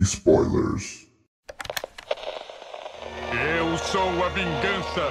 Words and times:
spoilers. 0.00 1.08
Eu 3.32 3.76
sou 3.78 4.24
a 4.24 4.28
vingança. 4.30 5.10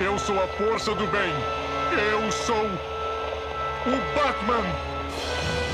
Eu 0.00 0.18
sou 0.18 0.38
a 0.42 0.46
força 0.48 0.94
do 0.94 1.06
bem. 1.06 1.32
Eu 2.12 2.30
sou 2.30 2.64
o 2.64 4.14
Batman. 4.14 5.65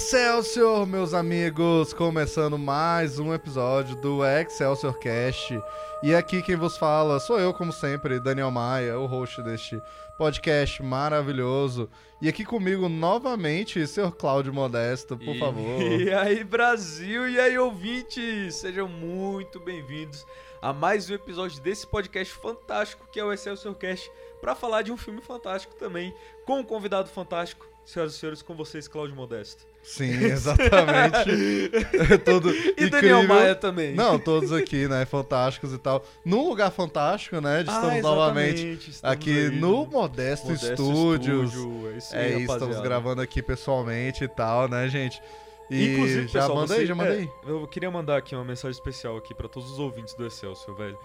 Excelsior, 0.00 0.86
meus 0.86 1.14
amigos! 1.14 1.94
Começando 1.94 2.58
mais 2.58 3.18
um 3.18 3.32
episódio 3.32 3.96
do 3.96 4.22
Excelsior 4.22 4.98
Cast. 4.98 5.58
E 6.02 6.14
aqui 6.14 6.42
quem 6.42 6.54
vos 6.54 6.76
fala 6.76 7.18
sou 7.18 7.40
eu, 7.40 7.54
como 7.54 7.72
sempre, 7.72 8.20
Daniel 8.20 8.50
Maia, 8.50 8.98
o 8.98 9.06
host 9.06 9.42
deste 9.42 9.80
podcast 10.18 10.82
maravilhoso. 10.82 11.88
E 12.20 12.28
aqui 12.28 12.44
comigo 12.44 12.90
novamente, 12.90 13.86
senhor 13.86 14.12
Cláudio 14.14 14.52
Modesto, 14.52 15.16
por 15.16 15.34
E- 15.34 15.38
favor. 15.40 15.80
E 15.98 16.12
aí, 16.12 16.44
Brasil, 16.44 17.26
e 17.26 17.40
aí, 17.40 17.58
ouvintes, 17.58 18.56
sejam 18.56 18.86
muito 18.86 19.58
bem-vindos 19.58 20.26
a 20.60 20.74
mais 20.74 21.08
um 21.08 21.14
episódio 21.14 21.58
desse 21.62 21.86
podcast 21.86 22.34
fantástico 22.34 23.08
que 23.10 23.18
é 23.18 23.24
o 23.24 23.32
Excelsior 23.32 23.74
Cast, 23.76 24.12
para 24.42 24.54
falar 24.54 24.82
de 24.82 24.92
um 24.92 24.96
filme 24.98 25.22
fantástico 25.22 25.74
também, 25.74 26.14
com 26.44 26.58
um 26.60 26.64
convidado 26.64 27.08
fantástico. 27.08 27.66
Senhoras 27.86 28.14
e 28.14 28.18
senhores, 28.18 28.42
com 28.42 28.54
vocês, 28.54 28.86
Cláudio 28.86 29.16
Modesto. 29.16 29.64
Sim, 29.86 30.10
exatamente. 30.26 31.70
Todo 32.24 32.50
E 32.50 32.90
Daniel 32.90 33.20
incrível. 33.20 33.22
Maia 33.28 33.54
também. 33.54 33.94
Não, 33.94 34.18
todos 34.18 34.52
aqui, 34.52 34.88
né? 34.88 35.06
Fantásticos 35.06 35.72
e 35.72 35.78
tal. 35.78 36.04
Num 36.24 36.48
lugar 36.48 36.70
fantástico, 36.72 37.40
né? 37.40 37.58
Ah, 37.66 37.72
Estamos 37.72 38.02
novamente 38.02 38.54
exatamente, 38.56 38.90
estamos 38.90 39.16
aqui 39.16 39.38
aí 39.38 39.50
no 39.50 39.86
Modesto, 39.86 40.46
Modesto 40.48 40.72
Studios. 40.74 41.50
Studio, 41.52 41.88
é 41.94 41.96
isso 41.98 42.14
É 42.16 42.18
aí, 42.18 42.32
rapaziada. 42.32 42.52
estamos 42.64 42.80
gravando 42.80 43.22
aqui 43.22 43.40
pessoalmente 43.40 44.24
e 44.24 44.28
tal, 44.28 44.68
né, 44.68 44.88
gente? 44.88 45.22
E 45.70 45.92
Inclusive, 45.94 46.26
já 46.28 46.40
pessoal, 46.40 46.56
manda 46.58 46.74
você- 46.74 46.80
aí, 46.80 46.86
já 46.86 46.94
manda 46.94 47.10
é, 47.14 47.18
aí. 47.18 47.30
Eu 47.46 47.66
queria 47.66 47.90
mandar 47.90 48.16
aqui 48.16 48.34
uma 48.34 48.44
mensagem 48.44 48.72
especial 48.72 49.16
aqui 49.16 49.34
pra 49.34 49.48
todos 49.48 49.70
os 49.70 49.78
ouvintes 49.78 50.14
do 50.14 50.26
Excelsior, 50.26 50.76
velho. 50.76 50.98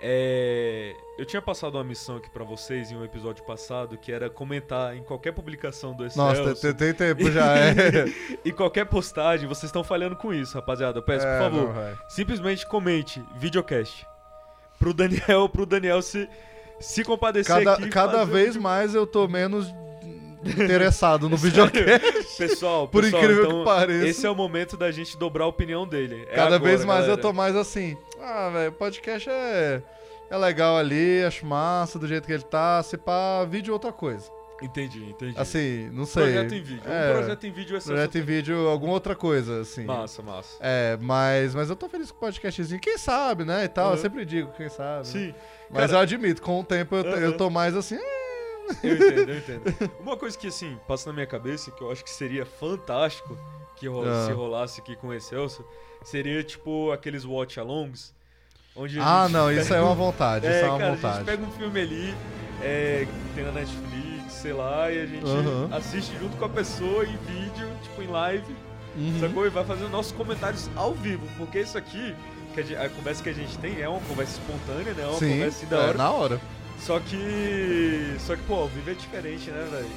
É, 0.00 0.94
eu 1.18 1.24
tinha 1.24 1.40
passado 1.40 1.76
uma 1.76 1.84
missão 1.84 2.16
aqui 2.16 2.28
pra 2.28 2.44
vocês 2.44 2.90
em 2.90 2.96
um 2.96 3.04
episódio 3.04 3.42
passado, 3.44 3.96
que 3.96 4.12
era 4.12 4.28
comentar 4.28 4.94
em 4.94 5.02
qualquer 5.02 5.32
publicação 5.32 5.94
do 5.94 6.04
Excelsior. 6.04 6.46
Nossa, 6.48 6.60
tem, 6.60 6.74
tem 6.74 6.94
tempo 6.94 7.28
já, 7.32 7.56
é. 7.56 7.72
e 8.44 8.52
qualquer 8.52 8.84
postagem, 8.86 9.48
vocês 9.48 9.64
estão 9.70 9.82
falhando 9.82 10.14
com 10.16 10.34
isso, 10.34 10.54
rapaziada. 10.54 10.98
Eu 10.98 11.02
peço, 11.02 11.26
É, 11.26 11.38
por 11.38 11.50
favor, 11.50 11.74
não, 11.74 11.98
simplesmente 12.10 12.66
comente 12.66 13.22
videocast. 13.36 14.06
Pro 14.78 14.92
Daniel, 14.92 15.48
pro 15.48 15.64
Daniel 15.64 16.02
se, 16.02 16.28
se 16.78 17.02
compadecer 17.02 17.56
Cada, 17.56 17.72
aqui. 17.74 17.88
cada 17.88 18.22
um 18.22 18.26
vez 18.26 18.48
vídeo- 18.48 18.62
mais 18.62 18.94
eu 18.94 19.06
tô 19.06 19.26
menos 19.26 19.72
interessado 20.44 21.28
no 21.28 21.36
videocast. 21.38 22.36
Pessoal, 22.38 22.88
Por 22.88 23.02
pessoal, 23.02 23.22
incrível 23.22 23.44
então, 23.46 23.58
que 23.60 23.64
pareça. 23.64 24.06
Esse 24.06 24.26
é 24.26 24.30
o 24.30 24.34
momento 24.34 24.76
da 24.76 24.90
gente 24.90 25.16
dobrar 25.16 25.44
a 25.44 25.48
opinião 25.48 25.86
dele. 25.86 26.26
É 26.30 26.34
Cada 26.34 26.56
agora, 26.56 26.70
vez 26.70 26.84
mais 26.84 27.00
eu 27.00 27.06
galera. 27.16 27.22
tô 27.22 27.32
mais 27.32 27.56
assim. 27.56 27.96
Ah, 28.20 28.50
velho, 28.52 28.72
podcast 28.72 29.28
é, 29.30 29.82
é 30.30 30.36
legal 30.36 30.76
ali, 30.76 31.22
acho 31.24 31.44
massa 31.46 31.98
do 31.98 32.06
jeito 32.06 32.26
que 32.26 32.32
ele 32.32 32.42
tá. 32.42 32.82
Se 32.82 32.96
pá, 32.96 33.44
vídeo 33.44 33.70
é 33.70 33.72
outra 33.72 33.92
coisa. 33.92 34.30
Entendi, 34.62 35.04
entendi. 35.04 35.34
Assim, 35.38 35.90
não 35.92 36.06
sei. 36.06 36.22
projeto 36.32 36.54
em 36.54 36.62
vídeo. 36.62 36.82
É, 36.86 37.10
Um 37.10 37.12
projeto 37.18 37.46
em 37.46 37.50
vídeo 37.52 37.76
é 37.76 37.80
projeto 37.80 38.16
em 38.16 38.22
vídeo, 38.22 38.68
alguma 38.68 38.94
outra 38.94 39.14
coisa, 39.14 39.60
assim. 39.60 39.84
Massa, 39.84 40.22
massa. 40.22 40.56
É, 40.60 40.96
mas, 40.98 41.54
mas 41.54 41.68
eu 41.68 41.76
tô 41.76 41.86
feliz 41.90 42.10
com 42.10 42.16
o 42.16 42.20
podcastzinho. 42.20 42.80
Quem 42.80 42.96
sabe, 42.96 43.44
né? 43.44 43.64
E 43.64 43.68
tal. 43.68 43.88
Eu 43.88 43.96
Uhum. 43.96 43.96
sempre 43.98 44.24
digo, 44.24 44.50
quem 44.56 44.70
sabe. 44.70 44.98
né? 45.00 45.04
Sim, 45.04 45.34
Mas 45.68 45.80
Cara- 45.88 45.92
eu 45.92 45.98
admito, 45.98 46.40
com 46.40 46.58
o 46.60 46.64
tempo 46.64 46.94
eu, 46.96 47.04
Uhum. 47.04 47.10
eu 47.18 47.36
tô 47.36 47.50
mais 47.50 47.76
assim. 47.76 47.96
"Ah, 47.96 48.25
eu 48.82 48.94
entendo, 48.94 49.28
eu 49.30 49.38
entendo. 49.38 49.90
Uma 50.00 50.16
coisa 50.16 50.36
que, 50.36 50.46
assim, 50.48 50.78
passa 50.86 51.08
na 51.08 51.14
minha 51.14 51.26
cabeça, 51.26 51.70
que 51.70 51.82
eu 51.82 51.90
acho 51.90 52.02
que 52.04 52.10
seria 52.10 52.44
fantástico 52.46 53.36
que 53.76 53.86
ro- 53.88 54.04
Ah. 54.08 54.26
se 54.26 54.32
rolasse 54.32 54.80
aqui 54.80 54.96
com 54.96 55.08
o 55.08 55.14
Excelsior, 55.14 55.66
seria, 56.02 56.42
tipo, 56.42 56.90
aqueles 56.92 57.24
watch-alongs, 57.24 58.14
onde 58.74 58.98
a 59.00 59.24
Ah, 59.24 59.28
não, 59.28 59.50
isso 59.52 59.72
é 59.74 59.80
uma 59.80 59.92
um- 59.92 59.94
vontade. 59.94 60.46
É, 60.46 60.56
isso 60.56 60.64
é 60.64 60.68
uma 60.70 60.78
cara, 60.78 60.92
a 60.92 60.94
vontade. 60.94 61.16
gente 61.18 61.24
pega 61.26 61.42
um 61.44 61.50
filme 61.52 61.80
ali, 61.80 62.14
é, 62.62 63.06
que 63.06 63.34
tem 63.34 63.44
na 63.44 63.52
Netflix, 63.52 64.32
sei 64.32 64.52
lá, 64.52 64.90
e 64.90 65.00
a 65.02 65.06
gente 65.06 65.24
Uhum. 65.26 65.68
assiste 65.74 66.16
junto 66.18 66.36
com 66.36 66.44
a 66.44 66.48
pessoa 66.48 67.04
em 67.04 67.16
vídeo, 67.18 67.68
tipo, 67.82 68.02
em 68.02 68.06
live, 68.06 68.56
Uhum. 68.96 69.20
sacou? 69.20 69.46
E 69.46 69.50
vai 69.50 69.64
fazendo 69.64 69.90
nossos 69.90 70.12
comentários 70.12 70.70
ao 70.74 70.94
vivo, 70.94 71.26
porque 71.36 71.60
isso 71.60 71.76
aqui, 71.76 72.14
que 72.54 72.60
a, 72.60 72.62
gente- 72.62 72.76
a 72.78 72.88
conversa 72.88 73.22
que 73.22 73.28
a 73.28 73.34
gente 73.34 73.58
tem 73.58 73.80
é 73.82 73.88
uma 73.88 74.00
conversa 74.00 74.40
espontânea, 74.40 74.94
né? 74.94 75.02
É 75.02 75.06
uma 75.06 75.18
Sim, 75.18 75.28
conversa 75.32 75.66
da 75.66 75.76
é, 75.76 75.80
hora. 75.88 75.98
na 75.98 76.10
hora. 76.10 76.40
Só 76.78 77.00
que. 77.00 78.16
Só 78.20 78.36
que, 78.36 78.42
pô, 78.42 78.54
ao 78.54 78.68
vivo 78.68 78.90
é 78.90 78.94
diferente, 78.94 79.50
né, 79.50 79.66
velho? 79.70 79.90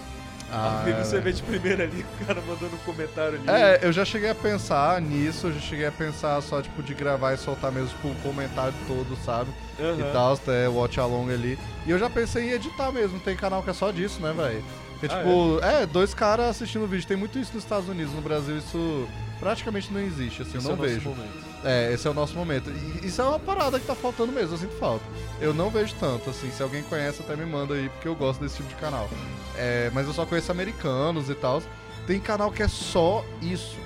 Ah, 0.52 0.80
ao 0.80 0.86
vivo 0.86 1.00
é, 1.00 1.04
você 1.04 1.20
vê 1.20 1.32
de 1.32 1.44
primeira 1.44 1.84
ali, 1.84 2.04
o 2.22 2.26
cara 2.26 2.42
mandando 2.42 2.76
um 2.76 2.80
comentário 2.80 3.36
ali. 3.40 3.48
É, 3.48 3.80
eu 3.84 3.92
já 3.92 4.04
cheguei 4.04 4.30
a 4.32 4.36
pensar 4.36 5.00
nisso, 5.00 5.48
eu 5.48 5.54
já 5.54 5.60
cheguei 5.60 5.86
a 5.86 5.92
pensar 5.92 6.42
só, 6.42 6.60
tipo, 6.62 6.82
de 6.82 6.94
gravar 6.96 7.34
e 7.34 7.38
soltar 7.38 7.72
mesmo, 7.72 7.90
tipo, 7.90 8.08
o 8.08 8.16
comentário 8.24 8.74
todo, 8.88 9.16
sabe? 9.24 9.52
Aham. 9.80 10.00
E 10.00 10.12
tal, 10.12 10.34
até 10.34 10.68
watch 10.68 11.00
along 11.00 11.32
ali. 11.32 11.60
E 11.86 11.92
eu 11.92 12.00
já 12.00 12.10
pensei 12.10 12.50
em 12.50 12.52
editar 12.54 12.92
mesmo, 12.92 13.20
tem 13.20 13.36
canal 13.36 13.62
que 13.62 13.70
é 13.70 13.74
só 13.74 13.92
disso, 13.92 14.20
né, 14.22 14.34
velho? 14.34 14.64
Porque, 15.00 15.14
Ah, 15.14 15.18
tipo, 15.20 15.60
é? 15.64 15.86
dois 15.86 16.14
caras 16.16 16.48
assistindo 16.48 16.88
vídeo. 16.88 17.08
Tem 17.08 17.16
muito 17.16 17.38
isso 17.38 17.54
nos 17.54 17.64
Estados 17.64 17.88
Unidos, 17.88 18.14
no 18.14 18.22
Brasil 18.22 18.58
isso 18.58 19.08
praticamente 19.40 19.94
não 19.94 20.02
existe, 20.02 20.42
assim, 20.42 20.56
eu 20.56 20.62
é 20.62 20.64
não 20.64 20.74
o 20.74 20.76
nosso 20.78 20.90
vejo. 20.90 21.10
momento. 21.10 21.49
É, 21.64 21.92
esse 21.94 22.08
é 22.08 22.10
o 22.10 22.14
nosso 22.14 22.36
momento. 22.36 22.70
E 22.70 23.06
isso 23.08 23.22
é 23.22 23.26
uma 23.26 23.40
parada 23.40 23.80
que 23.80 23.86
tá 23.86 23.94
faltando 23.96 24.32
mesmo, 24.32 24.54
eu 24.54 24.58
sinto 24.58 24.76
falta. 24.78 25.04
Eu 25.42 25.54
não 25.54 25.70
vejo 25.70 25.94
tanto, 26.00 26.30
assim, 26.30 26.50
se 26.52 26.64
alguém 26.64 26.84
conhece 26.84 27.22
até 27.22 27.36
me 27.36 27.46
manda 27.46 27.74
aí, 27.74 27.90
porque 27.90 28.08
eu 28.08 28.16
gosto 28.16 28.40
desse 28.40 28.58
tipo 28.58 28.70
de 28.70 28.76
canal. 28.76 29.10
É, 29.58 29.92
mas 29.94 30.08
eu 30.08 30.14
só 30.14 30.26
conheço 30.26 30.52
americanos 30.52 31.30
e 31.30 31.36
tal. 31.36 31.62
Tem 32.08 32.20
canal 32.20 32.52
que 32.52 32.64
é 32.64 32.68
só 32.68 33.24
isso. 33.42 33.78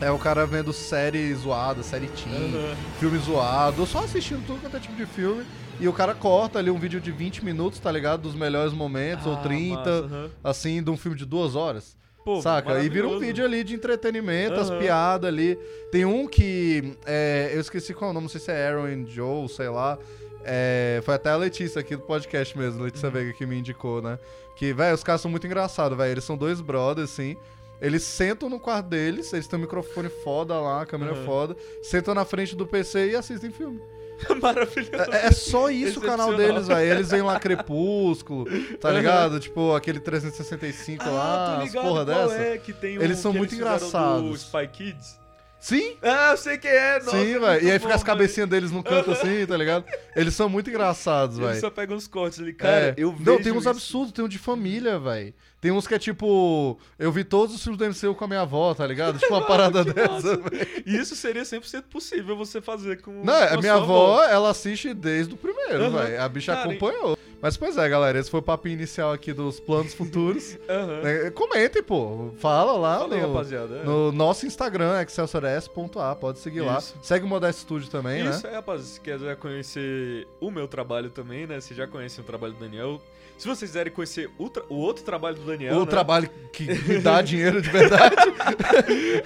É 0.00 0.10
o 0.10 0.18
cara 0.18 0.44
vendo 0.46 0.72
série 0.72 1.32
zoada, 1.34 1.82
série 1.82 2.08
teen, 2.08 2.54
Aham. 2.56 2.76
filme 2.98 3.18
zoado, 3.18 3.80
ou 3.82 3.86
só 3.86 4.00
assistindo 4.04 4.44
tudo 4.46 4.60
quanto 4.60 4.76
é 4.76 4.80
tipo 4.80 4.94
de 4.96 5.06
filme. 5.06 5.44
E 5.80 5.88
o 5.88 5.92
cara 5.92 6.14
corta 6.14 6.58
ali 6.58 6.70
um 6.70 6.78
vídeo 6.78 7.00
de 7.00 7.10
20 7.10 7.44
minutos, 7.44 7.78
tá 7.78 7.90
ligado? 7.90 8.22
Dos 8.22 8.34
melhores 8.34 8.72
momentos, 8.72 9.26
ou 9.26 9.34
Ah, 9.34 9.38
30, 9.38 9.76
massa, 9.76 9.90
aham. 9.90 10.30
assim, 10.44 10.82
de 10.82 10.90
um 10.90 10.96
filme 10.96 11.16
de 11.16 11.24
duas 11.24 11.54
horas. 11.56 11.96
Pô, 12.24 12.40
Saca? 12.40 12.78
E 12.82 12.88
vira 12.88 13.08
um 13.08 13.18
vídeo 13.18 13.44
ali 13.44 13.64
de 13.64 13.74
entretenimento, 13.74 14.54
as 14.60 14.70
Aham. 14.70 14.78
piadas 14.78 15.28
ali. 15.28 15.58
Tem 15.90 16.04
um 16.04 16.26
que. 16.28 16.96
é, 17.04 17.50
eu 17.54 17.60
esqueci 17.60 17.92
qual 17.92 18.08
é 18.08 18.10
o 18.12 18.14
nome, 18.14 18.24
não 18.24 18.28
sei 18.30 18.40
se 18.40 18.50
é 18.52 18.68
Aaron 18.68 18.84
and 18.86 19.06
Joe, 19.08 19.48
sei 19.48 19.68
lá. 19.68 19.98
É, 20.44 21.00
foi 21.04 21.14
até 21.14 21.30
a 21.30 21.36
Letícia 21.36 21.80
aqui 21.80 21.94
do 21.96 22.02
podcast 22.02 22.56
mesmo, 22.56 22.82
Letícia 22.82 23.06
Uhum. 23.08 23.12
Veiga 23.12 23.32
que 23.32 23.46
me 23.46 23.56
indicou, 23.58 24.00
né? 24.02 24.18
Que, 24.56 24.72
velho, 24.72 24.94
os 24.94 25.02
caras 25.04 25.20
são 25.20 25.30
muito 25.30 25.46
engraçados, 25.46 25.96
velho. 25.96 26.10
Eles 26.12 26.24
são 26.24 26.36
dois 26.36 26.60
brothers, 26.60 27.10
assim. 27.10 27.36
Eles 27.80 28.02
sentam 28.04 28.48
no 28.48 28.60
quarto 28.60 28.86
deles, 28.86 29.32
eles 29.32 29.46
têm 29.48 29.58
um 29.58 29.62
microfone 29.62 30.08
foda 30.08 30.54
lá, 30.60 30.86
câmera 30.86 31.14
Uhum. 31.14 31.24
foda, 31.24 31.56
sentam 31.82 32.14
na 32.14 32.24
frente 32.24 32.54
do 32.54 32.64
PC 32.66 33.10
e 33.10 33.16
assistem 33.16 33.50
filme. 33.50 33.80
Maravilhoso. 34.40 35.10
É, 35.12 35.26
é 35.26 35.30
só 35.32 35.70
isso 35.70 35.98
o 36.00 36.02
canal 36.02 36.34
deles, 36.36 36.66
velho. 36.68 36.92
Eles 36.92 37.10
vêm 37.10 37.22
lá 37.22 37.38
Crepúsculo, 37.38 38.46
tá 38.80 38.90
ligado? 38.90 39.38
Tipo, 39.40 39.74
aquele 39.74 40.00
365 40.00 41.04
Ah, 41.06 41.10
lá, 41.10 41.46
tô 41.56 41.62
as 41.62 41.68
ligado 41.68 41.84
porra 41.84 42.04
dessa. 42.04 42.34
é, 42.34 42.58
que 42.58 42.72
tem 42.72 42.98
um 42.98 43.02
Eles 43.02 43.18
são 43.18 43.32
que 43.32 43.38
muito 43.38 43.50
Do 43.50 43.56
engraçados. 43.56 44.40
Spy 44.42 44.68
Kids. 44.68 45.20
Sim, 45.60 45.96
Ah, 46.02 46.32
eu 46.32 46.36
sei 46.36 46.58
quem 46.58 46.70
é, 46.72 46.98
nossa. 46.98 47.10
Sim, 47.12 47.34
é 47.34 47.38
velho. 47.38 47.64
E 47.66 47.70
aí 47.70 47.78
fica 47.78 47.90
bom, 47.90 47.94
as 47.94 48.02
cabecinhas 48.02 48.48
deles 48.48 48.72
no 48.72 48.82
canto 48.82 49.12
assim, 49.12 49.46
tá 49.46 49.56
ligado? 49.56 49.84
Eles 50.16 50.34
são 50.34 50.48
muito 50.48 50.68
engraçados, 50.68 51.36
velho. 51.36 51.46
Ele 51.50 51.52
velho. 51.54 51.60
só 51.60 51.70
pega 51.70 51.94
uns 51.94 52.08
cortes 52.08 52.40
ali. 52.40 52.52
Cara, 52.52 52.86
É. 52.88 52.94
eu 52.96 53.12
vejo 53.12 53.30
Não, 53.30 53.40
tem 53.40 53.52
uns 53.52 53.60
isso. 53.60 53.68
absurdos, 53.68 54.12
tem 54.12 54.24
um 54.24 54.28
de 54.28 54.38
família, 54.38 54.98
velho. 54.98 55.32
Tem 55.62 55.70
uns 55.70 55.86
que 55.86 55.94
é 55.94 55.98
tipo. 55.98 56.76
Eu 56.98 57.12
vi 57.12 57.22
todos 57.22 57.54
os 57.54 57.62
filmes 57.62 57.78
do 57.78 57.86
MCU 57.88 58.16
com 58.16 58.24
a 58.24 58.26
minha 58.26 58.40
avó, 58.40 58.74
tá 58.74 58.84
ligado? 58.84 59.16
Tipo 59.20 59.32
uma 59.32 59.46
parada 59.46 59.84
dessa. 59.84 60.40
E 60.84 60.96
isso 60.96 61.14
seria 61.14 61.42
100% 61.44 61.84
possível 61.84 62.36
você 62.36 62.60
fazer 62.60 63.00
com 63.00 63.12
Não, 63.22 63.46
com 63.46 63.54
a 63.54 63.56
minha 63.58 63.74
sua 63.74 63.82
avó, 63.82 64.24
ela 64.24 64.50
assiste 64.50 64.92
desde 64.92 65.34
o 65.34 65.36
primeiro, 65.36 65.84
Aham. 65.84 66.02
velho. 66.02 66.20
A 66.20 66.28
bicha 66.28 66.52
Cara, 66.52 66.68
acompanhou. 66.68 67.16
Mas 67.40 67.56
pois 67.56 67.76
é, 67.76 67.88
galera, 67.88 68.18
esse 68.18 68.28
foi 68.28 68.40
o 68.40 68.42
papo 68.42 68.66
inicial 68.66 69.12
aqui 69.12 69.32
dos 69.32 69.60
planos 69.60 69.94
futuros. 69.94 70.58
Aham. 70.68 71.00
É, 71.04 71.30
Comentem, 71.30 71.80
pô. 71.80 72.32
Fala 72.38 72.72
lá 72.72 72.98
Fala 72.98 73.14
aí, 73.14 73.20
no, 73.20 73.76
é. 73.76 73.84
no 73.84 74.10
nosso 74.10 74.44
Instagram, 74.44 75.00
excelsiores.a. 75.00 76.16
Pode 76.16 76.40
seguir 76.40 76.62
lá. 76.62 76.78
Isso. 76.78 76.96
Segue 77.00 77.24
o 77.24 77.28
Modesto 77.28 77.60
Studio 77.60 77.88
também, 77.88 78.28
Isso 78.28 78.42
né? 78.42 78.48
aí, 78.48 78.54
rapaz. 78.56 78.82
Se 78.82 79.00
quiser 79.00 79.36
conhecer 79.36 80.26
o 80.40 80.50
meu 80.50 80.66
trabalho 80.66 81.08
também, 81.08 81.46
né? 81.46 81.60
Vocês 81.60 81.76
já 81.76 81.86
conhecem 81.86 82.24
o 82.24 82.26
trabalho 82.26 82.52
do 82.52 82.58
Daniel. 82.58 83.00
Se 83.38 83.48
vocês 83.48 83.70
quiserem 83.70 83.92
conhecer 83.92 84.30
o, 84.38 84.50
o 84.68 84.76
outro 84.76 85.04
trabalho 85.04 85.36
do 85.36 85.42
Daniel, 85.44 85.76
o 85.76 85.80
né? 85.80 85.86
trabalho 85.86 86.30
que 86.52 86.64
me 86.88 86.98
dá 87.00 87.20
dinheiro 87.22 87.60
de 87.60 87.70
verdade. 87.70 88.14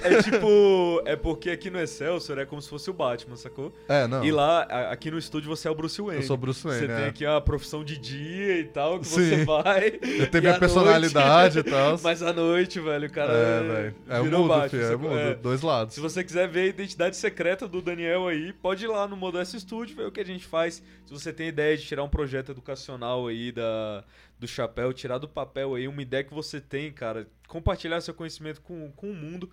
É 0.03 0.23
tipo... 0.23 1.03
É 1.05 1.17
porque 1.17 1.50
aqui 1.50 1.70
no 1.70 1.81
Excelsior 1.81 2.38
é 2.38 2.47
como 2.47 2.61
se 2.62 2.69
fosse 2.69 2.88
o 2.91 2.93
Batman, 2.93 3.37
sacou? 3.37 3.73
É, 3.88 4.06
não. 4.06 4.25
E 4.25 4.31
lá, 4.31 4.62
aqui 4.91 5.11
no 5.11 5.19
estúdio, 5.19 5.49
você 5.49 5.69
é 5.69 5.70
o 5.70 5.75
Bruce 5.75 6.00
Wayne. 6.00 6.23
Eu 6.23 6.26
sou 6.26 6.37
Bruce 6.37 6.62
Wayne, 6.67 6.87
Você 6.87 6.87
tem 6.87 7.05
é. 7.05 7.08
aqui 7.08 7.26
a 7.26 7.41
profissão 7.41 7.85
de 7.85 7.99
dia 7.99 8.61
e 8.61 8.64
tal, 8.64 8.99
que 9.00 9.06
Sim. 9.06 9.14
você 9.14 9.44
vai. 9.44 9.99
Eu 10.03 10.31
tenho 10.31 10.44
minha 10.44 10.59
personalidade 10.59 11.56
noite- 11.56 11.69
e 11.69 11.73
tal. 11.73 11.99
Mas 12.02 12.23
à 12.23 12.32
noite, 12.32 12.81
velho, 12.81 13.06
o 13.09 13.11
cara 13.12 13.32
É, 13.32 13.62
velho. 13.62 13.94
É 14.09 14.20
o 14.20 14.25
mundo, 14.25 14.49
Batman, 14.49 14.69
filho. 14.69 14.82
É 14.85 14.97
o 14.97 14.99
mundo. 14.99 15.19
É. 15.19 15.35
Dois 15.35 15.62
lados. 15.62 15.94
Se 15.94 16.00
você 16.00 16.25
quiser 16.25 16.49
ver 16.49 16.61
a 16.61 16.67
identidade 16.67 17.17
secreta 17.17 17.69
do 17.69 17.82
Daniel 17.82 18.29
aí, 18.29 18.52
pode 18.52 18.85
ir 18.85 18.88
lá 18.88 19.06
no 19.06 19.17
Modesto 19.17 19.59
Studio, 19.59 19.97
ver 19.97 20.06
o 20.06 20.12
que 20.12 20.20
a 20.20 20.25
gente 20.25 20.44
faz. 20.47 20.82
Se 21.05 21.12
você 21.12 21.32
tem 21.32 21.49
ideia 21.49 21.76
de 21.76 21.85
tirar 21.85 22.02
um 22.02 22.09
projeto 22.09 22.50
educacional 22.52 23.26
aí 23.29 23.52
da, 23.52 23.95
do 24.38 24.46
chapéu, 24.48 24.93
tirar 24.93 25.19
do 25.19 25.28
papel 25.28 25.75
aí 25.75 25.87
uma 25.88 26.02
ideia 26.02 26.25
que 26.25 26.34
você 26.34 26.60
tem, 26.60 26.93
cara, 26.93 27.26
compartilhar 27.48 28.00
seu 28.00 28.12
conhecimento 28.14 28.60
com, 28.60 28.90
com 28.93 29.10
o 29.10 29.14
mundo. 29.14 29.50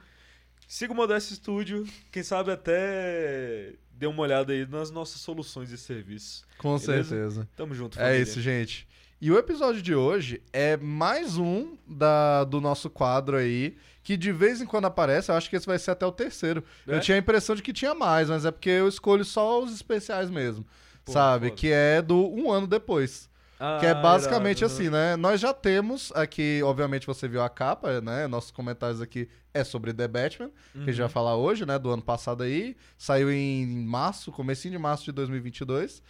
Siga 0.68 0.94
o 0.94 0.96
Modesto 0.96 1.34
Studio, 1.36 1.86
quem 2.12 2.24
sabe 2.24 2.52
até 2.52 3.74
dê 3.92 4.08
uma 4.08 4.22
olhada 4.24 4.54
aí 4.54 4.66
nas 4.66 4.90
nossas 4.92 5.22
soluções 5.22 5.72
e 5.72 5.78
serviços. 5.78 6.44
Com 6.58 6.78
Beleza? 6.78 7.04
certeza. 7.10 7.50
Tamo 7.56 7.74
junto, 7.76 8.00
É 8.00 8.04
família. 8.04 8.22
isso, 8.24 8.42
gente. 8.42 8.88
E 9.22 9.32
o 9.32 9.38
episódio 9.38 9.82
de 9.82 9.96
hoje 9.96 10.42
é 10.52 10.76
mais 10.76 11.38
um 11.38 11.78
da, 11.88 12.44
do 12.44 12.60
nosso 12.60 12.90
quadro 12.90 13.38
aí, 13.38 13.78
que 14.04 14.18
de 14.18 14.34
vez 14.34 14.60
em 14.60 14.66
quando 14.66 14.86
aparece, 14.86 15.32
eu 15.32 15.36
acho 15.36 15.50
que 15.50 15.56
esse 15.56 15.66
vai 15.66 15.80
ser 15.80 15.92
até 15.92 16.06
o 16.06 16.12
terceiro. 16.12 16.62
É? 16.86 16.96
Eu 16.96 17.00
tinha 17.00 17.16
a 17.16 17.20
impressão 17.20 17.56
de 17.56 17.62
que 17.62 17.72
tinha 17.72 17.94
mais, 17.96 18.30
mas 18.30 18.44
é 18.44 18.52
porque 18.52 18.70
eu 18.70 18.88
escolho 18.88 19.24
só 19.24 19.64
os 19.64 19.74
especiais 19.74 20.30
mesmo, 20.30 20.66
Pô, 21.06 21.14
sabe? 21.14 21.48
foda. 21.50 21.56
Que 21.58 21.72
é 21.72 22.02
do 22.02 22.18
um 22.34 22.52
ano 22.52 22.68
depois. 22.68 23.30
Ah, 23.66 23.78
Que 23.80 23.86
é 23.86 23.94
basicamente 23.96 24.60
irado, 24.60 24.74
assim, 24.74 24.90
né? 24.90 25.16
Nós 25.16 25.40
já 25.40 25.54
temos 25.54 26.12
aqui, 26.16 26.62
obviamente 26.64 27.08
você 27.08 27.28
viu 27.28 27.42
a 27.42 27.50
capa, 27.50 28.02
né? 28.02 28.28
Nossos 28.28 28.52
comentários 28.52 29.00
aqui 29.02 29.30
é 29.54 29.64
sobre 29.64 29.94
The 29.94 30.08
Batman, 30.08 30.50
que 30.74 30.80
a 30.82 30.86
gente 30.86 30.98
vai 30.98 31.06
Uhum. 31.06 31.10
falar 31.10 31.36
hoje, 31.38 31.66
né? 31.66 31.80
Do 31.80 31.90
ano 31.92 32.02
passado 32.02 32.44
aí. 32.44 32.76
Saiu 32.98 33.32
em 33.32 33.66
março, 33.86 34.32
comecinho 34.32 34.74
de 34.74 34.78
março 34.78 35.06
de 35.06 35.12
2022, 35.14 36.02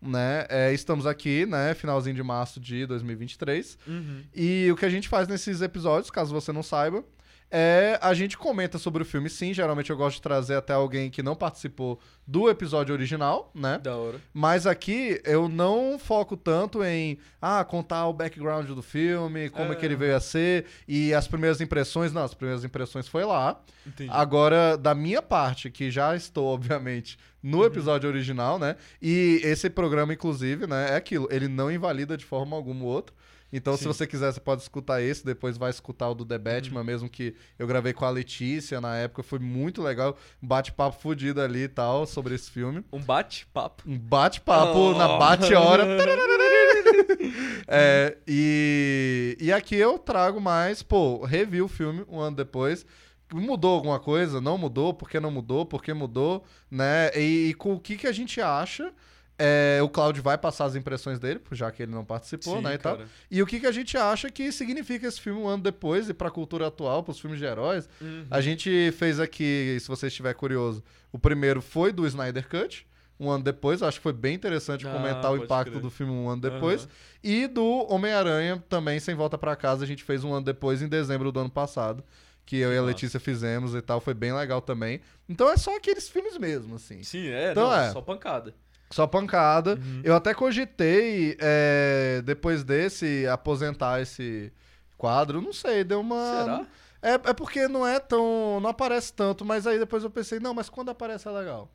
né? 0.00 0.46
É, 0.48 0.72
estamos 0.72 1.06
aqui, 1.06 1.44
né? 1.46 1.74
Finalzinho 1.74 2.16
de 2.16 2.22
março 2.22 2.58
de 2.58 2.86
2023. 2.86 3.78
Uhum. 3.86 4.22
E 4.34 4.68
o 4.72 4.76
que 4.76 4.84
a 4.86 4.90
gente 4.90 5.08
faz 5.08 5.28
nesses 5.28 5.60
episódios, 5.60 6.10
caso 6.10 6.32
você 6.32 6.50
não 6.52 6.62
saiba, 6.62 7.04
é 7.52 7.98
a 8.00 8.14
gente 8.14 8.36
comenta 8.38 8.78
sobre 8.78 9.02
o 9.02 9.06
filme 9.06 9.28
sim. 9.28 9.52
Geralmente 9.52 9.90
eu 9.90 9.96
gosto 9.96 10.16
de 10.16 10.22
trazer 10.22 10.54
até 10.56 10.72
alguém 10.72 11.10
que 11.10 11.22
não 11.22 11.36
participou 11.36 12.00
do 12.26 12.48
episódio 12.48 12.94
original, 12.94 13.50
né? 13.54 13.78
Da 13.78 13.94
hora. 13.96 14.18
Mas 14.32 14.66
aqui 14.66 15.20
eu 15.24 15.48
não 15.48 15.98
foco 15.98 16.36
tanto 16.36 16.82
em 16.82 17.18
ah, 17.40 17.62
contar 17.64 18.06
o 18.06 18.12
background 18.12 18.66
do 18.68 18.82
filme, 18.82 19.50
como 19.50 19.72
é, 19.72 19.76
É. 19.76 19.78
que 19.78 19.84
ele 19.84 19.96
veio 19.96 20.16
a 20.16 20.20
ser 20.20 20.64
e 20.88 21.12
as 21.12 21.28
primeiras 21.28 21.60
impressões. 21.60 22.12
Não, 22.12 22.24
as 22.24 22.32
primeiras 22.34 22.64
impressões 22.64 23.06
foi 23.06 23.24
lá. 23.24 23.60
Entendi. 23.86 24.08
Agora, 24.12 24.76
da 24.78 24.94
minha 24.94 25.20
parte, 25.20 25.68
que 25.70 25.90
já 25.90 26.16
estou, 26.16 26.46
obviamente, 26.54 27.18
no 27.42 27.58
Uhum. 27.58 27.64
episódio 27.64 28.08
original, 28.08 28.58
né? 28.58 28.76
E 29.00 29.40
esse 29.42 29.68
programa, 29.68 30.12
inclusive, 30.14 30.66
né, 30.66 30.90
é 30.92 30.96
aquilo. 30.96 31.26
Ele 31.30 31.48
não 31.48 31.70
invalida 31.70 32.16
de 32.16 32.24
forma 32.24 32.54
alguma 32.56 32.84
o 32.84 32.86
outro. 32.86 33.14
Então, 33.54 33.76
se 33.76 33.82
Sim. 33.82 33.88
você 33.88 34.06
quiser, 34.06 34.32
você 34.32 34.40
pode 34.40 34.62
escutar 34.62 35.02
esse, 35.02 35.26
depois 35.26 35.58
vai 35.58 35.68
escutar 35.68 36.08
o 36.08 36.14
do 36.14 36.24
The 36.24 36.38
Batman, 36.38 36.80
Uhum. 36.80 36.86
mesmo 36.86 37.08
que 37.10 37.34
eu 37.58 37.66
gravei 37.66 37.92
com 37.92 38.06
a 38.06 38.10
Letícia 38.10 38.80
na 38.80 38.96
época. 38.96 39.22
Foi 39.22 39.38
muito 39.38 39.82
legal. 39.82 40.16
Um 40.42 40.46
bate-papo 40.46 40.98
fudido 40.98 41.38
ali 41.38 41.64
e 41.64 41.68
tal 41.68 42.06
sobre 42.06 42.34
esse 42.34 42.50
filme. 42.50 42.82
Um 42.90 42.98
bate-papo. 42.98 43.82
Um 43.86 43.98
bate-papo 43.98 44.78
Oh. 44.78 44.94
na 44.96 45.18
bate-hora. 45.18 45.84
É, 47.68 48.16
e, 48.26 49.36
e 49.40 49.52
aqui 49.52 49.76
eu 49.76 49.98
trago 49.98 50.40
mais, 50.40 50.82
pô, 50.82 51.24
revi 51.24 51.62
o 51.62 51.68
filme 51.68 52.04
um 52.08 52.18
ano 52.20 52.36
depois. 52.36 52.84
Mudou 53.32 53.74
alguma 53.74 53.98
coisa? 53.98 54.40
Não 54.40 54.58
mudou? 54.58 54.92
Por 54.92 55.08
que 55.08 55.18
não 55.18 55.30
mudou? 55.30 55.64
Por 55.64 55.82
que 55.82 55.92
mudou? 55.92 56.44
Né? 56.70 57.10
E, 57.16 57.50
e 57.50 57.54
com 57.54 57.74
o 57.74 57.80
que, 57.80 57.96
que 57.96 58.06
a 58.06 58.12
gente 58.12 58.40
acha? 58.40 58.92
É, 59.38 59.80
o 59.82 59.88
Claudio 59.88 60.22
vai 60.22 60.36
passar 60.38 60.66
as 60.66 60.76
impressões 60.76 61.18
dele, 61.18 61.40
já 61.50 61.70
que 61.72 61.82
ele 61.82 61.90
não 61.90 62.04
participou, 62.04 62.58
Sim, 62.58 62.62
né? 62.62 62.74
E, 62.74 62.78
tal. 62.78 63.00
e 63.30 63.42
o 63.42 63.46
que, 63.46 63.58
que 63.58 63.66
a 63.66 63.72
gente 63.72 63.96
acha 63.96 64.30
que 64.30 64.52
significa 64.52 65.06
esse 65.06 65.20
filme 65.20 65.40
um 65.40 65.48
ano 65.48 65.62
depois 65.62 66.08
e 66.08 66.14
pra 66.14 66.30
cultura 66.30 66.68
atual, 66.68 67.02
pros 67.02 67.18
filmes 67.18 67.40
de 67.40 67.44
heróis. 67.44 67.88
Uhum. 68.00 68.24
A 68.30 68.40
gente 68.40 68.92
fez 68.92 69.18
aqui, 69.18 69.78
se 69.80 69.88
você 69.88 70.06
estiver 70.06 70.34
curioso, 70.34 70.84
o 71.10 71.18
primeiro 71.18 71.60
foi 71.60 71.90
do 71.92 72.06
Snyder 72.06 72.46
Cut, 72.48 72.86
um 73.18 73.30
ano 73.30 73.42
depois. 73.42 73.82
Acho 73.82 73.98
que 73.98 74.02
foi 74.02 74.12
bem 74.12 74.34
interessante 74.34 74.86
Ah, 74.86 74.92
comentar 74.92 75.32
o 75.32 75.36
impacto 75.36 75.70
crer. 75.72 75.82
do 75.82 75.90
filme 75.90 76.12
um 76.12 76.28
ano 76.28 76.42
depois. 76.42 76.82
Aham. 76.82 76.90
E 77.24 77.46
do 77.48 77.86
Homem-Aranha 77.92 78.62
também, 78.68 79.00
Sem 79.00 79.14
Volta 79.14 79.36
Pra 79.38 79.56
Casa, 79.56 79.82
a 79.82 79.86
gente 79.88 80.04
fez 80.04 80.22
um 80.22 80.32
ano 80.32 80.44
depois, 80.44 80.82
em 80.82 80.88
dezembro 80.88 81.32
do 81.32 81.40
ano 81.40 81.50
passado. 81.50 82.04
Que 82.44 82.56
eu 82.56 82.72
e 82.72 82.78
a. 82.78 82.82
Letícia 82.82 83.18
fizemos 83.20 83.74
e 83.74 83.80
tal, 83.82 84.00
foi 84.00 84.14
bem 84.14 84.32
legal 84.32 84.60
também. 84.60 85.00
Então 85.28 85.48
é 85.50 85.56
só 85.56 85.76
aqueles 85.76 86.08
filmes 86.08 86.36
mesmo, 86.38 86.74
assim. 86.76 87.02
Sim, 87.02 87.28
é, 87.28 87.52
Então 87.52 87.68
não, 87.70 87.74
é. 87.74 87.90
só 87.92 88.00
pancada. 88.00 88.54
Só 88.90 89.06
pancada. 89.06 89.76
Uhum. 89.76 90.00
Eu 90.04 90.14
até 90.14 90.34
cogitei, 90.34 91.36
é, 91.40 92.20
depois 92.24 92.62
desse, 92.62 93.26
aposentar 93.26 94.02
esse 94.02 94.52
quadro. 94.98 95.40
Não 95.40 95.52
sei, 95.52 95.82
deu 95.84 96.00
uma. 96.00 96.42
Será? 96.44 96.66
É, 97.00 97.14
é 97.14 97.32
porque 97.32 97.66
não 97.68 97.86
é 97.86 97.98
tão. 97.98 98.60
Não 98.60 98.68
aparece 98.70 99.12
tanto, 99.12 99.44
mas 99.44 99.66
aí 99.66 99.78
depois 99.78 100.04
eu 100.04 100.10
pensei, 100.10 100.38
não, 100.38 100.52
mas 100.52 100.68
quando 100.68 100.90
aparece 100.90 101.26
é 101.26 101.30
legal. 101.30 101.70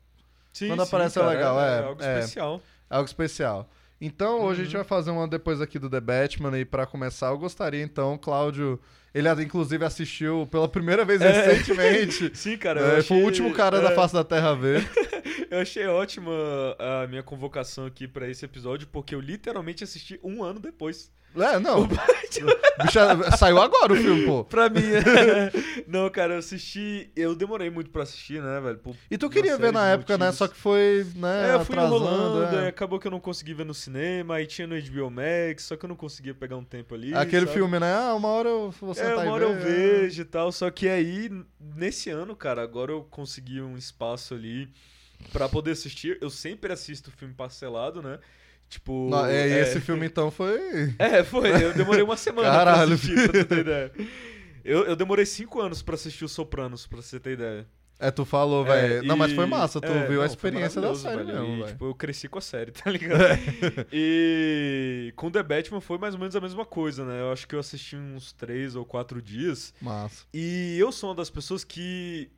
Sim, 0.52 0.68
Quando 0.68 0.80
sim, 0.80 0.86
aparece 0.88 1.18
é 1.18 1.22
cara, 1.22 1.34
legal, 1.34 1.60
é, 1.60 1.78
algo 1.84 2.02
é. 2.02 2.18
especial. 2.18 2.60
Algo 2.88 3.06
especial. 3.06 3.68
Então, 4.00 4.42
hoje 4.42 4.60
a 4.60 4.62
Uhum. 4.62 4.64
gente 4.64 4.76
vai 4.76 4.84
fazer 4.84 5.10
um 5.10 5.18
ano 5.18 5.28
depois 5.30 5.60
aqui 5.60 5.78
do 5.78 5.90
The 5.90 6.00
Batman 6.00 6.56
e 6.58 6.64
pra 6.64 6.86
começar, 6.86 7.28
eu 7.28 7.38
gostaria 7.38 7.82
então, 7.82 8.16
Cláudio, 8.16 8.80
ele 9.14 9.28
inclusive 9.42 9.84
assistiu 9.84 10.46
pela 10.50 10.68
primeira 10.68 11.04
vez 11.04 11.20
É. 11.20 11.30
recentemente. 11.46 12.30
Sim, 12.36 12.56
cara. 12.56 12.80
É, 12.80 12.84
eu 12.84 12.88
Foi 12.90 12.98
achei- 12.98 13.22
o 13.22 13.24
último 13.24 13.52
cara 13.52 13.80
da 13.80 13.90
é, 13.90 13.94
face 13.94 14.14
da 14.14 14.24
Terra 14.24 14.50
a 14.50 14.54
ver. 14.54 14.88
Eu 15.50 15.60
achei 15.60 15.86
ótima 15.86 16.30
a 16.78 17.06
minha 17.06 17.22
convocação 17.22 17.86
aqui 17.86 18.06
pra 18.06 18.28
esse 18.28 18.44
episódio, 18.44 18.86
porque 18.92 19.14
eu 19.14 19.20
literalmente 19.20 19.82
assisti 19.82 20.20
um 20.22 20.42
ano 20.44 20.60
depois. 20.60 21.10
É, 21.34 21.58
não. 21.58 21.86
Bicho, 22.82 22.98
saiu 23.38 23.58
agora 23.60 23.92
o 23.92 23.96
filme, 23.96 24.26
pô. 24.26 24.44
Pra 24.44 24.68
mim. 24.68 24.82
Não, 25.86 26.08
cara, 26.10 26.34
eu 26.34 26.38
assisti. 26.38 27.10
Eu 27.16 27.34
demorei 27.34 27.70
muito 27.70 27.90
pra 27.90 28.02
assistir, 28.02 28.42
né, 28.42 28.60
velho? 28.60 28.78
Por 28.78 28.94
E 29.10 29.16
tu 29.18 29.28
queria 29.30 29.56
ver 29.56 29.72
na 29.72 29.86
época, 29.88 30.16
né? 30.18 30.26
motivos. 30.26 30.38
Só 30.38 30.48
que 30.48 30.56
foi, 30.56 31.06
né, 31.16 31.50
É, 31.50 31.54
eu 31.54 31.64
fui 31.64 31.76
enrolando, 31.76 32.56
é. 32.56 32.68
acabou 32.68 32.98
que 32.98 33.06
eu 33.06 33.10
não 33.10 33.20
consegui 33.20 33.54
ver 33.54 33.64
no 33.66 33.74
cinema, 33.74 34.36
aí 34.36 34.46
tinha 34.46 34.66
no 34.66 34.74
HBO 34.80 35.10
Max, 35.10 35.64
só 35.64 35.76
que 35.76 35.84
eu 35.84 35.88
não 35.88 35.96
conseguia 35.96 36.34
pegar 36.34 36.56
um 36.56 36.64
tempo 36.64 36.94
ali. 36.94 37.14
Aquele 37.14 37.46
sabe? 37.46 37.58
filme, 37.58 37.78
né? 37.78 37.94
Ah, 37.94 38.14
uma 38.14 38.28
hora 38.28 38.48
eu 38.48 38.70
vou 38.80 38.94
sentar 38.98 39.18
É, 39.18 39.20
e 39.20 39.26
uma 39.26 39.32
hora 39.32 39.44
eu 39.44 39.54
ver. 39.54 40.00
vejo 40.02 40.22
e 40.22 40.24
tal, 40.24 40.52
só 40.52 40.70
que 40.70 40.88
aí, 40.88 41.30
nesse 41.76 42.10
ano, 42.10 42.36
cara, 42.36 42.62
agora 42.62 42.92
eu 42.92 43.02
consegui 43.04 43.60
um 43.60 43.76
espaço 43.76 44.34
ali 44.34 44.68
pra 45.32 45.48
poder 45.48 45.72
assistir. 45.72 46.18
Eu 46.20 46.30
sempre 46.30 46.72
assisto 46.72 47.10
filme 47.10 47.34
parcelado, 47.34 48.02
né? 48.02 48.18
Tipo. 48.68 49.08
Não, 49.10 49.24
é, 49.26 49.48
e 49.48 49.52
é, 49.52 49.60
esse 49.62 49.80
filme 49.80 50.06
então 50.06 50.30
foi... 50.30 50.94
É, 50.98 51.24
foi. 51.24 51.50
Eu 51.64 51.72
demorei 51.72 52.02
uma 52.02 52.16
semana 52.16 52.48
Caralho, 52.50 52.86
pra 52.86 52.94
assistir, 52.94 53.30
pra 53.30 53.44
tu 53.44 53.48
ter 53.48 53.58
ideia. 53.58 53.92
Eu, 54.64 54.84
eu 54.84 54.94
demorei 54.94 55.24
cinco 55.24 55.60
anos 55.60 55.80
pra 55.80 55.94
assistir 55.94 56.24
Os 56.24 56.32
Sopranos, 56.32 56.86
pra 56.86 57.00
você 57.00 57.18
ter 57.18 57.32
ideia. 57.32 57.66
É, 58.00 58.10
tu 58.12 58.24
falou, 58.24 58.64
É, 58.66 58.88
velho. 58.88 59.02
Não, 59.08 59.16
mas 59.16 59.32
foi 59.32 59.44
massa, 59.46 59.80
tu 59.80 59.86
é, 59.90 60.06
viu 60.06 60.20
a 60.22 60.26
não, 60.26 60.30
foi 60.30 60.48
experiência 60.50 60.80
da 60.80 60.94
série 60.94 61.24
velho. 61.24 61.48
mesmo, 61.48 61.64
E, 61.64 61.68
tipo, 61.68 61.84
eu 61.86 61.94
cresci 61.94 62.28
com 62.28 62.38
a 62.38 62.40
série, 62.40 62.70
tá 62.70 62.90
ligado? 62.90 63.18
e 63.92 65.12
com 65.16 65.30
The 65.30 65.42
Batman 65.42 65.80
foi 65.80 65.98
mais 65.98 66.14
ou 66.14 66.20
menos 66.20 66.36
a 66.36 66.40
mesma 66.40 66.64
coisa, 66.64 67.04
né? 67.04 67.20
Eu 67.20 67.32
acho 67.32 67.46
que 67.48 67.54
eu 67.54 67.58
assisti 67.60 67.96
uns 67.96 68.32
três 68.32 68.76
ou 68.76 68.84
quatro 68.84 69.20
dias. 69.20 69.74
Massa. 69.80 70.24
E 70.32 70.76
eu 70.78 70.92
sou 70.92 71.10
uma 71.10 71.16
das 71.16 71.28
pessoas 71.30 71.64
que. 71.64 72.30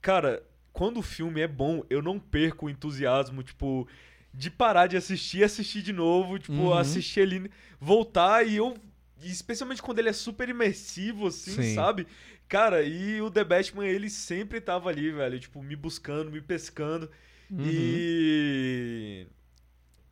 Cara, 0.00 0.42
quando 0.72 0.98
o 0.98 1.02
filme 1.02 1.40
é 1.40 1.48
bom, 1.48 1.82
eu 1.88 2.02
não 2.02 2.18
perco 2.18 2.66
o 2.66 2.70
entusiasmo, 2.70 3.42
tipo, 3.42 3.86
de 4.32 4.50
parar 4.50 4.86
de 4.88 4.96
assistir 4.96 5.38
e 5.38 5.44
assistir 5.44 5.82
de 5.82 5.92
novo, 5.92 6.38
tipo, 6.38 6.52
Uhum. 6.52 6.74
assistir 6.74 7.20
ele, 7.20 7.50
voltar 7.80 8.46
e 8.46 8.56
eu. 8.56 8.74
Especialmente 9.22 9.80
quando 9.80 10.00
ele 10.00 10.10
é 10.10 10.12
super 10.12 10.48
imersivo, 10.50 11.28
assim, 11.28 11.52
Sim. 11.52 11.74
sabe? 11.74 12.06
Cara, 12.48 12.82
e 12.82 13.20
o 13.20 13.30
The 13.30 13.44
Batman, 13.44 13.86
ele 13.86 14.10
sempre 14.10 14.60
tava 14.60 14.88
ali, 14.88 15.10
velho, 15.10 15.40
tipo, 15.40 15.62
me 15.62 15.74
buscando, 15.74 16.30
me 16.30 16.40
pescando. 16.40 17.10
Uhum. 17.50 17.64
E. 17.66 19.26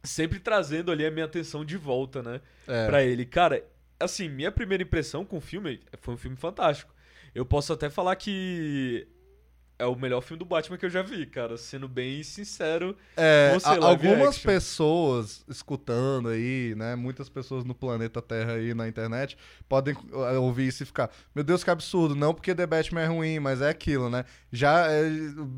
Sempre 0.03 0.41
trazendo 0.41 0.91
ali 0.91 1.07
a 1.07 1.11
minha 1.11 1.27
atenção 1.27 1.65
de 1.65 1.77
volta, 1.77 2.23
né? 2.23 2.41
É. 2.67 2.87
pra 2.87 3.03
ele. 3.05 3.25
Cara, 3.25 3.65
assim, 4.01 4.29
minha 4.29 4.51
primeira 4.51 4.83
impressão 4.83 5.25
com 5.25 5.37
o 5.37 5.41
filme 5.41 5.81
foi 6.01 6.15
um 6.15 6.17
filme 6.17 6.37
fantástico. 6.37 6.93
Eu 7.35 7.47
posso 7.47 7.73
até 7.73 7.89
falar 7.89 8.17
que 8.17 9.07
é 9.79 9.87
o 9.87 9.97
melhor 9.97 10.21
filme 10.21 10.38
do 10.38 10.45
Batman 10.45 10.79
que 10.79 10.87
eu 10.87 10.91
já 10.91 11.02
vi, 11.02 11.26
cara. 11.26 11.57
Sendo 11.57 11.88
bem 11.88 12.23
sincero. 12.23 12.97
É, 13.17 13.57
a- 13.64 13.71
live 13.75 14.07
algumas 14.09 14.37
action. 14.37 14.50
pessoas 14.50 15.45
escutando 15.49 16.29
aí, 16.29 16.75
né? 16.76 16.95
Muitas 16.95 17.29
pessoas 17.29 17.64
no 17.64 17.75
planeta 17.75 18.23
Terra 18.23 18.52
aí 18.52 18.75
na 18.75 18.87
internet 18.87 19.37
podem 19.69 19.95
uh, 19.95 20.41
ouvir 20.41 20.69
isso 20.69 20.83
e 20.83 20.87
ficar, 20.87 21.11
meu 21.35 21.43
Deus, 21.43 21.64
que 21.64 21.71
absurdo. 21.71 22.14
Não 22.14 22.33
porque 22.33 22.55
The 22.55 22.67
Batman 22.67 23.00
é 23.00 23.07
ruim, 23.07 23.38
mas 23.41 23.61
é 23.61 23.69
aquilo, 23.69 24.09
né? 24.09 24.25
Já, 24.52 24.87
é, 24.88 25.02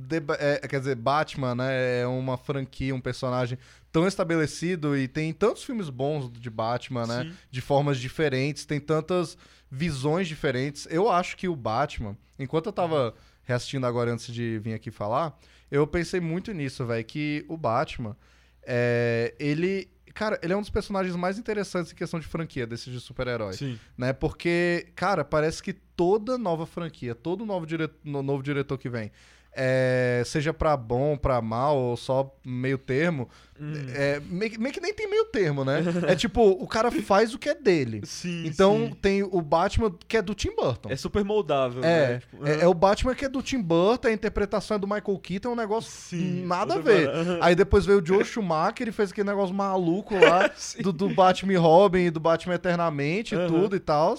The 0.09 0.23
é, 0.38 0.68
quer 0.68 0.78
dizer, 0.78 0.97
Batman, 0.97 1.54
né? 1.54 2.00
É 2.00 2.06
uma 2.06 2.38
franquia, 2.38 2.94
um 2.94 3.00
personagem 3.00 3.59
tão 3.92 4.09
estabelecido 4.09 4.97
e 4.97 5.06
tem 5.06 5.33
tantos 5.33 5.62
filmes 5.62 5.88
bons 5.88 6.30
de 6.33 6.50
Batman, 6.50 7.06
né? 7.06 7.25
Sim. 7.25 7.33
De 7.50 7.61
formas 7.61 7.99
diferentes, 7.99 8.64
tem 8.64 8.80
tantas 8.80 9.37
visões 9.71 10.26
diferentes. 10.26 10.87
Eu 10.90 11.11
acho 11.11 11.37
que 11.37 11.47
o 11.49 11.54
Batman, 11.54 12.16
enquanto 12.38 12.66
eu 12.66 12.73
tava 12.73 13.14
reassistindo 13.44 13.86
agora 13.86 14.12
antes 14.12 14.32
de 14.32 14.58
vir 14.58 14.74
aqui 14.74 14.90
falar, 14.90 15.38
eu 15.70 15.86
pensei 15.86 16.20
muito 16.20 16.52
nisso, 16.52 16.84
velho, 16.86 17.04
que 17.04 17.44
o 17.48 17.56
Batman, 17.56 18.16
é, 18.62 19.34
ele, 19.38 19.88
cara, 20.14 20.38
ele 20.42 20.52
é 20.52 20.56
um 20.56 20.60
dos 20.60 20.70
personagens 20.70 21.14
mais 21.16 21.38
interessantes 21.38 21.92
em 21.92 21.96
questão 21.96 22.18
de 22.20 22.26
franquia, 22.26 22.66
desses 22.66 22.92
de 22.92 23.00
super-herói, 23.00 23.52
Sim. 23.54 23.78
né? 23.96 24.12
Porque, 24.12 24.88
cara, 24.94 25.24
parece 25.24 25.62
que 25.62 25.72
toda 25.72 26.38
nova 26.38 26.66
franquia, 26.66 27.14
todo 27.14 27.44
novo, 27.44 27.66
dire... 27.66 27.88
no- 28.02 28.22
novo 28.22 28.42
diretor 28.42 28.78
que 28.78 28.88
vem, 28.88 29.10
é, 29.56 30.23
seja 30.26 30.52
pra 30.52 30.76
bom, 30.76 31.16
pra 31.16 31.40
mal, 31.40 31.76
ou 31.76 31.96
só 31.96 32.34
meio 32.44 32.76
termo, 32.76 33.28
Hum. 33.61 33.73
é, 33.94 34.20
meio, 34.28 34.50
que- 34.50 34.58
meio 34.58 34.75
que 34.75 34.80
nem 34.80 34.92
tem 34.92 35.08
meio 35.08 35.26
termo, 35.26 35.64
né? 35.64 35.80
é 36.08 36.16
tipo, 36.16 36.42
o 36.42 36.66
cara 36.66 36.90
faz 36.90 37.32
o 37.34 37.38
que 37.38 37.49
é 37.49 37.54
dele. 37.54 38.00
Sim. 38.04 38.44
Então 38.46 38.88
sim. 38.88 38.96
tem 39.00 39.23
o 39.23 39.40
Batman 39.40 39.94
que 40.08 40.16
é 40.16 40.23
do 40.23 40.34
Tim 40.34 40.56
Burton. 40.56 40.90
É 40.90 40.96
super 40.96 41.23
moldável, 41.25 41.84
É, 41.84 42.08
né? 42.14 42.18
Tipo, 42.18 42.46
é, 42.49 42.61
é 42.62 42.66
o 42.66 42.75
Batman 42.75 43.14
que 43.14 43.25
é 43.25 43.28
do 43.28 43.40
Tim 43.42 43.62
Burton, 43.62 44.08
a 44.08 44.12
interpretação 44.12 44.76
é 44.76 44.80
do 44.80 44.88
Michael 44.88 45.18
Keaton, 45.23 45.50
é 45.50 45.52
um 45.52 45.56
negócio 45.56 45.90
Sim, 45.92 46.44
nada 46.44 46.75
a 46.75 46.78
ver. 46.78 47.06
parada. 47.06 47.38
Aí 47.40 47.54
depois 47.54 47.87
veio 47.87 48.00
o 48.00 48.04
Joe 48.04 48.25
Schumacher 48.25 48.88
e 48.88 48.92
fez 48.92 49.12
aquele 49.12 49.28
negócio 49.28 49.54
maluco 49.54 50.14
lá 50.18 50.50
do, 50.82 50.92
do 50.92 51.08
Batman 51.11 51.52
e 51.52 51.56
Robin 51.56 52.06
e 52.06 52.11
do 52.11 52.18
Batman 52.18 52.54
Eternamente 52.56 53.34
e 53.37 53.38
Aham. 53.38 53.46
tudo 53.46 53.76
e 53.76 53.80
tal. 53.80 54.16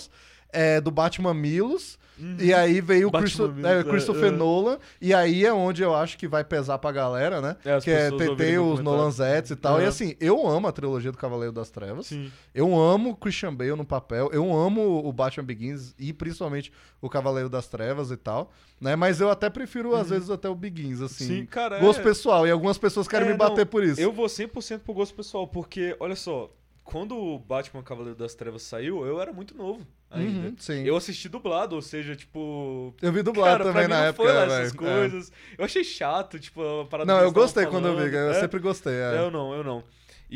É, 0.54 0.80
do 0.80 0.92
Batman 0.92 1.34
Milos. 1.34 2.00
Uhum. 2.18 2.38
E 2.40 2.54
aí 2.54 2.80
veio 2.82 3.10
o, 3.10 3.12
Christo- 3.12 3.54
é, 3.64 3.80
é, 3.80 3.84
Christopher 3.84 4.32
é. 4.32 4.32
Nolan. 4.32 4.78
E 5.02 5.14
aí 5.14 5.46
é 5.46 5.54
onde 5.54 5.84
eu 5.84 5.94
acho 5.94 6.18
que 6.18 6.28
vai 6.28 6.44
pesar 6.44 6.78
pra 6.78 6.92
galera, 6.92 7.42
né? 7.42 7.58
É, 7.66 7.80
que 7.80 7.92
é, 7.92 8.10
tem, 8.36 8.58
os. 8.58 8.80
Nolan 8.80 9.12
Zets 9.12 9.52
e 9.52 9.56
tal. 9.56 9.80
E 9.80 9.82
Aham. 9.82 9.90
assim, 9.90 10.16
eu 10.20 10.48
amo 10.48 10.68
a 10.68 10.72
trilogia 10.72 11.12
do 11.12 11.18
Cavaleiro 11.18 11.52
das 11.52 11.70
Trevas. 11.70 12.08
Sim. 12.08 12.32
Eu 12.54 12.80
amo 12.80 13.12
o 13.12 13.16
Christian 13.16 13.54
Bale 13.54 13.76
no 13.76 13.86
papel, 13.86 14.30
eu 14.32 14.56
amo 14.56 15.06
o 15.06 15.12
Batman 15.12 15.44
Begins 15.44 15.94
e 16.00 16.14
principalmente 16.14 16.72
o 17.02 17.10
Cavaleiro 17.10 17.50
das 17.50 17.68
Trevas 17.68 18.12
e 18.12 18.18
tal, 18.18 18.52
né? 18.80 18.96
Mas 18.96 19.20
eu 19.20 19.30
até 19.30 19.50
prefiro, 19.50 19.96
às 19.96 20.10
vezes, 20.10 20.30
até 20.30 20.50
o 20.50 20.56
Begins, 20.56 21.02
assim. 21.02 21.24
Uhum. 21.26 21.40
Sim, 21.40 21.46
cara. 21.46 21.80
Gosto 21.80 22.00
é... 22.00 22.04
pessoal, 22.04 22.48
e 22.48 22.52
algumas 22.52 22.78
pessoas 22.78 23.08
querem 23.08 23.28
É, 23.28 23.32
me 23.32 23.38
bater 23.38 23.66
não, 23.66 23.68
por 23.68 23.84
isso. 23.84 24.00
Eu 24.00 24.12
vou 24.12 24.28
100% 24.28 24.80
pro 24.80 24.94
gosto 24.94 25.14
pessoal, 25.14 25.48
porque, 25.48 25.96
olha 26.00 26.16
só, 26.16 26.50
quando 26.86 27.18
o 27.18 27.38
Batman 27.38 27.84
Cavaleiro 27.84 28.18
das 28.18 28.34
Trevas 28.36 28.62
saiu, 28.62 29.06
eu 29.06 29.20
era 29.20 29.34
muito 29.34 29.58
novo 29.58 29.86
ainda. 30.10 30.48
Uhum, 30.50 30.56
sim. 30.58 30.84
Eu 30.84 30.96
assisti 30.96 31.28
dublado, 31.28 31.76
ou 31.76 31.82
seja, 31.82 32.16
tipo. 32.16 32.94
Eu 33.02 33.12
vi 33.12 33.22
dublado 33.24 33.58
Cara, 33.58 33.64
também 33.66 33.88
na 33.90 33.98
não 33.98 34.06
época. 34.06 34.24
foi 34.24 34.34
lá 34.34 34.44
essas 34.46 34.74
É. 34.74 34.78
coisas. 34.78 35.32
Eu 35.58 35.66
achei 35.66 35.84
chato, 35.84 36.40
tipo, 36.40 36.62
a 36.82 36.86
parada 36.86 37.12
Não, 37.14 37.20
eu 37.22 37.32
gostei 37.32 37.66
quando 37.66 37.88
eu 37.88 37.98
vi, 37.98 38.16
eu 38.16 38.30
É? 38.32 38.40
sempre 38.40 38.60
gostei. 38.60 38.94
é. 38.94 39.18
Eu 39.18 39.30
não, 39.32 39.54
eu 39.54 39.64
não. 39.64 39.84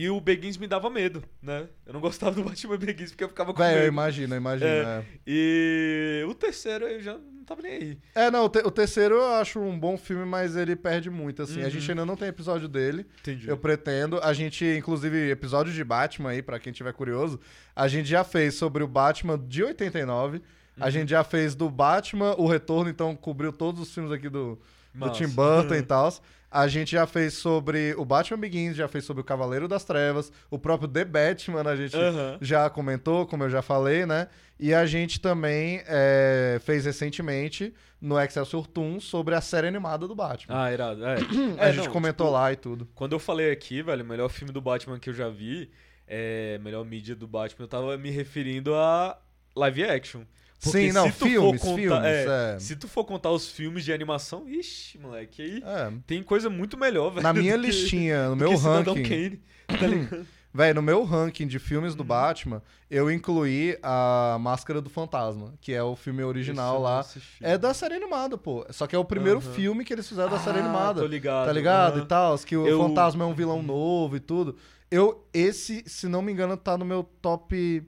E 0.01 0.10
o 0.10 0.22
Begins 0.22 0.58
me 0.58 0.65
dava 0.68 0.89
medo, 0.89 1.22
né? 1.41 1.68
Eu 1.86 1.94
não 1.94 2.00
gostava 2.00 2.34
do 2.36 2.44
Batman 2.44 2.77
Begins 2.77 3.10
porque 3.12 3.24
eu 3.24 3.27
ficava 3.29 3.53
com 3.53 3.60
Véi, 3.62 3.74
eu 3.74 3.77
medo. 3.79 3.88
imagino, 3.88 4.34
eu 4.34 4.38
imagino. 4.38 4.70
É. 4.70 4.82
É. 5.00 5.03
E 5.27 6.25
o 6.27 6.34
terceiro 6.34 6.86
eu 6.88 7.01
já 7.01 7.18
não 7.18 7.44
tava 7.44 7.62
nem 7.62 7.72
aí. 7.74 7.98
É, 8.15 8.32
não, 8.32 8.46
o, 8.46 8.50
te- 8.50 8.60
o 8.65 8.72
terceiro 8.72 9.15
eu 9.15 9.34
acho 9.34 9.60
um 9.60 9.77
bom 9.77 9.98
filme, 9.98 10.24
mas 10.25 10.56
ele 10.56 10.75
perde 10.75 11.10
muito, 11.10 11.41
assim. 11.41 11.62
A 11.62 11.65
Uhum. 11.65 11.70
gente 11.70 11.91
ainda 11.91 12.06
não 12.06 12.15
tem 12.15 12.27
episódio 12.29 12.68
dele. 12.68 13.06
Entendi. 13.22 13.50
Eu 13.50 13.58
pretendo. 13.58 14.20
A 14.24 14.32
gente, 14.34 14.63
inclusive, 14.65 15.29
episódio 15.32 15.74
de 15.74 15.84
Batman 15.84 16.29
aí, 16.29 16.41
pra 16.41 16.60
quem 16.60 16.72
tiver 16.72 16.94
curioso, 16.94 17.39
a 17.75 17.88
gente 17.89 18.08
já 18.08 18.24
fez 18.24 18.56
sobre 18.56 18.84
o 18.84 18.88
Batman 18.88 19.38
de 19.38 19.63
89. 19.63 20.38
Uhum. 20.38 20.44
A 20.79 20.89
gente 20.89 21.10
já 21.10 21.24
fez 21.25 21.56
do 21.56 21.70
Batman, 21.70 22.36
o 22.38 22.48
Retorno, 22.48 22.89
então 22.89 23.15
cobriu 23.15 23.51
todos 23.51 23.82
os 23.82 23.94
filmes 23.94 24.12
aqui 24.13 24.29
do, 24.29 24.58
do. 24.94 25.10
Tim 25.12 25.27
Burton 25.27 25.75
e 25.75 25.82
tal. 25.82 26.13
A 26.51 26.68
gente 26.68 26.91
já 26.91 27.06
fez 27.06 27.36
sobre 27.36 27.94
o 27.96 28.03
Batman 28.03 28.39
Begins, 28.39 28.75
já 28.75 28.88
fez 28.88 29.06
sobre 29.06 29.22
o 29.22 29.24
Cavaleiro 29.24 29.68
das 29.68 29.84
Trevas, 29.84 30.32
o 30.50 30.58
próprio 30.58 30.88
The 30.89 31.06
Batman 31.06 31.62
a 31.70 31.75
gente 31.75 31.96
Aham. 31.96 32.38
já 32.41 32.68
comentou, 32.70 33.27
como 33.27 33.44
eu 33.44 33.50
já 33.51 33.62
falei, 33.62 34.06
né? 34.06 34.27
E 34.60 34.74
a 34.74 34.86
gente 34.88 35.22
também 35.22 35.82
é, 35.86 36.60
fez 36.65 36.86
recentemente 36.86 37.74
no 38.01 38.20
Excelsior 38.20 38.65
Toon 38.65 39.00
sobre 39.00 39.36
a 39.36 39.41
série 39.41 39.68
animada 39.68 40.08
do 40.08 40.15
Batman. 40.15 40.63
Ah, 40.63 40.74
irado. 40.74 41.06
É. 41.06 41.15
a 41.62 41.68
É, 41.68 41.74
gente 41.74 41.86
não, 41.86 41.94
comentou 41.94 42.27
tipo, 42.27 42.34
lá 42.38 42.51
e 42.51 42.56
tudo. 42.56 42.88
Quando 42.96 43.13
eu 43.13 43.20
falei 43.20 43.51
aqui, 43.51 43.82
velho, 43.84 44.03
o 44.03 44.08
melhor 44.08 44.29
filme 44.29 44.51
do 44.51 44.60
Batman 44.60 44.98
que 45.00 45.10
eu 45.12 45.13
já 45.13 45.29
vi, 45.29 45.70
é, 46.08 46.58
melhor 46.63 46.84
mídia 46.84 47.15
do 47.15 47.27
Batman, 47.27 47.65
eu 47.65 47.70
tava 47.70 47.96
me 47.98 48.10
referindo 48.10 48.74
a 48.74 49.18
live 49.56 49.84
action. 49.84 50.22
Porque 50.62 50.88
Sim, 50.88 50.92
não, 50.92 51.10
filmes, 51.10 51.62
contar- 51.62 51.75
filmes. 51.75 52.04
é, 52.06 52.56
é. 52.56 52.60
Se 52.60 52.75
tu 52.75 52.88
for 52.88 53.06
contar 53.06 53.32
os 53.32 53.50
filmes 53.50 53.86
de 53.86 53.94
animação, 53.94 54.44
ixi, 54.50 54.98
moleque, 54.98 55.42
aí 55.42 55.63
É. 55.66 55.92
tem 56.06 56.22
coisa 56.22 56.50
muito 56.50 56.78
melhor, 56.78 57.12
velho. 57.12 57.24
Na 57.24 57.32
minha 57.34 57.54
que- 57.58 57.66
listinha, 57.66 58.28
no 58.30 58.36
meu 58.36 58.56
ranking. 58.58 59.04
Kane, 59.04 59.42
tá? 59.68 60.25
Véi, 60.51 60.74
no 60.74 60.82
meu 60.82 61.04
ranking 61.04 61.46
de 61.46 61.60
filmes 61.60 61.92
Uhum. 61.92 61.98
do 61.98 62.04
Batman, 62.04 62.60
eu 62.89 63.12
incluí 63.12 63.78
a 63.84 64.36
Máscara 64.42 64.82
do 64.82 64.89
Fantasma, 64.89 65.54
que 65.62 65.72
é 65.72 65.84
o 65.84 65.96
filme 65.96 66.24
original 66.24 66.82
lá. 66.82 67.06
É 67.39 67.56
da 67.56 67.72
série 67.72 67.94
animada, 67.94 68.36
pô. 68.36 68.66
Só 68.72 68.88
que 68.88 68.96
é 68.96 69.00
o 69.00 69.06
primeiro 69.06 69.38
Aham. 69.39 69.54
filme 69.54 69.86
que 69.86 69.94
eles 69.94 70.10
fizeram 70.10 70.32
da 70.32 70.39
série 70.39 70.58
Ah, 70.58 70.63
animada. 70.66 71.01
Tô 71.01 71.08
ligado. 71.08 71.46
Tá 71.46 71.54
ligado? 71.54 71.94
aham. 71.98 72.04
E 72.04 72.08
tal, 72.08 72.38
que 72.39 72.58
o 72.58 72.68
Eu- 72.68 72.80
fantasma 72.80 73.24
é 73.24 73.28
um 73.28 73.34
vilão 73.36 73.62
novo 73.62 74.16
e 74.16 74.20
tudo. 74.20 74.56
Eu, 74.89 75.24
esse, 75.32 75.84
se 75.86 76.08
não 76.08 76.20
me 76.24 76.32
engano, 76.32 76.58
tá 76.58 76.75
no 76.75 76.84
meu 76.84 77.04
top 77.04 77.84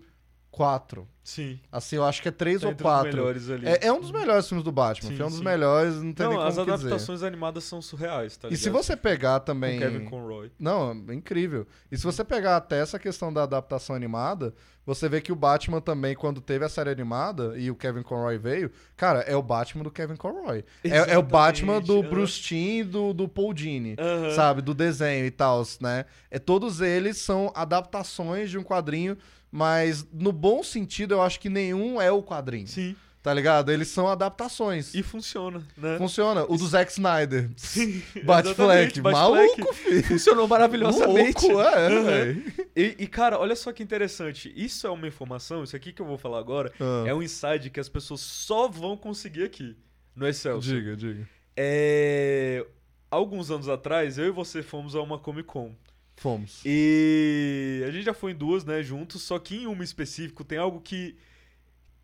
4. 0.52 1.08
Sim. 1.24 1.60
Assim, 1.72 1.96
eu 1.96 2.04
acho 2.04 2.22
que 2.22 2.28
é 2.28 2.32
3 2.32 2.62
Tá 2.62 2.68
ou 2.68 2.74
entre 2.74 2.84
os 2.86 2.92
4. 2.92 3.08
melhores 3.10 3.50
ali. 3.50 3.68
É, 3.68 3.86
é 3.88 3.94
um 3.94 4.02
dos 4.02 4.12
melhores 4.12 4.48
filmes 4.50 4.66
do 4.66 4.72
Batman. 4.72 5.12
Sim, 5.12 5.16
Foi 5.18 5.26
um 5.26 5.30
dos 5.30 5.38
sim. 5.38 5.44
melhores, 5.46 5.96
não 6.02 6.12
tem 6.14 6.26
Não, 6.26 6.34
nem 6.34 6.42
as 6.48 6.56
como 6.56 6.66
dizer. 6.66 6.88
adaptações 6.88 7.24
animadas 7.24 7.64
são 7.64 7.82
surreais, 7.82 8.36
tá 8.36 8.48
E 8.48 8.52
ligado? 8.52 8.64
se 8.64 8.70
você 8.70 8.98
pegar 8.98 9.40
Com 9.40 9.46
também. 9.46 9.80
Kevin 9.80 10.06
Conroy. 10.06 10.52
Não, 10.60 10.92
é 11.08 11.14
incrível. 11.14 11.66
E 11.92 11.98
se 11.98 12.04
você 12.04 12.24
pegar 12.24 12.58
até 12.58 12.80
essa 12.82 12.98
questão 13.00 13.32
da 13.32 13.44
adaptação 13.44 13.96
animada, 13.96 14.54
você 14.84 15.08
vê 15.08 15.22
que 15.22 15.32
o 15.32 15.36
Batman 15.36 15.80
também, 15.80 16.16
quando 16.16 16.42
teve 16.42 16.66
a 16.66 16.70
série 16.70 16.90
animada 16.90 17.54
e 17.58 17.70
o 17.70 17.76
Kevin 17.76 18.02
Conroy 18.02 18.38
veio, 18.40 18.72
cara, 18.98 19.20
é 19.20 19.36
o 19.36 19.44
Batman 19.44 19.84
do 19.84 19.92
Kevin 19.92 20.16
Conroy. 20.16 20.66
É, 20.84 21.14
é 21.14 21.18
o 21.20 21.24
Batman 21.24 21.80
do 21.80 22.00
aham. 22.00 22.10
Bruce 22.10 22.42
Timm 22.42 22.80
e 22.80 22.84
do, 22.84 23.14
do 23.14 23.30
Paul 23.30 23.54
Dini, 23.54 23.96
Aham. 24.00 24.32
sabe? 24.32 24.62
Do 24.64 24.74
desenho 24.74 25.24
e 25.26 25.32
tal, 25.32 25.62
né? 25.80 26.06
É, 26.32 26.40
todos 26.40 26.82
eles 26.82 27.18
são 27.20 27.52
adaptações 27.56 28.50
de 28.50 28.58
um 28.58 28.64
quadrinho, 28.64 29.16
mas 29.52 30.08
no 30.14 30.32
bom 30.32 30.64
sentido 30.64 31.14
eu 31.14 31.22
acho 31.22 31.40
que 31.40 31.50
nenhum 31.50 32.02
é 32.02 32.12
o 32.12 32.24
quadrinho, 32.24 32.68
Sim. 32.68 32.96
tá 33.22 33.34
ligado? 33.34 33.72
Eles 33.72 33.90
são 33.90 34.08
adaptações. 34.08 34.94
E 34.96 35.04
funciona, 35.04 35.62
né? 35.78 35.98
Funciona. 35.98 36.46
O 36.48 36.58
do 36.58 36.66
Zack 36.68 36.92
Snyder. 36.92 37.50
Sim. 37.58 38.02
Batfleck. 38.24 39.02
Maluco, 39.02 39.74
filho. 39.74 40.04
Funcionou 40.04 40.48
maravilhosamente. 40.48 41.46
Louco, 41.48 41.62
é, 41.62 41.90
velho. 42.02 42.54
E, 42.76 42.96
e, 43.00 43.08
cara, 43.08 43.38
olha 43.38 43.56
só 43.56 43.72
que 43.74 43.84
interessante. 43.84 44.52
Isso 44.56 44.88
é 44.88 44.90
uma 44.90 45.08
informação, 45.08 45.64
isso 45.64 45.76
aqui 45.76 45.92
que 45.92 46.02
eu 46.02 46.06
vou 46.06 46.18
falar 46.18 46.40
agora, 46.40 46.72
Ah. 46.80 47.04
é 47.08 47.14
um 47.14 47.22
insight 47.22 47.70
que 47.70 47.80
as 47.80 47.90
pessoas 47.90 48.22
só 48.22 48.68
vão 48.70 48.96
conseguir 48.96 49.44
aqui 49.44 49.76
no 50.16 50.28
Excelsior. 50.28 50.80
Diga, 50.82 50.96
diga. 50.96 51.30
É... 51.56 52.66
Alguns 53.10 53.52
anos 53.52 53.68
atrás, 53.68 54.18
eu 54.18 54.28
e 54.28 54.32
você 54.32 54.64
fomos 54.64 54.96
a 54.96 55.02
uma 55.02 55.20
Comic 55.20 55.48
Con. 55.48 55.76
Fomos. 56.22 56.62
E 56.64 57.84
a 57.88 57.90
gente 57.92 58.04
já 58.06 58.14
foi 58.14 58.32
em 58.32 58.36
duas, 58.36 58.64
né, 58.64 58.84
juntos, 58.84 59.24
só 59.24 59.40
que 59.40 59.56
em 59.64 59.66
uma 59.66 59.84
específico 59.84 60.44
tem 60.44 60.58
algo 60.60 60.80
que 60.80 61.16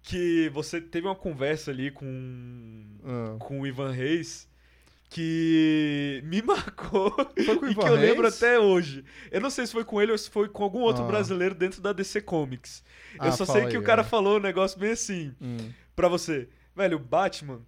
que 0.01 0.49
você 0.53 0.79
teve 0.81 1.05
uma 1.05 1.15
conversa 1.15 1.69
ali 1.69 1.91
com 1.91 2.83
Ah. 3.05 3.35
com 3.39 3.61
o 3.61 3.67
Ivan 3.67 3.91
Reis 3.91 4.47
que 5.09 6.21
me 6.25 6.41
marcou 6.43 7.11
Foi 7.45 7.57
com 7.57 7.65
o 7.65 7.69
e 7.69 7.71
Ivan 7.71 7.81
que 7.83 7.87
eu 7.89 7.95
lembro 7.95 8.21
Reis? 8.23 8.35
até 8.37 8.59
hoje. 8.59 9.03
Eu 9.31 9.39
não 9.41 9.49
sei 9.49 9.65
se 9.67 9.71
foi 9.71 9.83
com 9.85 10.01
ele 10.01 10.11
ou 10.11 10.17
se 10.17 10.29
foi 10.29 10.49
com 10.49 10.63
algum 10.63 10.79
outro 10.79 11.03
Ah. 11.03 11.07
brasileiro 11.07 11.53
dentro 11.53 11.81
da 11.81 11.93
DC 11.93 12.21
Comics. 12.21 12.83
Ah, 13.19 13.27
eu 13.27 13.31
só 13.33 13.45
sei 13.45 13.61
que 13.67 13.75
aí, 13.75 13.77
o 13.77 13.83
cara 13.83 14.01
é. 14.01 14.05
falou 14.05 14.37
um 14.37 14.41
negócio 14.41 14.79
bem 14.79 14.91
assim 14.91 15.33
Hum. 15.41 15.57
pra 15.95 16.07
você. 16.07 16.49
Velho, 16.75 16.97
o 16.97 16.99
Batman 16.99 17.61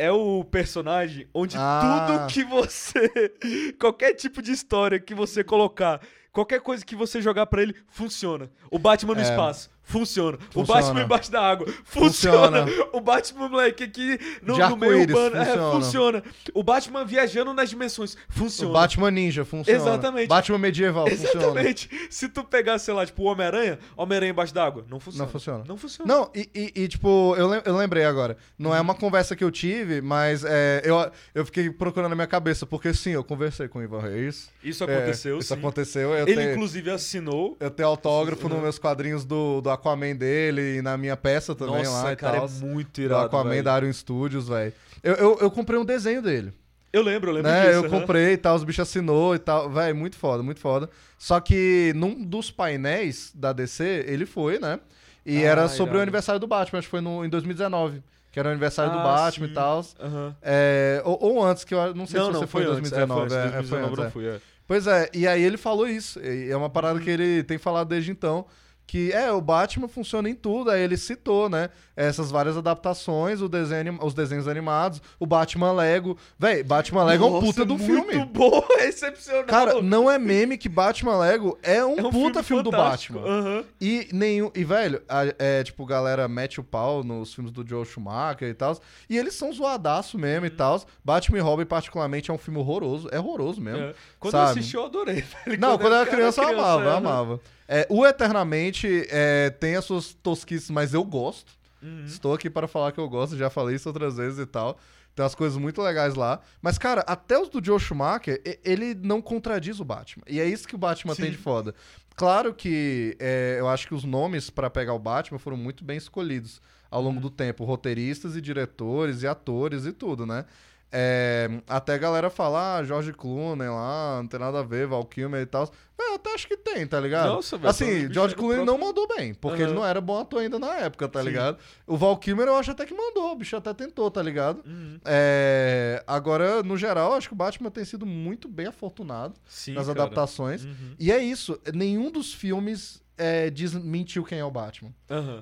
é 0.00 0.10
o 0.10 0.42
personagem 0.44 1.26
onde 1.34 1.56
Ah. 1.58 2.06
tudo 2.06 2.26
que 2.32 2.42
você. 2.44 3.10
qualquer 3.78 4.14
tipo 4.14 4.40
de 4.40 4.52
história 4.52 4.98
que 4.98 5.14
você 5.14 5.44
colocar, 5.44 6.00
qualquer 6.32 6.60
coisa 6.60 6.84
que 6.84 6.96
você 6.96 7.20
jogar 7.20 7.46
pra 7.46 7.62
ele, 7.62 7.74
funciona. 7.88 8.50
O 8.70 8.78
Batman 8.78 9.14
no 9.14 9.20
É. 9.20 9.24
espaço. 9.24 9.68
Funciona. 9.82 10.38
O 10.50 10.52
Funciona. 10.64 10.80
Batman 10.82 11.02
embaixo 11.02 11.32
da 11.32 11.40
água. 11.42 11.66
Funciona. 11.84 12.66
Funciona. 12.66 12.90
O 12.92 13.00
Batman, 13.00 13.48
moleque, 13.48 13.84
aqui 13.84 14.18
no, 14.42 14.56
no 14.58 14.76
meio 14.76 15.00
urbano. 15.00 15.36
É, 15.36 15.44
funciona. 15.44 15.70
funciona. 15.72 16.22
O 16.54 16.62
Batman 16.62 17.04
viajando 17.04 17.52
nas 17.54 17.70
dimensões. 17.70 18.16
Funciona. 18.28 18.70
O 18.70 18.72
Batman 18.74 19.10
Ninja 19.10 19.44
funciona. 19.44 19.78
Exatamente. 19.78 20.28
Batman 20.28 20.58
medieval 20.58 21.06
funciona. 21.08 21.30
Exatamente. 21.30 21.90
Se 22.10 22.28
tu 22.28 22.44
pegar, 22.44 22.78
sei 22.78 22.92
lá, 22.94 23.06
tipo, 23.06 23.22
o 23.22 23.26
Homem-Aranha, 23.26 23.78
Homem-Aranha 23.96 24.30
embaixo 24.32 24.52
d'água, 24.52 24.84
não 24.88 25.00
funciona. 25.00 25.24
Não 25.24 25.30
funciona. 25.32 25.64
Não 25.66 25.76
funciona. 25.76 26.14
Não, 26.14 26.30
e, 26.34 26.48
e- 26.54 26.72
e, 26.82 26.88
tipo, 26.88 27.34
eu, 27.36 27.52
eu 27.54 27.76
lembrei 27.76 28.04
agora. 28.04 28.36
Não 28.58 28.74
é 28.74 28.80
uma 28.80 28.94
conversa 28.94 29.34
que 29.34 29.42
eu 29.42 29.50
tive, 29.50 30.00
mas 30.00 30.44
é, 30.44 30.82
eu, 30.84 31.10
eu 31.34 31.44
fiquei 31.46 31.70
procurando 31.70 32.10
na 32.10 32.14
minha 32.16 32.26
cabeça, 32.26 32.66
porque 32.66 32.92
sim, 32.92 33.10
eu 33.10 33.24
conversei 33.24 33.66
com 33.68 33.78
o 33.78 33.82
Ivan 33.82 34.00
Reis. 34.00 34.50
Isso 34.62 34.84
É, 34.84 34.96
aconteceu, 34.96 35.38
Isso 35.38 35.54
sim. 35.54 35.58
aconteceu. 35.58 36.10
Eu 36.14 36.26
Ele, 36.28 36.36
tenho, 36.36 36.52
inclusive, 36.52 36.90
assinou. 36.90 37.56
eu 37.60 37.70
tenho 37.70 37.88
autógrafo 37.88 38.48
nos 38.48 38.60
meus 38.60 38.78
quadrinhos 38.78 39.24
do, 39.24 39.60
do 39.60 39.69
Aquaman 39.74 40.14
dele 40.16 40.78
e 40.78 40.82
na 40.82 40.96
minha 40.96 41.16
peça 41.16 41.54
também 41.54 41.84
Nossa, 41.84 42.02
lá 42.04 42.12
e 42.12 42.16
cara, 42.16 42.36
tal. 42.38 42.46
é 42.46 42.50
muito 42.64 42.92
do 43.00 43.02
irado, 43.02 43.26
Aquaman 43.26 43.50
velho. 43.50 43.62
da 43.64 43.74
Arion 43.74 43.92
Studios, 43.92 44.48
velho. 44.48 44.72
Eu, 45.02 45.14
eu, 45.14 45.38
eu 45.40 45.50
comprei 45.50 45.78
um 45.78 45.84
desenho 45.84 46.20
dele. 46.22 46.52
Eu 46.92 47.02
lembro, 47.02 47.30
eu 47.30 47.34
lembro 47.34 47.50
né? 47.50 47.60
disso. 47.66 47.72
eu 47.74 47.80
aham. 47.84 48.00
comprei 48.00 48.32
e 48.32 48.36
tal, 48.36 48.56
os 48.56 48.64
bichos 48.64 48.88
assinou 48.88 49.34
e 49.34 49.38
tal. 49.38 49.70
Véi, 49.70 49.92
muito 49.92 50.16
foda, 50.16 50.42
muito 50.42 50.58
foda. 50.60 50.90
Só 51.16 51.38
que 51.38 51.92
num 51.94 52.24
dos 52.24 52.50
painéis 52.50 53.30
da 53.34 53.52
DC, 53.52 54.04
ele 54.08 54.26
foi, 54.26 54.58
né? 54.58 54.80
E 55.24 55.38
Ah, 55.44 55.48
era 55.48 55.68
sobre 55.68 55.90
o 55.92 55.96
irado. 55.96 56.02
aniversário 56.02 56.40
do 56.40 56.46
Batman, 56.46 56.78
acho 56.80 56.88
que 56.88 56.90
foi 56.90 57.00
no, 57.00 57.24
em 57.24 57.28
2019. 57.28 58.02
Que 58.32 58.38
era 58.40 58.48
o 58.48 58.52
aniversário 58.52 58.92
do 58.92 58.98
Ah, 58.98 59.02
Batman 59.02 59.46
sim. 59.46 59.52
e 59.52 59.54
tal. 59.54 59.84
Aham. 60.00 60.36
É, 60.42 61.02
ou, 61.04 61.18
ou 61.36 61.44
antes, 61.44 61.62
que 61.64 61.74
eu 61.74 61.94
não 61.94 62.06
sei 62.06 62.18
Não, 62.20 62.26
se 62.26 62.32
não, 62.32 62.40
você 62.40 62.46
foi, 62.46 62.64
foi 62.64 62.72
em 62.74 62.76
antes. 62.78 62.92
É, 62.92 63.06
2019. 63.06 63.28
foi 63.28 63.38
antes. 63.38 63.54
é, 63.54 63.58
é, 63.58 63.62
foi 63.62 63.78
2019 63.80 63.86
antes, 63.86 63.98
não 63.98 64.04
é. 64.06 64.10
fui, 64.10 64.26
é. 64.26 64.40
Pois 64.66 64.86
é, 64.86 65.10
e 65.12 65.26
aí 65.28 65.42
ele 65.42 65.56
falou 65.56 65.88
isso. 65.88 66.18
E 66.20 66.50
é 66.50 66.56
uma 66.56 66.70
parada 66.70 66.98
Uhum. 66.98 67.04
que 67.04 67.10
ele 67.10 67.42
tem 67.44 67.58
falado 67.58 67.88
desde 67.88 68.10
então. 68.10 68.46
Que 68.90 69.12
é, 69.12 69.30
o 69.30 69.40
Batman 69.40 69.86
funciona 69.86 70.28
em 70.28 70.34
tudo. 70.34 70.68
Aí 70.68 70.80
ele 70.82 70.96
citou, 70.96 71.48
né? 71.48 71.70
Essas 71.94 72.28
várias 72.28 72.56
adaptações, 72.56 73.40
o 73.40 73.48
desenho, 73.48 73.96
os 74.02 74.14
desenhos 74.14 74.48
animados, 74.48 75.00
o 75.16 75.24
Batman 75.24 75.70
Lego. 75.70 76.18
Véi, 76.36 76.64
Batman 76.64 77.04
Lego 77.04 77.24
é 77.24 77.28
um 77.28 77.30
Nossa, 77.34 77.46
puta 77.46 77.64
do 77.64 77.78
muito 77.78 77.86
filme. 78.08 78.24
bom, 78.26 78.64
é 78.80 78.88
excepcional. 78.88 79.44
Cara, 79.44 79.80
não 79.80 80.10
é 80.10 80.18
meme 80.18 80.58
que 80.58 80.68
Batman 80.68 81.18
Lego 81.18 81.56
é 81.62 81.84
um, 81.84 81.98
é 81.98 82.02
um 82.02 82.10
puta 82.10 82.42
filme, 82.42 82.64
do 82.64 82.72
fantástico. 82.72 83.20
Batman. 83.20 83.38
Aham. 83.38 83.64
E 83.80 84.08
nenhum. 84.12 84.50
E, 84.56 84.64
velho, 84.64 85.00
a- 85.08 85.32
é 85.38 85.62
tipo, 85.62 85.86
galera 85.86 86.26
mete 86.26 86.58
o 86.58 86.64
pau 86.64 87.04
nos 87.04 87.32
filmes 87.32 87.52
do 87.52 87.64
Joe 87.64 87.84
Schumacher 87.86 88.48
e 88.48 88.54
tal. 88.54 88.76
E 89.08 89.16
eles 89.16 89.34
são 89.34 89.52
zoadaço 89.52 90.18
mesmo 90.18 90.46
e 90.46 90.50
tal. 90.50 90.82
Batman 91.04 91.38
e 91.38 91.40
Robin, 91.40 91.64
particularmente, 91.64 92.28
é 92.28 92.34
um 92.34 92.38
filme 92.38 92.58
horroroso. 92.58 93.08
É 93.12 93.20
horroroso 93.20 93.60
mesmo. 93.60 93.84
É. 93.84 93.94
Quando 94.18 94.34
eu 94.34 94.40
sabe? 94.40 94.58
assisti, 94.58 94.74
eu 94.74 94.84
adorei. 94.86 95.22
velho. 95.46 95.60
Não, 95.60 95.78
quando 95.78 95.92
eu 95.92 96.00
era 96.00 96.10
criança, 96.10 96.42
eu 96.42 96.48
amava, 96.48 96.82
eu 96.82 96.90
amava. 96.96 97.40
É, 97.72 97.86
o 97.88 98.04
Eternamente 98.04 99.06
é, 99.10 99.48
tem 99.50 99.76
as 99.76 99.84
suas 99.84 100.12
tosquices, 100.12 100.70
mas 100.70 100.92
eu 100.92 101.04
gosto. 101.04 101.52
Uhum. 101.80 102.04
Estou 102.04 102.34
aqui 102.34 102.50
para 102.50 102.66
falar 102.66 102.90
que 102.90 102.98
eu 102.98 103.08
gosto, 103.08 103.36
já 103.36 103.48
falei 103.48 103.76
isso 103.76 103.88
outras 103.88 104.16
vezes 104.16 104.40
e 104.40 104.44
tal. 104.46 104.76
Tem 105.14 105.22
umas 105.22 105.36
coisas 105.36 105.56
muito 105.56 105.80
legais 105.80 106.16
lá. 106.16 106.40
Mas, 106.60 106.78
cara, 106.78 107.02
até 107.06 107.38
os 107.38 107.48
do 107.48 107.64
Joe 107.64 107.78
Schumacher, 107.78 108.40
ele 108.64 108.92
não 108.94 109.22
contradiz 109.22 109.78
o 109.78 109.84
Batman. 109.84 110.24
E 110.28 110.40
é 110.40 110.44
isso 110.46 110.66
que 110.66 110.74
o 110.74 110.78
Batman 110.78 111.14
Sim. 111.14 111.22
tem 111.22 111.30
de 111.30 111.36
foda. 111.38 111.72
Claro 112.16 112.52
que 112.52 113.16
é, 113.20 113.56
eu 113.60 113.68
acho 113.68 113.86
que 113.86 113.94
os 113.94 114.02
nomes 114.04 114.50
para 114.50 114.68
pegar 114.68 114.92
o 114.94 114.98
Batman 114.98 115.38
foram 115.38 115.56
muito 115.56 115.84
bem 115.84 115.96
escolhidos 115.96 116.60
ao 116.90 117.00
Uhum. 117.00 117.08
longo 117.08 117.20
do 117.20 117.30
tempo. 117.30 117.64
Roteiristas 117.64 118.34
e 118.36 118.40
diretores 118.40 119.22
e 119.22 119.28
atores 119.28 119.86
e 119.86 119.92
tudo, 119.92 120.26
né? 120.26 120.44
É, 120.92 121.48
até 121.68 121.94
a 121.94 121.98
galera 121.98 122.28
fala, 122.30 122.78
ah, 122.78 122.84
George 122.84 123.12
Clooney 123.12 123.68
lá, 123.68 124.18
não 124.20 124.26
tem 124.26 124.40
nada 124.40 124.58
a 124.58 124.62
ver, 124.62 124.88
Val 124.88 125.04
Kilmer 125.04 125.40
e 125.40 125.46
tal. 125.46 125.70
Eu 125.98 126.14
até 126.14 126.34
acho 126.34 126.48
que 126.48 126.56
tem, 126.56 126.86
tá 126.86 126.98
ligado? 126.98 127.28
Nossa, 127.28 127.56
velho, 127.56 127.68
assim, 127.68 128.12
George 128.12 128.34
do 128.34 128.38
Clooney 128.38 128.64
não 128.64 128.76
mandou 128.76 129.06
bem, 129.06 129.34
porque 129.34 129.62
ele 129.62 129.70
Aham. 129.70 129.74
não 129.74 129.86
era 129.86 130.00
bom 130.00 130.18
ator 130.18 130.40
ainda 130.40 130.58
na 130.58 130.78
época, 130.78 131.08
tá 131.08 131.20
Sim. 131.20 131.26
ligado? 131.28 131.58
O 131.86 131.96
Val 131.96 132.16
Kilmer 132.16 132.48
eu 132.48 132.56
acho 132.56 132.70
até 132.72 132.84
que 132.86 132.94
mandou, 132.94 133.30
o 133.30 133.36
bicho 133.36 133.54
até 133.54 133.72
tentou, 133.72 134.10
tá 134.10 134.22
ligado? 134.22 134.62
Uhum. 134.66 134.98
É, 135.04 136.02
agora, 136.06 136.62
no 136.62 136.76
geral, 136.76 137.12
acho 137.12 137.28
que 137.28 137.34
o 137.34 137.36
Batman 137.36 137.70
tem 137.70 137.84
sido 137.84 138.04
muito 138.04 138.48
bem 138.48 138.66
afortunado 138.66 139.34
Sim, 139.46 139.74
nas 139.74 139.86
cara. 139.86 140.02
adaptações. 140.02 140.64
Uhum. 140.64 140.94
E 140.98 141.12
é 141.12 141.22
isso, 141.22 141.60
nenhum 141.72 142.10
dos 142.10 142.34
filmes 142.34 143.00
é, 143.16 143.50
diz, 143.50 143.74
mentiu 143.74 144.24
quem 144.24 144.38
é 144.38 144.44
o 144.44 144.50
Batman, 144.50 144.92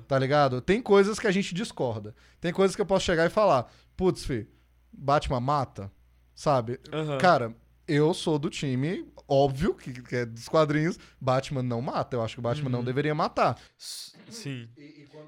tá 0.07 0.19
ligado? 0.19 0.59
Tem 0.59 0.81
coisas 0.81 1.17
que 1.17 1.25
a 1.25 1.31
gente 1.31 1.55
discorda. 1.55 2.13
Tem 2.41 2.51
coisas 2.51 2.75
que 2.75 2.81
eu 2.81 2.85
posso 2.85 3.05
chegar 3.05 3.25
e 3.25 3.29
falar, 3.29 3.71
putz, 3.95 4.25
fi, 4.25 4.45
Batman 4.91 5.39
mata, 5.39 5.91
sabe? 6.35 6.79
Aham. 6.91 7.17
Cara, 7.17 7.55
eu 7.87 8.13
sou 8.13 8.37
do 8.37 8.49
time, 8.49 9.05
óbvio, 9.27 9.73
que, 9.73 9.91
que 10.01 10.15
é 10.15 10.25
dos 10.25 10.47
quadrinhos, 10.47 10.97
Batman 11.19 11.63
não 11.63 11.81
mata. 11.81 12.15
Eu 12.15 12.21
acho 12.21 12.35
que 12.35 12.39
o 12.39 12.43
Batman 12.43 12.65
Uhum. 12.69 12.71
não 12.77 12.83
deveria 12.83 13.15
matar. 13.15 13.57
Sim. 14.29 14.67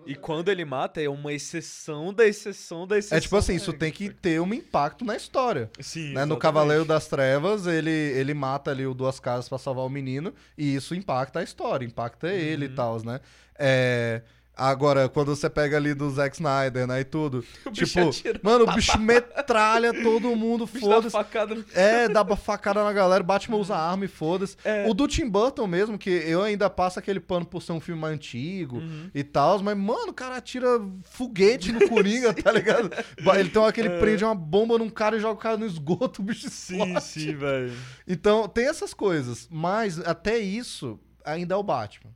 E 0.04 0.16
quando 0.16 0.50
ele 0.50 0.66
mata, 0.66 1.00
é 1.00 1.08
uma 1.08 1.32
exceção 1.32 2.12
da 2.12 2.26
exceção 2.26 2.88
da 2.88 2.98
exceção. 2.98 3.18
É 3.18 3.22
tipo 3.22 3.36
assim, 3.38 3.56
isso 3.56 3.72
tem 3.72 3.92
que 3.92 4.10
ter 4.10 4.42
um 4.42 4.52
impacto 4.52 5.06
na 5.06 5.16
história. 5.16 5.70
Sim, 5.80 6.14
né? 6.14 6.26
No. 6.26 6.38
Cavaleiro 6.38 6.84
das 6.84 7.08
Trevas, 7.08 7.68
ele, 7.68 7.92
ele 7.92 8.34
mata 8.34 8.72
ali 8.72 8.86
o 8.88 8.96
Duas 8.96 9.20
Casas 9.20 9.48
pra 9.48 9.60
salvar 9.60 9.86
o 9.86 9.90
menino, 9.90 10.34
e 10.58 10.74
isso 10.76 10.96
impacta 10.96 11.40
a 11.40 11.44
história, 11.44 11.86
impacta 11.86 12.30
ele 12.30 12.66
e 12.66 12.70
Uhum. 12.70 12.76
tal, 12.76 13.04
né? 13.04 13.20
É, 13.60 14.24
Agora, 14.62 15.10
quando 15.10 15.36
você 15.36 15.50
pega 15.50 15.78
ali 15.78 15.94
do 15.94 16.10
Zack 16.12 16.36
Snyder, 16.36 16.86
né, 16.86 17.00
e 17.02 17.04
tudo, 17.04 17.44
O 17.66 17.72
tipo, 17.72 18.00
atira. 18.10 18.40
mano, 18.44 18.66
o 18.66 18.74
bicho 18.74 19.00
metralha 19.00 19.92
todo 20.04 20.36
mundo, 20.36 20.68
foda-se. 20.68 21.10
facada 21.12 21.56
no... 21.56 21.66
É, 21.74 22.08
dá 22.08 22.24
facada 22.36 22.84
na 22.84 22.94
galera, 22.94 23.24
Batman 23.24 23.58
usa 23.58 23.76
arma 23.76 24.06
e 24.06 24.08
foda-se. 24.08 24.56
É. 24.64 24.88
O 24.88 24.94
do 24.94 25.08
Tim 25.08 25.28
Burton 25.28 25.66
mesmo, 25.68 25.98
que 25.98 26.10
eu 26.10 26.44
ainda 26.44 26.70
passo 26.70 27.00
aquele 27.00 27.20
pano 27.20 27.46
por 27.46 27.62
ser 27.62 27.72
um 27.72 27.80
filme 27.80 28.06
antigo 28.06 28.78
Uhum. 28.78 29.10
e 29.14 29.24
tal, 29.24 29.62
mas, 29.62 29.78
mano, 29.78 30.10
o 30.10 30.14
cara 30.14 30.38
atira 30.38 30.68
foguete 31.04 31.72
no 31.72 31.80
Coringa, 31.90 32.34
tá 32.34 32.52
ligado? 32.52 32.90
Ele 33.38 33.50
tem 33.50 33.66
aquele 33.66 33.90
prende 33.90 34.24
uma 34.24 34.36
bomba 34.36 34.78
num 34.78 34.90
cara 34.90 35.18
e 35.18 35.20
joga 35.20 35.34
o 35.34 35.38
cara 35.38 35.58
no 35.58 35.66
esgoto, 35.66 36.22
o 36.22 36.26
bicho 36.26 36.48
É. 36.48 36.50
Sim, 36.50 37.00
sim, 37.00 37.36
velho. 37.36 37.74
Então, 38.08 38.48
tem 38.48 38.68
essas 38.68 38.94
coisas, 38.94 39.48
mas 39.52 40.00
até 40.00 40.38
isso 40.38 41.00
ainda 41.26 41.54
é 41.56 41.58
o 41.58 41.64
Batman. 41.64 42.12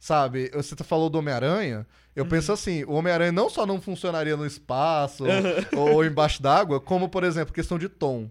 Sabe? 0.00 0.50
Você 0.54 0.74
falou 0.82 1.10
do 1.10 1.18
Homem-Aranha, 1.18 1.86
eu 2.16 2.24
Uhum. 2.24 2.30
penso 2.30 2.50
assim, 2.52 2.84
o 2.84 2.92
Homem-Aranha 2.94 3.30
não 3.30 3.50
só 3.50 3.66
não 3.66 3.80
funcionaria 3.80 4.34
no 4.36 4.46
espaço 4.46 5.24
ou, 5.76 5.92
ou 5.92 6.04
embaixo 6.04 6.42
d'água, 6.42 6.80
como, 6.80 7.06
por 7.08 7.22
exemplo, 7.22 7.52
questão 7.54 7.78
de 7.78 7.86
tom. 7.88 8.30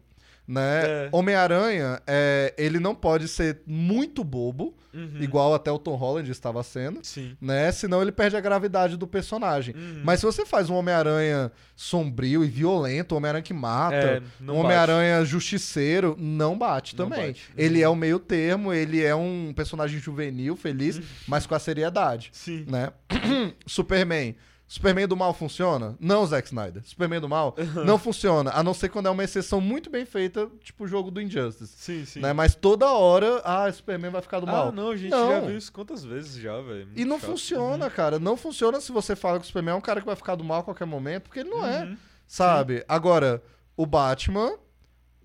Né? 0.52 0.82
É. 1.06 1.10
Homem-Aranha, 1.12 2.02
é, 2.08 2.56
ele 2.58 2.80
não 2.80 2.96
pode 2.96 3.28
ser 3.28 3.62
muito 3.68 4.24
bobo, 4.24 4.76
Uhum. 4.92 5.18
igual 5.22 5.54
até 5.54 5.72
o 5.72 5.78
Tom 5.78 5.94
Holland 5.94 6.32
estava 6.32 6.64
sendo, 6.64 7.02
Sim. 7.04 7.38
né? 7.40 7.72
Senão 7.72 8.02
ele 8.02 8.12
perde 8.12 8.36
a 8.36 8.42
gravidade 8.42 8.98
do 8.98 9.06
personagem. 9.06 9.76
Uhum. 9.76 10.02
Mas 10.04 10.20
se 10.20 10.26
você 10.26 10.48
faz 10.48 10.68
um 10.68 10.74
Homem-Aranha 10.74 11.52
sombrio 11.76 12.44
e 12.44 12.48
violento, 12.48 13.14
um 13.14 13.20
Homem-Aranha 13.20 13.44
que 13.44 13.54
mata, 13.54 13.96
É, 13.96 14.22
um. 14.42 14.56
Homem-Aranha 14.56 15.24
justiceiro, 15.24 16.16
não 16.18 16.58
bate 16.58 16.98
Não 16.98 17.08
também. 17.08 17.28
bate. 17.28 17.44
Uhum. 17.50 17.54
Ele 17.56 17.84
é 17.84 17.88
o 17.88 17.96
meio 17.96 18.18
termo, 18.18 18.74
ele 18.74 19.04
é 19.04 19.14
um 19.14 19.54
personagem 19.56 20.00
juvenil, 20.00 20.56
feliz, 20.56 20.98
Uhum. 20.98 21.04
mas 21.28 21.46
com 21.46 21.54
a 21.54 21.60
seriedade, 21.60 22.32
Sim. 22.34 22.66
né? 22.68 22.90
Superman. 23.68 24.36
Superman 24.71 25.08
do 25.08 25.17
mal 25.17 25.34
funciona? 25.34 25.97
Não, 25.99 26.23
Zack 26.27 26.47
Snyder. 26.47 26.84
Superman 26.86 27.19
do 27.19 27.27
mal 27.27 27.55
Uhum. 27.58 27.84
não 27.86 27.97
funciona, 27.97 28.51
a 28.53 28.62
não 28.62 28.71
ser 28.73 28.89
quando 28.89 29.08
é 29.08 29.10
uma 29.10 29.23
exceção 29.23 29.60
muito 29.60 29.89
bem 29.89 30.05
feita, 30.05 30.47
tipo 30.62 30.84
o 30.84 30.88
jogo 30.88 31.10
do 31.10 31.19
Injustice. 31.19 31.73
Sim, 31.75 32.05
sim. 32.05 32.19
Né? 32.19 32.34
Mas 32.34 32.53
toda 32.53 32.88
hora, 32.91 33.41
ah, 33.43 33.69
Superman 33.71 34.12
vai 34.12 34.21
ficar 34.21 34.39
do 34.39 34.45
mal. 34.45 34.67
Ah, 34.67 34.71
não, 34.71 34.91
a 34.91 34.95
gente 34.95 35.10
Não. 35.10 35.27
já 35.32 35.39
viu 35.39 35.58
isso 35.58 35.71
quantas 35.73 36.03
vezes 36.05 36.36
já, 36.39 36.62
velho. 36.62 36.88
E 36.95 37.03
não 37.03 37.19
chato. 37.19 37.32
funciona, 37.32 37.89
cara. 37.89 38.19
Não 38.19 38.38
funciona 38.38 38.79
se 38.79 38.91
você 38.91 39.15
fala 39.15 39.39
que 39.39 39.45
o 39.45 39.47
Superman 39.47 39.73
é 39.73 39.77
um 39.77 39.82
cara 39.82 40.01
que 40.01 40.05
vai 40.05 40.15
ficar 40.15 40.36
do 40.36 40.43
mal 40.43 40.60
a 40.60 40.63
qualquer 40.63 40.86
momento, 40.86 41.23
porque 41.23 41.39
ele 41.39 41.49
não 41.49 41.65
é, 41.65 41.86
Uhum. 41.86 41.97
sabe? 42.27 42.86
Agora, 42.88 43.41
o 43.75 43.88
Batman, 43.88 44.53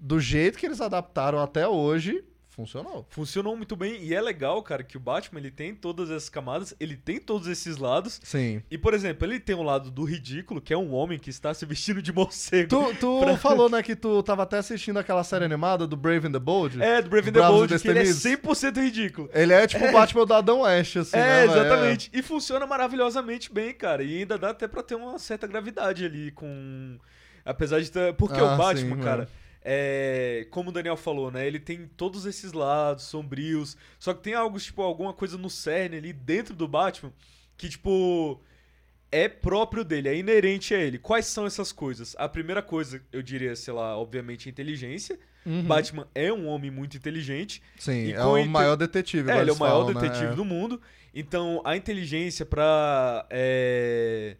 do 0.00 0.18
jeito 0.18 0.56
que 0.58 0.64
eles 0.64 0.80
adaptaram 0.80 1.38
até 1.38 1.68
hoje, 1.68 2.24
funcionou. 2.54 3.06
Funcionou 3.10 3.56
muito 3.56 3.74
bem 3.74 4.02
e 4.02 4.14
é 4.14 4.20
legal, 4.20 4.62
cara, 4.62 4.82
que 4.84 4.96
o 4.96 5.00
Batman 5.00 5.40
ele 5.40 5.50
tem 5.50 5.74
todas 5.74 6.10
essas 6.10 6.28
camadas, 6.28 6.74
ele 6.78 6.96
tem 6.96 7.18
todos 7.18 7.48
esses 7.48 7.76
lados. 7.76 8.20
Sim. 8.22 8.62
E, 8.70 8.78
por 8.78 8.94
exemplo, 8.94 9.26
ele 9.26 9.40
tem 9.40 9.56
um 9.56 9.62
lado 9.62 9.90
do 9.90 10.04
ridículo, 10.04 10.60
que 10.60 10.72
é 10.72 10.76
um 10.76 10.94
homem 10.94 11.18
que 11.18 11.30
está 11.30 11.52
se 11.52 11.66
vestindo 11.66 12.00
de 12.00 12.12
morcego. 12.14 12.68
Tu, 12.68 12.94
tu 13.00 13.36
falou, 13.38 13.68
né, 13.70 13.82
que 13.82 13.96
tu 13.96 14.22
tava 14.22 14.44
até 14.44 14.58
assistindo 14.58 14.98
aquela 14.98 15.24
série 15.24 15.44
animada 15.44 15.86
do 15.86 15.96
Brave 15.96 16.28
and 16.28 16.32
the 16.32 16.38
Bold? 16.38 16.80
É, 16.80 17.02
do 17.02 17.10
Brave 17.10 17.30
and 17.30 17.32
the 17.32 17.40
Bold, 17.40 17.78
que 17.78 17.88
ele 17.88 17.98
é 17.98 18.02
Destemidos. 18.04 18.42
100% 18.44 18.82
ridículo. 18.82 19.30
Ele 19.32 19.52
é 19.52 19.66
tipo 19.66 19.84
o 19.84 19.92
Batman 19.92 20.26
do 20.26 20.34
Adão 20.34 20.60
West, 20.60 20.96
assim, 20.96 21.16
é, 21.16 21.20
né? 21.20 21.44
exatamente. 21.44 22.10
E 22.12 22.22
funciona 22.22 22.66
maravilhosamente 22.66 23.52
bem, 23.52 23.72
cara. 23.74 24.02
E 24.02 24.18
ainda 24.18 24.38
dá 24.38 24.50
até 24.50 24.68
pra 24.68 24.82
ter 24.82 24.94
uma 24.94 25.18
certa 25.18 25.46
gravidade 25.46 26.04
ali 26.04 26.30
com. 26.30 26.98
Apesar 27.44 27.80
de 27.80 27.90
ter. 27.90 28.14
Porque 28.14 28.38
Ah, 28.38 28.54
o 28.54 28.56
Batman, 28.56 28.96
sim, 28.96 29.02
cara. 29.02 29.28
É, 29.66 30.46
como 30.50 30.68
o 30.68 30.72
Daniel 30.72 30.96
falou, 30.96 31.30
né? 31.30 31.46
Ele 31.46 31.58
tem 31.58 31.86
todos 31.96 32.26
esses 32.26 32.52
lados 32.52 33.04
sombrios. 33.04 33.76
Só 33.98 34.12
que 34.12 34.22
tem 34.22 34.34
algo, 34.34 34.58
tipo, 34.60 34.82
alguma 34.82 35.12
coisa 35.14 35.38
no 35.38 35.48
cerne 35.48 35.96
ali 35.96 36.12
dentro 36.12 36.54
do 36.54 36.68
Batman 36.68 37.12
que, 37.56 37.68
tipo. 37.68 38.40
é 39.10 39.28
próprio 39.28 39.84
dele, 39.84 40.08
é 40.08 40.16
inerente 40.16 40.74
a 40.74 40.78
ele. 40.78 40.98
Quais 40.98 41.26
são 41.26 41.46
essas 41.46 41.70
coisas? 41.72 42.14
A 42.18 42.28
primeira 42.28 42.60
coisa, 42.62 43.00
eu 43.12 43.22
diria, 43.22 43.54
sei 43.56 43.72
lá, 43.72 43.96
obviamente, 43.96 44.48
a 44.48 44.50
inteligência. 44.50 45.18
Uhum. 45.46 45.62
Batman 45.62 46.08
é 46.14 46.32
um 46.32 46.46
homem 46.46 46.70
muito 46.70 46.96
inteligente. 46.96 47.62
Sim, 47.78 48.12
é 48.12 48.24
o 48.24 48.36
inte- 48.38 48.48
maior 48.48 48.76
detetive. 48.76 49.30
É, 49.30 49.40
ele 49.40 49.50
é 49.50 49.52
o 49.52 49.56
maior 49.58 49.84
falam, 49.86 49.94
né? 49.94 50.00
detetive 50.08 50.32
É. 50.32 50.34
do 50.34 50.44
mundo. 50.44 50.80
Então, 51.14 51.62
a 51.64 51.76
inteligência 51.76 52.44
pra 52.44 53.24
é, 53.30 54.36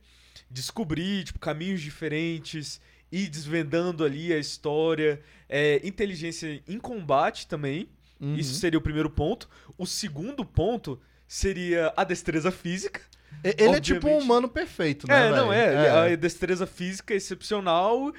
descobrir 0.51 1.25
tipo, 1.25 1.39
caminhos 1.39 1.81
diferentes, 1.81 2.81
ir 3.17 3.29
desvendando 3.29 4.05
ali 4.05 4.33
a 4.33 4.39
história. 4.39 5.21
É, 5.49 5.81
inteligência 5.85 6.61
em 6.67 6.79
combate 6.79 7.47
também. 7.47 7.89
Uhum. 8.21 8.35
Isso 8.37 8.55
seria 8.55 8.79
o 8.79 8.83
primeiro 8.83 9.11
ponto. 9.11 9.49
O 9.79 9.87
segundo 9.87 10.45
ponto 10.45 11.01
seria 11.29 11.93
a 11.97 12.03
destreza 12.05 12.51
física. 12.51 13.01
Ele 13.43 13.77
é 13.77 13.81
tipo 13.81 14.07
um 14.07 14.11
obviamente. 14.13 14.25
humano 14.25 14.49
perfeito, 14.49 15.07
né? 15.09 15.27
é, 15.27 15.31
não, 15.31 15.49
velho? 15.49 15.77
é, 15.79 16.13
A 16.13 16.17
destreza 16.17 16.67
física 16.67 17.13
é 17.13 17.17
excepcional. 17.17 18.13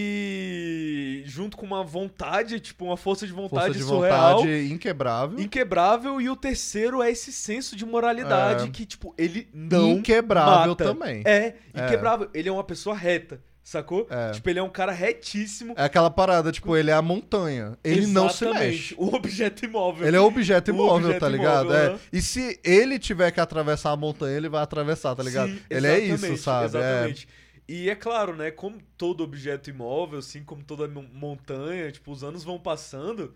E 0.00 1.22
junto 1.26 1.56
com 1.56 1.66
uma 1.66 1.82
vontade, 1.82 2.60
tipo, 2.60 2.84
uma 2.84 2.96
força 2.96 3.26
de 3.26 3.32
vontade 3.32 3.66
Força 3.66 3.78
de 3.78 3.84
surreal. 3.84 4.36
vontade 4.38 4.72
inquebrável. 4.72 5.40
Inquebrável, 5.40 6.20
e 6.20 6.30
o 6.30 6.36
terceiro 6.36 7.02
é 7.02 7.10
esse 7.10 7.32
senso 7.32 7.74
de 7.76 7.84
moralidade 7.84 8.64
É. 8.66 8.70
que, 8.70 8.86
tipo, 8.86 9.12
ele 9.18 9.48
não 9.52 9.92
Inquebrável 9.94 10.70
mata. 10.70 10.84
também. 10.84 11.22
É, 11.24 11.54
É. 11.74 11.84
inquebrável. 11.84 12.30
Ele 12.32 12.48
é 12.48 12.52
uma 12.52 12.64
pessoa 12.64 12.94
reta, 12.96 13.40
sacou? 13.68 14.06
É. 14.08 14.30
Tipo, 14.30 14.48
ele 14.48 14.58
é 14.60 14.62
um 14.62 14.68
cara 14.70 14.92
retíssimo. 14.92 15.74
É 15.76 15.82
aquela 15.84 16.08
parada, 16.10 16.52
tipo, 16.52 16.76
ele 16.76 16.90
é 16.90 16.94
a 16.94 17.02
montanha. 17.02 17.76
Ele 17.82 18.06
não 18.06 18.28
se 18.30 18.44
Exatamente, 18.44 18.70
mexe. 18.72 18.94
O 18.96 19.14
objeto 19.14 19.64
imóvel. 19.64 20.06
Ele 20.06 20.16
é 20.16 20.20
objeto 20.20 20.70
O 20.70 20.74
imóvel, 20.74 20.94
objeto 21.08 21.20
tá 21.20 21.28
ligado? 21.28 21.64
imóvel, 21.66 21.94
É. 21.94 21.98
E 22.12 22.22
se 22.22 22.60
ele 22.62 22.98
tiver 22.98 23.30
que 23.32 23.40
atravessar 23.40 23.90
a 23.90 23.96
montanha, 23.96 24.36
ele 24.36 24.48
vai 24.48 24.62
atravessar, 24.62 25.14
tá 25.16 25.22
ligado? 25.22 25.50
Sim, 25.50 25.60
ele 25.68 25.86
é 25.86 25.98
exatamente, 26.04 26.34
isso, 26.34 26.42
sabe? 26.44 26.64
É. 26.64 26.66
Exatamente. 26.68 27.28
E 27.68 27.90
é 27.90 27.96
claro, 27.96 28.36
né, 28.36 28.52
como 28.52 28.78
todo 28.96 29.24
objeto 29.24 29.68
imóvel, 29.68 30.20
assim 30.20 30.44
como 30.44 30.62
toda 30.62 30.86
mon- 30.86 31.08
montanha, 31.12 31.90
tipo, 31.90 32.12
os 32.12 32.22
anos 32.22 32.44
vão 32.44 32.60
passando 32.60 33.34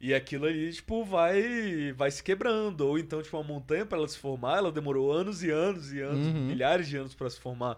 e 0.00 0.12
aquilo 0.12 0.46
ali, 0.46 0.72
tipo, 0.72 1.04
vai 1.04 1.92
vai 1.96 2.10
se 2.10 2.20
quebrando. 2.20 2.80
Ou 2.80 2.98
então, 2.98 3.22
tipo, 3.22 3.36
uma 3.36 3.44
montanha 3.44 3.86
para 3.86 3.98
ela 3.98 4.08
se 4.08 4.18
formar, 4.18 4.58
ela 4.58 4.72
demorou 4.72 5.12
anos 5.12 5.44
e 5.44 5.50
anos 5.50 5.92
e 5.92 6.00
anos, 6.00 6.26
Uhum. 6.26 6.46
milhares 6.46 6.88
de 6.88 6.96
anos 6.96 7.14
para 7.14 7.30
se 7.30 7.38
formar. 7.38 7.76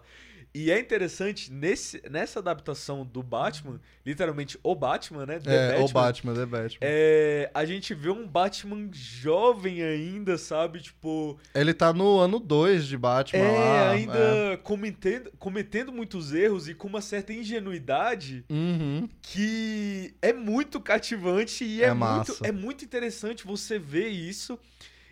E 0.53 0.69
é 0.69 0.77
interessante, 0.79 1.51
nesse, 1.51 2.01
nessa 2.09 2.39
adaptação 2.39 3.05
do 3.05 3.23
Batman, 3.23 3.79
literalmente 4.05 4.59
o 4.61 4.75
Batman, 4.75 5.25
né? 5.25 5.35
É, 5.45 5.77
The 5.77 5.79
o 5.79 5.87
Batman, 5.87 6.33
The 6.33 6.45
Batman. 6.45 6.77
é, 6.81 7.49
a 7.53 7.63
gente 7.63 7.93
vê 7.93 8.09
um 8.09 8.27
Batman 8.27 8.89
jovem 8.91 9.81
ainda, 9.81 10.37
sabe? 10.37 10.81
Tipo, 10.81 11.39
Ele 11.55 11.73
tá 11.73 11.93
no 11.93 12.19
ano 12.19 12.37
2 12.37 12.85
de 12.85 12.97
Batman 12.97 13.39
é, 13.39 13.51
lá. 13.51 13.89
ainda 13.91 14.17
é. 14.53 14.57
cometendo, 14.57 15.31
cometendo 15.39 15.91
muitos 15.91 16.33
erros 16.33 16.67
e 16.67 16.73
com 16.73 16.87
uma 16.89 17.01
certa 17.01 17.31
ingenuidade 17.31 18.43
Uhum. 18.49 19.07
que 19.21 20.13
é 20.21 20.33
muito 20.33 20.81
cativante 20.81 21.63
e 21.63 21.81
é, 21.81 21.87
É 21.87 21.93
muito, 21.93 22.37
é 22.43 22.51
muito 22.51 22.83
interessante 22.83 23.45
você 23.45 23.79
ver 23.79 24.09
isso 24.09 24.59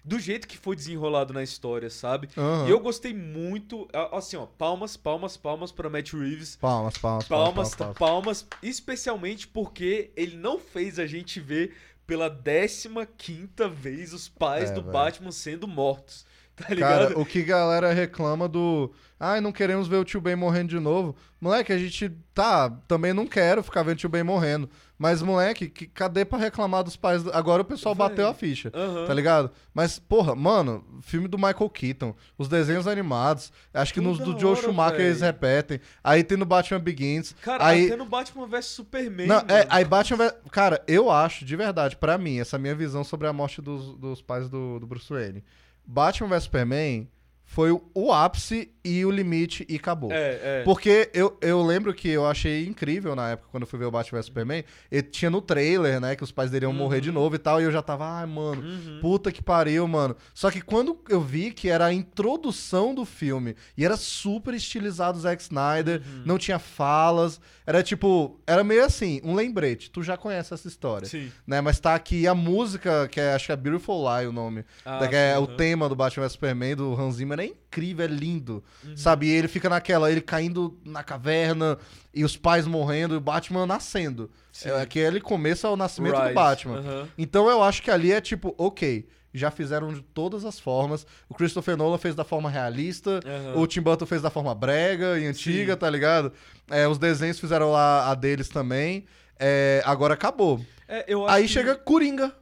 do 0.04 0.20
jeito 0.20 0.48
que 0.48 0.58
foi 0.58 0.76
desenrolado 0.76 1.34
na 1.34 1.44
história, 1.44 1.90
sabe? 1.90 2.30
Aham. 2.38 2.68
E 2.68 2.72
eu 2.72 2.80
gostei 2.80 3.14
muito, 3.14 3.88
assim, 4.12 4.38
ó, 4.38 4.46
palmas, 4.46 4.96
palmas, 4.98 5.38
palmas 5.38 5.72
pra 5.72 5.90
Matt 5.90 6.14
Reeves. 6.14 6.56
Palmas, 6.56 6.98
palmas, 6.98 7.28
palmas. 7.28 7.54
Palmas, 7.54 7.76
palmas, 7.76 7.98
palmas, 7.98 8.48
especialmente 8.64 9.48
porque 9.48 10.12
ele 10.16 10.36
não 10.38 10.60
fez 10.60 11.00
a 11.00 11.06
gente 11.06 11.40
ver 11.40 11.76
pela 12.08 12.30
15 12.30 12.90
quinta 13.18 13.70
vez 13.70 14.14
os 14.14 14.28
pais 14.28 14.72
É, 14.72 14.74
do 14.74 14.82
velho. 14.82 14.94
Batman 14.94 15.32
sendo 15.32 15.68
mortos. 15.68 16.26
Tá 16.67 16.74
ligado? 16.74 17.08
Cara, 17.10 17.19
o 17.19 17.26
que 17.26 17.41
galera 17.43 17.93
reclama 17.93 18.48
do. 18.48 18.91
Ai, 19.19 19.41
não 19.41 19.52
queremos 19.52 19.88
ver 19.88 19.98
o 19.98 20.06
tio 20.06 20.22
Ben 20.22 20.36
morrendo 20.36 20.69
de 20.69 20.80
novo. 20.80 21.15
Moleque, 21.41 21.74
a 21.74 21.78
gente. 21.78 22.10
Tá, 22.34 22.69
também 22.88 23.13
não 23.13 23.28
quero 23.28 23.62
ficar 23.63 23.84
vendo 23.84 23.95
o 23.95 24.00
tio 24.00 24.10
Ben 24.10 24.24
morrendo. 24.24 24.69
Mas, 24.98 25.22
moleque, 25.22 25.69
que, 25.69 25.88
cadê 25.88 26.24
pra 26.26 26.38
reclamar 26.38 26.84
dos 26.84 26.95
pais? 26.98 27.24
do- 27.24 27.32
Agora 27.34 27.62
o 27.62 27.65
pessoal 27.65 27.95
Véi. 27.95 28.08
bateu 28.10 28.28
a 28.28 28.34
ficha. 28.34 28.69
Aham. 28.74 29.06
Tá 29.06 29.13
ligado? 29.13 29.52
Mas, 29.74 29.98
porra, 30.00 30.36
mano, 30.36 30.86
filme 31.02 31.28
do 31.28 31.38
Michael 31.38 31.69
Keaton, 31.69 32.13
os 32.38 32.48
desenhos 32.50 32.88
animados, 32.88 33.52
acho 33.74 33.93
que 33.93 34.02
nos 34.02 34.17
Toda 34.17 34.34
do 34.34 34.39
Joe 34.39 34.52
hora, 34.52 34.62
Schumacher 34.62 34.98
véi. 34.98 35.06
eles 35.08 35.22
repetem. 35.22 35.80
Aí 36.04 36.24
tem 36.24 36.38
no 36.38 36.45
Batman 36.45 36.80
Begins. 36.82 37.34
Cara, 37.41 37.65
aí, 37.65 37.88
até 37.88 37.95
no 37.95 38.06
Batman 38.06 38.48
vs 38.48 38.65
Superman. 38.65 39.28
não, 39.28 39.38
é, 39.39 39.65
aí 39.69 39.86
Batman 39.86 40.17
vai. 40.17 40.32
Cara, 40.52 40.82
eu 40.88 41.10
acho, 41.10 41.43
de 41.45 41.56
verdade, 41.56 41.95
pra 41.98 42.17
mim, 42.17 42.39
essa 42.39 42.58
minha 42.58 42.76
visão 42.76 43.04
sobre 43.04 43.28
a 43.28 43.34
morte 43.34 43.62
dos, 43.62 43.95
dos 43.98 44.22
pais 44.22 44.50
do, 44.50 44.80
do 44.80 44.88
Bruce 44.88 45.12
Wayne. 45.12 45.43
Batman 45.91 46.30
vs 46.30 46.43
Superman 46.43 47.10
foi 47.43 47.71
o, 47.71 48.12
ápice 48.13 48.71
e 48.84 49.04
o 49.06 49.12
limite 49.12 49.65
e 49.70 49.76
acabou. 49.76 50.12
É, 50.12 50.39
é. 50.60 50.62
Porque 50.63 51.10
eu, 51.13 51.38
eu 51.42 51.62
lembro 51.63 51.94
que 51.94 52.08
eu 52.10 52.26
achei 52.26 52.65
incrível 52.65 53.15
na 53.15 53.32
época, 53.32 53.50
quando 53.52 53.63
eu 53.63 53.68
fui 53.68 53.78
ver 53.80 53.86
o 53.86 53.92
Batman 53.92 54.20
vs 54.20 54.26
Superman, 54.28 54.63
e 54.92 55.02
tinha 55.02 55.30
no 55.30 55.42
trailer, 55.42 56.00
né, 56.00 56.15
que 56.15 56.24
os 56.24 56.32
pais 56.32 56.50
dele 56.52 56.65
iam 56.65 56.74
morrer 56.74 57.02
de 57.02 57.12
novo 57.12 57.36
e 57.36 57.39
tal, 57.39 57.60
e 57.60 57.63
eu 57.65 57.72
já 57.72 57.82
tava, 57.82 58.06
ai, 58.06 58.26
mano, 58.26 58.62
Uhum. 58.62 59.00
puta 59.02 59.32
que 59.32 59.42
pariu, 59.42 59.88
mano. 59.88 60.15
Só 60.34 60.50
que 60.50 60.62
quando 60.62 60.98
eu 61.10 61.20
vi 61.22 61.52
que 61.52 61.70
era 61.70 61.86
a 61.88 61.94
introdução 61.94 62.94
do 62.94 63.06
filme, 63.06 63.56
e 63.78 63.84
era 63.86 63.98
super 63.98 64.54
estilizado 64.54 65.18
o 65.18 65.22
Zack 65.22 65.42
Snyder, 65.42 66.02
Uhum. 66.06 66.24
não 66.26 66.38
tinha 66.38 66.60
falas, 66.60 67.39
era 67.65 67.82
tipo, 67.84 68.39
era 68.48 68.63
meio 68.63 68.84
assim, 68.86 69.20
um 69.24 69.34
lembrete, 69.36 69.89
tu 69.89 70.02
já 70.04 70.15
conhece 70.18 70.54
essa 70.54 70.68
história. 70.68 71.08
Sim. 71.08 71.32
Né, 71.46 71.62
mas 71.62 71.80
tá 71.80 71.96
aqui 71.96 72.28
a 72.28 72.36
música, 72.36 73.08
que 73.08 73.20
é, 73.20 73.34
acho 73.34 73.48
que 73.48 73.52
é 73.52 73.56
Beautiful 73.56 74.04
Lie 74.08 74.28
o 74.28 74.32
nome, 74.32 74.63
Ah, 74.86 75.00
da- 75.00 75.08
que 75.08 75.15
é 75.15 75.38
o 75.38 75.48
tema 75.48 75.88
do 75.89 75.96
Batman 75.96 76.24
vs 76.26 76.34
Superman, 76.34 76.76
do 76.76 76.94
Hans 77.00 77.15
Zimmer, 77.15 77.39
é 77.39 77.46
incrível, 77.46 78.06
é 78.06 78.08
lindo. 78.08 78.63
Uhum. 78.84 78.96
Sabe? 78.98 79.28
E 79.28 79.30
ele 79.32 79.48
fica 79.48 79.70
naquela, 79.70 80.12
ele 80.12 80.22
caindo 80.22 80.78
na 80.86 81.04
caverna 81.04 81.78
e 82.14 82.24
os 82.24 82.36
pais 82.38 82.66
morrendo 82.66 83.14
e 83.14 83.18
o 83.18 83.22
Batman 83.22 83.66
nascendo. 83.66 84.30
Sim. 84.52 84.70
É, 84.70 85.20
começo 85.20 85.66
é 85.68 85.70
o 85.70 85.76
nascimento 85.76 86.16
do 86.16 86.22
Rise, 86.22 86.34
Batman. 86.34 86.78
aham. 86.80 87.08
Então 87.18 87.50
eu 87.50 87.62
acho 87.64 87.82
que 87.82 87.92
ali 87.92 88.12
é 88.12 88.20
tipo, 88.22 88.54
ok, 88.58 89.08
já 89.34 89.52
fizeram 89.52 89.94
de 89.94 90.02
todas 90.02 90.44
as 90.46 90.60
formas. 90.60 91.06
O 91.30 91.34
Christopher 91.36 91.78
Nolan 91.78 91.98
fez 91.98 92.16
da 92.16 92.24
forma 92.24 92.50
realista, 92.50 93.20
Aham. 93.26 93.60
o 93.62 93.68
Tim 93.68 93.82
Burton 93.82 94.06
fez 94.06 94.22
da 94.22 94.30
forma 94.30 94.54
brega 94.56 95.20
e 95.20 95.26
antiga, 95.28 95.74
Sim. 95.74 95.80
tá 95.80 95.90
ligado? 95.90 96.32
É, 96.70 96.88
os 96.88 96.98
desenhos 96.98 97.40
fizeram 97.40 97.72
lá 97.72 98.10
a 98.10 98.16
deles 98.16 98.50
também. 98.50 99.06
É, 99.40 99.82
agora 99.86 100.14
acabou. 100.16 100.60
É, 100.88 101.06
Aí 101.28 101.44
que- 101.44 101.50
chega 101.50 101.76
Coringa. 101.76 102.34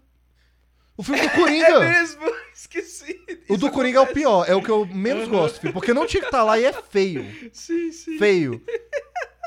O 0.97 1.03
filme 1.03 1.21
do 1.21 1.27
É 1.27 1.35
Coringa. 1.35 1.79
mesmo? 1.79 2.21
Esqueci. 2.53 3.19
o 3.47 3.55
do 3.57 3.69
Coringa 3.71 3.97
é 3.97 4.01
o 4.01 4.03
acontece. 4.03 4.19
pior, 4.25 4.45
é 4.49 4.55
o 4.55 4.61
que 4.63 4.69
eu 4.69 4.85
menos 4.87 5.27
gosto, 5.27 5.59
filho, 5.61 5.71
porque 5.73 5.93
não 5.93 6.05
tinha 6.07 6.21
que 6.21 6.27
estar 6.27 6.43
lá 6.43 6.59
e 6.59 6.65
é 6.65 6.73
feio. 6.73 7.23
Sim, 7.53 7.91
sim. 7.91 8.17
Feio. 8.17 8.61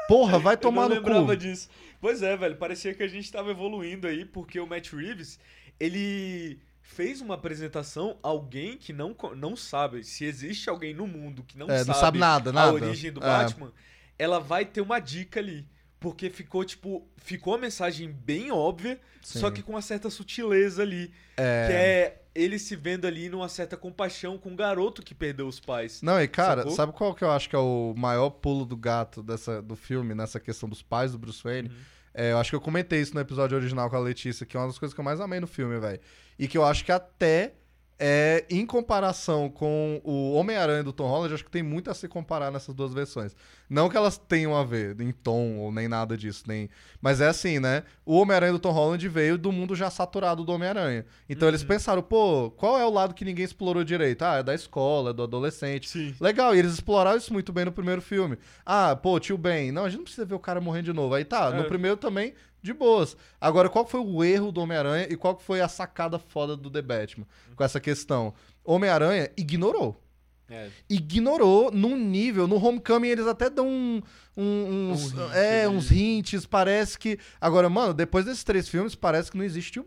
Porra, 0.08 0.38
vai 0.38 0.54
Eu 0.54 0.58
tomar 0.58 0.88
no 0.88 0.94
lembrava 0.94 1.26
cu. 1.26 1.36
disso. 1.36 1.68
Pois 2.00 2.22
é, 2.22 2.36
velho. 2.36 2.56
Parecia 2.56 2.94
que 2.94 3.02
a 3.02 3.08
gente 3.08 3.30
tava 3.30 3.50
evoluindo 3.50 4.06
aí, 4.06 4.24
porque 4.24 4.58
o 4.58 4.66
Matt 4.66 4.92
Reeves, 4.92 5.38
ele 5.78 6.58
fez 6.80 7.20
uma 7.20 7.34
apresentação, 7.34 8.18
alguém 8.22 8.76
que 8.76 8.92
não, 8.92 9.14
não 9.36 9.54
sabe, 9.54 10.02
se 10.02 10.24
existe 10.24 10.68
alguém 10.68 10.92
no 10.94 11.06
mundo 11.06 11.44
que 11.44 11.56
não, 11.56 11.66
É, 11.70 11.78
sabe, 11.78 11.88
não 11.88 11.94
sabe 11.94 12.18
nada, 12.18 12.50
a 12.50 12.52
nada. 12.52 12.72
origem 12.72 13.12
do 13.12 13.20
É. 13.20 13.26
Batman, 13.26 13.72
ela 14.18 14.40
vai 14.40 14.64
ter 14.64 14.80
uma 14.80 14.98
dica 14.98 15.38
ali. 15.38 15.66
Porque 16.00 16.30
ficou, 16.30 16.64
tipo, 16.64 17.06
ficou 17.18 17.54
a 17.54 17.58
mensagem 17.58 18.10
bem 18.10 18.50
óbvia, 18.50 18.98
Sim. 19.22 19.38
só 19.38 19.50
que 19.50 19.62
com 19.62 19.72
uma 19.72 19.82
certa 19.82 20.08
sutileza 20.08 20.82
ali. 20.82 21.12
É. 21.36 21.66
Que 21.66 21.72
é 21.72 22.22
ele 22.34 22.58
se 22.58 22.74
vendo 22.74 23.06
ali 23.06 23.28
numa 23.28 23.48
certa 23.48 23.76
compaixão 23.76 24.38
com 24.38 24.52
o 24.52 24.56
garoto 24.56 25.02
que 25.02 25.14
perdeu 25.14 25.46
os 25.46 25.60
pais. 25.60 26.00
Não, 26.00 26.20
e 26.20 26.28
cara, 26.28 26.62
Sacou? 26.62 26.76
sabe 26.76 26.92
qual 26.92 27.14
que 27.14 27.22
eu 27.22 27.30
acho 27.30 27.48
que 27.50 27.56
é 27.56 27.58
o 27.58 27.94
maior 27.96 28.30
pulo 28.30 28.64
do 28.64 28.76
gato 28.76 29.22
dessa, 29.22 29.60
do 29.60 29.76
filme, 29.76 30.14
nessa 30.14 30.40
questão 30.40 30.68
dos 30.68 30.82
pais 30.82 31.12
do 31.12 31.18
Bruce 31.18 31.42
Wayne? 31.42 31.68
Uhum. 31.68 31.74
É, 32.14 32.32
eu 32.32 32.38
acho 32.38 32.50
que 32.50 32.56
eu 32.56 32.60
comentei 32.60 33.00
isso 33.00 33.14
no 33.14 33.20
episódio 33.20 33.56
original 33.56 33.88
com 33.88 33.96
a 33.96 34.00
Letícia, 34.00 34.44
que 34.44 34.56
é 34.56 34.60
uma 34.60 34.66
das 34.66 34.78
coisas 34.78 34.94
que 34.94 35.00
eu 35.00 35.04
mais 35.04 35.20
amei 35.20 35.38
no 35.38 35.46
filme, 35.46 35.78
velho. 35.78 36.00
E 36.38 36.48
que 36.48 36.58
eu 36.58 36.64
acho 36.64 36.84
que 36.84 36.90
até 36.90 37.54
é, 38.02 38.46
em 38.48 38.64
comparação 38.64 39.50
com 39.50 40.00
o 40.02 40.32
Homem-Aranha 40.32 40.82
do 40.82 40.92
Tom 40.92 41.06
Holland, 41.06 41.34
acho 41.34 41.44
que 41.44 41.50
tem 41.50 41.62
muito 41.62 41.90
a 41.90 41.94
se 41.94 42.08
comparar 42.08 42.50
nessas 42.50 42.74
duas 42.74 42.94
versões. 42.94 43.36
Não 43.68 43.88
que 43.88 43.96
elas 43.96 44.16
tenham 44.16 44.56
a 44.56 44.64
ver 44.64 44.98
em 45.00 45.12
tom 45.12 45.58
ou 45.58 45.70
nem 45.70 45.86
nada 45.86 46.16
disso, 46.16 46.42
nem. 46.48 46.68
Mas 47.00 47.20
é 47.20 47.28
assim, 47.28 47.60
né? 47.60 47.84
O 48.04 48.16
Homem-Aranha 48.18 48.52
do 48.54 48.58
Tom 48.58 48.72
Holland 48.72 49.06
veio 49.08 49.38
do 49.38 49.52
mundo 49.52 49.76
já 49.76 49.90
saturado 49.90 50.42
do 50.44 50.50
Homem-Aranha. 50.52 51.04
Então 51.28 51.46
eles 51.46 51.62
pensaram, 51.62 52.02
pô, 52.02 52.50
qual 52.56 52.78
é 52.78 52.84
o 52.84 52.90
lado 52.90 53.14
que 53.14 53.24
ninguém 53.24 53.44
explorou 53.44 53.84
direito? 53.84 54.22
Ah, 54.22 54.38
é 54.38 54.42
da 54.42 54.54
escola, 54.54 55.10
é 55.10 55.12
do 55.12 55.22
adolescente. 55.22 55.88
Sim. 55.88 56.14
Legal, 56.18 56.56
e 56.56 56.58
eles 56.58 56.72
exploraram 56.72 57.18
isso 57.18 57.32
muito 57.32 57.52
bem 57.52 57.64
no 57.66 57.70
primeiro 57.72 58.00
filme. 58.02 58.38
Ah, 58.66 58.96
pô, 58.96 59.20
tio 59.20 59.38
Ben, 59.38 59.70
não, 59.70 59.84
a 59.84 59.88
gente 59.88 59.98
não 59.98 60.04
precisa 60.04 60.24
ver 60.26 60.34
o 60.34 60.40
cara 60.40 60.60
morrendo 60.60 60.86
de 60.86 60.92
novo. 60.92 61.14
Aí 61.14 61.24
tá, 61.24 61.50
no 61.50 61.60
É. 61.62 61.68
primeiro 61.68 61.96
também, 61.96 62.34
de 62.62 62.72
boas. 62.72 63.16
Agora, 63.40 63.68
qual 63.68 63.86
foi 63.86 64.00
o 64.00 64.22
erro 64.24 64.52
do 64.52 64.60
Homem-Aranha 64.60 65.06
e 65.10 65.16
qual 65.16 65.38
foi 65.38 65.60
a 65.60 65.68
sacada 65.68 66.18
foda 66.18 66.56
do 66.56 66.70
The 66.70 66.82
Batman 66.82 67.26
com 67.56 67.64
essa 67.64 67.80
questão? 67.80 68.34
Homem-Aranha 68.64 69.30
ignorou. 69.36 70.00
É. 70.48 70.68
Ignorou 70.88 71.70
num 71.70 71.96
nível. 71.96 72.48
No 72.48 72.56
Homecoming 72.56 73.08
eles 73.08 73.26
até 73.26 73.48
dão 73.48 73.68
um- 73.68 74.02
um- 74.36 74.90
uns, 74.92 75.12
Um 75.12 75.26
hint 75.26 75.32
é, 75.34 75.68
uns 75.68 75.90
hints. 75.92 76.44
Parece 76.44 76.98
que. 76.98 77.18
Agora, 77.40 77.68
mano, 77.70 77.94
depois 77.94 78.24
desses 78.24 78.42
três 78.42 78.68
filmes, 78.68 78.94
parece 78.96 79.30
que 79.30 79.36
não 79.38 79.44
existe 79.44 79.70
tio 79.72 79.84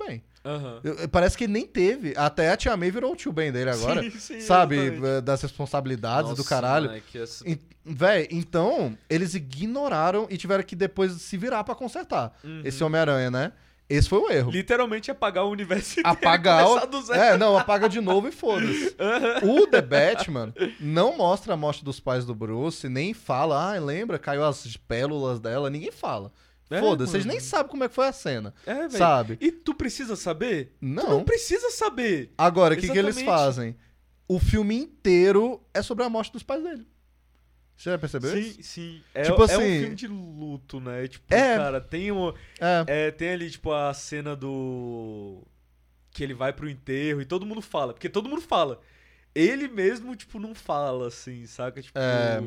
Eu- 0.83 1.07
Parece 1.09 1.37
que 1.37 1.47
nem 1.47 1.65
teve. 1.65 2.13
Até 2.17 2.49
a 2.51 2.57
Tia 2.57 2.75
May 2.75 2.91
virou 2.91 3.13
o 3.13 3.15
tio 3.15 3.31
Ben 3.31 3.51
dele 3.51 3.69
agora. 3.69 4.03
Sim, 4.03 4.11
sim, 4.19 4.39
sabe? 4.41 4.75
exatamente. 4.77 5.05
eh, 5.07 5.21
Das 5.21 5.41
responsabilidades 5.41 6.31
do 6.31 6.37
Nossa, 6.37 6.49
caralho. 6.49 6.87
moleque, 6.87 7.17
essa- 7.17 7.47
E- 7.49 7.59
Véi, 7.85 8.27
então, 8.31 8.97
eles 9.09 9.33
ignoraram 9.35 10.25
e 10.29 10.37
tiveram 10.37 10.63
que 10.63 10.73
depois 10.75 11.11
se 11.13 11.35
virar 11.37 11.63
pra 11.65 11.75
consertar. 11.75 12.31
Uhum. 12.43 12.61
Esse 12.63 12.81
Homem-Aranha, 12.83 13.29
né? 13.29 13.51
Esse 13.89 14.07
foi 14.07 14.19
o 14.19 14.29
erro. 14.31 14.49
Literalmente 14.49 15.11
apagar 15.11 15.43
o 15.45 15.49
universo 15.49 15.99
inteiro. 15.99 16.09
Apagar 16.17 16.61
e 16.61 16.63
o... 16.63 16.67
começar 16.69 16.85
do 16.87 17.01
zero. 17.01 17.19
É, 17.21 17.37
não, 17.37 17.57
apaga 17.57 17.89
de 17.89 17.99
novo 17.99 18.29
e 18.29 18.31
foda-se. 18.31 18.95
O 19.43 19.67
The 19.67 19.81
Batman 19.81 20.53
não 20.79 21.17
mostra 21.17 21.53
a 21.53 21.57
morte 21.57 21.83
dos 21.83 21.99
pais 21.99 22.23
do 22.25 22.33
Bruce, 22.33 22.87
nem 22.87 23.13
fala, 23.13 23.75
ah, 23.75 23.79
lembra, 23.79 24.17
caiu 24.17 24.45
as 24.45 24.77
pérolas 24.77 25.41
dela, 25.41 25.69
ninguém 25.69 25.91
fala. 25.91 26.31
É, 26.69 26.79
Foda-se, 26.79 27.11
vocês 27.11 27.25
nem 27.25 27.39
sabem 27.39 27.69
como 27.69 27.83
é 27.83 27.89
que 27.89 27.93
foi 27.95 28.07
a 28.07 28.11
cena. 28.13 28.53
É, 28.65 28.73
velho. 28.73 28.91
Sabe? 28.91 29.37
E 29.39 29.51
tu 29.51 29.73
precisa 29.75 30.15
saber? 30.15 30.75
Tu 30.79 30.85
Não. 30.85 31.09
não 31.09 31.23
precisa 31.23 31.69
saber. 31.71 32.33
Agora, 32.37 32.73
o 32.73 32.77
que, 32.77 32.89
que 32.89 32.97
eles 32.97 33.21
fazem? 33.21 33.75
O 34.27 34.39
filme 34.39 34.75
inteiro 34.75 35.61
é 35.73 35.81
sobre 35.81 36.03
a 36.03 36.09
morte 36.09 36.31
dos 36.31 36.41
pais 36.43 36.63
dele. 36.63 36.87
Você 37.75 37.89
já 37.91 37.97
percebeu 37.97 38.37
isso? 38.37 38.55
Sim, 38.55 38.63
sim. 38.63 39.01
É, 39.13 39.23
Tipo 39.23 39.41
é 39.41 39.45
assim- 39.45 39.55
um 39.77 39.79
filme 39.81 39.95
de 39.95 40.07
luto, 40.07 40.79
né? 40.79 41.07
Tipo, 41.07 41.33
É. 41.33 41.57
cara, 41.57 41.81
tem 41.81 42.11
um, 42.11 42.29
É. 42.59 42.85
é, 43.07 43.11
tem 43.11 43.29
ali, 43.31 43.49
tipo, 43.51 43.71
a 43.71 43.93
cena 43.93 44.35
do... 44.35 45.41
Que 46.11 46.23
ele 46.23 46.33
vai 46.33 46.53
pro 46.53 46.69
enterro 46.69 47.21
e 47.21 47.25
todo 47.25 47.45
mundo 47.45 47.61
fala. 47.61 47.93
Porque 47.93 48.07
todo 48.07 48.29
mundo 48.29 48.41
fala. 48.41 48.79
Ele 49.35 49.67
mesmo, 49.67 50.15
tipo, 50.15 50.39
não 50.39 50.53
fala, 50.55 51.07
assim, 51.07 51.45
saca? 51.47 51.81
Tipo... 51.81 51.97
É. 51.99 52.41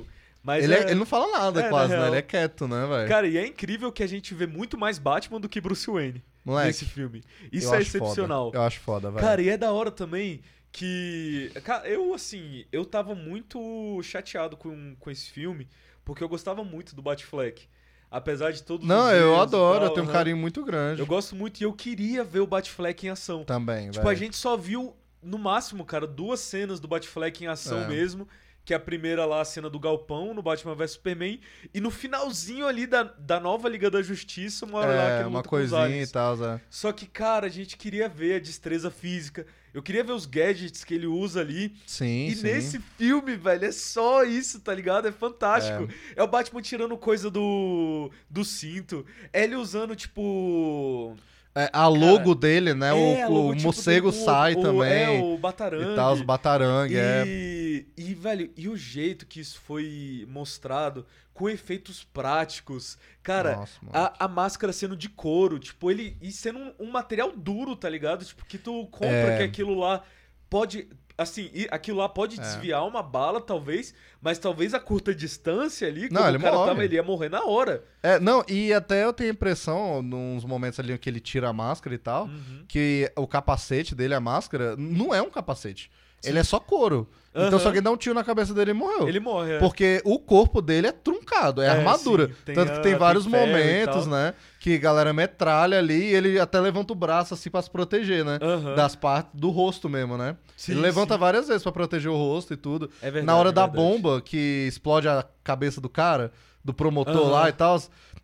Mas 0.46 0.62
Ele, 0.62 0.74
é... 0.74 0.78
é- 0.78 0.82
ele 0.84 0.94
não 0.94 1.04
fala 1.04 1.26
nada 1.36 1.60
é, 1.60 1.68
quase, 1.68 1.96
né? 1.96 2.06
Ele 2.06 2.16
é 2.18 2.22
quieto, 2.22 2.68
né, 2.68 2.86
velho? 2.86 3.08
Cara, 3.08 3.26
e 3.26 3.36
é 3.36 3.44
incrível 3.44 3.90
que 3.90 4.00
a 4.00 4.06
gente 4.06 4.32
vê 4.32 4.46
muito 4.46 4.78
mais 4.78 4.96
Batman 4.96 5.40
do 5.40 5.48
que 5.48 5.60
Bruce 5.60 5.90
Wayne 5.90 6.22
Moleque, 6.44 6.68
nesse 6.68 6.84
filme. 6.84 7.24
Isso 7.50 7.74
é 7.74 7.80
excepcional. 7.82 8.46
Foda. 8.46 8.58
Eu 8.58 8.62
acho 8.62 8.78
foda, 8.78 9.10
velho. 9.10 9.26
Cara, 9.26 9.42
e 9.42 9.48
é 9.48 9.56
da 9.56 9.72
hora 9.72 9.90
também 9.90 10.40
que. 10.70 11.50
Cara, 11.64 11.88
eu, 11.88 12.14
assim, 12.14 12.64
eu 12.70 12.84
tava 12.84 13.12
muito 13.12 14.00
chateado 14.04 14.56
com, 14.56 14.94
com 15.00 15.10
esse 15.10 15.28
filme, 15.30 15.66
porque 16.04 16.22
eu 16.22 16.28
gostava 16.28 16.62
muito 16.62 16.94
do 16.94 17.02
Batfleck. 17.02 17.66
Apesar 18.08 18.52
de 18.52 18.62
todos 18.62 18.86
Não, 18.86 19.06
os 19.06 19.12
eu 19.14 19.40
adoro, 19.40 19.80
tal, 19.80 19.88
eu 19.88 19.94
tenho 19.94 20.04
um 20.04 20.08
né? 20.08 20.12
carinho 20.12 20.36
muito 20.36 20.64
grande. 20.64 21.00
Eu 21.00 21.06
gosto 21.06 21.34
muito 21.34 21.60
e 21.60 21.64
eu 21.64 21.72
queria 21.72 22.22
ver 22.22 22.38
o 22.38 22.46
Batfleck 22.46 23.04
em 23.04 23.10
ação. 23.10 23.42
Também, 23.44 23.90
Tipo, 23.90 24.06
a 24.06 24.10
velho. 24.10 24.16
gente 24.16 24.36
só 24.36 24.56
viu, 24.56 24.94
no 25.20 25.38
máximo, 25.38 25.84
cara, 25.84 26.06
duas 26.06 26.38
cenas 26.38 26.78
do 26.78 26.86
Batfleck 26.86 27.42
em 27.42 27.48
ação 27.48 27.80
É. 27.82 27.88
mesmo. 27.88 28.28
Que 28.66 28.74
é 28.74 28.76
a 28.76 28.80
primeira 28.80 29.24
lá, 29.24 29.40
a 29.40 29.44
cena 29.44 29.70
do 29.70 29.78
Galpão, 29.78 30.34
no 30.34 30.42
Batman 30.42 30.74
vs 30.74 30.90
Superman. 30.90 31.40
E 31.72 31.80
no 31.80 31.90
finalzinho 31.90 32.66
ali 32.66 32.84
da, 32.84 33.04
da 33.04 33.38
nova 33.38 33.68
Liga 33.68 33.88
da 33.88 34.02
Justiça, 34.02 34.66
uma 34.66 34.78
hora 34.80 34.94
lá 34.94 35.16
que 35.18 35.22
É, 35.22 35.26
uma 35.26 35.42
coisinha 35.44 36.02
e 36.02 36.06
tal, 36.08 36.36
Zé. 36.36 36.60
Só 36.68 36.90
que, 36.90 37.06
cara, 37.06 37.46
a 37.46 37.48
gente 37.48 37.76
queria 37.76 38.08
ver 38.08 38.34
a 38.34 38.38
destreza 38.40 38.90
física. 38.90 39.46
Eu 39.72 39.82
queria 39.82 40.02
ver 40.02 40.12
os 40.12 40.26
gadgets 40.26 40.82
que 40.82 40.94
ele 40.94 41.06
usa 41.06 41.40
ali. 41.42 41.76
Sim, 41.86 42.26
e 42.26 42.34
sim. 42.34 42.42
nesse 42.42 42.80
filme, 42.98 43.36
velho, 43.36 43.66
é 43.66 43.70
só 43.70 44.24
isso, 44.24 44.58
tá 44.58 44.74
ligado? 44.74 45.06
É 45.06 45.12
fantástico. 45.12 45.88
É, 46.16 46.22
o 46.22 46.26
Batman 46.26 46.60
tirando 46.60 46.96
coisa 46.96 47.30
do, 47.30 48.10
do 48.28 48.44
cinto. 48.44 49.06
É 49.32 49.44
ele 49.44 49.54
usando, 49.54 49.94
tipo. 49.94 51.14
É, 51.56 51.70
a 51.72 51.88
logo 51.88 52.34
dele, 52.34 52.74
né? 52.74 52.90
é, 52.90 53.26
o 53.26 53.46
o 53.48 53.52
tipo, 53.54 53.62
morcego 53.64 54.10
do- 54.10 54.16
sai 54.24 54.54
o- 54.54 54.60
também. 54.60 55.18
É, 55.18 55.22
o 55.22 55.38
Batarangue. 55.38 55.92
e 55.92 55.96
tal, 55.96 56.12
os 56.12 56.20
batarangue, 56.20 56.96
é. 56.98 57.24
E, 57.26 57.86
e, 57.96 58.14
velho, 58.14 58.50
e 58.56 58.68
o 58.68 58.76
jeito 58.76 59.24
que 59.24 59.40
isso 59.40 59.58
foi 59.60 60.26
mostrado, 60.28 61.06
com 61.32 61.48
efeitos 61.48 62.04
práticos. 62.04 62.98
Cara, 63.22 63.56
Nossa, 63.56 63.78
a, 63.92 64.24
a 64.24 64.28
máscara 64.28 64.72
sendo 64.72 64.94
de 64.96 65.08
couro, 65.08 65.58
tipo, 65.58 65.90
ele. 65.90 66.16
E 66.20 66.30
sendo 66.30 66.58
um, 66.58 66.74
um 66.80 66.90
material 66.90 67.32
duro, 67.34 67.74
tá 67.74 67.88
ligado? 67.88 68.24
Tipo, 68.24 68.44
que 68.44 68.58
tu 68.58 68.86
compra 68.88 69.08
É. 69.32 69.36
que 69.38 69.42
aquilo 69.44 69.74
lá 69.78 70.02
pode. 70.50 70.88
Assim, 71.18 71.50
aquilo 71.70 71.98
lá 71.98 72.08
pode 72.08 72.38
É. 72.38 72.42
desviar 72.42 72.86
uma 72.86 73.02
bala, 73.02 73.40
talvez, 73.40 73.94
mas 74.20 74.38
talvez 74.38 74.74
a 74.74 74.80
curta 74.80 75.14
distância 75.14 75.88
ali, 75.88 76.08
Não, 76.10 76.28
ele 76.28 76.36
o 76.36 76.40
cara 76.40 76.54
morre. 76.56 76.68
tava, 76.68 76.84
ele 76.84 76.94
ia 76.94 77.02
morrer 77.02 77.30
na 77.30 77.44
hora. 77.44 77.82
É, 78.02 78.20
não, 78.20 78.44
e 78.46 78.72
até 78.72 79.04
eu 79.04 79.12
tenho 79.12 79.30
a 79.30 79.32
impressão, 79.32 80.02
nos 80.02 80.44
momentos 80.44 80.78
ali 80.78 80.96
que 80.98 81.08
ele 81.08 81.20
tira 81.20 81.48
a 81.48 81.52
máscara 81.52 81.94
e 81.94 81.98
tal, 81.98 82.24
Uhum. 82.26 82.64
que 82.68 83.10
o 83.16 83.26
capacete 83.26 83.94
dele, 83.94 84.14
a 84.14 84.20
máscara, 84.20 84.76
não 84.76 85.14
é 85.14 85.22
um 85.22 85.30
capacete. 85.30 85.90
Ele 86.24 86.38
é 86.38 86.42
só 86.44 86.58
couro. 86.58 87.08
Então, 87.36 87.48
Aham. 87.48 87.58
se 87.58 87.66
alguém 87.66 87.82
dá 87.82 87.90
um 87.90 87.96
tiro 87.98 88.14
na 88.14 88.24
cabeça 88.24 88.54
dele, 88.54 88.70
ele 88.70 88.78
morreu. 88.78 89.06
Ele 89.06 89.20
morre. 89.20 89.52
é. 89.52 89.58
Porque 89.58 90.00
o 90.06 90.18
corpo 90.18 90.62
dele 90.62 90.86
é 90.86 90.92
truncado, 90.92 91.60
é, 91.60 91.66
É, 91.66 91.68
armadura. 91.70 92.28
sim, 92.28 92.34
tem 92.46 92.54
Tanto 92.54 92.72
que 92.72 92.78
tem 92.80 92.92
tem 92.92 92.98
vários 92.98 93.26
e 93.26 93.28
momentos, 93.28 94.06
né? 94.06 94.32
Que 94.58 94.78
galera 94.78 95.12
metralha 95.12 95.78
ali 95.78 96.10
e 96.10 96.14
ele 96.14 96.40
até 96.40 96.58
levanta 96.58 96.92
o 96.92 96.96
braço 96.96 97.34
assim 97.34 97.50
pra 97.50 97.60
se 97.60 97.70
proteger, 97.70 98.24
né? 98.24 98.38
Aham. 98.40 98.74
Das 98.74 98.96
partes 98.96 99.32
do 99.34 99.50
rosto 99.50 99.86
mesmo, 99.88 100.16
né? 100.16 100.34
Sim, 100.56 100.72
ele 100.72 100.80
levanta 100.80 101.14
sim. 101.14 101.20
várias 101.20 101.46
vezes 101.48 101.62
pra 101.62 101.72
proteger 101.72 102.10
o 102.10 102.16
rosto 102.16 102.54
e 102.54 102.56
tudo. 102.56 102.90
É 103.02 103.10
verdade, 103.10 103.26
Na 103.26 103.36
hora 103.36 103.50
é 103.50 103.52
da 103.52 103.66
verdade. 103.66 103.84
bomba 103.86 104.20
que 104.22 104.64
explode 104.66 105.06
a 105.06 105.22
cabeça 105.44 105.78
do 105.80 105.88
cara, 105.90 106.32
do 106.64 106.72
promotor 106.72 107.14
Aham. 107.16 107.30
lá 107.30 107.48
e 107.48 107.52
tal. 107.52 107.78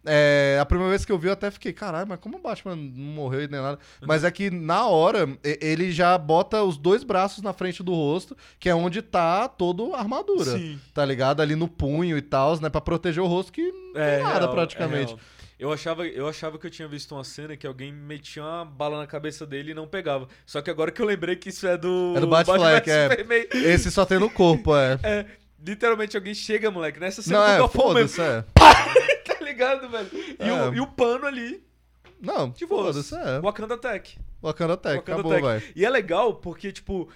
É, 0.04 0.58
a 0.60 0.66
primeira 0.66 0.90
vez 0.90 1.04
que 1.04 1.12
eu 1.12 1.18
vi, 1.18 1.28
eu 1.28 1.32
até 1.32 1.50
fiquei, 1.50 1.72
caralho, 1.72 2.08
mas 2.08 2.18
como 2.18 2.36
o 2.38 2.40
Batman 2.40 2.74
não 2.74 2.82
morreu 2.84 3.42
e 3.42 3.48
nem 3.48 3.60
nada? 3.60 3.78
Mas 4.00 4.24
é 4.24 4.30
que 4.30 4.50
na 4.50 4.86
hora, 4.86 5.28
ele 5.44 5.92
já 5.92 6.16
bota 6.18 6.62
os 6.62 6.76
dois 6.76 7.04
braços 7.04 7.42
na 7.42 7.52
frente 7.52 7.82
do 7.82 7.94
rosto, 7.94 8.36
que 8.58 8.68
é 8.68 8.74
onde 8.74 9.00
tá 9.00 9.48
toda 9.48 9.94
a 9.94 9.98
armadura. 10.00 10.52
Sim. 10.58 10.78
Tá 10.92 11.04
ligado? 11.04 11.40
Ali 11.40 11.54
no 11.54 11.68
punho 11.68 12.18
e 12.18 12.22
tal, 12.22 12.58
né? 12.60 12.68
Pra 12.68 12.80
proteger 12.80 13.22
o 13.22 13.26
rosto, 13.26 13.52
que 13.52 13.62
não 13.62 14.00
É, 14.00 14.16
tem 14.16 14.24
nada 14.24 14.40
real, 14.40 14.52
praticamente. 14.52 15.14
é 15.14 15.16
eu, 15.58 15.72
achava, 15.72 16.04
eu 16.04 16.26
achava 16.26 16.58
que 16.58 16.66
eu 16.66 16.70
tinha 16.70 16.88
visto 16.88 17.14
uma 17.14 17.22
cena 17.22 17.56
que 17.56 17.64
alguém 17.64 17.92
metia 17.92 18.42
uma 18.42 18.64
bala 18.64 18.98
na 18.98 19.06
cabeça 19.06 19.46
dele 19.46 19.70
e 19.70 19.74
não 19.74 19.86
pegava. 19.86 20.26
Só 20.44 20.60
que 20.60 20.68
agora 20.68 20.90
que 20.90 21.00
eu 21.00 21.06
lembrei 21.06 21.36
que 21.36 21.50
isso 21.50 21.64
é 21.68 21.76
do. 21.76 22.14
É 22.16 22.20
do 22.20 22.26
Batfleck, 22.26 22.90
Batman 22.90 23.34
é. 23.34 23.58
Esse 23.72 23.88
só 23.88 24.04
tem 24.04 24.18
no 24.18 24.28
corpo, 24.28 24.74
é. 24.74 24.98
É, 25.04 25.24
literalmente 25.64 26.16
alguém 26.16 26.34
chega, 26.34 26.70
moleque, 26.70 26.98
nessa 27.00 27.22
cena 27.22 27.38
Não, 27.38 27.46
do 27.46 27.52
é, 27.52 27.58
Galpão 27.58 27.94
mesmo, 27.94 28.08
foda-se, 28.08 28.20
é. 28.20 28.44
tá 29.34 29.44
ligado, 29.44 29.88
velho? 29.88 30.10
E, 30.12 30.36
É. 30.40 30.52
o, 30.52 30.74
e 30.74 30.80
o 30.80 30.86
pano 30.86 31.26
ali, 31.26 31.62
Não, 32.20 32.50
de 32.50 32.66
boas. 32.66 32.96
foda-se, 33.06 33.14
é. 33.14 33.40
Wakanda 33.40 33.76
Tech. 33.78 34.18
Wakanda 34.42 34.76
Tech, 34.76 34.96
Wakanda 34.96 35.20
acabou, 35.20 35.40
velho. 35.48 35.62
E 35.76 35.84
é 35.84 35.90
legal 35.90 36.34
porque, 36.36 36.72
tipo, 36.72 37.08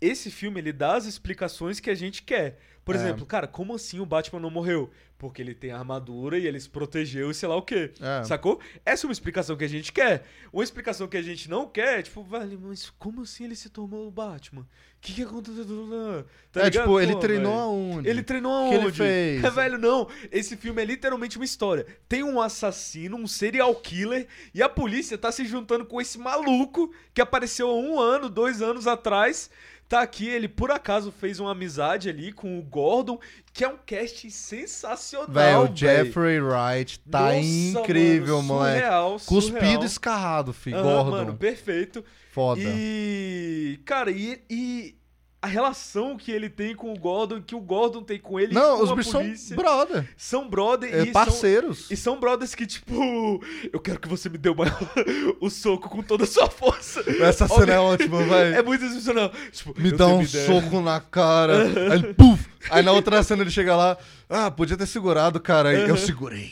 esse 0.00 0.30
filme 0.30 0.60
ele 0.60 0.72
dá 0.72 0.94
as 0.96 1.04
explicações 1.04 1.78
que 1.80 1.90
a 1.90 1.94
gente 1.94 2.22
quer. 2.22 2.58
Por 2.84 2.94
É. 2.94 2.98
exemplo, 2.98 3.24
cara, 3.26 3.46
como 3.46 3.74
assim 3.74 4.00
o 4.00 4.06
Batman 4.06 4.40
não 4.40 4.50
morreu? 4.50 4.90
Porque 5.18 5.42
ele 5.42 5.54
tem 5.54 5.70
armadura 5.70 6.38
e 6.38 6.46
ele 6.46 6.58
se 6.58 6.68
protegeu 6.68 7.30
e 7.30 7.34
sei 7.34 7.46
lá 7.46 7.54
o 7.54 7.60
quê. 7.62 7.92
É. 8.00 8.24
Sacou? 8.24 8.58
Essa 8.86 9.04
é 9.04 9.06
uma 9.06 9.12
explicação 9.12 9.54
que 9.54 9.64
a 9.64 9.68
gente 9.68 9.92
quer. 9.92 10.24
Uma 10.50 10.64
explicação 10.64 11.06
que 11.06 11.16
a 11.16 11.22
gente 11.22 11.48
não 11.50 11.68
quer 11.68 11.98
é, 11.98 12.02
tipo, 12.02 12.22
velho, 12.24 12.58
mas 12.62 12.88
como 12.98 13.20
assim 13.20 13.44
ele 13.44 13.54
se 13.54 13.68
tornou 13.68 14.08
o 14.08 14.10
Batman? 14.10 14.62
O 14.62 14.66
que, 15.02 15.12
que 15.14 15.22
aconteceu? 15.22 15.64
Tá 16.50 16.60
é, 16.62 16.64
ligado? 16.64 16.82
tipo, 16.84 17.00
ele 17.00 17.12
Pô, 17.12 17.18
treinou 17.18 17.52
velho. 17.52 17.62
aonde? 17.64 18.08
Ele 18.08 18.22
treinou 18.22 18.68
que 18.70 18.74
aonde? 18.76 18.86
ele 18.86 18.92
fez? 18.92 19.44
É, 19.44 19.50
velho, 19.50 19.78
não. 19.78 20.08
Esse 20.32 20.56
filme 20.56 20.80
é 20.80 20.84
literalmente 20.86 21.36
uma 21.36 21.44
história. 21.44 21.86
Tem 22.08 22.22
um 22.24 22.40
assassino, 22.40 23.16
um 23.16 23.26
serial 23.26 23.74
killer, 23.76 24.26
e 24.54 24.62
a 24.62 24.68
polícia 24.70 25.18
tá 25.18 25.30
se 25.30 25.44
juntando 25.44 25.84
com 25.84 26.00
esse 26.00 26.18
maluco 26.18 26.92
que 27.12 27.20
apareceu 27.20 27.68
há 27.68 27.74
um 27.74 28.00
ano, 28.00 28.30
dois 28.30 28.62
anos 28.62 28.86
atrás. 28.86 29.50
Tá 29.90 30.02
aqui, 30.02 30.28
ele 30.28 30.46
por 30.46 30.70
acaso 30.70 31.10
fez 31.10 31.40
uma 31.40 31.50
amizade 31.50 32.08
ali 32.08 32.30
com 32.32 32.56
o 32.56 32.62
Gordon, 32.62 33.18
que 33.52 33.64
é 33.64 33.68
um 33.68 33.76
casting 33.84 34.30
sensacional. 34.30 35.28
Velho, 35.28 35.62
o. 35.72 35.76
Jeffrey 35.76 36.40
Wright 36.40 37.00
tá 37.00 37.22
Nossa, 37.34 37.38
incrível, 37.40 38.36
mano, 38.40 38.48
moleque. 38.60 38.78
surreal, 38.78 39.10
Cuspido 39.26 39.58
surreal. 39.58 39.84
escarrado, 39.84 40.52
fi, 40.52 40.72
Aham, 40.72 40.82
Gordon. 40.84 41.10
Mano, 41.10 41.34
perfeito. 41.36 42.04
Foda. 42.30 42.60
E. 42.64 43.80
Cara, 43.84 44.12
e, 44.12 44.40
e 44.48 44.94
a 45.42 45.46
relação 45.46 46.18
que 46.18 46.30
ele 46.30 46.50
tem 46.50 46.74
com 46.74 46.92
o 46.92 46.98
Gordon, 46.98 47.40
que 47.40 47.54
o 47.54 47.60
Gordon 47.60 48.02
tem 48.02 48.18
com 48.18 48.38
ele 48.38 48.52
Não, 48.52 48.76
com 48.76 48.82
os 48.84 48.92
bichos 48.92 49.12
polícia. 49.12 49.48
são 49.48 49.56
brother. 49.56 50.08
São 50.14 50.48
brother 50.48 50.94
É, 50.94 51.00
e 51.00 51.04
são, 51.04 51.12
parceiros. 51.12 51.90
e 51.90 51.96
são 51.96 52.20
brothers 52.20 52.54
que, 52.54 52.66
tipo, 52.66 53.42
eu 53.72 53.80
quero 53.80 53.98
que 53.98 54.06
você 54.08 54.28
me 54.28 54.36
dê 54.36 54.50
o, 55.40 55.48
soco 55.48 55.88
com 55.88 56.02
toda 56.02 56.24
a 56.24 56.26
sua 56.26 56.50
força. 56.50 57.02
Essa 57.22 57.48
cena 57.48 57.72
é 57.72 57.78
ótima, 57.78 58.22
velho. 58.22 58.54
É 58.56 58.62
muito 58.62 58.84
excepcional. 58.84 59.32
Tipo, 59.50 59.80
Me 59.80 59.90
dá 59.92 60.08
um 60.08 60.20
ideia. 60.22 60.46
soco 60.46 60.80
na 60.82 61.00
cara. 61.00 61.62
Aí 61.90 61.98
ele, 62.00 62.12
puf! 62.14 62.49
Aí 62.68 62.82
na 62.82 62.92
outra 62.92 63.22
cena 63.22 63.42
ele 63.42 63.50
chega 63.50 63.74
lá. 63.74 63.96
Ah, 64.28 64.50
podia 64.50 64.76
ter 64.76 64.86
segurado, 64.86 65.40
cara. 65.40 65.70
Aí 65.70 65.88
eu 65.88 65.96
segurei. 65.96 66.50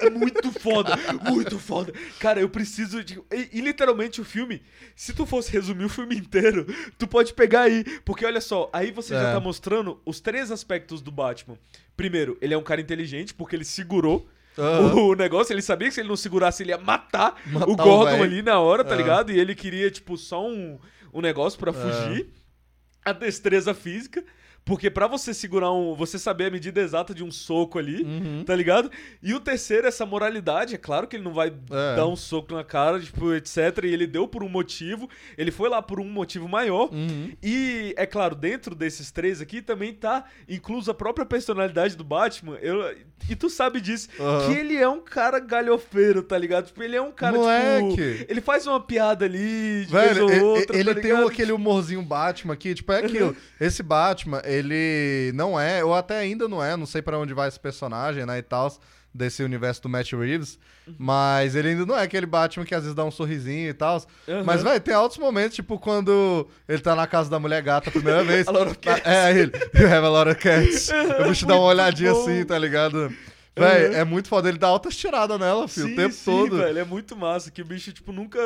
É 0.00 0.08
muito 0.10 0.52
foda, 0.52 0.96
muito 1.28 1.58
foda. 1.58 1.92
Cara, 2.20 2.40
eu 2.40 2.48
preciso 2.48 3.02
de. 3.02 3.20
E, 3.32 3.48
e 3.52 3.60
literalmente 3.60 4.20
o 4.20 4.24
filme, 4.24 4.62
se 4.94 5.12
tu 5.12 5.26
fosse 5.26 5.50
resumir 5.50 5.84
o 5.84 5.88
filme 5.88 6.16
inteiro, 6.16 6.64
tu 6.98 7.06
pode 7.08 7.32
pegar 7.34 7.62
aí. 7.62 7.82
Porque 8.04 8.24
olha 8.24 8.40
só, 8.40 8.70
aí 8.72 8.90
você 8.92 9.14
já 9.14 9.30
É. 9.30 9.32
tá 9.32 9.40
mostrando 9.40 10.00
os 10.06 10.20
três 10.20 10.50
aspectos 10.50 11.00
do 11.02 11.10
Batman. 11.10 11.58
Primeiro, 11.96 12.38
ele 12.40 12.54
é 12.54 12.58
um 12.58 12.62
cara 12.62 12.80
inteligente, 12.80 13.34
porque 13.34 13.56
ele 13.56 13.64
segurou. 13.64 14.28
Aham. 14.58 14.94
O 14.94 15.14
negócio, 15.14 15.52
ele 15.52 15.62
sabia 15.62 15.88
que 15.88 15.94
se 15.94 16.00
ele 16.00 16.08
não 16.08 16.16
segurasse, 16.16 16.62
ele 16.62 16.70
ia 16.70 16.78
matar, 16.78 17.40
Matar 17.46 17.68
o 17.68 17.72
o 17.72 17.76
Gordon 17.76 18.10
véio. 18.12 18.22
ali 18.22 18.42
na 18.42 18.60
hora, 18.60 18.84
tá 18.84 18.94
É. 18.94 18.96
ligado? 18.98 19.32
E 19.32 19.38
ele 19.40 19.54
queria, 19.54 19.90
tipo, 19.90 20.16
só 20.18 20.46
um, 20.46 20.78
um 21.12 21.20
negócio 21.22 21.58
pra 21.58 21.72
fugir. 21.72 22.28
A 23.04 23.12
destreza 23.12 23.72
física. 23.74 24.22
Porque 24.64 24.88
pra 24.88 25.06
você 25.08 25.34
segurar 25.34 25.72
um. 25.72 25.94
Você 25.96 26.18
saber 26.18 26.46
a 26.46 26.50
medida 26.50 26.80
exata 26.80 27.12
de 27.12 27.24
um 27.24 27.30
soco 27.32 27.78
ali, 27.80 28.02
Uhum. 28.04 28.44
tá 28.46 28.54
ligado? 28.54 28.90
E 29.22 29.34
o 29.34 29.40
terceiro, 29.40 29.86
essa 29.88 30.06
moralidade. 30.06 30.74
É 30.74 30.78
claro 30.78 31.08
que 31.08 31.16
ele 31.16 31.24
não 31.24 31.32
vai 31.34 31.48
É. 31.48 31.96
dar 31.96 32.06
um 32.06 32.14
soco 32.14 32.54
na 32.54 32.62
cara, 32.62 33.00
tipo, 33.00 33.34
etc. 33.34 33.56
E 33.84 33.88
ele 33.92 34.06
deu 34.06 34.28
por 34.28 34.42
um 34.44 34.48
motivo. 34.48 35.08
Ele 35.36 35.50
foi 35.50 35.68
lá 35.68 35.82
por 35.82 35.98
um 35.98 36.04
motivo 36.08 36.48
maior. 36.48 36.90
Uhum. 36.92 37.32
E, 37.42 37.92
é 37.96 38.06
claro, 38.06 38.36
dentro 38.36 38.74
desses 38.74 39.10
três 39.10 39.40
aqui 39.40 39.60
também 39.60 39.92
tá 39.92 40.24
incluso 40.48 40.90
a 40.90 40.94
própria 40.94 41.26
personalidade 41.26 41.96
do 41.96 42.04
Batman. 42.04 42.56
Eu, 42.62 42.96
e 43.28 43.34
tu 43.34 43.50
sabe 43.50 43.80
disso. 43.80 44.08
Aham. 44.20 44.46
Que 44.46 44.58
ele 44.60 44.76
é 44.76 44.88
um 44.88 45.00
cara 45.00 45.40
galhofeiro, 45.40 46.22
tá 46.22 46.38
ligado? 46.38 46.66
Tipo, 46.66 46.82
ele 46.82 46.94
é 46.96 47.02
um 47.02 47.10
cara, 47.12 47.36
Moleque. 47.36 47.96
tipo... 48.18 48.30
Ele 48.32 48.40
faz 48.40 48.66
uma 48.66 48.80
piada 48.80 49.24
ali, 49.24 49.84
de 49.86 49.92
Velho, 49.92 50.26
vez 50.28 50.42
ou 50.42 50.48
outra, 50.56 50.76
ele 50.78 50.94
tá 50.94 51.00
tem 51.00 51.12
aquele 51.12 51.52
humorzinho 51.52 52.02
Batman 52.02 52.54
aqui, 52.54 52.74
tipo, 52.74 52.92
é 52.92 52.98
aquilo. 52.98 53.36
Esse 53.60 53.82
Batman, 53.82 54.40
ele 54.52 55.32
não 55.34 55.58
é, 55.58 55.84
ou 55.84 55.94
até 55.94 56.18
ainda 56.18 56.48
não 56.48 56.62
é, 56.62 56.76
não 56.76 56.86
sei 56.86 57.00
pra 57.02 57.18
onde 57.18 57.32
vai 57.34 57.48
esse 57.48 57.58
personagem, 57.60 58.24
né, 58.26 58.38
e 58.38 58.42
tal, 58.42 58.72
desse 59.14 59.42
universo 59.42 59.82
do 59.82 59.88
Matt 59.88 60.12
Reeves, 60.12 60.58
Uhum. 60.86 60.94
mas 60.98 61.54
ele 61.54 61.68
ainda 61.68 61.86
não 61.86 61.96
é 61.96 62.02
aquele 62.02 62.26
Batman 62.26 62.64
que 62.64 62.74
às 62.74 62.82
vezes 62.82 62.94
dá 62.96 63.04
um 63.04 63.10
sorrisinho 63.10 63.68
e 63.68 63.74
tal. 63.74 64.02
Aham. 64.28 64.42
Mas, 64.44 64.62
velho, 64.64 64.80
tem 64.80 64.92
altos 64.94 65.16
momentos, 65.18 65.54
tipo, 65.54 65.78
quando 65.78 66.48
ele 66.68 66.80
tá 66.80 66.96
na 66.96 67.06
casa 67.06 67.30
da 67.30 67.38
mulher 67.38 67.62
gata 67.62 67.88
a 67.88 67.92
primeira 67.92 68.24
vez. 68.24 68.48
A 68.48 68.52
of 68.52 68.76
cats. 68.78 69.06
É, 69.06 69.26
aí 69.26 69.38
ele, 69.38 69.52
you 69.78 69.86
have 69.86 70.04
a 70.04 70.08
of 70.28 70.34
cats. 70.40 70.88
O 71.20 71.28
bicho 71.28 71.46
dá 71.46 71.54
uma 71.54 71.66
Muito 71.66 71.78
olhadinha 71.78 72.12
bom. 72.12 72.22
assim, 72.22 72.44
tá 72.44 72.58
ligado? 72.58 73.12
Véi, 73.54 73.86
Aham. 73.88 73.96
é 73.96 74.04
muito 74.04 74.28
foda. 74.28 74.48
Ele 74.48 74.56
dá 74.58 74.66
altas 74.68 74.96
tiradas 74.96 75.38
nela, 75.38 75.68
filho, 75.68 75.88
sim, 75.88 75.92
o 75.92 75.96
tempo 75.96 76.14
sim, 76.14 76.24
todo. 76.24 76.56
velho, 76.56 76.78
é 76.78 76.84
muito 76.84 77.14
massa. 77.14 77.50
Que 77.50 77.60
o 77.60 77.64
bicho, 77.64 77.92
tipo, 77.92 78.10
nunca... 78.10 78.38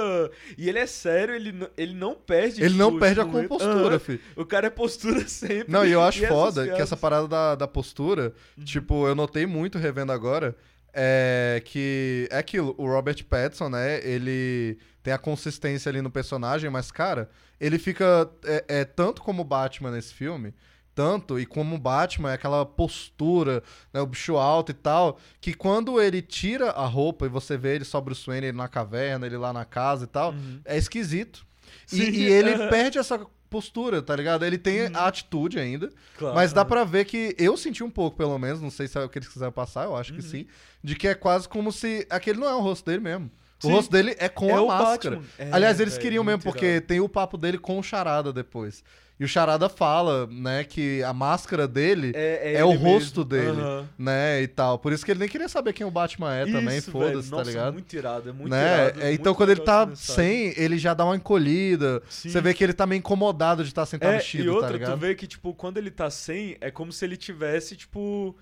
E 0.58 0.68
ele 0.68 0.78
é 0.80 0.86
sério, 0.86 1.34
ele, 1.34 1.54
ele 1.76 1.94
não 1.94 2.14
perde... 2.14 2.60
Ele 2.60 2.70
tipo, 2.70 2.78
não 2.78 2.98
perde 2.98 3.20
a 3.20 3.22
esse 3.22 3.32
momento. 3.32 3.48
compostura, 3.48 3.88
Aham. 3.88 3.98
filho. 4.00 4.20
O 4.34 4.44
cara 4.44 4.66
é 4.66 4.70
postura 4.70 5.20
sempre. 5.28 5.72
Não, 5.72 5.86
e 5.86 5.92
eu 5.92 6.02
acho 6.02 6.18
essas 6.18 6.28
foda 6.28 6.66
que 6.68 6.82
essa 6.82 6.96
parada 6.96 7.28
da, 7.28 7.54
da 7.54 7.68
postura, 7.68 8.32
Uhum. 8.58 8.64
tipo, 8.64 9.06
eu 9.06 9.14
notei 9.14 9.46
muito 9.46 9.78
revendo 9.78 10.10
agora, 10.10 10.56
é 10.92 11.62
que 11.64 12.26
é 12.30 12.38
aquilo, 12.38 12.74
o 12.78 12.86
Robert 12.86 13.22
Pattinson, 13.26 13.68
né, 13.68 14.00
ele 14.02 14.78
tem 15.02 15.12
a 15.12 15.18
consistência 15.18 15.88
ali 15.90 16.00
no 16.02 16.10
personagem, 16.10 16.68
mas, 16.70 16.90
cara, 16.90 17.28
ele 17.60 17.78
fica 17.78 18.28
é, 18.44 18.64
é, 18.66 18.84
tanto 18.84 19.22
como 19.22 19.44
Batman 19.44 19.90
nesse 19.92 20.12
filme, 20.14 20.52
tanto, 20.96 21.38
e 21.38 21.44
como 21.46 21.78
Batman, 21.78 22.30
é 22.30 22.34
aquela 22.34 22.64
postura, 22.66 23.62
né, 23.92 24.00
o 24.00 24.06
bicho 24.06 24.36
alto 24.36 24.70
e 24.72 24.74
tal, 24.74 25.18
que 25.40 25.52
quando 25.54 26.00
ele 26.00 26.22
tira 26.22 26.70
a 26.70 26.86
roupa 26.86 27.26
e 27.26 27.28
você 27.28 27.56
vê 27.56 27.74
ele 27.76 27.84
sobre 27.84 28.12
o 28.12 28.16
Swain, 28.16 28.38
ele 28.38 28.52
na 28.52 28.66
caverna, 28.66 29.26
ele 29.26 29.36
lá 29.36 29.52
na 29.52 29.64
casa 29.66 30.04
e 30.04 30.06
tal, 30.08 30.34
é 30.64 30.76
esquisito. 30.76 31.46
E, 31.92 32.00
Uhum. 32.02 32.08
E 32.10 32.22
ele 32.24 32.56
perde 32.70 32.98
essa 32.98 33.20
postura, 33.50 34.00
tá 34.02 34.16
ligado? 34.16 34.44
Ele 34.44 34.58
tem 34.58 34.86
a 34.92 35.06
atitude 35.06 35.58
ainda, 35.58 35.90
Claro. 36.18 36.34
mas 36.34 36.52
dá 36.52 36.64
pra 36.64 36.82
ver 36.82 37.04
que 37.04 37.36
eu 37.38 37.56
senti 37.56 37.84
um 37.84 37.90
pouco, 37.90 38.16
pelo 38.16 38.36
menos, 38.38 38.60
não 38.60 38.70
sei 38.70 38.88
se 38.88 38.98
é 38.98 39.04
o 39.04 39.08
que 39.08 39.18
eles 39.18 39.28
quiseram 39.28 39.52
passar, 39.52 39.84
eu 39.84 39.94
acho 39.94 40.12
que 40.14 40.20
Uhum. 40.22 40.28
sim, 40.30 40.46
de 40.82 40.96
que 40.96 41.06
é 41.06 41.14
quase 41.14 41.48
como 41.48 41.70
se 41.70 42.06
aquele 42.10 42.40
não 42.40 42.48
é 42.48 42.54
o 42.54 42.60
rosto 42.60 42.86
dele 42.86 43.02
mesmo. 43.02 43.30
O 43.62 43.66
Sim. 43.68 43.72
rosto 43.72 43.90
dele 43.90 44.14
é 44.18 44.28
com 44.28 44.50
É 44.50 44.54
a 44.54 44.60
o 44.62 44.68
máscara. 44.68 45.20
É, 45.38 45.48
Aliás, 45.52 45.78
eles 45.80 45.94
velho, 45.94 46.02
queriam 46.02 46.24
mesmo, 46.24 46.42
muito 46.42 46.52
porque 46.52 46.80
tem 46.80 47.00
o 47.00 47.08
papo 47.08 47.38
dele 47.38 47.56
com 47.56 47.78
o 47.78 47.82
Charada 47.82 48.30
depois. 48.32 48.82
E 49.18 49.24
o 49.24 49.28
Charada 49.28 49.66
fala, 49.70 50.26
né, 50.26 50.62
que 50.62 51.02
a 51.02 51.12
máscara 51.14 51.66
dele 51.66 52.12
É, 52.14 52.52
é, 52.52 52.54
é 52.56 52.64
o 52.66 52.72
ele 52.72 52.78
rosto 52.82 53.20
mesmo. 53.20 53.24
dele, 53.24 53.60
Aham. 53.62 53.88
né, 53.98 54.42
e 54.42 54.46
tal. 54.46 54.78
Por 54.78 54.92
isso 54.92 55.04
que 55.06 55.10
ele 55.10 55.20
nem 55.20 55.28
queria 55.28 55.48
saber 55.48 55.72
quem 55.72 55.86
o 55.86 55.90
Batman 55.90 56.34
é 56.34 56.44
também, 56.44 56.76
Isso, 56.76 56.90
foda-se, 56.90 57.14
velho. 57.14 57.30
tá 57.30 57.36
Nossa, 57.38 57.50
ligado? 57.50 57.72
muito 57.72 57.96
irado, 57.96 58.28
é 58.28 58.32
muito 58.32 58.50
né? 58.50 58.62
irado. 58.84 59.00
É, 59.00 59.04
muito 59.04 59.20
então, 59.20 59.34
quando 59.34 59.50
ele 59.50 59.60
tá 59.62 59.88
sem, 59.94 60.52
ele 60.56 60.76
já 60.76 60.92
dá 60.92 61.04
uma 61.06 61.16
encolhida. 61.16 62.02
Sim. 62.10 62.28
Você 62.28 62.40
vê 62.42 62.52
que 62.52 62.62
ele 62.62 62.74
tá 62.74 62.86
meio 62.86 62.98
incomodado 62.98 63.62
de 63.62 63.70
estar 63.70 63.86
sem 63.86 63.96
estar 63.96 64.10
É, 64.12 64.16
vestido, 64.18 64.44
e 64.44 64.48
outra, 64.50 64.66
tá 64.68 64.74
tu 64.74 64.78
ligado? 64.80 64.98
vê 64.98 65.14
que, 65.14 65.26
tipo, 65.26 65.54
quando 65.54 65.78
ele 65.78 65.90
tá 65.90 66.10
sem, 66.10 66.58
é 66.60 66.70
como 66.70 66.92
se 66.92 67.02
ele 67.04 67.16
tivesse, 67.16 67.74
tipo, 67.74 68.36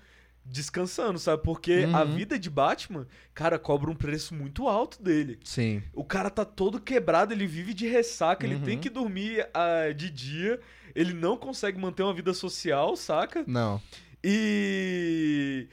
descansando, 0.45 1.17
sabe? 1.17 1.41
Porque 1.43 1.87
a 1.91 2.03
Uhum. 2.03 2.15
vida 2.15 2.37
de 2.37 2.49
Batman, 2.49 3.07
cara, 3.33 3.57
cobra 3.57 3.89
um 3.89 3.95
preço 3.95 4.33
muito 4.35 4.67
alto 4.67 5.01
dele. 5.01 5.39
Sim. 5.43 5.81
O 5.93 6.03
cara 6.03 6.29
tá 6.29 6.45
todo 6.45 6.79
quebrado, 6.79 7.33
ele 7.33 7.47
vive 7.47 7.73
de 7.73 7.87
ressaca, 7.87 8.45
ele 8.45 8.55
Uhum. 8.55 8.61
tem 8.61 8.77
que 8.79 8.89
dormir 8.89 9.47
ah, 9.53 9.91
de 9.91 10.09
dia, 10.09 10.59
ele 10.93 11.13
não 11.13 11.35
consegue 11.35 11.79
manter 11.79 12.03
uma 12.03 12.13
vida 12.13 12.33
social, 12.33 12.95
saca? 12.95 13.43
Não. 13.47 13.81
E. 14.23 15.67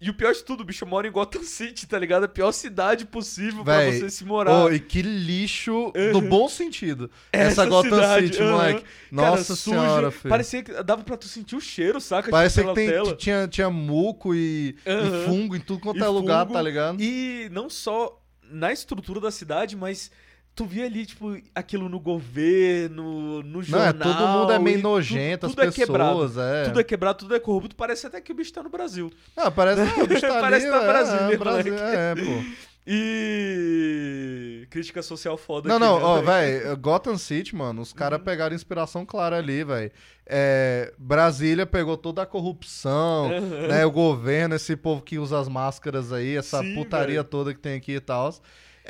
E 0.00 0.08
o 0.10 0.14
pior 0.14 0.32
de 0.32 0.44
tudo, 0.44 0.60
o 0.60 0.64
bicho 0.64 0.86
mora 0.86 1.08
em 1.08 1.10
Gotham 1.10 1.42
City, 1.42 1.84
tá 1.86 1.98
ligado? 1.98 2.24
A 2.24 2.28
pior 2.28 2.52
cidade 2.52 3.04
possível 3.04 3.64
Véi, 3.64 3.90
pra 3.90 3.92
você 3.98 4.08
se 4.08 4.24
morar. 4.24 4.64
Oh, 4.64 4.70
e 4.70 4.78
que 4.78 5.02
lixo 5.02 5.92
no 6.12 6.20
bom 6.20 6.48
sentido. 6.48 7.10
Essa 7.32 7.62
Essa, 7.62 7.66
Gotham 7.66 7.90
cidade, 7.96 8.26
City, 8.28 8.42
aham. 8.42 8.52
moleque. 8.52 8.82
Cara, 8.82 8.92
Nossa 9.10 9.56
sujo, 9.56 9.76
senhora, 9.76 10.10
filho. 10.12 10.28
Parecia 10.28 10.62
que 10.62 10.82
dava 10.84 11.02
pra 11.02 11.16
tu 11.16 11.26
sentir 11.26 11.56
o 11.56 11.60
cheiro, 11.60 12.00
saca? 12.00 12.30
Parecia 12.30 12.62
tipo, 12.62 12.74
que 12.74 12.80
pela 12.80 12.92
tem, 12.92 13.04
tela. 13.04 13.16
tinha, 13.16 13.48
tinha 13.48 13.70
muco 13.70 14.32
e, 14.34 14.76
e 14.86 14.90
Aham. 14.90 15.24
fungo 15.24 15.56
em 15.56 15.60
tudo 15.60 15.80
quanto 15.80 15.98
E 15.98 16.02
é 16.02 16.06
lugar, 16.06 16.42
fungo, 16.42 16.52
tá 16.54 16.62
ligado? 16.62 17.02
E 17.02 17.48
não 17.50 17.68
só 17.68 18.22
na 18.50 18.72
estrutura 18.72 19.20
da 19.20 19.32
cidade, 19.32 19.74
mas 19.76 20.12
tu 20.58 20.64
via 20.66 20.84
ali, 20.86 21.06
tipo, 21.06 21.40
aquilo 21.54 21.88
no 21.88 22.00
governo, 22.00 23.42
no 23.44 23.58
Não, 23.58 23.62
jornal. 23.62 23.88
é, 23.88 23.92
todo 24.14 24.28
mundo 24.28 24.52
é 24.52 24.58
meio 24.58 24.78
e 24.78 24.80
tu- 24.80 24.88
nojento, 24.88 25.48
tudo, 25.48 25.62
as 25.62 25.68
é 25.78 25.86
pessoas, 25.86 26.36
é. 26.36 26.64
Tudo 26.64 26.80
é 26.80 26.84
quebrado, 26.84 27.18
tudo 27.20 27.34
é 27.34 27.38
corrupto. 27.40 27.76
Parece 27.76 28.06
até 28.08 28.20
que 28.20 28.32
o 28.32 28.34
bicho 28.34 28.52
tá 28.52 28.62
no 28.62 28.68
Brasil. 28.68 29.10
Não, 29.36 29.50
parece 29.52 29.92
que 29.94 30.00
o 30.02 30.06
bicho 30.06 30.20
tá 30.20 30.40
Parece 30.40 30.66
ali, 30.66 30.74
que 30.74 30.78
tá 30.80 30.84
é, 30.84 30.86
Brasília, 30.88 31.34
é, 31.34 31.36
Brasil, 31.36 31.74
é, 31.78 32.14
pô. 32.16 32.68
E. 32.90 34.66
Crítica 34.70 35.02
social 35.02 35.36
foda 35.36 35.68
Não, 35.68 35.76
aqui, 35.76 35.84
não, 35.84 35.98
né, 35.98 36.04
ó, 36.04 36.20
velho? 36.22 36.76
Gotham 36.76 37.16
City, 37.18 37.54
mano, 37.54 37.82
os 37.82 37.90
Uhum. 37.90 37.96
caras 37.96 38.20
pegaram 38.22 38.54
inspiração 38.54 39.04
clara 39.06 39.36
ali, 39.38 39.62
velho. 39.64 39.90
É, 40.26 40.92
Brasília 40.98 41.64
pegou 41.66 41.96
toda 41.96 42.22
a 42.22 42.26
corrupção, 42.26 43.30
Aham. 43.30 43.68
né, 43.68 43.86
o 43.86 43.90
governo, 43.90 44.54
esse 44.54 44.76
povo 44.76 45.02
que 45.02 45.18
usa 45.18 45.38
as 45.38 45.48
máscaras 45.48 46.12
aí, 46.12 46.36
essa 46.36 46.60
Sim, 46.62 46.74
putaria 46.74 47.16
velho. 47.22 47.24
toda 47.24 47.54
que 47.54 47.60
tem 47.60 47.76
aqui 47.76 47.92
e 47.92 48.00
tal. 48.00 48.34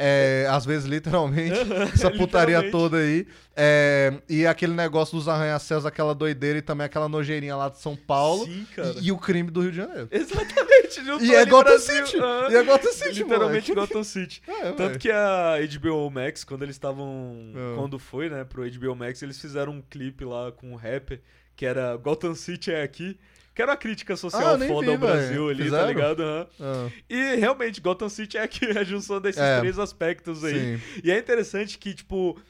É, 0.00 0.46
às 0.48 0.64
vezes, 0.64 0.86
literalmente, 0.88 1.58
essa 1.92 2.08
putaria 2.08 2.60
Literalmente. 2.60 2.70
toda 2.70 2.98
aí. 2.98 3.26
É, 3.56 4.14
e 4.28 4.46
aquele 4.46 4.72
negócio 4.72 5.18
dos 5.18 5.26
arranha-céus, 5.26 5.84
aquela 5.84 6.14
doideira 6.14 6.58
e 6.58 6.62
também 6.62 6.84
aquela 6.84 7.08
nojeirinha 7.08 7.56
lá 7.56 7.68
de 7.68 7.80
São 7.80 7.96
Paulo. 7.96 8.44
Sim, 8.44 8.64
cara. 8.76 8.94
E, 9.00 9.08
e 9.08 9.12
o 9.12 9.18
crime 9.18 9.50
do 9.50 9.60
Rio 9.60 9.72
de 9.72 9.76
Janeiro. 9.78 10.08
Exatamente, 10.12 11.00
E 11.20 11.34
é 11.34 11.44
Gotham 11.44 11.64
Brasil. 11.64 12.06
City. 12.06 12.18
Aham. 12.18 12.48
E 12.50 12.54
é 12.54 12.62
Gotham 12.62 12.92
City, 12.92 13.22
Literalmente 13.24 13.74
moleque. 13.74 13.92
Gotham 13.92 14.04
City. 14.04 14.42
É, 14.48 14.72
Tanto 14.72 14.98
que 14.98 15.10
a 15.10 15.56
HBO 15.80 16.10
Max, 16.10 16.44
quando 16.44 16.62
eles 16.62 16.76
estavam. 16.76 17.52
Ah. 17.56 17.74
Quando 17.76 17.98
foi, 17.98 18.28
né, 18.30 18.44
pro 18.44 18.62
HBO 18.70 18.94
Max, 18.94 19.20
eles 19.22 19.40
fizeram 19.40 19.72
um 19.72 19.82
clipe 19.82 20.24
lá 20.24 20.52
com 20.52 20.72
um 20.72 20.76
rapper 20.76 21.20
que 21.56 21.66
era 21.66 21.96
Gotham 21.96 22.36
City 22.36 22.70
é 22.70 22.82
aqui. 22.82 23.18
Que 23.58 23.62
era 23.62 23.72
uma 23.72 23.76
crítica 23.76 24.14
Ah, 24.14 24.16
social 24.16 24.56
nem 24.56 24.68
foda 24.68 24.86
vi, 24.86 24.92
ao 24.92 24.98
Brasil 24.98 25.48
ali, 25.48 25.64
Fizeram? 25.64 25.82
tá 25.82 25.88
ligado? 25.92 26.22
Aham. 26.22 26.46
Ah, 26.60 26.88
E 27.10 27.34
realmente, 27.34 27.80
Gotham 27.80 28.08
City 28.08 28.38
é 28.38 28.42
aqui, 28.44 28.64
a 28.78 28.84
junção 28.84 29.20
desses 29.20 29.42
É. 29.42 29.58
três 29.58 29.80
aspectos 29.80 30.44
aí. 30.44 30.76
sim. 30.78 30.82
E 31.02 31.10
é 31.10 31.18
interessante 31.18 31.76
que, 31.76 31.92
tipo, 31.92 32.40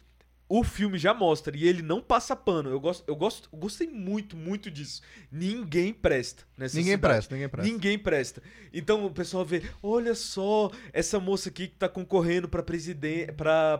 o 0.50 0.62
filme 0.62 0.98
já 0.98 1.14
mostra 1.14 1.56
e 1.56 1.66
ele 1.66 1.80
não 1.80 2.02
passa 2.02 2.36
pano. 2.36 2.68
Eu 2.68 2.78
gosto, 2.78 3.04
eu 3.08 3.16
gosto, 3.16 3.48
eu 3.50 3.58
gostei 3.58 3.86
muito, 3.86 4.36
muito 4.36 4.70
disso. 4.70 5.00
Ninguém 5.32 5.94
presta 5.94 6.42
nessa 6.58 6.76
Ninguém 6.76 6.92
cidade. 6.96 7.12
presta, 7.14 7.34
ninguém 7.34 7.48
presta. 7.48 7.72
Ninguém 7.72 7.98
presta. 7.98 8.42
Então 8.72 9.06
o 9.06 9.10
pessoal 9.10 9.46
vê, 9.46 9.62
olha 9.82 10.14
só, 10.14 10.70
essa 10.92 11.18
moça 11.18 11.48
aqui 11.48 11.68
que 11.68 11.76
tá 11.76 11.88
concorrendo 11.88 12.48
pra 12.50 12.62
presidente, 12.62 13.32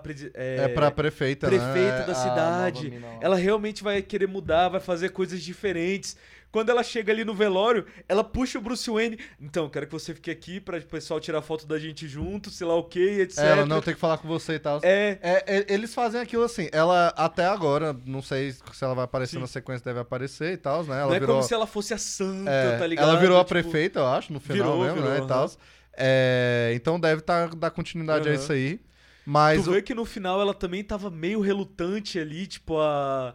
presi- 0.03 0.31
é, 0.33 0.65
É 0.65 0.69
pra 0.69 0.91
prefeita, 0.91 1.51
né? 1.51 1.59
prefeita 1.59 2.05
da 2.07 2.13
A 2.13 2.15
cidade. 2.15 2.93
Ela 3.21 3.37
realmente 3.37 3.83
vai 3.83 4.01
querer 4.01 4.29
mudar, 4.29 4.69
vai 4.71 4.81
fazer 4.81 5.11
coisas 5.11 5.43
diferentes. 5.43 6.17
Quando 6.51 6.71
ela 6.71 6.83
chega 6.83 7.13
ali 7.13 7.25
no 7.25 7.35
velório, 7.35 7.85
ela 8.09 8.25
puxa 8.25 8.59
o 8.59 8.63
Bruce 8.63 8.91
Wayne. 8.91 9.19
Então, 9.39 9.69
quero 9.69 9.87
que 9.87 9.93
você 9.93 10.15
fique 10.15 10.31
aqui 10.31 10.59
pra 10.61 10.79
o 10.79 10.83
pessoal 10.83 11.21
tirar 11.21 11.43
foto 11.43 11.67
da 11.67 11.79
gente 11.79 12.09
junto, 12.09 12.49
sei 12.51 12.67
lá 12.67 12.75
o 12.75 12.85
que, 12.85 13.21
etc. 13.21 13.39
É, 13.45 13.49
Ela 13.51 13.67
não 13.67 13.83
tem 13.83 13.93
que 13.93 14.01
falar 14.01 14.17
com 14.17 14.27
você 14.27 14.55
e 14.55 14.59
tal. 14.59 14.81
É, 14.83 15.19
É, 15.21 15.45
é, 15.59 15.67
eles 15.69 15.95
fazem 15.95 16.19
aquilo 16.21 16.43
assim. 16.45 16.69
Ela, 16.73 17.09
até 17.17 17.45
agora, 17.45 17.95
não 18.07 18.23
sei 18.23 18.53
se 18.53 18.83
ela 18.83 18.95
vai 18.95 19.05
aparecer 19.05 19.35
Sim. 19.37 19.41
na 19.41 19.47
sequência, 19.47 19.85
deve 19.85 20.01
aparecer 20.01 20.55
e 20.55 20.57
tal, 20.57 20.83
né? 20.85 20.97
Ela 21.01 21.09
não 21.09 21.15
é 21.15 21.21
virou. 21.21 21.37
como 21.37 21.47
se 21.47 21.53
ela 21.53 21.67
fosse 21.67 21.93
a 21.93 21.99
santa, 21.99 22.51
é, 22.51 22.79
tá 22.79 22.87
ligado? 22.87 23.11
ela 23.11 23.21
virou 23.21 23.37
a 23.37 23.41
Tipo, 23.45 23.49
prefeita, 23.51 23.99
eu 24.01 24.07
acho, 24.07 24.33
no 24.33 24.41
final 24.41 24.73
virou, 24.73 24.79
mesmo, 24.85 24.95
virou, 24.97 25.11
né? 25.11 25.17
E 25.17 25.19
aham. 25.21 25.27
tal. 25.29 25.51
É, 26.01 26.73
então 26.75 26.99
deve 26.99 27.21
tá, 27.23 27.47
dar 27.49 27.71
continuidade 27.71 28.27
a 28.29 28.33
Aham. 28.33 28.41
isso 28.41 28.53
aí. 28.53 28.81
Mas. 29.27 29.63
Tu 29.65 29.69
o- 29.71 29.75
vê 29.75 29.83
que 29.83 29.95
no 29.95 30.05
final 30.07 30.41
ela 30.41 30.55
também 30.55 30.83
tava 30.83 31.11
meio 31.11 31.41
relutante 31.41 32.19
ali, 32.19 32.47
tipo, 32.47 32.79
a. 32.79 33.35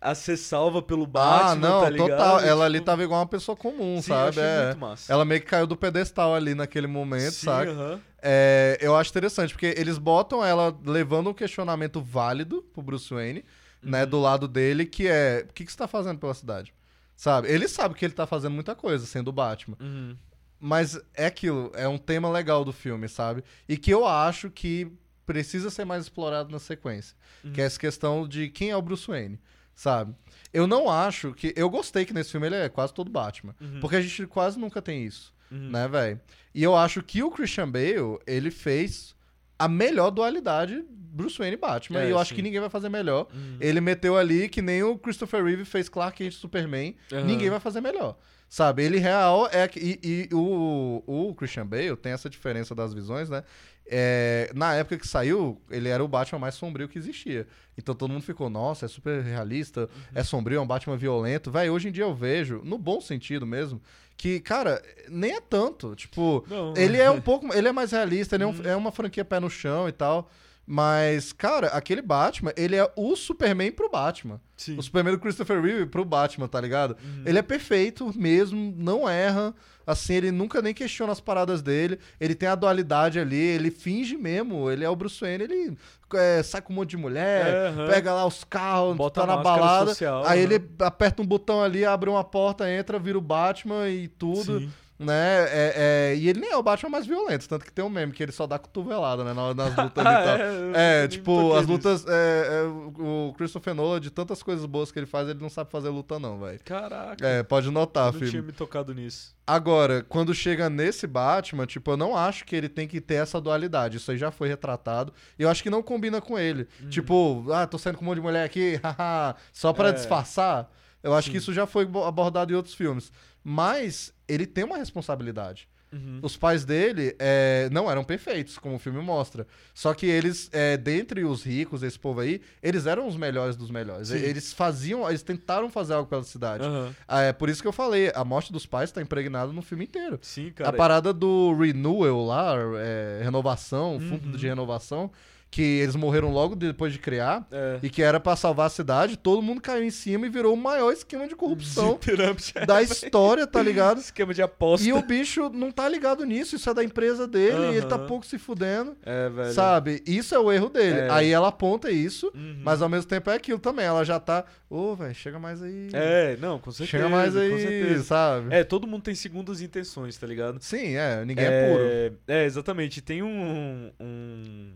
a 0.00 0.14
ser 0.14 0.36
salva 0.36 0.80
pelo 0.80 1.06
Batman, 1.06 1.50
ah, 1.50 1.54
não, 1.54 1.80
tá 1.82 1.90
total. 1.92 2.40
Ela 2.40 2.48
Tipo, 2.50 2.62
ali 2.62 2.80
tava 2.80 3.02
igual 3.04 3.20
uma 3.20 3.26
pessoa 3.26 3.54
comum, 3.56 3.96
sim, 4.00 4.08
sabe? 4.08 4.40
É. 4.40 4.64
muito 4.66 4.78
massa. 4.78 5.12
Ela 5.12 5.24
meio 5.24 5.40
que 5.40 5.46
caiu 5.46 5.66
do 5.66 5.76
pedestal 5.76 6.34
ali 6.34 6.54
naquele 6.54 6.86
momento, 6.86 7.32
Sim, 7.32 7.44
saca? 7.46 7.70
aham. 7.70 8.00
É, 8.22 8.78
eu 8.80 8.96
acho 8.96 9.10
interessante, 9.10 9.52
porque 9.52 9.74
eles 9.76 9.98
botam 9.98 10.44
ela 10.44 10.74
levando 10.84 11.30
um 11.30 11.34
questionamento 11.34 12.00
válido 12.00 12.62
pro 12.72 12.82
Bruce 12.82 13.12
Wayne, 13.12 13.44
né, 13.82 14.04
Uhum. 14.04 14.10
do 14.10 14.20
lado 14.20 14.46
dele, 14.48 14.84
que 14.86 15.06
é, 15.06 15.44
o 15.48 15.52
que, 15.52 15.64
que 15.64 15.72
você 15.72 15.78
tá 15.78 15.88
fazendo 15.88 16.18
pela 16.18 16.34
cidade? 16.34 16.72
Sabe? 17.16 17.48
Ele 17.48 17.68
sabe 17.68 17.94
que 17.94 18.04
ele 18.04 18.14
tá 18.14 18.26
fazendo 18.26 18.52
muita 18.54 18.74
coisa, 18.74 19.04
sendo 19.06 19.28
o 19.28 19.32
Batman. 19.32 19.76
Uhum. 19.80 20.16
Mas 20.58 20.98
é 21.14 21.26
aquilo, 21.26 21.70
é 21.74 21.86
um 21.88 21.96
tema 21.98 22.30
legal 22.30 22.64
do 22.64 22.72
filme, 22.72 23.08
sabe? 23.08 23.42
E 23.68 23.76
que 23.76 23.90
eu 23.90 24.06
acho 24.06 24.50
que 24.50 24.90
precisa 25.26 25.70
ser 25.70 25.84
mais 25.84 26.04
explorado 26.04 26.50
na 26.50 26.58
sequência. 26.58 27.14
Uhum. 27.44 27.52
Que 27.52 27.60
é 27.62 27.64
essa 27.64 27.78
questão 27.78 28.26
de 28.26 28.48
quem 28.48 28.70
é 28.70 28.76
o 28.76 28.82
Bruce 28.82 29.06
Wayne. 29.06 29.38
Sabe? 29.80 30.14
Eu 30.52 30.66
não 30.66 30.90
acho 30.90 31.32
que. 31.32 31.54
Eu 31.56 31.70
gostei 31.70 32.04
que 32.04 32.12
nesse 32.12 32.30
filme 32.32 32.46
ele 32.48 32.56
é 32.56 32.68
quase 32.68 32.92
todo 32.92 33.10
Batman. 33.10 33.54
Uhum. 33.58 33.80
Porque 33.80 33.96
a 33.96 34.00
gente 34.02 34.26
quase 34.26 34.58
nunca 34.58 34.82
tem 34.82 35.04
isso, 35.04 35.32
Uhum. 35.50 35.70
né, 35.70 35.88
velho? 35.88 36.20
E 36.54 36.62
eu 36.62 36.76
acho 36.76 37.02
que 37.02 37.22
o 37.22 37.30
Christian 37.30 37.70
Bale, 37.70 38.18
ele 38.26 38.50
fez 38.50 39.14
a 39.58 39.66
melhor 39.68 40.10
dualidade 40.10 40.84
Bruce 40.90 41.38
Wayne 41.38 41.54
e 41.54 41.58
Batman. 41.58 42.00
É, 42.00 42.08
e 42.08 42.10
eu 42.10 42.18
acho 42.18 42.30
sim. 42.30 42.36
que 42.36 42.42
ninguém 42.42 42.60
vai 42.60 42.68
fazer 42.68 42.90
melhor. 42.90 43.26
Uhum. 43.32 43.56
Ele 43.58 43.80
meteu 43.80 44.18
ali 44.18 44.48
que 44.50 44.60
nem 44.60 44.82
o 44.82 44.98
Christopher 44.98 45.42
Reeve 45.42 45.64
fez 45.64 45.88
Clark 45.88 46.18
Kent 46.18 46.34
e 46.34 46.36
Superman. 46.36 46.94
Ninguém 47.24 47.48
vai 47.48 47.60
fazer 47.60 47.80
melhor. 47.80 48.18
Sabe? 48.50 48.82
Ele 48.82 48.98
real 48.98 49.48
é. 49.52 49.70
E, 49.76 49.98
e 50.02 50.34
o, 50.34 51.02
o 51.06 51.34
Christian 51.36 51.64
Bale 51.66 51.96
tem 51.96 52.10
essa 52.12 52.28
diferença 52.28 52.74
das 52.74 52.92
visões, 52.92 53.30
né? 53.30 53.44
É, 53.92 54.52
na 54.54 54.72
época 54.74 54.96
que 54.98 55.08
saiu, 55.08 55.60
ele 55.68 55.88
era 55.88 56.02
o 56.04 56.06
Batman 56.06 56.38
mais 56.38 56.54
sombrio 56.54 56.88
que 56.88 56.96
existia. 56.96 57.44
Então 57.76 57.92
todo 57.92 58.12
mundo 58.12 58.22
ficou, 58.22 58.48
nossa, 58.48 58.86
é 58.86 58.88
super 58.88 59.20
realista, 59.20 59.88
é 60.14 60.22
sombrio, 60.22 60.58
é 60.58 60.60
um 60.60 60.66
Batman 60.66 60.96
violento. 60.96 61.50
Véi, 61.50 61.68
hoje 61.68 61.88
em 61.88 61.92
dia 61.92 62.04
eu 62.04 62.14
vejo, 62.14 62.60
no 62.64 62.78
bom 62.78 63.00
sentido 63.00 63.44
mesmo, 63.44 63.82
que, 64.16 64.38
cara, 64.38 64.80
nem 65.08 65.32
é 65.34 65.40
tanto. 65.40 65.96
Tipo, 65.96 66.44
Não. 66.48 66.72
ele 66.76 66.98
é 66.98 67.10
um 67.10 67.20
pouco. 67.22 67.52
Ele 67.52 67.66
é 67.66 67.72
mais 67.72 67.90
realista, 67.90 68.36
ele 68.36 68.44
é, 68.44 68.46
um- 68.46 68.62
é 68.64 68.76
uma 68.76 68.92
franquia 68.92 69.24
pé 69.24 69.40
no 69.40 69.50
chão 69.50 69.88
e 69.88 69.92
tal. 69.92 70.30
Mas, 70.72 71.32
cara, 71.32 71.66
aquele 71.66 72.00
Batman, 72.00 72.52
ele 72.56 72.76
é 72.76 72.88
o 72.94 73.16
Superman 73.16 73.72
pro 73.72 73.90
Batman. 73.90 74.40
Sim. 74.56 74.78
O 74.78 74.82
Superman 74.84 75.14
do 75.14 75.18
Christopher 75.18 75.60
Reeve 75.60 75.86
pro 75.86 76.04
Batman, 76.04 76.46
tá 76.46 76.60
ligado? 76.60 76.96
Uhum. 77.02 77.24
Ele 77.26 77.40
é 77.40 77.42
perfeito 77.42 78.16
mesmo, 78.16 78.72
não 78.78 79.08
erra. 79.08 79.52
Assim, 79.84 80.14
ele 80.14 80.30
nunca 80.30 80.62
nem 80.62 80.72
questiona 80.72 81.10
as 81.10 81.18
paradas 81.18 81.60
dele. 81.60 81.98
Ele 82.20 82.36
tem 82.36 82.48
a 82.48 82.54
dualidade 82.54 83.18
ali, 83.18 83.34
ele 83.34 83.68
finge 83.68 84.16
mesmo. 84.16 84.70
Ele 84.70 84.84
é 84.84 84.88
o 84.88 84.94
Bruce 84.94 85.20
Wayne, 85.20 85.42
ele 85.42 85.76
é, 86.14 86.40
sai 86.44 86.62
com 86.62 86.72
um 86.72 86.76
monte 86.76 86.90
de 86.90 86.96
mulher, 86.96 87.72
aham. 87.72 87.88
pega 87.88 88.14
lá 88.14 88.24
os 88.24 88.44
carros, 88.44 88.96
Bota 88.96 89.22
tá 89.22 89.26
na 89.26 89.38
balada. 89.38 89.88
social, 89.88 90.24
aí 90.24 90.40
ele 90.40 90.64
aperta 90.78 91.20
um 91.20 91.26
botão 91.26 91.60
ali, 91.60 91.84
abre 91.84 92.08
uma 92.08 92.22
porta, 92.22 92.70
entra, 92.70 92.96
vira 92.96 93.18
o 93.18 93.20
Batman 93.20 93.88
e 93.88 94.06
tudo. 94.06 94.60
Sim. 94.60 94.70
Né? 95.02 95.44
É, 95.48 95.72
é, 96.12 96.16
e 96.16 96.28
ele 96.28 96.40
nem 96.40 96.50
é 96.50 96.56
o 96.58 96.62
Batman 96.62 96.90
mais 96.90 97.06
violento, 97.06 97.48
tanto 97.48 97.64
que 97.64 97.72
tem 97.72 97.82
um 97.82 97.88
meme 97.88 98.12
que 98.12 98.22
ele 98.22 98.32
só 98.32 98.46
dá 98.46 98.58
cotovelada, 98.58 99.24
né? 99.24 99.32
na- 99.32 99.54
Nas 99.54 99.74
lutas 99.74 100.04
Ah, 100.06 100.20
e 100.20 100.24
tal. 100.24 100.36
é, 100.36 100.50
eu 100.58 100.74
É, 100.74 101.08
tipo, 101.08 101.54
as 101.56 101.66
lutas. 101.66 102.04
é, 102.06 102.10
é, 102.10 102.62
o 103.02 103.32
Christopher 103.36 103.74
Nolan, 103.74 103.98
de 103.98 104.10
tantas 104.10 104.42
coisas 104.42 104.66
boas 104.66 104.92
que 104.92 104.98
ele 104.98 105.06
faz, 105.06 105.26
ele 105.28 105.40
não 105.40 105.48
sabe 105.48 105.70
fazer 105.70 105.88
luta, 105.88 106.18
não, 106.18 106.38
velho. 106.38 106.60
Caraca. 106.64 107.26
É, 107.26 107.42
pode 107.42 107.70
notar, 107.70 108.08
eu 108.08 108.12
não 108.12 108.18
filho. 108.18 108.30
tinha 108.30 108.42
me 108.42 108.52
tocado 108.52 108.92
nisso. 108.94 109.34
Agora, 109.46 110.04
quando 110.08 110.34
chega 110.34 110.68
nesse 110.68 111.06
Batman, 111.06 111.66
tipo, 111.66 111.90
eu 111.90 111.96
não 111.96 112.14
acho 112.16 112.44
que 112.44 112.54
ele 112.54 112.68
tem 112.68 112.86
que 112.86 113.00
ter 113.00 113.14
essa 113.14 113.40
dualidade. 113.40 113.96
Isso 113.96 114.10
aí 114.10 114.18
já 114.18 114.30
foi 114.30 114.48
retratado. 114.48 115.12
E 115.38 115.42
eu 115.42 115.48
acho 115.48 115.62
que 115.62 115.70
não 115.70 115.82
combina 115.82 116.20
com 116.20 116.38
ele. 116.38 116.68
Tipo, 116.90 117.46
ah, 117.52 117.66
tô 117.66 117.78
saindo 117.78 117.96
com 117.96 118.04
um 118.04 118.08
monte 118.08 118.16
de 118.16 118.22
mulher 118.22 118.44
aqui, 118.44 118.78
haha, 118.84 119.34
só 119.52 119.72
pra 119.72 119.88
É. 119.88 119.92
disfarçar. 119.92 120.70
Eu 121.02 121.14
acho 121.14 121.26
Sim. 121.28 121.32
que 121.32 121.38
isso 121.38 121.52
já 121.54 121.66
foi 121.66 121.86
bo- 121.86 122.04
abordado 122.04 122.52
em 122.52 122.56
outros 122.56 122.74
filmes. 122.74 123.10
Mas 123.42 124.12
ele 124.28 124.46
tem 124.46 124.64
uma 124.64 124.76
responsabilidade. 124.76 125.68
Uhum. 125.92 126.20
Os 126.22 126.36
pais 126.36 126.64
dele 126.64 127.16
é, 127.18 127.68
não 127.72 127.90
eram 127.90 128.04
perfeitos, 128.04 128.56
como 128.56 128.76
o 128.76 128.78
filme 128.78 129.02
mostra. 129.02 129.44
Só 129.74 129.92
que 129.92 130.06
eles, 130.06 130.48
é, 130.52 130.76
dentre 130.76 131.24
os 131.24 131.42
ricos, 131.42 131.82
esse 131.82 131.98
povo 131.98 132.20
aí, 132.20 132.40
eles 132.62 132.86
eram 132.86 133.08
os 133.08 133.16
melhores 133.16 133.56
dos 133.56 133.72
melhores. 133.72 134.06
Sim. 134.08 134.18
Eles 134.18 134.52
faziam, 134.52 135.08
eles 135.08 135.22
tentaram 135.24 135.68
fazer 135.68 135.94
algo 135.94 136.08
pela 136.08 136.22
cidade. 136.22 136.62
Ah, 137.08 137.22
É 137.22 137.32
por 137.32 137.48
isso 137.48 137.60
que 137.60 137.66
eu 137.66 137.72
falei, 137.72 138.12
a 138.14 138.24
morte 138.24 138.52
dos 138.52 138.66
pais 138.66 138.92
tá 138.92 139.02
impregnada 139.02 139.52
no 139.52 139.62
filme 139.62 139.84
inteiro. 139.84 140.16
Sim, 140.22 140.50
A 140.50 140.52
cara. 140.52 140.72
parada 140.76 141.12
do 141.12 141.52
renewal 141.54 142.24
lá, 142.24 142.54
é, 142.78 143.20
renovação, 143.24 143.94
Uhum. 143.94 144.08
fundo 144.10 144.38
de 144.38 144.46
renovação, 144.46 145.10
que 145.50 145.62
eles 145.62 145.96
morreram 145.96 146.30
logo 146.32 146.54
depois 146.54 146.92
de 146.92 146.98
criar. 147.00 147.46
É. 147.50 147.78
E 147.82 147.90
que 147.90 148.02
era 148.02 148.20
pra 148.20 148.36
salvar 148.36 148.66
a 148.66 148.70
cidade, 148.70 149.16
todo 149.16 149.42
mundo 149.42 149.60
caiu 149.60 149.82
em 149.82 149.90
cima 149.90 150.26
e 150.26 150.30
virou 150.30 150.54
o 150.54 150.56
maior 150.56 150.92
esquema 150.92 151.26
de 151.26 151.34
corrupção 151.34 151.98
De 152.00 152.14
da 152.66 152.80
história, 152.80 153.46
tá 153.46 153.60
ligado? 153.62 153.98
Esquema 153.98 154.32
de 154.32 154.40
aposta. 154.42 154.86
E 154.86 154.92
o 154.92 155.02
bicho 155.02 155.50
não 155.50 155.72
tá 155.72 155.88
ligado 155.88 156.24
nisso, 156.24 156.54
isso 156.54 156.70
é 156.70 156.74
da 156.74 156.84
empresa 156.84 157.26
dele, 157.26 157.72
e 157.72 157.76
ele 157.78 157.86
tá 157.86 157.98
pouco 157.98 158.24
se 158.24 158.38
fudendo, 158.38 158.96
É, 159.04 159.28
velho. 159.28 159.52
sabe? 159.52 160.02
Isso 160.06 160.34
é 160.34 160.38
o 160.38 160.52
erro 160.52 160.68
dele. 160.68 161.00
É. 161.00 161.10
Aí 161.10 161.30
ela 161.30 161.48
aponta 161.48 161.90
isso, 161.90 162.30
Uhum. 162.34 162.60
mas 162.62 162.80
ao 162.80 162.88
mesmo 162.88 163.08
tempo 163.08 163.28
é 163.30 163.34
aquilo 163.34 163.58
também. 163.58 163.84
Ela 163.84 164.04
já 164.04 164.20
tá, 164.20 164.44
ô, 164.68 164.94
velho, 164.94 165.14
chega 165.14 165.38
mais 165.38 165.60
aí. 165.62 165.88
É, 165.92 166.36
não, 166.40 166.58
com 166.60 166.70
certeza. 166.70 166.90
chega 166.90 167.08
mais 167.08 167.34
com 167.34 167.40
aí, 167.40 167.60
certeza. 167.60 168.04
sabe? 168.04 168.54
É, 168.54 168.62
todo 168.62 168.86
mundo 168.86 169.02
tem 169.02 169.14
segundas 169.16 169.60
intenções, 169.60 170.16
tá 170.16 170.26
ligado? 170.26 170.58
Sim, 170.60 170.94
é, 170.94 171.24
ninguém 171.24 171.46
é, 171.46 171.68
puro. 171.72 172.18
É, 172.28 172.44
exatamente. 172.44 173.00
Tem 173.00 173.22
um, 173.22 173.90
um, 174.00 174.72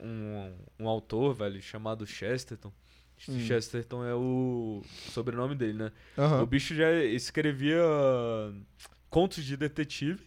um, 0.00 0.52
um 0.78 0.88
autor, 0.88 1.34
velho, 1.34 1.60
chamado 1.62 2.06
Chesterton. 2.06 2.72
Hum. 3.28 3.40
Chesterton 3.40 4.04
é 4.04 4.14
o 4.14 4.80
sobrenome 5.12 5.54
dele, 5.56 5.72
né? 5.74 5.92
Aham. 6.16 6.42
O 6.42 6.46
bicho 6.46 6.74
já 6.74 6.92
escrevia 7.04 7.82
contos 9.10 9.44
de 9.44 9.56
detetive. 9.56 10.20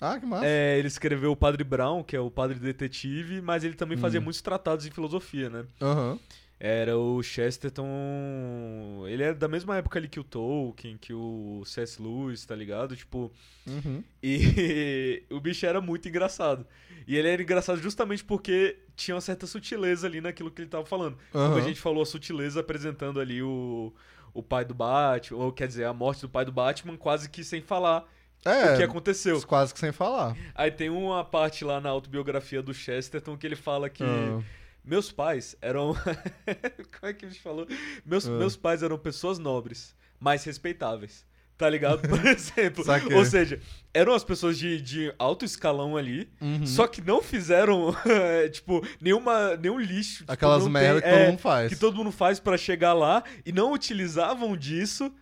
Ah, 0.00 0.18
que 0.18 0.26
massa. 0.26 0.46
É, 0.46 0.78
ele 0.78 0.88
escreveu 0.88 1.30
o 1.30 1.36
Padre 1.36 1.62
Brown, 1.62 2.02
que 2.02 2.16
é 2.16 2.20
o 2.20 2.30
padre 2.30 2.58
detetive, 2.58 3.40
mas 3.40 3.62
ele 3.64 3.74
também 3.74 3.96
fazia 3.98 4.18
Hum. 4.18 4.24
muitos 4.24 4.40
tratados 4.42 4.84
em 4.86 4.90
filosofia, 4.90 5.48
né? 5.48 5.64
Aham. 5.80 6.18
Era 6.58 6.96
o 6.96 7.20
Chesterton. 7.22 9.04
Ele 9.08 9.22
é 9.22 9.34
da 9.34 9.48
mesma 9.48 9.76
época 9.76 9.98
ali 9.98 10.08
que 10.08 10.20
o 10.20 10.24
Tolkien, 10.24 10.96
que 10.96 11.12
o 11.12 11.62
C.S. 11.66 12.00
Lewis, 12.00 12.44
tá 12.46 12.54
ligado? 12.54 12.96
Tipo. 12.96 13.32
Uhum. 13.66 14.02
E 14.22 15.22
o 15.30 15.40
bicho 15.40 15.66
era 15.66 15.80
muito 15.80 16.08
engraçado. 16.08 16.66
E 17.06 17.16
ele 17.16 17.28
era 17.28 17.42
engraçado 17.42 17.80
justamente 17.80 18.22
porque 18.24 18.78
tinha 19.04 19.14
uma 19.14 19.20
certa 19.20 19.46
sutileza 19.46 20.06
ali 20.06 20.20
naquilo 20.20 20.50
que 20.50 20.62
ele 20.62 20.68
tava 20.70 20.84
falando. 20.86 21.16
Como 21.30 21.56
a 21.56 21.60
gente 21.60 21.80
falou, 21.80 22.02
a 22.02 22.06
sutileza 22.06 22.60
apresentando 22.60 23.20
ali 23.20 23.42
o, 23.42 23.92
o 24.34 24.42
pai 24.42 24.64
do 24.64 24.74
Batman, 24.74 25.38
ou 25.44 25.52
quer 25.52 25.66
dizer, 25.68 25.84
a 25.84 25.92
morte 25.92 26.20
do 26.22 26.28
pai 26.28 26.44
do 26.44 26.52
Batman, 26.52 26.96
quase 26.96 27.28
que 27.28 27.42
sem 27.44 27.60
falar 27.62 28.04
É, 28.44 28.74
o 28.74 28.76
que 28.78 28.82
aconteceu. 28.82 29.40
quase 29.46 29.72
que 29.74 29.80
sem 29.80 29.92
falar. 29.92 30.36
Aí 30.54 30.70
tem 30.70 30.90
uma 30.90 31.24
parte 31.24 31.64
lá 31.64 31.80
na 31.80 31.90
autobiografia 31.90 32.62
do 32.62 32.72
Chesterton 32.74 33.36
que 33.36 33.46
ele 33.46 33.56
fala 33.56 33.88
que. 33.90 34.02
Ah. 34.04 34.40
Meus 34.84 35.12
pais 35.12 35.56
eram. 35.62 35.94
Como 37.00 37.10
é 37.10 37.12
que 37.12 37.24
a 37.24 37.28
gente 37.28 37.40
falou? 37.40 37.66
Meus, 38.04 38.26
Ah. 38.26 38.30
meus 38.32 38.56
pais 38.56 38.82
eram 38.82 38.98
pessoas 38.98 39.38
nobres, 39.38 39.94
mas 40.18 40.42
respeitáveis. 40.44 41.24
Tá 41.58 41.68
ligado? 41.68 42.00
Por 42.08 42.26
exemplo. 42.26 42.84
Saquei. 42.84 43.14
Ou 43.16 43.24
seja, 43.24 43.60
eram 43.94 44.14
as 44.14 44.24
pessoas 44.24 44.58
de, 44.58 44.80
de 44.80 45.14
alto 45.18 45.44
escalão 45.44 45.96
ali, 45.96 46.28
Uhum. 46.40 46.66
só 46.66 46.86
que 46.88 47.00
não 47.00 47.22
fizeram, 47.22 47.94
tipo, 48.50 48.84
nenhuma, 49.00 49.56
nenhum 49.56 49.78
lixo. 49.78 50.18
tipo, 50.20 50.32
Aquelas 50.32 50.64
não 50.64 50.70
merda 50.70 51.00
tem- 51.00 51.10
que 51.10 51.16
todo 51.16 51.22
é, 51.24 51.30
mundo 51.30 51.38
faz. 51.38 51.68
que 51.72 51.76
todo 51.78 51.96
mundo 51.96 52.10
faz 52.12 52.40
pra 52.40 52.56
chegar 52.58 52.94
lá 52.94 53.22
e 53.46 53.52
não 53.52 53.72
utilizavam 53.72 54.56
disso 54.56 55.12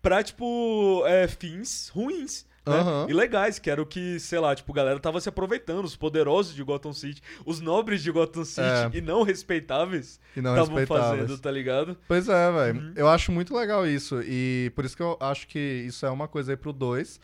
pra, 0.00 0.22
tipo, 0.22 1.02
é, 1.06 1.28
fins 1.28 1.88
ruins. 1.92 2.46
Né? 2.70 2.80
Aham. 2.80 3.06
Ilegais, 3.08 3.58
que 3.58 3.70
era 3.70 3.80
o 3.82 3.86
que, 3.86 4.18
sei 4.20 4.38
lá, 4.38 4.54
tipo, 4.54 4.72
a 4.72 4.74
galera 4.74 4.98
tava 5.00 5.20
se 5.20 5.28
aproveitando, 5.28 5.84
os 5.84 5.96
poderosos 5.96 6.54
de 6.54 6.62
Gotham 6.62 6.92
City, 6.92 7.22
os 7.44 7.60
nobres 7.60 8.02
de 8.02 8.10
Gotham 8.10 8.44
City 8.44 8.60
É. 8.60 8.90
e 8.94 9.00
não 9.00 9.22
respeitáveis 9.22 10.20
E 10.36 10.38
estavam 10.40 10.86
fazendo, 10.86 11.38
tá 11.38 11.50
ligado? 11.50 11.96
Pois 12.08 12.28
é, 12.28 12.52
velho. 12.52 12.80
Uhum. 12.80 12.92
Eu 12.96 13.08
acho 13.08 13.30
muito 13.32 13.54
legal 13.54 13.86
isso. 13.86 14.20
E 14.22 14.72
por 14.74 14.84
isso 14.84 14.96
que 14.96 15.02
eu 15.02 15.16
acho 15.20 15.46
que 15.48 15.58
isso 15.58 16.06
é 16.06 16.10
uma 16.10 16.28
coisa 16.28 16.52
aí 16.52 16.56
pro 16.56 16.72
2. 16.72 17.20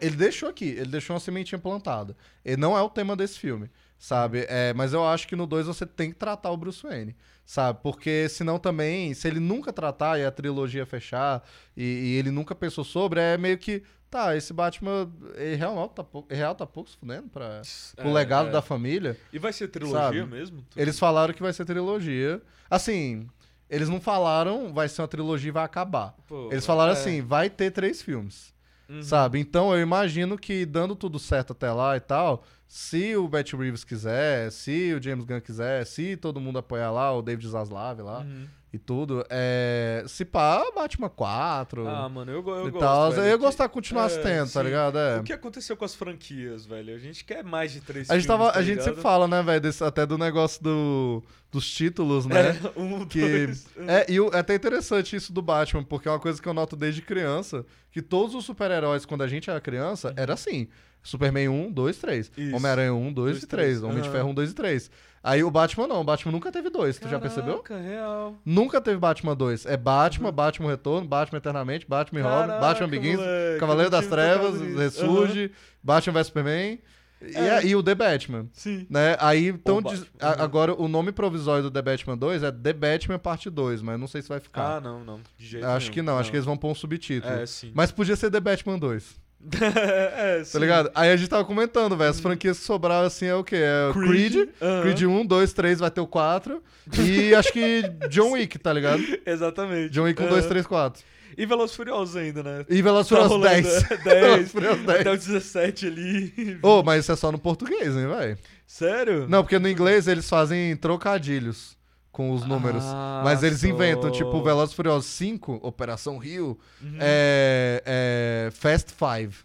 ele 0.00 0.16
deixou 0.16 0.48
aqui, 0.48 0.66
ele 0.66 0.90
deixou 0.90 1.14
uma 1.14 1.20
sementinha 1.20 1.58
plantada. 1.58 2.16
Ele 2.44 2.56
não 2.56 2.76
é 2.76 2.82
o 2.82 2.88
tema 2.88 3.16
desse 3.16 3.38
filme, 3.38 3.68
sabe? 3.98 4.46
É, 4.48 4.72
mas 4.74 4.92
eu 4.92 5.04
acho 5.06 5.26
que 5.26 5.34
no 5.36 5.46
2 5.46 5.66
você 5.66 5.84
tem 5.86 6.10
que 6.10 6.16
tratar 6.16 6.50
o 6.50 6.56
Bruce 6.56 6.82
Wayne, 6.82 7.16
sabe? 7.44 7.80
Porque 7.82 8.28
senão 8.28 8.58
também, 8.58 9.12
se 9.14 9.26
ele 9.26 9.40
nunca 9.40 9.72
tratar 9.72 10.18
e 10.20 10.24
a 10.24 10.30
trilogia 10.30 10.86
fechar 10.86 11.42
e, 11.76 11.82
e 11.82 12.14
ele 12.16 12.30
nunca 12.30 12.54
pensou 12.54 12.84
sobre, 12.84 13.20
é 13.20 13.36
meio 13.36 13.58
que. 13.58 13.82
Tá, 14.16 14.34
esse 14.36 14.52
Batman, 14.52 15.10
ele 15.34 15.56
real 15.56 15.88
tá 15.88 16.02
pouco, 16.02 16.32
real 16.32 16.54
tá 16.54 16.64
pouco 16.66 16.88
se 16.88 16.96
fudendo 16.96 17.28
pra, 17.28 17.60
pro 17.96 18.08
É, 18.08 18.12
legado 18.12 18.48
é. 18.48 18.52
da 18.52 18.62
família. 18.62 19.14
E 19.30 19.38
vai 19.38 19.52
ser 19.52 19.68
trilogia 19.68 20.00
Sabe? 20.22 20.24
mesmo? 20.24 20.62
Tu- 20.70 20.80
Eles 20.80 20.98
falaram 20.98 21.34
que 21.34 21.42
vai 21.42 21.52
ser 21.52 21.64
trilogia. 21.66 22.40
Assim, 22.70 23.26
eles 23.68 23.88
não 23.90 24.00
falaram 24.00 24.72
vai 24.72 24.88
ser 24.88 25.02
uma 25.02 25.08
trilogia 25.08 25.48
e 25.48 25.52
vai 25.52 25.64
acabar. 25.64 26.14
Pô, 26.26 26.48
Eles 26.50 26.64
falaram 26.64 26.92
é. 26.92 26.94
assim, 26.94 27.20
vai 27.20 27.50
ter 27.50 27.70
três 27.70 28.00
filmes. 28.00 28.54
Uhum. 28.88 29.02
Sabe? 29.02 29.38
Então 29.40 29.74
eu 29.74 29.80
imagino 29.82 30.38
que 30.38 30.64
dando 30.64 30.94
tudo 30.96 31.18
certo 31.18 31.52
até 31.52 31.70
lá 31.72 31.96
e 31.96 32.00
tal, 32.00 32.44
se 32.66 33.16
o 33.16 33.28
Matt 33.28 33.52
Reeves 33.52 33.82
quiser, 33.84 34.50
se 34.52 34.94
o 34.94 35.02
James 35.02 35.24
Gunn 35.24 35.40
quiser, 35.40 35.84
se 35.84 36.16
todo 36.16 36.40
mundo 36.40 36.58
apoiar 36.60 36.90
lá, 36.92 37.12
o 37.12 37.20
David 37.20 37.48
Zaslav 37.48 38.00
lá 38.00 38.20
Uhum. 38.20 38.46
E 38.76 38.78
tudo, 38.78 39.24
é... 39.30 40.04
se 40.06 40.24
pá, 40.24 40.62
Batman 40.74 41.08
4 41.08 41.88
Ah, 41.88 42.08
mano, 42.08 42.30
eu, 42.30 42.36
eu 42.36 42.42
gosto. 42.42 42.78
tal. 42.78 43.10
velho, 43.10 43.22
eu 43.24 43.30
ia 43.30 43.36
gostar 43.36 43.66
de 43.66 43.72
continuar 43.72 44.10
é, 44.10 44.18
tendo, 44.18 44.52
tá 44.52 44.62
ligado? 44.62 44.98
É. 44.98 45.18
O 45.18 45.22
que 45.22 45.32
aconteceu 45.32 45.76
com 45.76 45.84
as 45.84 45.94
franquias, 45.94 46.66
velho? 46.66 46.94
A 46.94 46.98
gente 46.98 47.24
quer 47.24 47.42
mais 47.42 47.72
de 47.72 47.80
três 47.80 48.08
A 48.10 48.14
gente, 48.18 48.26
filmes, 48.26 48.40
tava, 48.44 48.52
tá 48.52 48.58
a 48.58 48.62
gente 48.62 48.82
sempre 48.84 49.00
fala, 49.00 49.26
né, 49.26 49.42
velho, 49.42 49.60
desse- 49.60 49.82
até 49.82 50.04
do 50.06 50.16
negócio 50.18 50.62
do, 50.62 51.22
dos 51.50 51.68
títulos, 51.70 52.26
né? 52.26 52.50
É, 52.50 52.72
um, 52.80 53.04
Que- 53.06 53.46
dois... 53.46 53.66
É, 53.88 54.06
e 54.12 54.20
o- 54.20 54.30
é 54.32 54.38
até 54.38 54.54
interessante 54.54 55.16
isso 55.16 55.32
do 55.32 55.40
Batman, 55.42 55.82
porque 55.82 56.06
é 56.08 56.10
uma 56.10 56.20
coisa 56.20 56.40
que 56.40 56.48
eu 56.48 56.54
noto 56.54 56.76
desde 56.76 57.02
criança, 57.02 57.64
que 57.90 58.02
todos 58.02 58.34
os 58.34 58.44
super-heróis, 58.44 59.04
quando 59.06 59.22
a 59.22 59.28
gente 59.28 59.48
era 59.50 59.60
criança, 59.60 60.12
era 60.16 60.34
assim. 60.34 60.68
Superman 61.02 61.48
1, 61.48 61.70
2, 61.72 61.98
3. 61.98 62.32
Uhum. 62.36 62.44
Isso. 62.44 62.56
Homem-Aranha 62.56 62.92
1, 62.94 63.12
2 63.12 63.14
Dois, 63.14 63.42
e 63.42 63.46
3. 63.46 63.48
três. 63.78 63.82
Homem 63.84 64.02
de. 64.02 64.10
Ferro 64.10 64.28
1, 64.30 64.34
2 64.34 64.50
e 64.50 64.54
3. 64.54 64.90
Aí 65.26 65.42
o 65.42 65.50
Batman 65.50 65.86
não. 65.88 66.00
O 66.00 66.04
Batman 66.04 66.32
nunca 66.32 66.52
teve 66.52 66.70
dois. 66.70 66.98
Tu 66.98 67.08
já 67.08 67.18
percebeu? 67.18 67.58
Caraca, 67.58 67.84
real. 67.84 68.34
Nunca 68.44 68.80
teve 68.80 68.96
Batman 68.98 69.34
2. 69.34 69.66
É 69.66 69.76
Batman, 69.76 70.32
Batman 70.32 70.68
Retorno, 70.70 71.06
Batman 71.08 71.38
Eternamente, 71.38 71.84
Batman 71.88 72.20
e 72.20 72.22
Robin, 72.22 72.38
Caraca, 72.46 72.60
Batman 72.60 72.88
Begins, 72.88 73.16
moleque, 73.18 73.60
Cavaleiro 73.60 73.90
não 73.90 73.98
das 73.98 74.06
Trevas. 74.08 74.60
Ressurge, 74.60 75.50
Batman 75.82 76.12
vs 76.14 76.26
Superman 76.28 76.78
e, 77.20 77.36
É. 77.36 77.66
e 77.66 77.74
o 77.74 77.82
The 77.82 77.94
Batman. 77.94 78.46
Sim. 78.52 78.86
Né? 78.88 79.16
Aí, 79.18 79.48
então, 79.48 79.82
diz- 79.82 80.06
a- 80.20 80.28
Uhum. 80.36 80.42
agora 80.42 80.74
o 80.74 80.86
nome 80.86 81.10
provisório 81.12 81.62
do 81.64 81.70
The 81.70 81.82
Batman 81.82 82.16
2 82.16 82.42
é 82.42 82.52
The 82.52 82.72
Batman 82.72 83.18
Parte 83.18 83.50
2, 83.50 83.82
mas 83.82 83.98
não 83.98 84.06
sei 84.06 84.22
se 84.22 84.28
vai 84.28 84.38
ficar. 84.38 84.76
Ah, 84.76 84.80
não, 84.80 85.02
não. 85.04 85.20
De 85.36 85.44
jeito 85.46 85.66
acho 85.66 85.86
nenhum. 85.86 85.94
que 85.94 86.02
não, 86.02 86.18
acho 86.18 86.30
que 86.30 86.36
eles 86.36 86.46
vão 86.46 86.56
pôr 86.56 86.70
um 86.70 86.74
subtítulo. 86.74 87.32
É, 87.34 87.46
sim. 87.46 87.72
Mas 87.74 87.90
podia 87.90 88.14
ser 88.16 88.30
The 88.30 88.38
Batman 88.38 88.78
2, 88.78 89.16
é, 89.60 90.42
tá 90.42 90.58
ligado? 90.58 90.90
Aí 90.94 91.10
a 91.10 91.16
gente 91.16 91.28
tava 91.28 91.44
comentando, 91.44 91.96
velho, 91.96 92.10
as 92.10 92.20
franquias 92.20 92.58
que 92.58 92.64
sobraram 92.64 93.06
assim 93.06 93.26
é 93.26 93.34
o 93.34 93.44
quê? 93.44 93.56
É 93.56 93.92
Creed, 93.92 94.32
Creed, 94.32 94.48
aham. 94.60 94.82
Creed 94.82 95.02
1, 95.02 95.26
2, 95.26 95.52
3, 95.52 95.78
vai 95.80 95.90
ter 95.90 96.00
o 96.00 96.06
4 96.06 96.62
e 96.98 97.34
acho 97.36 97.52
que 97.52 97.82
John 98.08 98.32
Wick, 98.32 98.58
tá 98.58 98.72
ligado? 98.72 99.02
Exatamente. 99.24 99.90
John 99.90 100.04
Wick 100.04 100.20
1, 100.20 100.24
Aham. 100.24 100.34
2, 100.34 100.46
3, 100.46 100.66
4. 100.66 101.04
E 101.38 101.44
Velozes 101.44 101.76
Furiosos 101.76 102.16
ainda, 102.16 102.42
né? 102.42 102.64
E 102.68 102.80
Velozes 102.80 103.08
Tá 103.10 103.16
Furiosos 103.16 103.36
rolando 103.36 103.62
10. 103.62 103.82
10. 103.82 104.00
Velozes 104.04 104.46
e 104.46 104.50
Furiosos 104.50 104.86
10. 104.86 105.00
Até 105.00 105.10
o 105.10 105.16
17 105.16 105.86
ali. 105.86 106.58
Ô, 106.62 106.82
mas 106.82 107.04
isso 107.04 107.12
é 107.12 107.16
só 107.16 107.30
no 107.30 107.38
português, 107.38 107.94
hein, 107.94 108.08
velho? 108.08 108.38
Sério? 108.66 109.26
Não, 109.28 109.42
porque 109.42 109.58
no 109.58 109.68
inglês 109.68 110.08
eles 110.08 110.28
fazem 110.28 110.74
trocadilhos 110.76 111.76
com 112.16 112.30
os 112.32 112.46
números. 112.46 112.82
Ah, 112.86 113.20
mas 113.22 113.42
eles 113.42 113.60
só. 113.60 113.66
inventam, 113.66 114.10
tipo, 114.10 114.42
Velozes 114.42 114.74
Furiosos 114.74 115.04
5, 115.10 115.60
Operação 115.62 116.16
Rio, 116.16 116.58
Uhum. 116.82 116.96
é, 116.98 117.82
é 117.84 118.50
Fast 118.52 118.92
Five, 118.92 119.36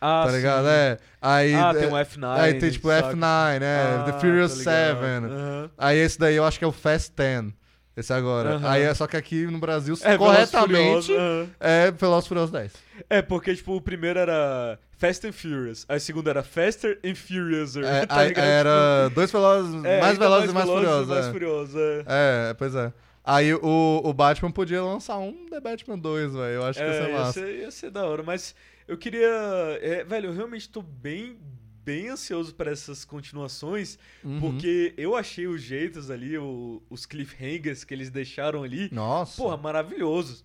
Ah, 0.00 0.22
tá 0.24 0.30
ligado? 0.30 0.64
sim. 0.64 0.70
É. 0.70 0.98
Aí, 1.20 1.54
Ah, 1.54 1.72
é, 1.74 1.78
tem 1.80 1.88
um 1.88 1.96
F9. 1.96 2.40
aí 2.40 2.54
tem 2.54 2.70
tipo 2.70 2.88
saca? 2.88 3.08
F9, 3.08 3.58
né? 3.58 3.96
Ah, 4.00 4.02
The 4.04 4.12
Furious 4.20 4.52
tô 4.52 4.58
ligado. 4.60 5.00
7. 5.00 5.24
Aham. 5.32 5.70
Aí 5.76 5.98
esse 5.98 6.18
daí 6.18 6.36
eu 6.36 6.44
acho 6.44 6.58
que 6.58 6.64
é 6.64 6.68
o 6.68 6.72
Fast 6.72 7.12
10. 7.16 7.52
Esse 7.96 8.12
agora. 8.12 8.56
Aham. 8.56 8.68
Aí 8.70 8.82
é 8.82 8.92
só 8.94 9.06
que 9.06 9.16
aqui 9.16 9.46
no 9.46 9.58
Brasil, 9.58 9.94
É, 10.02 10.16
corretamente, 10.18 10.66
Furiosos, 11.06 11.16
aham. 11.16 11.46
é 11.60 11.90
Velozes 11.90 12.24
e 12.26 12.28
Furiosos 12.28 12.50
10. 12.52 12.72
É, 13.10 13.22
porque, 13.22 13.54
tipo, 13.56 13.74
o 13.76 13.80
primeiro 13.80 14.18
era 14.20 14.78
Fast 15.06 15.26
and 15.26 15.32
Furious. 15.32 15.84
Aí 15.88 15.96
o 15.98 16.00
segundo 16.00 16.28
era 16.30 16.42
Faster 16.42 16.98
and 17.04 17.14
Furious. 17.14 17.76
É, 17.76 18.06
tá 18.06 18.24
era 18.24 19.08
dois 19.10 19.30
velozes, 19.30 19.74
Tipo, 19.74 19.86
é, 19.86 20.00
mais 20.00 20.12
ainda 20.12 20.24
velozes 20.24 20.50
e 20.50 20.54
mais 20.54 20.68
furiosos. 20.70 21.08
Mais 21.08 21.26
é. 21.26 21.32
furiosos, 21.32 21.74
é. 21.76 22.04
É, 22.50 22.54
pois 22.54 22.74
é. 22.74 22.92
Aí 23.26 23.54
o, 23.54 24.00
o 24.04 24.12
Batman 24.12 24.50
podia 24.50 24.82
lançar 24.82 25.18
um 25.18 25.46
The 25.48 25.60
Batman 25.60 25.98
2, 25.98 26.32
velho. 26.34 26.44
Eu 26.54 26.64
acho 26.64 26.78
que 26.78 26.84
ia 26.84 26.90
É, 26.90 27.02
ser 27.02 27.08
ia 27.10 27.18
massa. 27.18 27.32
ser, 27.32 27.58
ia 27.58 27.70
ser 27.70 27.90
da 27.90 28.04
hora, 28.04 28.22
mas 28.22 28.54
eu 28.86 28.96
queria. 28.98 29.28
é, 29.80 30.04
velho, 30.04 30.26
eu 30.28 30.32
realmente 30.34 30.68
tô 30.68 30.82
bem, 30.82 31.38
bem 31.84 32.08
ansioso 32.10 32.54
para 32.54 32.70
essas 32.70 33.02
continuações, 33.04 33.98
Uhum. 34.22 34.40
porque 34.40 34.92
eu 34.98 35.16
achei 35.16 35.46
os 35.46 35.62
jeitos 35.62 36.10
ali, 36.10 36.36
o- 36.36 36.82
os 36.90 37.06
cliffhangers 37.06 37.82
que 37.84 37.94
eles 37.94 38.10
deixaram 38.10 38.62
ali, 38.62 38.88
Nossa. 38.92 39.40
porra, 39.40 39.56
maravilhosos. 39.56 40.44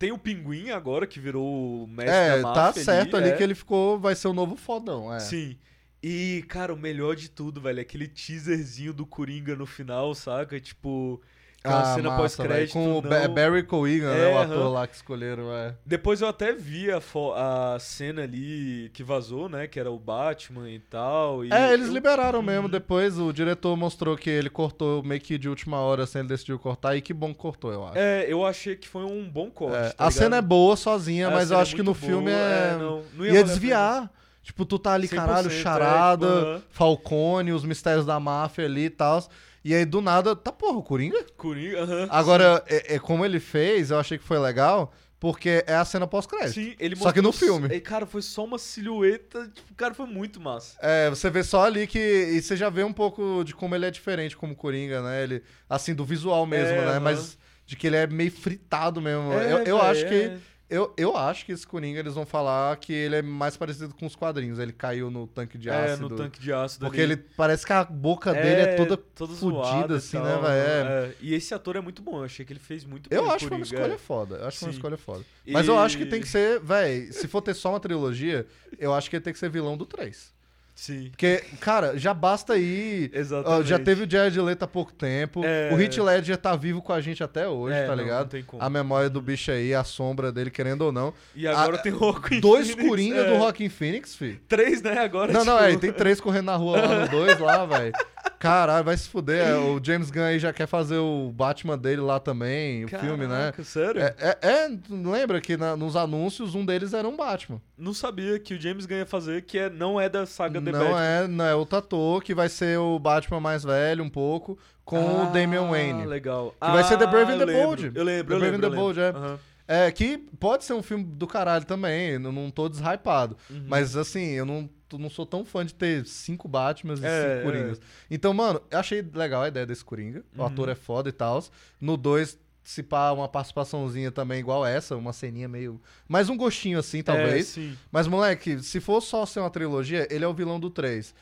Tem 0.00 0.12
o 0.12 0.18
Pinguim 0.18 0.70
agora, 0.70 1.06
que 1.06 1.20
virou 1.20 1.84
o 1.84 1.86
mestre 1.86 2.38
é, 2.38 2.40
da 2.40 2.52
tá 2.54 2.72
certo 2.72 3.18
ali 3.18 3.28
é. 3.28 3.36
que 3.36 3.42
ele 3.42 3.54
ficou, 3.54 4.00
vai 4.00 4.14
ser 4.14 4.28
o 4.28 4.32
novo 4.32 4.56
fodão, 4.56 5.12
é. 5.12 5.20
Sim. 5.20 5.58
E, 6.02 6.42
cara, 6.48 6.72
o 6.72 6.76
melhor 6.78 7.14
de 7.14 7.28
tudo, 7.28 7.60
velho, 7.60 7.80
é 7.80 7.82
aquele 7.82 8.08
teaserzinho 8.08 8.94
do 8.94 9.04
Coringa 9.04 9.54
no 9.54 9.66
final, 9.66 10.14
saca? 10.14 10.58
Tipo, 10.58 11.20
aquela 11.62 11.80
Ah, 11.92 11.94
cena 11.94 12.16
pós-crédito. 12.16 12.72
Com 12.72 12.98
o 12.98 13.02
não- 13.02 13.34
Barry 13.34 13.62
Coigan, 13.62 14.12
né? 14.12 14.30
É, 14.30 14.34
O 14.34 14.38
ator 14.38 14.56
aham. 14.58 14.68
lá 14.70 14.86
que 14.86 14.96
escolheram, 14.96 15.52
é. 15.52 15.74
Depois 15.84 16.20
eu 16.20 16.28
até 16.28 16.52
vi 16.52 16.90
a, 16.90 16.98
a 17.36 17.78
cena 17.78 18.22
ali 18.22 18.90
que 18.94 19.02
vazou, 19.04 19.48
né? 19.48 19.66
Que 19.66 19.78
era 19.78 19.90
o 19.90 19.98
Batman 19.98 20.68
e 20.70 20.78
tal. 20.78 21.44
E 21.44 21.52
É, 21.52 21.72
eles 21.72 21.88
eu- 21.88 21.92
liberaram 21.92 22.42
mesmo. 22.42 22.64
Uhum. 22.64 22.70
Depois 22.70 23.18
o 23.18 23.32
diretor 23.32 23.76
mostrou 23.76 24.16
que 24.16 24.30
ele 24.30 24.48
cortou 24.50 25.02
meio 25.02 25.20
que 25.20 25.36
de 25.38 25.48
última 25.48 25.78
hora, 25.78 26.04
assim, 26.04 26.20
ele 26.20 26.28
decidiu 26.28 26.58
cortar. 26.58 26.96
E 26.96 27.00
que 27.00 27.12
bom 27.14 27.28
que 27.32 27.38
cortou, 27.40 27.72
eu 27.72 27.84
acho. 27.86 27.98
É, 27.98 28.24
eu 28.26 28.44
achei 28.46 28.74
que 28.76 28.88
foi 28.88 29.04
um 29.04 29.28
bom 29.28 29.50
corte. 29.50 29.76
É, 29.76 29.90
tá 29.90 30.06
a 30.06 30.10
cena 30.10 30.24
é 30.26 30.28
ligado? 30.38 30.46
boa 30.48 30.76
sozinha, 30.76 31.28
A 31.28 31.30
mas 31.30 31.50
eu 31.50 31.58
é 31.58 31.62
acho 31.62 31.74
que 31.76 31.82
no 31.82 31.92
muito 31.92 32.04
filme 32.06 32.30
boa, 32.30 32.40
é. 32.42 32.76
não, 32.78 33.02
não 33.14 33.24
ia 33.24 33.30
valer 33.32 33.38
a 33.38 33.42
desviar. 33.42 34.10
Tipo, 34.42 34.64
tu 34.64 34.78
tá 34.78 34.94
ali, 34.94 35.06
100%, 35.06 35.14
caralho, 35.16 35.46
é, 35.46 35.50
tipo, 35.50 35.62
charada, 35.62 36.26
aham. 36.26 36.62
Falcone, 36.70 37.52
os 37.52 37.62
mistérios 37.62 38.06
da 38.06 38.18
máfia 38.18 38.64
ali 38.64 38.84
e 38.86 38.90
tal. 38.90 39.22
E 39.64 39.74
aí, 39.74 39.84
do 39.84 40.00
nada, 40.00 40.34
tá 40.34 40.50
porra, 40.50 40.78
o 40.78 40.82
Coringa? 40.82 41.22
Coringa, 41.36 41.82
aham. 41.82 42.08
Agora, 42.10 42.64
é, 42.66 42.94
é 42.94 42.98
como 42.98 43.24
ele 43.24 43.38
fez, 43.38 43.90
eu 43.90 43.98
achei 43.98 44.16
que 44.16 44.24
foi 44.24 44.38
legal, 44.38 44.92
porque 45.18 45.62
é 45.66 45.74
a 45.74 45.84
cena 45.84 46.06
pós-crédito. 46.06 46.54
Sim, 46.54 46.74
ele 46.80 46.96
Só 46.96 47.12
que 47.12 47.20
no 47.20 47.30
filme. 47.30 47.68
E, 47.68 47.78
cara, 47.80 48.06
foi 48.06 48.22
só 48.22 48.44
uma 48.44 48.58
silhueta. 48.58 49.50
Tipo, 49.54 49.74
cara, 49.74 49.92
foi 49.92 50.06
muito 50.06 50.40
massa. 50.40 50.78
É, 50.80 51.10
você 51.10 51.28
vê 51.28 51.42
só 51.42 51.64
ali 51.64 51.86
que. 51.86 51.98
E 51.98 52.40
você 52.40 52.56
já 52.56 52.70
vê 52.70 52.82
um 52.82 52.92
pouco 52.92 53.44
de 53.44 53.54
como 53.54 53.74
ele 53.74 53.84
é 53.84 53.90
diferente 53.90 54.34
como 54.34 54.56
Coringa, 54.56 55.02
né? 55.02 55.22
Ele, 55.22 55.42
assim, 55.68 55.94
do 55.94 56.06
visual 56.06 56.46
mesmo, 56.46 56.74
É, 56.74 56.84
né? 56.86 56.90
aham. 56.92 57.00
Mas 57.00 57.36
de 57.66 57.76
que 57.76 57.86
ele 57.86 57.96
é 57.96 58.06
meio 58.06 58.32
fritado 58.32 59.00
mesmo. 59.00 59.32
É, 59.34 59.52
eu 59.52 59.58
eu 59.58 59.82
acho 59.82 60.04
é. 60.06 60.08
que. 60.08 60.40
Eu, 60.70 60.94
eu 60.96 61.16
acho 61.16 61.44
que 61.44 61.50
esse 61.50 61.66
Coringa 61.66 61.98
eles 61.98 62.14
vão 62.14 62.24
falar 62.24 62.76
que 62.76 62.92
ele 62.92 63.16
é 63.16 63.22
mais 63.22 63.56
parecido 63.56 63.92
com 63.92 64.06
os 64.06 64.14
quadrinhos. 64.14 64.58
Ele 64.60 64.72
caiu 64.72 65.10
no 65.10 65.26
tanque 65.26 65.58
de 65.58 65.68
É, 65.68 65.92
ácido. 65.92 66.08
no 66.08 66.16
tanque 66.16 66.40
de 66.40 66.52
ácido 66.52 66.86
Porque 66.86 67.00
ali. 67.00 67.14
ele 67.14 67.24
parece 67.36 67.66
que 67.66 67.72
a 67.72 67.82
boca 67.82 68.32
dele 68.32 68.60
é 68.62 68.76
toda 68.76 68.96
toda 68.96 69.34
zoada 69.34 69.94
e 69.94 69.96
assim, 69.96 70.16
tal, 70.16 70.24
né, 70.26 70.32
velho? 70.48 70.88
É. 70.88 71.06
é. 71.08 71.14
E 71.20 71.34
esse 71.34 71.52
ator 71.52 71.74
é 71.74 71.80
muito 71.80 72.00
bom. 72.02 72.18
Eu 72.18 72.24
achei 72.24 72.44
que 72.46 72.52
ele 72.52 72.60
fez 72.60 72.84
muito 72.84 73.10
bem. 73.10 73.18
Eu 73.18 73.28
acho 73.28 73.38
que 73.40 73.48
foi 73.48 73.56
uma 73.56 73.64
escolha 73.64 73.94
é. 73.94 73.98
foda. 73.98 74.36
Eu 74.36 74.46
acho 74.46 74.64
uma 74.64 74.70
escolha 74.70 74.96
foda. 74.96 75.24
Mas 75.48 75.66
eu 75.66 75.76
acho 75.78 75.96
que 75.98 76.04
E- 76.04 76.08
tem 76.08 76.20
que 76.20 76.28
ser, 76.28 76.60
véi, 76.60 77.10
se 77.12 77.26
for 77.26 77.42
ter 77.42 77.54
só 77.54 77.70
uma 77.70 77.80
trilogia, 77.80 78.46
eu 78.78 78.94
acho 78.94 79.10
que 79.10 79.16
ele 79.16 79.24
tem 79.24 79.32
que 79.32 79.38
ser 79.40 79.50
vilão 79.50 79.76
do 79.76 79.84
3. 79.84 80.32
Sim. 80.80 81.08
Porque, 81.10 81.42
cara, 81.60 81.98
já 81.98 82.14
basta 82.14 82.54
aí. 82.54 83.10
Exatamente. 83.12 83.68
já 83.68 83.78
teve 83.78 84.04
o 84.04 84.10
Jared 84.10 84.40
Leto 84.40 84.62
há 84.62 84.66
pouco 84.66 84.90
tempo. 84.94 85.42
É. 85.44 85.68
O 85.74 85.78
Heath 85.78 85.98
Ledger 85.98 86.38
tá 86.38 86.56
vivo 86.56 86.80
com 86.80 86.90
a 86.90 87.02
gente 87.02 87.22
até 87.22 87.46
hoje, 87.46 87.76
É, 87.76 87.82
tá 87.86 87.94
não, 87.94 88.02
ligado? 88.02 88.20
não 88.22 88.28
tem 88.28 88.42
como. 88.42 88.62
A 88.62 88.70
memória 88.70 89.10
do 89.10 89.20
bicho 89.20 89.50
aí, 89.50 89.74
a 89.74 89.84
sombra 89.84 90.32
dele, 90.32 90.50
querendo 90.50 90.80
ou 90.80 90.90
não. 90.90 91.12
E 91.36 91.46
agora 91.46 91.76
Ah, 91.76 91.78
tem 91.80 91.92
o 91.92 91.98
Joaquin 91.98 92.40
Dois 92.40 92.68
Phoenix, 92.70 92.88
Coringa 92.88 93.20
é. 93.20 93.30
do 93.30 93.36
Rockin' 93.36 93.68
Phoenix, 93.68 94.14
fi. 94.14 94.40
Três, 94.48 94.80
né? 94.80 94.98
Agora, 95.00 95.30
Não, 95.34 95.44
não, 95.44 95.58
tipo, 95.58 95.68
é, 95.68 95.76
tem 95.76 95.92
três 95.92 96.18
correndo 96.18 96.46
na 96.46 96.56
rua 96.56 96.80
lá 96.80 97.00
no 97.00 97.08
dois 97.10 97.38
lá, 97.38 97.66
velho. 97.68 97.92
Caralho, 98.40 98.82
vai 98.84 98.96
se 98.96 99.06
fuder. 99.08 99.46
é, 99.48 99.54
O 99.54 99.78
James 99.84 100.10
Gunn 100.10 100.22
aí 100.24 100.38
já 100.38 100.50
quer 100.52 100.66
fazer 100.66 100.96
o 100.96 101.30
Batman 101.30 101.76
dele 101.76 102.00
lá 102.00 102.18
também, 102.18 102.86
o 102.86 102.88
filme, 102.88 103.26
né? 103.26 103.36
Caraca, 103.52 103.62
Sério? 103.62 104.00
É, 104.02 104.14
é, 104.18 104.38
é, 104.42 104.78
lembra 104.88 105.40
que 105.42 105.56
na- 105.58 105.76
nos 105.76 105.94
anúncios 105.94 106.54
um 106.54 106.64
deles 106.64 106.94
era 106.94 107.06
um 107.06 107.16
Batman. 107.16 107.60
Não 107.76 107.92
sabia 107.92 108.38
que 108.38 108.54
o 108.54 108.60
James 108.60 108.86
Gunn 108.86 108.96
ia 108.96 109.06
fazer, 109.06 109.42
que 109.42 109.58
é, 109.58 109.68
não 109.68 110.00
é 110.00 110.08
da 110.08 110.24
saga 110.24 110.58
The 110.60 110.72
não 110.72 110.78
Batman. 110.80 111.02
é, 111.04 111.26
não 111.28 111.44
é 111.44 111.54
o 111.54 111.66
Tato, 111.66 112.20
que 112.24 112.34
vai 112.34 112.48
ser 112.48 112.78
o 112.78 112.98
Batman 112.98 113.40
mais 113.40 113.62
velho 113.62 114.02
um 114.02 114.08
pouco, 114.10 114.58
com 114.86 115.22
o 115.22 115.30
Damian 115.30 115.68
Wayne. 115.68 116.02
Ah, 116.02 116.06
legal. 116.06 116.54
Que 116.60 116.70
vai 116.70 116.82
ser 116.84 116.96
The 116.96 117.06
Brave 117.06 117.32
and 117.32 117.34
eu 117.34 117.38
the 117.40 117.44
lembro, 117.44 117.62
Bold. 117.66 117.92
Eu 117.94 118.04
lembro, 118.04 118.26
The 118.26 118.34
eu 118.34 118.38
Brave 118.38 118.52
lembro. 118.52 118.56
and 118.66 118.70
the 118.70 118.76
eu 118.76 118.80
Bold, 118.80 119.00
é. 119.00 119.08
Aham. 119.10 119.38
É, 119.68 119.90
que 119.92 120.18
pode 120.40 120.64
ser 120.64 120.72
um 120.72 120.82
filme 120.82 121.04
do 121.04 121.28
caralho 121.28 121.64
também, 121.64 122.18
não, 122.18 122.32
não 122.32 122.50
tô 122.50 122.68
deshypado. 122.68 123.36
Uhum. 123.48 123.66
Mas 123.68 123.94
assim, 123.96 124.30
eu 124.30 124.44
não, 124.44 124.68
não 124.98 125.10
sou 125.10 125.24
tão 125.26 125.44
fã 125.44 125.64
de 125.64 125.74
ter 125.74 126.04
cinco 126.06 126.48
Batmans 126.48 127.00
e 127.00 127.06
É, 127.06 127.34
cinco 127.34 127.44
Coringas. 127.44 127.80
Então, 128.10 128.32
mano, 128.34 128.60
eu 128.70 128.78
achei 128.78 129.02
legal 129.14 129.42
a 129.42 129.48
ideia 129.48 129.66
desse 129.66 129.84
Coringa. 129.84 130.24
O 130.36 130.40
Uhum. 130.40 130.46
ator 130.46 130.68
é 130.68 130.74
foda 130.74 131.08
e 131.08 131.12
tal. 131.12 131.42
No 131.80 131.96
2, 131.96 132.38
se 132.62 132.82
pá, 132.82 133.10
uma 133.12 133.28
participaçãozinha 133.28 134.10
também 134.12 134.38
igual 134.40 134.64
essa, 134.66 134.96
uma 134.96 135.12
ceninha 135.12 135.48
meio. 135.48 135.80
Mais 136.08 136.28
um 136.28 136.36
gostinho 136.36 136.78
assim, 136.78 137.02
talvez. 137.02 137.56
É. 137.58 137.70
Mas, 137.90 138.06
moleque, 138.06 138.62
se 138.62 138.80
for 138.80 139.00
só 139.00 139.24
ser 139.26 139.40
uma 139.40 139.50
trilogia, 139.50 140.06
ele 140.10 140.24
é 140.24 140.28
o 140.28 140.34
vilão 140.34 140.58
do 140.60 140.70
3. 140.70 141.14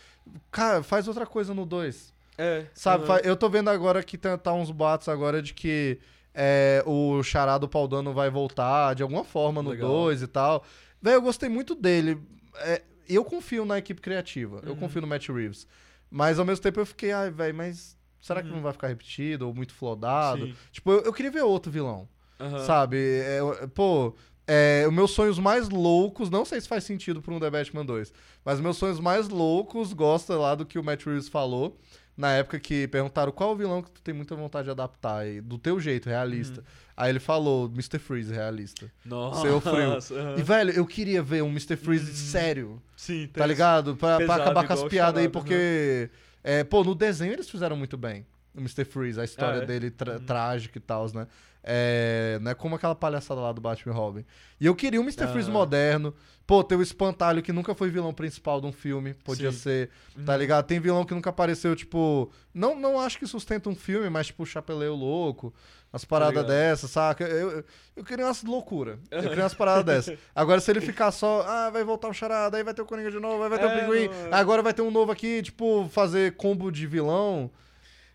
Cara, 0.51 0.83
faz 0.83 1.09
outra 1.09 1.25
coisa 1.27 1.55
no 1.55 1.65
2. 1.65 2.13
É. 2.37 2.67
Sabe, 2.75 3.07
fa- 3.07 3.21
eu 3.25 3.37
tô 3.37 3.49
vendo 3.49 3.69
agora 3.71 4.03
que 4.03 4.17
tá, 4.19 4.37
tá 4.39 4.53
uns 4.53 4.71
boatos 4.71 5.09
agora 5.09 5.41
de 5.43 5.53
que 5.55 5.99
é, 6.35 6.83
o 6.87 7.21
Chará 7.23 7.59
do 7.59 7.69
Paul 7.69 7.89
Dano 7.89 8.13
vai 8.13 8.31
voltar 8.31 8.95
de 8.95 9.03
alguma 9.03 9.25
forma 9.25 9.61
no 9.63 9.71
Legal. 9.71 9.89
2 9.89 10.23
e 10.23 10.27
tal. 10.27 10.65
Velho, 11.03 11.15
eu 11.17 11.23
gostei 11.23 11.49
muito 11.49 11.75
dele. 11.75 12.21
É, 12.59 12.83
eu 13.15 13.25
confio 13.25 13.65
na 13.65 13.79
equipe 13.79 14.01
criativa. 14.01 14.61
Eu 14.65 14.71
Uhum. 14.73 14.77
confio 14.79 15.01
no 15.01 15.07
Matt 15.07 15.29
Reeves. 15.29 15.67
Mas 16.11 16.39
ao 16.39 16.45
mesmo 16.45 16.63
tempo 16.63 16.81
eu 16.81 16.87
fiquei, 16.87 17.13
ai, 17.13 17.31
velho, 17.31 17.55
mas 17.55 17.97
será 18.21 18.43
que 18.43 18.49
Uhum. 18.49 18.57
não 18.57 18.63
vai 18.63 18.73
ficar 18.73 18.89
repetido 18.89 19.47
ou 19.47 19.55
muito 19.55 19.73
flodado? 19.75 20.47
Sim. 20.47 20.55
Tipo, 20.73 20.93
eu, 20.93 21.01
eu 21.03 21.13
queria 21.13 21.31
ver 21.31 21.43
outro 21.43 21.71
vilão. 21.71 22.09
Aham. 22.41 22.59
Sabe? 22.65 22.97
É, 22.97 23.41
eu- 23.41 23.69
pô, 23.75 24.15
é, 24.47 24.85
os 24.87 24.95
meus 24.95 25.11
sonhos 25.11 25.39
mais 25.39 25.69
loucos, 25.69 26.31
não 26.31 26.45
sei 26.45 26.61
se 26.61 26.69
faz 26.69 26.85
sentido 26.85 27.21
pra 27.21 27.35
um 27.35 27.41
The 27.41 27.51
Batman 27.51 27.85
2, 27.85 28.13
mas 28.45 28.61
meus 28.61 28.77
sonhos 28.77 29.01
mais 29.01 29.29
loucos 29.29 29.93
gosta 29.93 30.37
lá 30.37 30.55
do 30.55 30.65
que 30.65 30.79
o 30.79 30.85
Matt 30.85 31.05
Reeves 31.05 31.29
falou. 31.29 31.77
Na 32.19 32.33
época 32.33 32.59
que 32.59 32.89
perguntaram 32.89 33.31
qual 33.31 33.53
o 33.53 33.57
vilão 33.57 33.81
que 33.81 33.93
tu 33.93 34.03
tem 34.03 34.13
muita 34.13 34.35
vontade 34.35 34.65
de 34.65 34.71
adaptar, 34.73 35.25
e 35.27 35.41
do 35.41 35.57
teu 35.57 35.79
jeito, 35.79 36.09
realista. 36.09 36.65
Aí 36.97 37.11
ele 37.13 37.21
falou, 37.21 37.67
Mr. 37.73 37.97
Freeze, 38.01 38.33
realista. 38.35 38.91
Nossa. 39.05 39.43
Seu 39.43 39.61
frio. 39.61 39.93
aham. 40.21 40.35
E, 40.37 40.43
velho, 40.43 40.71
eu 40.73 40.85
queria 40.85 41.23
ver 41.23 41.45
um 41.45 41.49
Mr. 41.51 41.77
Freeze 41.77 42.13
sério, 42.13 42.83
Sim, 42.97 43.29
tá 43.33 43.47
ligado? 43.47 43.95
Pra, 43.97 44.17
pra 44.17 44.19
pesado, 44.19 44.43
acabar 44.43 44.67
com 44.67 44.73
as 44.73 44.83
piadas 44.85 45.23
aí, 45.23 45.29
porque... 45.29 46.11
É, 46.43 46.65
pô, 46.65 46.83
no 46.83 46.95
desenho 46.95 47.33
eles 47.33 47.49
fizeram 47.49 47.77
muito 47.77 47.97
bem. 47.97 48.27
o 48.55 48.59
Mr. 48.59 48.85
Freeze, 48.85 49.21
a 49.21 49.25
história 49.25 49.61
Ah, 49.61 49.63
é? 49.63 49.67
dele 49.67 49.91
tra- 49.91 50.19
trágica 50.19 50.77
e 50.79 50.81
tal, 50.81 51.07
né? 51.15 51.27
É, 51.63 52.39
não 52.41 52.51
é 52.51 52.55
como 52.55 52.77
aquela 52.77 52.95
palhaçada 52.95 53.41
lá 53.41 53.53
do 53.53 53.61
Batman 53.61 53.93
Robin. 53.95 54.25
E 54.61 54.67
eu 54.67 54.75
queria 54.75 55.01
um 55.01 55.05
Mr. 55.05 55.27
Freeze 55.29 55.51
Ah. 55.51 55.53
moderno. 55.53 56.15
Pô, 56.47 56.65
tem 56.65 56.79
o 56.79 56.83
Espantalho 56.83 57.43
que 57.43 57.53
nunca 57.53 57.75
foi 57.75 57.91
vilão 57.91 58.13
principal 58.15 58.59
de 58.59 58.67
um 58.67 58.73
filme. 58.73 59.13
Podia 59.13 59.53
Sim. 59.53 59.59
ser, 59.59 59.91
tá 60.25 60.35
ligado? 60.35 60.65
Tem 60.65 60.81
vilão 60.81 61.05
que 61.05 61.13
nunca 61.13 61.29
apareceu, 61.29 61.77
tipo. 61.77 62.31
Não, 62.55 62.75
não 62.79 62.99
acho 62.99 63.19
que 63.19 63.27
sustenta 63.27 63.69
um 63.69 63.75
filme, 63.75 64.09
mas 64.09 64.29
tipo 64.29 64.45
o 64.45 64.47
Chapeleiro 64.47 64.95
Louco. 64.95 65.53
Umas 65.93 66.05
paradas 66.05 66.35
ligado. 66.43 66.49
dessas, 66.49 66.91
saca? 66.91 67.25
Eu, 67.25 67.51
eu, 67.51 67.65
eu 67.97 68.05
queria 68.05 68.25
umas 68.27 68.43
loucura. 68.43 68.99
Eu 69.11 69.23
queria 69.23 69.43
umas 69.45 69.53
paradas 69.55 69.85
dessas. 69.85 70.19
Agora, 70.35 70.61
se 70.61 70.71
ele 70.71 70.81
ficar 70.81 71.11
só, 71.13 71.45
ah, 71.47 71.71
vai 71.71 71.83
voltar 71.85 72.09
o 72.09 72.15
Charada, 72.15 72.57
aí 72.57 72.63
vai 72.65 72.73
ter 72.75 72.83
o 72.83 72.87
Coringa 72.87 73.11
de 73.11 73.19
novo, 73.19 73.43
aí 73.43 73.49
vai 73.49 73.59
ter 73.59 73.67
É, 73.67 73.77
o 73.77 73.81
Pinguim, 73.81 74.09
não, 74.09 74.29
é. 74.29 74.35
agora 74.35 74.63
vai 74.63 74.73
ter 74.75 74.83
um 74.83 74.91
novo 74.91 75.11
aqui, 75.13 75.43
tipo, 75.43 75.89
fazer 75.91 76.35
combo 76.37 76.71
de 76.71 76.87
vilão. 76.87 77.51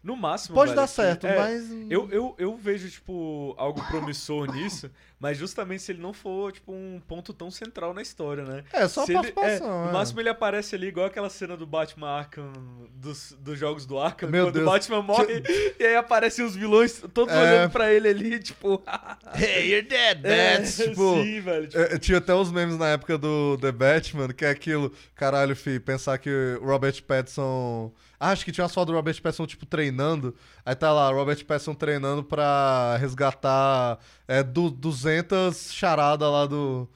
No 0.04 0.18
máximo. 0.18 0.54
Pode 0.54 0.72
velho, 0.72 0.82
dar 0.82 0.88
certo, 0.88 1.26
é, 1.26 1.38
mas. 1.38 1.72
Eu, 1.90 2.10
eu, 2.12 2.36
eu 2.38 2.58
vejo, 2.58 2.90
tipo, 2.90 3.56
algo 3.58 3.82
promissor 3.88 4.52
nisso, 4.54 4.92
mas 5.24 5.38
justamente 5.38 5.82
se 5.82 5.94
ele 5.94 6.02
não 6.02 6.12
for, 6.12 6.52
tipo, 6.52 6.74
um 6.74 7.02
ponto 7.08 7.34
tão 7.34 7.50
central 7.50 7.94
na 7.94 8.02
história, 8.02 8.44
né? 8.44 8.66
É, 8.74 8.90
só 8.90 9.06
Se 9.06 9.16
a 9.16 9.20
ele- 9.20 9.30
é, 9.30 9.32
participação. 9.32 9.84
no 9.86 9.90
é. 9.90 9.94
máximo 9.94 10.20
ele 10.20 10.28
aparece 10.28 10.76
ali 10.76 10.88
igual 10.88 11.06
aquela 11.06 11.30
cena 11.30 11.56
do 11.56 11.66
Batman 11.66 12.10
Arkham, 12.10 12.52
dos, 12.94 13.34
dos 13.40 13.58
jogos 13.58 13.86
do 13.86 13.98
Arkham, 13.98 14.30
Meu 14.30 14.48
quando 14.48 14.56
Deus. 14.56 14.68
o 14.68 14.70
Batman 14.70 15.02
morre 15.02 15.42
e 15.80 15.86
aí 15.86 15.96
aparecem 15.96 16.44
os 16.44 16.56
vilões 16.58 17.02
todos 17.14 17.34
É. 17.34 17.40
olhando 17.42 17.72
pra 17.72 17.94
ele 17.94 18.10
ali, 18.10 18.38
tipo... 18.40 18.84
Hey, 19.34 19.72
you're 19.72 19.88
dead, 19.88 20.26
é, 20.26 20.58
Bats. 20.58 20.76
tipo, 20.84 21.24
sim, 21.24 21.40
velho. 21.40 21.68
tipo, 21.68 21.82
É, 21.82 21.98
tinha 21.98 22.18
até 22.18 22.34
os 22.36 22.52
memes 22.52 22.78
na 22.78 22.90
época 22.90 23.18
do 23.18 23.58
The 23.62 23.72
Batman, 23.72 24.28
que 24.28 24.44
é 24.44 24.50
aquilo, 24.50 24.92
caralho, 25.16 25.56
fi, 25.56 25.80
pensar 25.80 26.18
que 26.18 26.30
o 26.62 26.66
Robert 26.66 27.02
Pattinson. 27.04 27.94
Ah, 28.20 28.30
acho 28.32 28.46
que 28.46 28.52
tinha 28.52 28.64
umas 28.64 28.74
fotos 28.74 28.92
do 28.94 28.96
Robert 28.96 29.22
Pattinson, 29.22 29.46
tipo, 29.46 29.66
treinando. 29.66 30.34
Aí 30.66 30.74
tá 30.76 30.94
lá, 30.94 31.10
Robert 31.10 31.44
Pattinson 31.46 31.74
treinando 31.74 32.24
pra 32.24 32.96
resgatar 32.98 33.98
é, 34.28 34.42
du 34.44 34.70
200 34.70 35.72
charada 35.74 36.30
lá 36.30 36.46
do. 36.46 36.90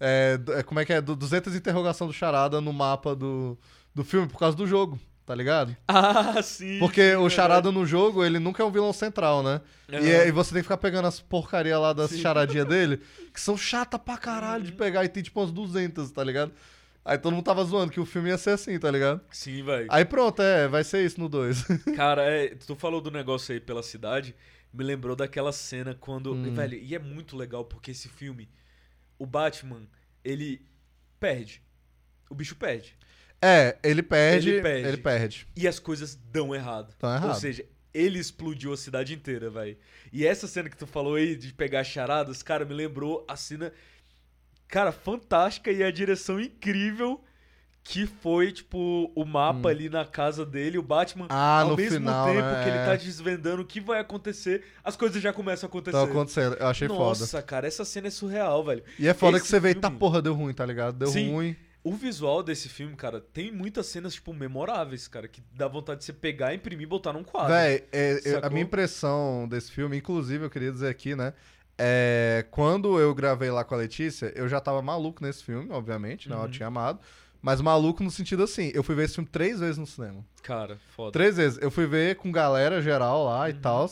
É, 0.00 0.36
do- 0.36 0.52
é, 0.52 0.62
como 0.62 0.80
é 0.80 0.84
que 0.84 0.92
é? 0.92 1.00
Du 1.00 1.14
200 1.14 1.54
interrogação 1.54 2.06
do 2.06 2.12
charada 2.12 2.60
no 2.60 2.72
mapa 2.72 3.14
do, 3.14 3.56
do 3.94 4.02
filme 4.02 4.26
por 4.26 4.38
causa 4.38 4.56
do 4.56 4.66
jogo, 4.66 4.98
tá 5.24 5.32
ligado? 5.34 5.76
Ah, 5.86 6.42
sim. 6.42 6.78
Porque 6.80 7.10
sim, 7.12 7.16
o 7.16 7.30
Charada 7.30 7.70
no 7.70 7.86
jogo, 7.86 8.24
ele 8.24 8.40
nunca 8.40 8.62
é 8.62 8.66
um 8.66 8.70
vilão 8.72 8.92
central, 8.92 9.42
né? 9.44 9.60
E, 9.88 9.94
Aham. 9.96 10.06
é- 10.06 10.28
e 10.28 10.32
você 10.32 10.50
tem 10.52 10.58
que 10.58 10.64
ficar 10.64 10.76
pegando 10.78 11.06
as 11.06 11.20
porcaria 11.20 11.78
lá 11.78 11.92
das 11.92 12.10
Sim. 12.10 12.18
charadinhas 12.18 12.66
dele, 12.68 13.00
que 13.32 13.40
são 13.40 13.56
chata 13.56 13.96
pra 13.98 14.16
caralho 14.18 14.64
Uhum. 14.64 14.70
de 14.70 14.72
pegar 14.72 15.04
e 15.04 15.08
tem 15.08 15.22
tipo 15.22 15.38
umas 15.40 15.52
200, 15.52 16.10
tá 16.10 16.24
ligado? 16.24 16.50
Aí 17.04 17.16
todo 17.18 17.32
mundo 17.34 17.44
tava 17.44 17.64
zoando 17.64 17.92
que 17.92 17.98
o 18.00 18.06
filme 18.06 18.28
ia 18.30 18.38
ser 18.38 18.50
assim, 18.50 18.78
tá 18.78 18.90
ligado? 18.90 19.20
Sim, 19.30 19.62
velho. 19.64 19.86
Aí 19.88 20.04
pronto, 20.04 20.40
é, 20.42 20.66
vai 20.68 20.82
ser 20.84 21.04
isso 21.04 21.20
no 21.20 21.28
2. 21.28 21.64
Cara, 21.96 22.22
é, 22.22 22.54
tu 22.66 22.74
falou 22.76 23.00
do 23.00 23.10
negócio 23.10 23.52
aí 23.52 23.60
pela 23.60 23.82
cidade, 23.82 24.34
me 24.72 24.82
lembrou 24.84 25.14
daquela 25.16 25.52
cena 25.52 25.94
quando. 25.94 26.32
Hum. 26.32 26.54
Velho, 26.54 26.78
e 26.78 26.94
é 26.94 26.98
muito 26.98 27.36
legal 27.36 27.64
porque 27.64 27.90
esse 27.90 28.08
filme, 28.08 28.48
o 29.18 29.26
Batman, 29.26 29.86
ele 30.24 30.64
perde. 31.20 31.62
O 32.30 32.34
bicho 32.34 32.56
perde. 32.56 32.96
é, 33.40 33.76
ele 33.82 34.02
perde, 34.02 34.48
Ele 34.48 34.56
ele 34.56 34.62
perde. 34.62 34.96
perde. 35.02 35.48
E 35.56 35.68
as 35.68 35.78
coisas 35.78 36.14
dão 36.14 36.54
errado. 36.54 36.94
Dão 36.98 37.14
errado. 37.14 37.28
Ou 37.28 37.34
seja, 37.34 37.64
ele 37.92 38.18
explodiu 38.18 38.72
a 38.72 38.76
cidade 38.76 39.12
inteira, 39.12 39.50
velho. 39.50 39.76
E 40.12 40.26
essa 40.26 40.46
cena 40.46 40.70
que 40.70 40.76
tu 40.76 40.86
falou 40.86 41.16
aí 41.16 41.36
de 41.36 41.52
pegar 41.52 41.84
charadas, 41.84 42.42
cara, 42.42 42.64
me 42.64 42.72
lembrou 42.72 43.24
a 43.28 43.36
cena. 43.36 43.72
Cara, 44.68 44.90
fantástica 44.92 45.70
e 45.70 45.82
a 45.82 45.90
direção 45.90 46.40
incrível. 46.40 47.22
Que 47.84 48.06
foi, 48.06 48.52
tipo, 48.52 49.10
o 49.12 49.24
mapa 49.24 49.68
ali 49.68 49.88
na 49.88 50.04
casa 50.04 50.46
dele, 50.46 50.78
o 50.78 50.82
Batman, 50.82 51.24
Hum. 51.24 51.28
Ah, 51.30 51.62
ao 51.62 51.70
no 51.70 51.76
mesmo 51.76 51.98
final, 51.98 52.26
tempo 52.28 52.40
né? 52.40 52.62
que 52.62 52.68
ele 52.70 52.78
É. 52.78 52.84
tá 52.86 52.94
desvendando 52.96 53.62
o 53.62 53.64
que 53.66 53.80
vai 53.80 53.98
acontecer, 53.98 54.62
as 54.84 54.96
coisas 54.96 55.20
já 55.20 55.32
começam 55.32 55.66
a 55.66 55.68
acontecer. 55.68 55.96
Tá 55.96 56.04
acontecendo, 56.04 56.56
eu 56.60 56.66
achei 56.68 56.86
Nossa, 56.86 57.26
foda. 57.26 57.42
cara, 57.42 57.66
essa 57.66 57.84
cena 57.84 58.06
é 58.06 58.10
surreal, 58.10 58.64
velho. 58.64 58.84
E 58.98 59.08
é 59.08 59.12
foda 59.12 59.36
esse 59.36 59.44
que 59.44 59.50
você 59.50 59.58
vê, 59.58 59.74
tá 59.74 59.88
filme- 59.88 59.98
porra, 59.98 60.22
deu 60.22 60.32
ruim, 60.32 60.54
tá 60.54 60.64
ligado? 60.64 60.96
Deu 60.96 61.08
Sim. 61.08 61.32
ruim. 61.32 61.56
O 61.82 61.92
visual 61.94 62.44
desse 62.44 62.68
filme, 62.68 62.94
cara, 62.94 63.20
tem 63.20 63.50
muitas 63.50 63.86
cenas, 63.86 64.14
tipo, 64.14 64.32
memoráveis, 64.32 65.08
cara, 65.08 65.26
que 65.26 65.42
dá 65.52 65.66
vontade 65.66 65.98
de 65.98 66.04
você 66.04 66.12
pegar, 66.12 66.54
imprimir 66.54 66.84
e 66.84 66.86
botar 66.86 67.12
num 67.12 67.24
quadro. 67.24 67.52
Véi, 67.52 67.82
é, 67.90 68.20
eu- 68.24 68.40
a 68.44 68.48
minha 68.48 68.62
impressão 68.62 69.48
desse 69.50 69.72
filme, 69.72 69.96
inclusive, 69.96 70.44
eu 70.44 70.50
queria 70.50 70.70
dizer 70.70 70.88
aqui, 70.88 71.16
né? 71.16 71.32
É, 71.76 72.44
quando 72.52 73.00
eu 73.00 73.12
gravei 73.12 73.50
lá 73.50 73.64
com 73.64 73.74
a 73.74 73.78
Letícia, 73.78 74.32
eu 74.36 74.48
já 74.48 74.60
tava 74.60 74.80
maluco 74.80 75.24
nesse 75.24 75.42
filme, 75.42 75.68
obviamente, 75.72 76.28
né? 76.28 76.36
Eu 76.36 76.42
Uhum. 76.42 76.48
tinha 76.50 76.68
amado. 76.68 77.00
Mas 77.42 77.60
maluco 77.60 78.04
no 78.04 78.10
sentido 78.10 78.44
assim, 78.44 78.70
eu 78.72 78.84
fui 78.84 78.94
ver 78.94 79.04
esse 79.06 79.14
filme 79.16 79.28
três 79.28 79.58
vezes 79.58 79.76
no 79.76 79.86
cinema. 79.86 80.24
Cara, 80.44 80.78
foda. 80.94 81.10
Três 81.10 81.36
vezes. 81.36 81.58
Eu 81.60 81.70
fui 81.72 81.86
ver 81.86 82.14
com 82.16 82.30
galera 82.30 82.80
geral 82.80 83.24
lá 83.24 83.50
e 83.50 83.52
tal. 83.54 83.90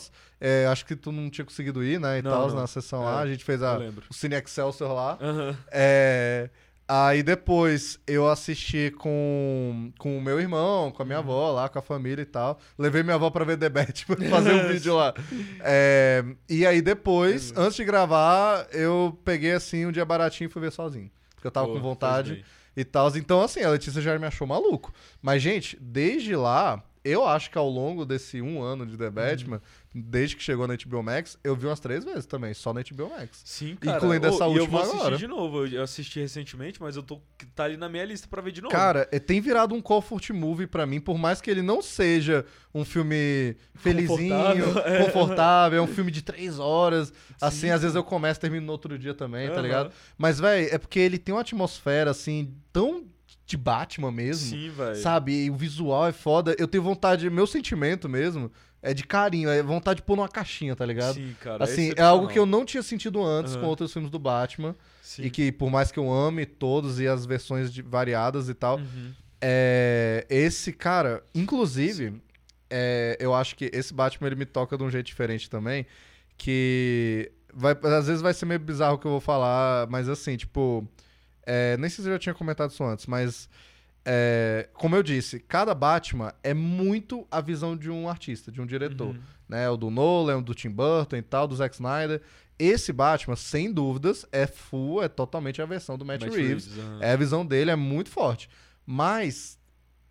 acho 0.71 0.85
que 0.85 0.95
tu 0.95 1.11
não 1.11 1.29
tinha 1.29 1.43
conseguido 1.45 1.83
ir, 1.83 1.99
né? 1.99 2.19
E 2.19 2.21
Uhum. 2.21 2.29
Tal, 2.29 2.51
na 2.53 2.65
sessão 2.65 3.01
É, 3.01 3.05
lá. 3.05 3.19
A 3.19 3.27
gente 3.27 3.43
fez 3.43 3.61
a, 3.61 3.77
o 4.09 4.13
Cine 4.13 4.35
Excelsior 4.35 4.93
lá. 4.93 5.17
Aham. 5.21 5.57
É, 5.69 6.49
aí 6.87 7.21
depois 7.23 7.99
eu 8.07 8.29
assisti 8.29 8.89
com, 8.97 9.91
com 9.97 10.17
o 10.17 10.21
meu 10.21 10.39
irmão, 10.39 10.89
com 10.89 11.01
a 11.03 11.05
minha 11.05 11.17
Uhum. 11.19 11.23
avó 11.25 11.51
lá, 11.51 11.67
com 11.67 11.77
a 11.79 11.81
família 11.81 12.21
e 12.21 12.25
tal. 12.25 12.57
Levei 12.77 13.03
minha 13.03 13.15
avó 13.15 13.29
pra 13.29 13.43
ver 13.43 13.57
The 13.57 13.67
Bat, 13.69 14.05
pra 14.07 14.15
fazer 14.29 14.53
um 14.53 14.63
vídeo 14.71 14.95
lá. 14.95 15.13
É, 15.59 16.23
e 16.49 16.65
aí 16.65 16.81
depois, 16.81 17.51
Uhum. 17.51 17.63
antes 17.63 17.75
de 17.75 17.83
gravar, 17.83 18.65
eu 18.71 19.19
peguei 19.25 19.51
assim 19.51 19.85
um 19.85 19.91
dia 19.91 20.05
baratinho 20.05 20.47
e 20.47 20.51
fui 20.51 20.61
ver 20.61 20.71
sozinho. 20.71 21.11
Porque 21.35 21.47
eu 21.47 21.51
tava 21.51 21.67
Pô, 21.67 21.73
com 21.73 21.79
fez 21.79 21.83
vontade 21.89 22.33
bem. 22.35 22.43
E 22.75 22.83
tal. 22.83 23.15
Então, 23.15 23.41
assim, 23.41 23.61
a 23.61 23.69
Letícia 23.69 24.01
já 24.01 24.17
me 24.17 24.25
achou 24.25 24.47
maluco. 24.47 24.93
Mas, 25.21 25.41
gente, 25.41 25.77
desde 25.81 26.35
lá, 26.35 26.83
eu 27.03 27.25
acho 27.27 27.49
que 27.51 27.57
ao 27.57 27.69
longo 27.69 28.05
desse 28.05 28.41
um 28.41 28.61
ano 28.61 28.85
de 28.85 28.95
The 28.97 29.05
Uhum. 29.05 29.11
Batman, 29.11 29.61
desde 29.93 30.35
que 30.35 30.43
chegou 30.43 30.67
na 30.67 30.75
HBO 30.75 31.01
Max, 31.03 31.37
eu 31.43 31.55
vi 31.55 31.65
umas 31.65 31.79
três 31.79 32.03
vezes 32.03 32.25
também, 32.25 32.53
só 32.53 32.73
na 32.73 32.81
HBO 32.81 33.09
Max. 33.09 33.41
Sim, 33.43 33.75
cara. 33.75 33.97
Incluindo 33.97 34.27
essa 34.27 34.45
Ô, 34.45 34.53
e 34.53 34.57
eu 34.57 34.61
última 34.63 34.69
vou 34.79 34.81
assistir 34.81 34.99
agora. 35.01 35.17
de 35.17 35.27
novo. 35.27 35.65
Eu- 35.65 35.71
Eu 35.81 35.83
assisti 35.83 36.19
recentemente, 36.19 36.81
mas 36.81 36.95
eu 36.95 37.03
tô 37.03 37.19
tá 37.55 37.63
ali 37.65 37.75
na 37.77 37.89
minha 37.89 38.05
lista 38.05 38.27
pra 38.29 38.41
ver 38.41 38.51
de 38.51 38.61
novo. 38.61 38.71
Cara, 38.73 39.07
é, 39.11 39.19
tem 39.19 39.41
virado 39.41 39.73
um 39.75 39.81
comfort 39.81 40.29
movie 40.29 40.67
pra 40.67 40.85
mim, 40.85 40.99
por 41.01 41.17
mais 41.17 41.41
que 41.41 41.49
ele 41.49 41.61
não 41.61 41.81
seja 41.81 42.45
um 42.73 42.85
filme 42.85 43.55
felizinho, 43.75 44.65
Confortável, 44.65 44.77
é. 44.85 45.03
confortável, 45.05 45.79
é 45.79 45.81
um 45.81 45.87
filme 45.87 46.11
de 46.11 46.21
três 46.21 46.59
horas. 46.59 47.11
Assim, 47.41 47.61
Sim, 47.61 47.69
às 47.71 47.81
vezes 47.81 47.95
eu 47.95 48.03
começo 48.03 48.39
e 48.39 48.41
termino 48.41 48.65
no 48.65 48.71
outro 48.71 48.97
dia 48.97 49.13
também, 49.13 49.47
tá 49.47 49.55
Aham. 49.55 49.61
ligado? 49.63 49.91
Mas, 50.17 50.39
velho, 50.39 50.69
é 50.73 50.77
porque 50.77 50.99
ele 50.99 51.17
tem 51.17 51.33
uma 51.33 51.41
atmosfera, 51.41 52.11
assim, 52.11 52.53
tão 52.71 53.03
de 53.45 53.57
Batman 53.57 54.11
mesmo. 54.11 54.49
Sim, 54.49 54.69
velho. 54.69 54.95
Sabe? 54.95 55.45
E 55.45 55.49
o 55.49 55.55
visual 55.55 56.07
é 56.07 56.11
foda. 56.11 56.55
Eu 56.57 56.67
tenho 56.67 56.83
vontade, 56.83 57.29
meu 57.29 57.45
sentimento 57.47 58.07
mesmo 58.07 58.51
é 58.81 58.93
de 58.93 59.03
carinho, 59.03 59.49
é 59.49 59.61
vontade 59.61 59.97
de 59.97 60.03
pôr 60.03 60.15
numa 60.15 60.29
caixinha, 60.29 60.75
tá 60.75 60.85
ligado? 60.85 61.15
Sim, 61.15 61.35
cara. 61.39 61.63
assim, 61.63 61.91
é 61.95 62.01
algo 62.01 62.27
que 62.27 62.39
eu 62.39 62.45
não 62.45 62.65
tinha 62.65 62.81
sentido 62.81 63.23
antes 63.23 63.53
Aham. 63.53 63.61
com 63.61 63.67
outros 63.67 63.91
filmes 63.93 64.09
do 64.09 64.17
Batman. 64.17 64.75
Sim. 65.03 65.23
E 65.23 65.29
que, 65.29 65.51
por 65.51 65.69
mais 65.69 65.91
que 65.91 65.99
eu 65.99 66.11
ame 66.11 66.45
todos 66.45 66.99
e 66.99 67.07
as 67.07 67.25
versões 67.25 67.71
de- 67.71 67.81
variadas 67.81 68.47
e 68.49 68.53
tal, 68.53 68.77
Uhum. 68.77 69.11
é, 69.41 70.25
esse 70.29 70.71
cara, 70.73 71.21
inclusive, 71.35 72.21
é, 72.69 73.17
eu 73.19 73.35
acho 73.35 73.55
que 73.55 73.69
esse 73.73 73.93
Batman 73.93 74.27
ele 74.27 74.35
me 74.37 74.45
toca 74.45 74.77
de 74.77 74.83
um 74.83 74.89
jeito 74.89 75.05
diferente 75.07 75.49
também. 75.49 75.85
Que 76.37 77.31
vai, 77.53 77.77
às 77.83 78.07
vezes 78.07 78.21
vai 78.21 78.33
ser 78.33 78.45
meio 78.45 78.59
bizarro 78.59 78.95
o 78.95 78.97
que 78.97 79.05
eu 79.05 79.11
vou 79.11 79.19
falar, 79.21 79.87
mas 79.89 80.09
assim, 80.09 80.37
tipo. 80.37 80.87
É, 81.45 81.77
nem 81.77 81.89
sei 81.89 82.03
se 82.03 82.09
eu 82.09 82.13
já 82.13 82.19
tinha 82.19 82.35
comentado 82.35 82.71
isso 82.71 82.83
antes, 82.83 83.05
mas. 83.05 83.49
é, 84.03 84.67
como 84.73 84.95
eu 84.95 85.03
disse, 85.03 85.39
cada 85.39 85.75
Batman 85.75 86.33
é 86.43 86.53
muito 86.53 87.27
a 87.29 87.39
visão 87.39 87.77
de 87.77 87.89
um 87.89 88.09
artista, 88.09 88.51
de 88.51 88.59
um 88.61 88.65
diretor. 88.65 89.09
Uhum. 89.09 89.21
Né? 89.47 89.69
O 89.69 89.77
do 89.77 89.89
Nolan, 89.91 90.37
o 90.37 90.41
do 90.41 90.55
Tim 90.55 90.69
Burton 90.69 91.17
e 91.17 91.21
tal, 91.21 91.47
do 91.47 91.55
Zack 91.55 91.75
Snyder. 91.75 92.21
Esse 92.57 92.93
Batman, 92.93 93.35
sem 93.35 93.71
dúvidas, 93.71 94.25
é 94.31 94.45
full, 94.47 95.03
é 95.03 95.07
totalmente 95.07 95.61
a 95.61 95.65
versão 95.65 95.97
do 95.97 96.05
Matt, 96.05 96.21
Matt 96.21 96.33
Reeves. 96.33 96.77
aham. 96.77 96.99
É, 97.01 97.11
a 97.11 97.15
visão 97.15 97.45
dele 97.45 97.71
é 97.71 97.75
muito 97.75 98.09
forte. 98.09 98.49
Mas, 98.85 99.57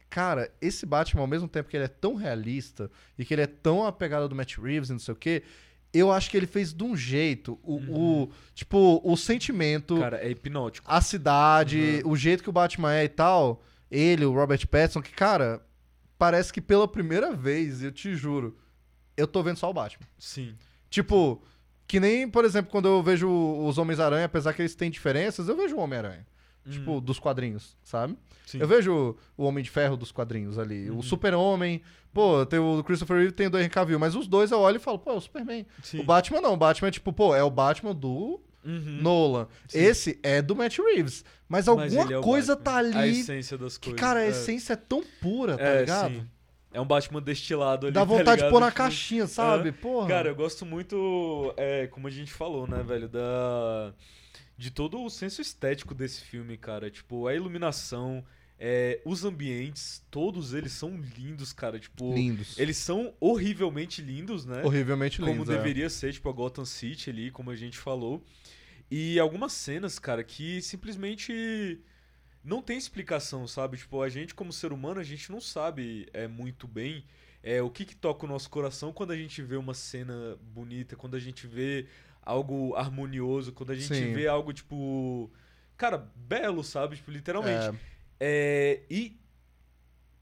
cara, 0.09 0.51
esse 0.61 0.85
Batman, 0.85 1.23
ao 1.23 1.27
mesmo 1.27 1.49
tempo 1.49 1.69
que 1.69 1.77
ele 1.77 1.85
é 1.85 1.89
tão 1.89 2.15
realista 2.15 2.91
e 3.19 3.25
que 3.25 3.35
ele 3.35 3.43
é 3.43 3.47
tão 3.47 3.87
a 3.87 3.93
pegada 3.93 4.29
do 4.29 4.35
Matt 4.35 4.57
Reeves 4.57 4.91
e 4.91 4.93
não 4.93 4.99
sei 4.99 5.15
o 5.15 5.17
quê, 5.17 5.43
eu 5.93 6.13
acho 6.13 6.31
que 6.31 6.37
ele 6.37 6.47
fez 6.47 6.73
de 6.73 6.85
um 6.85 6.97
jeito, 6.97 7.59
o, 7.63 7.77
o- 8.25 8.31
tipo, 8.55 9.01
o 9.05 9.17
sentimento, 9.17 9.99
Cara, 9.99 10.19
é 10.25 10.31
hipnótico. 10.31 10.87
a 10.91 11.01
cidade, 11.01 12.03
o 12.05 12.17
jeito 12.17 12.43
que 12.43 12.49
o 12.51 12.53
Batman 12.53 12.93
é 12.95 13.05
e 13.05 13.09
tal, 13.09 13.63
ele, 13.91 14.25
o 14.25 14.33
Robert 14.33 14.67
Pattinson, 14.69 15.03
que, 15.03 15.11
cara, 15.13 15.61
parece 16.19 16.53
que 16.53 16.61
pela 16.61 16.87
primeira 16.87 17.33
vez, 17.35 17.83
eu 17.83 17.91
te 17.91 18.15
juro, 18.15 18.57
eu 19.17 19.27
tô 19.27 19.43
vendo 19.43 19.57
só 19.57 19.69
o 19.69 19.75
Batman. 19.75 20.07
Sim. 20.19 20.55
Tipo, 20.89 21.43
que 21.87 21.99
nem, 21.99 22.29
por 22.29 22.45
exemplo, 22.45 22.71
quando 22.71 22.87
eu 22.89 23.03
vejo 23.03 23.29
os 23.29 23.77
Homens-Aranha, 23.79 24.27
apesar 24.27 24.53
que 24.53 24.63
eles 24.63 24.75
têm 24.77 24.91
diferenças, 24.91 25.49
eu 25.49 25.57
vejo 25.57 25.77
o 25.77 25.81
Homem-Aranha. 26.65 26.79
Tipo, 26.87 27.01
dos 27.01 27.19
quadrinhos, 27.19 27.77
sabe? 27.83 28.13
Uhum. 28.13 28.19
Sim. 28.47 28.59
Eu 28.61 28.69
vejo 28.69 29.17
o 29.37 29.45
Homem 29.45 29.63
de 29.65 29.71
Ferro 29.71 29.97
dos 29.97 30.11
quadrinhos 30.13 30.59
ali. 30.59 30.91
Uhum. 30.91 30.99
O 30.99 31.03
Super-Homem, 31.03 31.83
pô, 32.13 32.45
tem 32.47 32.59
o 32.59 32.83
Christopher 32.83 33.17
Reeve 33.19 33.33
tem 33.33 33.47
o 33.49 33.59
Henry 33.59 33.69
Cavill, 33.71 33.99
mas 33.99 34.15
os 34.15 34.27
dois 34.27 34.51
eu 34.51 34.59
olho 34.61 34.77
e 34.77 34.81
falo, 34.81 34.99
pô, 34.99 35.11
é 35.13 35.15
o 35.15 35.21
Superman. 35.21 35.67
Sim. 35.83 36.01
O 36.01 36.05
Batman 36.05 36.41
não, 36.41 36.55
o 36.55 36.57
Batman 36.57 36.89
é 36.89 36.91
tipo, 36.91 37.13
pô, 37.13 37.35
é 37.35 37.43
o 37.43 37.51
Batman 37.51 37.95
do 37.95 38.41
Uhum. 38.63 38.99
Nolan. 39.01 39.49
Sim. 39.69 39.79
Esse 39.79 40.21
é 40.23 40.43
do 40.43 40.55
Matt 40.55 40.77
Reeves. 40.79 41.25
Mas 41.49 41.67
Mas 41.67 41.69
alguma 41.69 42.03
ele 42.03 42.15
é 42.15 42.21
coisa 42.21 42.55
Batman. 42.55 42.65
tá 42.93 42.99
A 42.99 43.03
ali 43.03 43.21
essência 43.21 43.57
das 43.57 43.79
que, 43.79 43.87
coisas. 43.91 44.01
cara, 44.01 44.21
a 44.21 44.25
é. 44.25 44.29
essência 44.29 44.75
é 44.75 44.77
tão 44.77 45.03
pura, 45.21 45.57
tá 45.57 45.65
É, 45.65 45.81
ligado? 45.81 46.11
sim. 46.13 46.27
É 46.73 46.81
um 46.81 46.85
Batman 46.87 47.21
destilado 47.23 47.87
ali. 47.87 47.95
Dá 47.95 48.01
tá 48.01 48.05
vontade 48.05 48.31
de 48.33 48.37
ligado? 48.37 48.51
pôr 48.53 48.61
na 48.61 48.67
Tipo, 48.67 48.77
caixinha, 48.77 49.27
sabe? 49.27 49.73
Porra. 49.73 50.07
Cara, 50.09 50.29
eu 50.29 50.35
gosto 50.37 50.65
muito, 50.67 51.53
é, 51.57 51.87
como 51.89 52.07
a 52.07 52.11
gente 52.11 52.33
falou, 52.33 52.67
né, 52.67 52.83
velho, 52.87 53.09
da 53.09 53.93
de 54.61 54.71
todo 54.71 55.03
o 55.03 55.09
senso 55.09 55.41
estético 55.41 55.95
desse 55.95 56.21
filme, 56.21 56.55
cara. 56.59 56.91
Tipo, 56.91 57.27
a 57.27 57.35
iluminação, 57.35 58.23
é, 58.59 59.01
os 59.07 59.25
ambientes, 59.25 60.05
todos 60.11 60.53
eles 60.53 60.73
são 60.73 61.01
lindos, 61.17 61.51
cara. 61.51 61.79
Tipo, 61.81 62.13
lindos. 62.13 62.59
eles 62.59 62.77
são 62.77 63.15
horrivelmente 63.19 64.03
lindos, 64.03 64.45
né? 64.45 64.63
Horrivelmente 64.63 65.19
como 65.19 65.33
lindos. 65.33 65.49
é. 65.49 65.57
deveria 65.57 65.89
ser, 65.89 66.13
tipo, 66.13 66.29
a 66.29 66.33
Gotham 66.33 66.67
City 66.67 67.09
ali, 67.09 67.31
como 67.31 67.51
a 67.51 67.57
gente 67.57 67.79
falou. 67.79 68.23
E 68.91 69.19
algumas 69.19 69.55
cenas, 69.55 69.99
cara, 69.99 70.23
que 70.23 70.61
simplesmente 70.61 71.81
não 72.45 72.61
tem 72.61 72.77
explicação, 72.77 73.47
sabe? 73.47 73.79
Tipo, 73.79 74.03
a 74.03 74.11
gente 74.11 74.35
como 74.35 74.53
ser 74.53 74.75
humano, 74.75 75.01
a 75.01 75.05
gente 75.05 75.33
não 75.33 75.41
sabe 75.41 76.07
é 76.13 76.29
muito 76.29 76.69
bem 76.69 77.03
é 77.43 77.63
o 77.63 77.71
que 77.71 77.85
que 77.85 77.97
toca 77.97 78.27
o 78.27 78.29
nosso 78.29 78.51
coração 78.51 78.93
quando 78.93 79.13
a 79.13 79.17
gente 79.17 79.41
vê 79.41 79.57
uma 79.57 79.73
cena 79.73 80.37
bonita, 80.43 80.97
quando 80.97 81.17
a 81.17 81.19
gente 81.19 81.47
vê 81.47 81.87
algo 82.23 82.75
harmonioso, 82.77 83.53
quando 83.53 83.71
a 83.73 83.75
gente 83.75 83.89
Sim. 83.95 84.13
vê 84.13 84.27
algo 84.29 84.53
tipo, 84.53 85.31
cara, 85.77 86.07
belo, 86.15 86.63
sabe? 86.63 86.97
Tipo, 86.97 87.11
literalmente. 87.11 87.67
É, 87.69 87.75
É, 88.23 88.81
e 88.91 89.19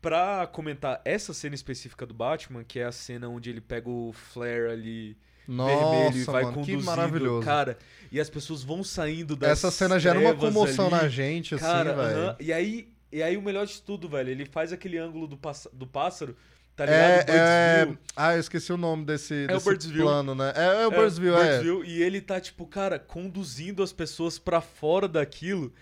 pra 0.00 0.46
comentar 0.46 1.00
essa 1.04 1.34
cena 1.34 1.54
específica 1.54 2.06
do 2.06 2.14
Batman, 2.14 2.62
que 2.64 2.78
é 2.78 2.84
a 2.84 2.92
cena 2.92 3.28
onde 3.28 3.50
ele 3.50 3.60
pega 3.60 3.90
o 3.90 4.12
flare 4.12 4.70
ali 4.70 5.16
vermelho 5.46 6.16
e 6.16 6.18
Nossa, 6.20 6.32
vai 6.32 6.42
mano, 6.44 6.54
que 6.56 6.60
conduzindo, 6.72 6.84
maravilhoso. 6.84 7.44
cara, 7.44 7.78
e 8.12 8.20
as 8.20 8.30
pessoas 8.30 8.62
vão 8.62 8.84
saindo 8.84 9.34
das 9.34 9.50
Essa 9.50 9.70
cena 9.70 9.98
gera 9.98 10.18
uma 10.20 10.34
comoção 10.34 10.86
ali. 10.86 10.94
na 10.94 11.08
gente, 11.08 11.54
assim, 11.54 11.64
Cara, 11.64 11.92
velho. 11.94 12.18
aham, 12.28 12.36
e 12.38 12.52
aí 12.52 12.88
e 13.10 13.22
aí 13.22 13.36
o 13.38 13.42
melhor 13.42 13.66
de 13.66 13.80
tudo, 13.80 14.06
velho, 14.08 14.28
ele 14.28 14.44
faz 14.44 14.70
aquele 14.72 14.98
ângulo 14.98 15.26
do, 15.26 15.40
do 15.72 15.86
pássaro, 15.86 16.36
tá 16.78 16.84
É, 16.84 17.18
ligado? 17.18 17.28
é... 17.30 17.76
Birdsville. 17.86 17.98
Ah, 18.16 18.34
eu 18.34 18.40
esqueci 18.40 18.72
o 18.72 18.76
nome 18.76 19.04
desse, 19.04 19.44
o 19.44 19.46
desse 19.48 19.68
Birdsville. 19.68 20.02
plano, 20.02 20.34
né? 20.34 20.52
É, 20.56 20.82
é 20.82 20.86
o 20.86 20.90
Birdsville, 20.90 21.34
é. 21.36 21.58
Birdsville, 21.60 21.82
E 21.90 22.02
ele 22.02 22.20
tá, 22.20 22.40
tipo, 22.40 22.64
cara, 22.66 22.98
conduzindo 22.98 23.82
as 23.82 23.92
pessoas 23.92 24.38
pra 24.38 24.60
fora 24.60 25.06
daquilo. 25.06 25.72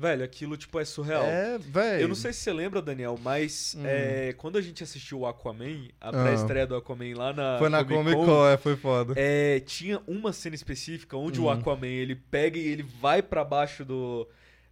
Velho, 0.00 0.22
aquilo, 0.22 0.56
tipo, 0.56 0.78
é 0.78 0.84
surreal. 0.84 1.24
É, 1.24 1.58
velho. 1.58 2.02
Eu 2.02 2.06
não 2.08 2.14
sei 2.14 2.32
se 2.32 2.38
você 2.40 2.52
lembra, 2.52 2.80
Daniel, 2.80 3.18
mas 3.20 3.74
Hum. 3.76 3.82
é, 3.84 4.32
quando 4.38 4.56
a 4.56 4.60
gente 4.60 4.80
assistiu 4.84 5.20
o 5.20 5.26
Aquaman, 5.26 5.88
a 6.00 6.10
Ah. 6.10 6.12
pré-estreia 6.22 6.66
do 6.68 6.76
Aquaman 6.76 7.16
lá 7.16 7.32
na 7.32 7.58
Foi 7.58 7.68
na 7.68 7.84
Comic 7.84 8.14
Con, 8.14 8.46
é, 8.46 8.56
foi 8.56 8.76
foda. 8.76 9.14
é, 9.16 9.58
tinha 9.58 10.00
uma 10.06 10.32
cena 10.32 10.54
específica 10.54 11.16
onde 11.16 11.40
o 11.40 11.46
Hum. 11.46 11.50
Aquaman 11.50 11.88
ele 11.88 12.14
pega 12.14 12.56
e 12.56 12.68
ele 12.68 12.84
vai 13.00 13.20
pra 13.22 13.42
baixo 13.42 13.84
do, 13.84 14.28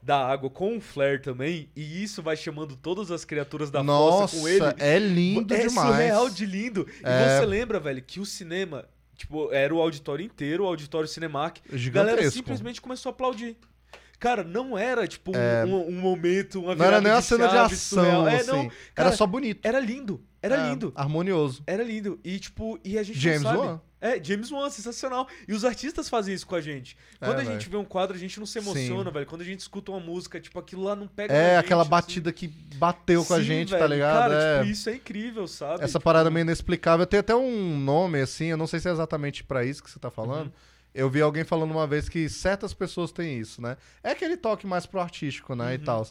da 0.06 0.24
água 0.24 0.48
com 0.48 0.76
um 0.76 0.80
flare 0.80 1.18
também, 1.18 1.68
e 1.74 2.02
isso 2.04 2.22
vai 2.22 2.36
chamando 2.36 2.76
todas 2.76 3.10
as 3.10 3.24
criaturas 3.24 3.72
da 3.72 3.82
Nossa, 3.82 4.28
fossa 4.28 4.40
com 4.40 4.46
ele. 4.48 4.64
é 4.78 4.98
lindo 5.00 5.52
é 5.52 5.66
demais. 5.66 5.88
surreal 5.90 6.30
de 6.30 6.46
lindo. 6.46 6.86
E 7.00 7.02
É. 7.02 7.40
você 7.40 7.44
lembra, 7.46 7.80
velho, 7.80 8.00
que 8.00 8.20
o 8.20 8.24
cinema, 8.24 8.84
tipo, 9.16 9.52
era 9.52 9.74
o 9.74 9.80
auditório 9.80 10.24
inteiro, 10.24 10.62
o 10.62 10.66
auditório 10.68 11.08
Cinemark. 11.08 11.58
A 11.72 11.90
galera 11.90 12.30
simplesmente 12.30 12.80
começou 12.80 13.10
a 13.10 13.12
aplaudir. 13.12 13.56
Cara, 14.18 14.42
não 14.42 14.76
era, 14.78 15.06
tipo, 15.06 15.32
um, 15.32 15.40
É. 15.40 15.64
um- 15.64 15.88
um 15.88 15.92
momento, 16.00 16.60
uma 16.62 16.74
Não 16.74 16.84
era 16.84 17.00
nem 17.00 17.12
uma 17.12 17.20
cena 17.20 17.48
de 17.48 17.56
ação. 17.56 18.26
É, 18.26 18.36
assim. 18.36 18.50
não, 18.50 18.60
era 18.62 18.70
cara, 18.94 19.12
só 19.12 19.26
bonito. 19.26 19.60
Era 19.62 19.78
lindo. 19.78 20.22
Era 20.42 20.56
É, 20.56 20.70
lindo. 20.70 20.92
Harmonioso. 20.94 21.62
Era 21.66 21.82
lindo. 21.82 22.18
E, 22.24 22.38
tipo, 22.38 22.78
e 22.84 22.98
a 22.98 23.02
gente 23.02 23.18
James 23.18 23.42
não 23.42 23.50
sabe. 23.50 23.62
Wan. 23.66 23.80
É, 24.00 24.22
James 24.22 24.50
Wan, 24.50 24.70
sensacional. 24.70 25.26
E 25.48 25.52
os 25.52 25.64
artistas 25.64 26.08
fazem 26.08 26.32
isso 26.34 26.46
com 26.46 26.54
a 26.54 26.60
gente. 26.60 26.96
Quando 27.18 27.38
É, 27.38 27.40
a 27.40 27.44
gente 27.44 27.58
velho. 27.60 27.70
vê 27.70 27.76
um 27.78 27.84
quadro, 27.84 28.14
a 28.14 28.18
gente 28.18 28.38
não 28.38 28.46
se 28.46 28.58
emociona, 28.58 29.04
Sim. 29.10 29.10
velho. 29.14 29.26
Quando 29.26 29.40
a 29.40 29.44
gente 29.44 29.60
escuta 29.60 29.90
uma 29.90 29.98
música, 30.00 30.38
tipo, 30.40 30.58
aquilo 30.58 30.84
lá 30.84 30.94
não 30.94 31.08
pega 31.08 31.32
É, 31.34 31.56
gente, 31.56 31.64
aquela 31.64 31.82
assim. 31.82 31.90
batida 31.90 32.32
que 32.32 32.46
bateu 32.76 33.24
com 33.24 33.34
a 33.34 33.38
Sim, 33.38 33.44
gente, 33.44 33.70
tá 33.70 33.78
velho. 33.78 33.94
ligado? 33.94 34.18
Cara, 34.30 34.34
é. 34.34 34.58
tipo, 34.60 34.70
isso 34.70 34.88
é 34.90 34.94
incrível, 34.94 35.46
sabe? 35.48 35.82
Essa 35.82 35.94
Tipo, 35.98 36.04
parada 36.04 36.30
meio 36.30 36.42
inexplicável. 36.44 37.06
Tem 37.06 37.20
até 37.20 37.34
um 37.34 37.76
nome, 37.78 38.20
assim, 38.20 38.46
eu 38.46 38.56
não 38.56 38.66
sei 38.66 38.78
se 38.80 38.88
é 38.88 38.92
exatamente 38.92 39.42
pra 39.42 39.64
isso 39.64 39.82
que 39.82 39.90
você 39.90 39.98
tá 39.98 40.10
Uhum. 40.42 40.52
Eu 40.96 41.10
vi 41.10 41.20
alguém 41.20 41.44
falando 41.44 41.70
uma 41.70 41.86
vez 41.86 42.08
que 42.08 42.28
certas 42.28 42.72
pessoas 42.72 43.12
têm 43.12 43.38
isso, 43.38 43.60
né? 43.60 43.76
É 44.02 44.10
aquele 44.12 44.36
toque 44.36 44.66
mais 44.66 44.86
pro 44.86 45.00
artístico, 45.00 45.54
né? 45.54 45.74
E 45.74 45.76
Uhum. 45.78 45.84
tal. 45.84 46.06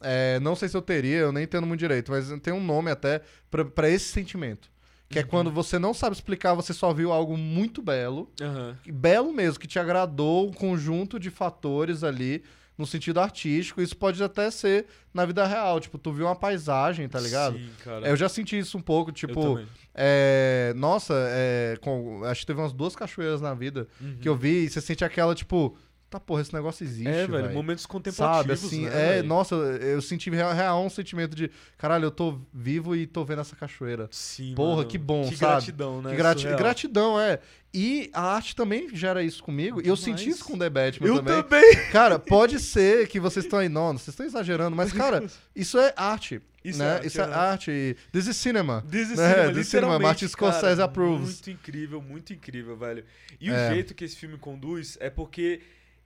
É, 0.00 0.40
não 0.40 0.56
sei 0.56 0.68
se 0.68 0.76
eu 0.76 0.82
teria, 0.82 1.18
eu 1.18 1.32
nem 1.32 1.44
entendo 1.44 1.66
muito 1.66 1.78
direito, 1.80 2.10
mas 2.10 2.28
tem 2.40 2.52
um 2.52 2.62
nome 2.64 2.90
até 2.90 3.20
pra, 3.50 3.64
pra 3.64 3.88
esse 3.88 4.06
sentimento. 4.06 4.70
Que 5.08 5.18
Uhum. 5.18 5.24
é 5.24 5.28
quando 5.28 5.50
você 5.52 5.78
não 5.78 5.92
sabe 5.92 6.16
explicar, 6.16 6.54
você 6.54 6.72
só 6.72 6.92
viu 6.92 7.12
algo 7.12 7.36
muito 7.36 7.82
belo, 7.82 8.28
aham. 8.40 8.76
belo 8.86 9.32
mesmo, 9.32 9.60
que 9.60 9.68
te 9.68 9.78
agradou 9.78 10.48
um 10.48 10.52
conjunto 10.52 11.20
de 11.20 11.30
fatores 11.30 12.02
ali 12.02 12.42
no 12.82 12.86
sentido 12.86 13.18
artístico. 13.20 13.80
Isso 13.80 13.96
pode 13.96 14.22
até 14.22 14.50
ser 14.50 14.86
na 15.14 15.24
vida 15.24 15.46
real. 15.46 15.80
Tipo, 15.80 15.96
tu 15.96 16.12
viu 16.12 16.26
uma 16.26 16.36
paisagem, 16.36 17.08
tá 17.08 17.18
ligado? 17.18 17.56
Sim, 17.56 17.70
cara. 17.82 18.06
Eu 18.06 18.14
já 18.16 18.28
senti 18.28 18.58
isso 18.58 18.76
um 18.76 18.82
pouco, 18.82 19.10
tipo, 19.10 19.58
é, 19.94 20.72
nossa, 20.76 21.14
é, 21.28 21.76
com- 21.80 22.24
acho 22.24 22.40
que 22.42 22.46
teve 22.46 22.60
umas 22.60 22.72
duas 22.72 22.94
cachoeiras 22.96 23.40
na 23.40 23.54
vida 23.54 23.88
Uhum. 24.00 24.16
que 24.20 24.28
eu 24.28 24.36
vi 24.36 24.64
e 24.64 24.68
você 24.70 24.80
sente 24.80 25.04
aquela, 25.04 25.34
tipo, 25.34 25.76
tá 26.12 26.20
porra, 26.20 26.40
esse 26.42 26.52
negócio 26.54 26.84
existe, 26.84 27.08
É, 27.08 27.26
velho, 27.26 27.42
velho. 27.44 27.54
momentos 27.54 27.82
Sabe, 27.82 27.92
contemplativos, 27.92 28.64
assim, 28.64 28.84
né, 28.86 28.90
é, 28.90 29.12
velho? 29.16 29.28
nossa, 29.28 29.54
eu 29.54 30.00
senti 30.00 30.30
real, 30.30 30.52
real 30.54 30.84
um 30.84 30.90
sentimento 30.90 31.34
de, 31.34 31.50
caralho, 31.76 32.04
eu 32.06 32.10
tô 32.10 32.38
vivo 32.52 32.94
e 32.96 33.06
tô 33.06 33.24
vendo 33.24 33.40
essa 33.40 33.56
cachoeira. 33.56 34.08
Sim, 34.10 34.54
Porra, 34.54 34.76
mano. 34.78 34.88
que 34.88 34.98
bom, 34.98 35.28
Que 35.28 35.36
sabe? 35.36 35.52
gratidão, 35.52 36.00
né? 36.02 36.10
Que 36.10 36.16
grati- 36.16 36.40
Surreal. 36.42 36.58
gratidão, 36.58 37.20
é. 37.20 37.38
E 37.74 38.10
a 38.12 38.34
arte 38.34 38.54
também 38.54 38.94
gera 38.94 39.22
isso 39.22 39.42
comigo. 39.42 39.80
E 39.82 39.88
eu 39.88 39.96
senti 39.96 40.28
isso 40.28 40.44
com 40.44 40.58
The 40.58 40.68
Batman 40.68 41.06
Eu 41.08 41.16
também. 41.16 41.42
também. 41.42 41.76
Cara, 41.90 42.18
pode 42.18 42.60
ser 42.60 43.08
que 43.08 43.18
vocês 43.18 43.46
estão 43.46 43.58
aí, 43.60 43.68
não, 43.70 43.92
vocês 43.94 44.08
estão 44.08 44.26
exagerando, 44.26 44.76
mas, 44.76 44.92
cara, 44.92 45.24
isso 45.56 45.78
é 45.78 45.94
arte. 45.96 46.42
Isso 46.62 46.78
né? 46.78 46.84
é 46.84 46.92
arte, 46.92 47.06
isso 47.06 47.20
é 47.20 47.24
aham. 47.24 47.32
arte. 47.34 47.96
This 48.12 48.26
is 48.26 48.36
cinema. 48.36 48.84
This 48.90 49.10
is 49.10 49.18
né? 49.18 49.30
cinema, 49.32 49.48
This 49.52 49.58
is 49.62 49.68
cinema. 49.68 49.98
Martin 49.98 50.28
Scorsese 50.28 50.62
cara, 50.76 50.84
approves. 50.84 51.24
Muito 51.40 51.50
incrível, 51.50 52.02
muito 52.02 52.32
incrível, 52.34 52.76
velho. 52.76 53.04
E 53.40 53.50
o 53.50 53.54
É. 53.54 53.70
jeito 53.72 53.94
que 53.94 54.04
esse 54.04 54.16
filme 54.16 54.36
conduz 54.36 54.98
é 55.00 55.08
porque. 55.08 55.60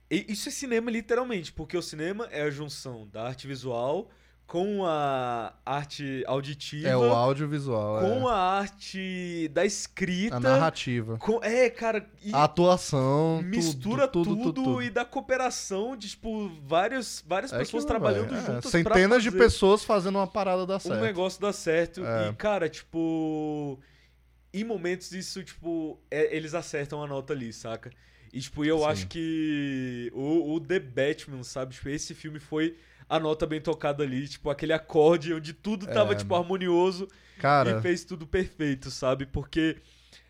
Isso 0.09 0.47
é 0.49 0.51
cinema, 0.51 0.89
literalmente, 0.89 1.51
porque 1.51 1.77
o 1.77 1.81
cinema 1.81 2.27
é 2.31 2.41
a 2.43 2.49
junção 2.49 3.07
da 3.11 3.23
arte 3.23 3.45
visual 3.47 4.09
com 4.45 4.85
a 4.85 5.53
arte 5.65 6.23
auditiva, 6.25 6.87
É 6.87 6.95
o 6.95 7.03
audiovisual. 7.03 7.99
com 7.99 8.29
é. 8.29 8.31
a 8.31 8.35
arte 8.37 9.49
da 9.49 9.65
escrita. 9.65 10.37
a 10.37 10.39
narrativa. 10.39 11.17
com- 11.17 11.43
é, 11.43 11.69
cara. 11.69 12.09
A 12.31 12.45
atuação. 12.45 13.41
mistura 13.43 14.07
tudo, 14.07 14.29
tudo, 14.29 14.43
tudo, 14.43 14.63
tudo. 14.63 14.81
e 14.83 14.89
da 14.89 15.03
cooperação 15.03 15.97
de, 15.97 16.11
tipo, 16.11 16.47
vários, 16.65 17.21
várias 17.27 17.51
É 17.51 17.57
pessoas 17.57 17.83
trabalhando 17.83 18.33
é. 18.33 18.39
juntas 18.39 18.71
Centenas 18.71 19.21
de 19.21 19.31
pessoas 19.31 19.83
fazendo 19.83 20.15
uma 20.15 20.27
parada 20.27 20.65
dar 20.65 20.79
certo. 20.79 21.01
negócio 21.01 21.41
dar 21.41 21.51
certo. 21.51 22.05
É. 22.05 22.29
E, 22.29 22.33
cara, 22.35 22.69
tipo. 22.69 23.77
Em 24.53 24.63
momentos 24.63 25.11
isso, 25.11 25.43
tipo, 25.43 25.99
é- 26.09 26.33
eles 26.33 26.53
acertam 26.53 27.03
a 27.03 27.07
nota 27.07 27.33
ali, 27.33 27.51
saca? 27.51 27.91
E, 28.33 28.39
tipo, 28.41 28.63
eu 28.65 28.79
Sim. 28.79 28.85
acho 28.85 29.07
que 29.07 30.11
o, 30.13 30.53
o 30.55 30.59
The 30.59 30.79
Batman, 30.79 31.43
sabe? 31.43 31.73
Tipo, 31.75 31.89
esse 31.89 32.13
filme 32.13 32.39
foi 32.39 32.75
a 33.09 33.19
nota 33.19 33.45
bem 33.47 33.61
tocada 33.61 34.03
ali, 34.03 34.27
tipo, 34.27 34.49
aquele 34.49 34.73
acorde 34.73 35.33
onde 35.33 35.53
tudo 35.53 35.87
tava, 35.87 36.11
É. 36.13 36.15
tipo, 36.15 36.35
harmonioso 36.35 37.07
Cara, 37.39 37.77
e 37.77 37.81
fez 37.81 38.03
tudo 38.03 38.27
perfeito, 38.27 38.91
sabe? 38.91 39.25
Porque 39.25 39.77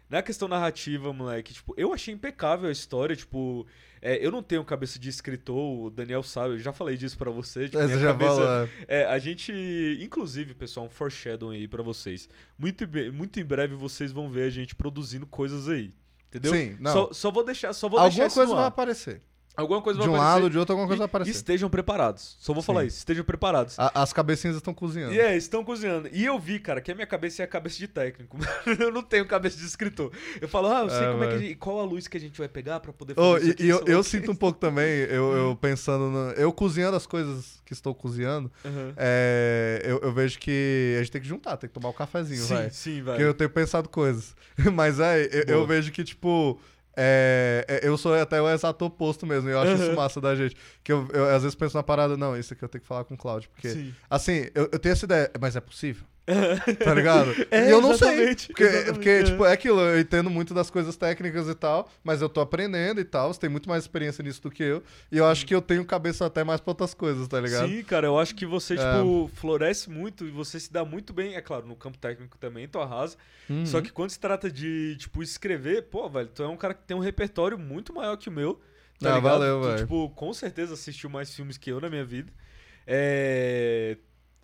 na 0.10 0.22
questão 0.22 0.48
narrativa, 0.48 1.12
moleque, 1.12 1.54
tipo, 1.54 1.74
eu 1.76 1.92
achei 1.94 2.14
impecável 2.14 2.70
a 2.70 2.72
história, 2.72 3.16
tipo, 3.16 3.66
é, 4.00 4.24
eu 4.24 4.32
não 4.32 4.44
tenho 4.44 4.64
cabeça 4.64 5.00
de 5.00 5.10
escritor, 5.10 5.86
o 5.86 5.90
Daniel 5.90 6.22
sabe, 6.22 6.54
eu 6.54 6.60
já 6.60 6.72
falei 6.72 6.96
disso 6.96 7.18
pra 7.18 7.32
você, 7.32 7.68
tipo, 7.68 7.80
já 7.88 8.00
cabeça, 8.14 8.36
fala. 8.36 8.70
é, 8.88 9.06
a 9.06 9.18
gente, 9.18 9.52
inclusive, 10.00 10.54
pessoal, 10.54 10.86
um 10.86 10.90
foreshadowing 10.90 11.58
aí 11.58 11.68
pra 11.68 11.82
vocês. 11.82 12.30
Muito, 12.60 12.86
muito 13.12 13.40
em 13.40 13.44
breve 13.44 13.74
vocês 13.74 14.12
vão 14.12 14.30
ver 14.30 14.44
a 14.44 14.50
gente 14.52 14.76
produzindo 14.76 15.26
coisas 15.26 15.68
aí. 15.68 15.92
Entendeu? 16.30 16.54
Sim, 16.54 16.78
não. 16.80 16.92
Só, 16.92 17.14
só 17.14 17.32
vou 17.32 17.44
deixar, 17.44 17.74
só 17.74 17.88
vou 17.88 18.00
deixar 18.00 18.24
Alguma 18.24 18.28
isso 18.28 18.36
coisa 18.36 18.54
vai 18.56 18.64
ar. 18.64 18.68
aparecer. 18.68 19.22
Alguma 19.58 19.82
coisa 19.82 20.00
De 20.00 20.06
vai 20.06 20.14
um 20.14 20.16
aparecer. 20.22 20.42
lado, 20.44 20.50
de 20.52 20.58
outro, 20.60 20.74
alguma 20.74 20.88
coisa 20.88 21.00
vai 21.00 21.06
aparecer. 21.08 21.32
estejam 21.32 21.68
preparados. 21.70 22.38
Só 22.40 22.54
vou 22.54 22.62
falar 22.62 22.82
Sim. 22.82 22.88
isso. 22.88 22.98
Estejam 23.00 23.24
preparados. 23.26 23.78
A- 23.80 23.92
as 24.04 24.14
cabecinhas 24.14 24.56
estão 24.56 24.72
cozinhando. 24.74 25.14
E 25.16 25.20
é, 25.20 25.36
estão 25.36 25.64
cozinhando. 25.64 26.08
E 26.14 26.24
eu 26.24 26.38
vi, 26.38 26.60
cara, 26.60 26.80
que 26.80 26.92
a 26.92 26.96
minha 26.96 27.08
cabeça 27.08 27.42
é 27.42 27.46
a 27.46 27.48
cabeça 27.48 27.78
de 27.80 27.88
técnico. 27.88 28.38
eu 28.80 28.92
não 28.92 29.02
tenho 29.02 29.26
cabeça 29.26 29.58
de 29.58 29.66
escritor. 29.66 30.12
Eu 30.40 30.48
falo, 30.48 30.68
ah, 30.68 30.82
eu 30.84 30.90
sei 30.92 31.00
É, 31.08 31.12
como 31.12 31.24
é 31.24 31.28
que 31.28 31.34
a 31.34 31.38
gente, 31.40 31.56
qual 31.56 31.80
a 31.80 31.84
luz 31.84 32.08
que 32.08 32.16
a 32.16 32.20
gente 32.20 32.38
vai 32.38 32.48
pegar 32.48 32.80
pra 32.80 32.94
poder 32.94 33.16
fazer 33.16 33.28
Oh, 33.28 33.38
isso 33.38 33.48
e 33.48 33.52
aqui, 33.52 33.64
e 33.64 33.70
eu, 33.70 33.78
sei 33.78 33.86
lá 33.86 33.92
eu 33.94 34.00
o 34.00 34.04
quê. 34.04 34.10
sinto 34.10 34.32
um 34.32 34.36
pouco 34.36 34.60
também, 34.60 34.88
eu, 35.10 35.34
eu 35.34 35.56
pensando. 35.56 36.10
no- 36.12 36.32
eu 36.34 36.54
cozinhando 36.54 36.96
as 36.96 37.08
coisas 37.08 37.60
que 37.66 37.74
estou 37.74 37.96
cozinhando, 37.96 38.52
Aham. 38.64 38.94
é, 38.96 39.82
eu, 39.84 40.00
eu 40.04 40.14
vejo 40.14 40.38
que 40.40 40.96
a 40.98 41.04
gente 41.04 41.12
tem 41.12 41.22
que 41.22 41.28
juntar, 41.28 41.58
tem 41.58 41.68
que 41.68 41.74
tomar 41.74 41.90
o 41.90 41.94
cafezinho, 41.94 42.42
Sim, 42.44 42.54
vai. 42.54 42.70
sim, 42.70 42.96
Porque 43.04 43.12
velho. 43.18 43.24
eu 43.30 43.34
tenho 43.34 43.50
pensado 43.50 43.90
coisas. 43.90 44.36
Mas 44.74 45.00
é, 45.00 45.24
eu, 45.26 45.44
eu 45.48 45.56
Boa. 45.58 45.68
vejo 45.68 45.92
que, 45.92 46.04
tipo. 46.04 46.60
É, 46.98 47.64
é, 47.68 47.88
eu 47.88 47.96
sou 47.96 48.16
até 48.16 48.42
o 48.42 48.50
exato 48.50 48.84
oposto 48.84 49.26
mesmo. 49.28 49.48
Eu 49.48 49.60
acho 49.62 49.74
isso 49.74 49.84
Aham. 49.84 49.96
massa 49.96 50.20
da 50.20 50.36
gente. 50.36 50.56
Que 50.84 50.92
eu, 50.92 51.08
eu, 51.14 51.30
às 51.30 51.44
vezes 51.44 51.56
penso 51.56 51.78
na 51.78 51.84
parada, 51.84 52.18
não, 52.18 52.36
isso 52.36 52.54
aqui 52.54 52.64
eu 52.64 52.70
tenho 52.70 52.82
que 52.82 52.88
falar 52.88 53.04
com 53.04 53.14
o 53.14 53.18
Cláudio. 53.18 53.50
Porque, 53.52 53.70
Sim. 53.70 53.94
assim, 54.10 54.48
eu, 54.56 54.68
eu 54.72 54.80
tenho 54.80 54.94
essa 54.94 55.06
ideia, 55.06 55.32
mas 55.40 55.56
é 55.56 55.62
possível? 55.62 56.04
Tá 56.84 56.94
ligado? 56.94 57.34
É, 57.50 57.68
e 57.68 57.72
eu 57.72 57.80
não 57.82 57.98
sei. 57.98 58.36
Porque, 58.36 58.66
porque 58.94 59.10
é. 59.10 59.24
tipo, 59.24 59.46
é 59.46 59.54
aquilo, 59.54 59.80
eu 59.80 60.00
entendo 60.00 60.30
muito 60.30 60.54
das 60.54 60.70
coisas 60.70 60.98
técnicas 60.98 61.48
e 61.48 61.56
tal, 61.56 61.90
mas 62.04 62.22
eu 62.22 62.28
tô 62.28 62.42
aprendendo 62.42 63.00
e 63.00 63.06
tal. 63.06 63.34
Você 63.34 63.40
tem 63.40 63.50
muito 63.50 63.70
mais 63.70 63.84
experiência 63.84 64.22
nisso 64.24 64.42
do 64.42 64.52
que 64.52 64.62
eu. 64.64 64.84
E 65.12 65.18
eu 65.18 65.26
acho 65.26 65.46
que 65.46 65.56
eu 65.56 65.62
tenho 65.62 65.86
cabeça 65.86 66.26
até 66.26 66.44
mais 66.44 66.60
pra 66.60 66.72
outras 66.72 66.94
coisas, 66.94 67.28
tá 67.28 67.40
ligado? 67.40 67.70
Sim, 67.70 67.82
cara, 67.84 68.08
eu 68.08 68.20
acho 68.20 68.36
que 68.36 68.46
você, 68.46 68.74
É. 68.74 68.78
tipo, 68.78 69.32
floresce 69.36 69.90
muito 69.90 70.26
e 70.26 70.30
você 70.30 70.60
se 70.60 70.72
dá 70.72 70.84
muito 70.84 71.14
bem, 71.14 71.36
é 71.36 71.42
claro, 71.42 71.66
no 71.66 71.76
campo 71.76 71.98
técnico 71.98 72.38
também, 72.38 72.68
tu 72.68 72.80
arrasa. 72.80 73.16
Uhum. 73.50 73.66
Só 73.66 73.80
que 73.82 73.90
quando 73.92 74.10
se 74.10 74.20
trata 74.20 74.52
de, 74.52 74.98
tipo, 74.98 75.24
escrever, 75.24 75.84
pô, 75.84 76.10
velho, 76.10 76.28
tu 76.28 76.44
é 76.44 76.48
um 76.48 76.58
cara 76.58 76.74
que 76.74 76.84
tem 76.84 76.96
um 76.98 77.00
repertório 77.00 77.58
muito 77.58 77.94
maior 77.94 78.18
que 78.18 78.28
o 78.28 78.32
meu. 78.32 78.60
Tá 79.00 79.14
Ah, 79.14 79.16
ligado? 79.16 79.32
valeu, 79.32 79.62
velho. 79.64 79.78
tipo, 79.78 80.10
com 80.10 80.34
certeza 80.34 80.74
assistiu 80.74 81.10
mais 81.10 81.34
filmes 81.34 81.58
que 81.58 81.70
eu 81.72 81.80
na 81.80 81.90
minha 81.90 82.04
vida. 82.04 82.32
É. 82.86 83.98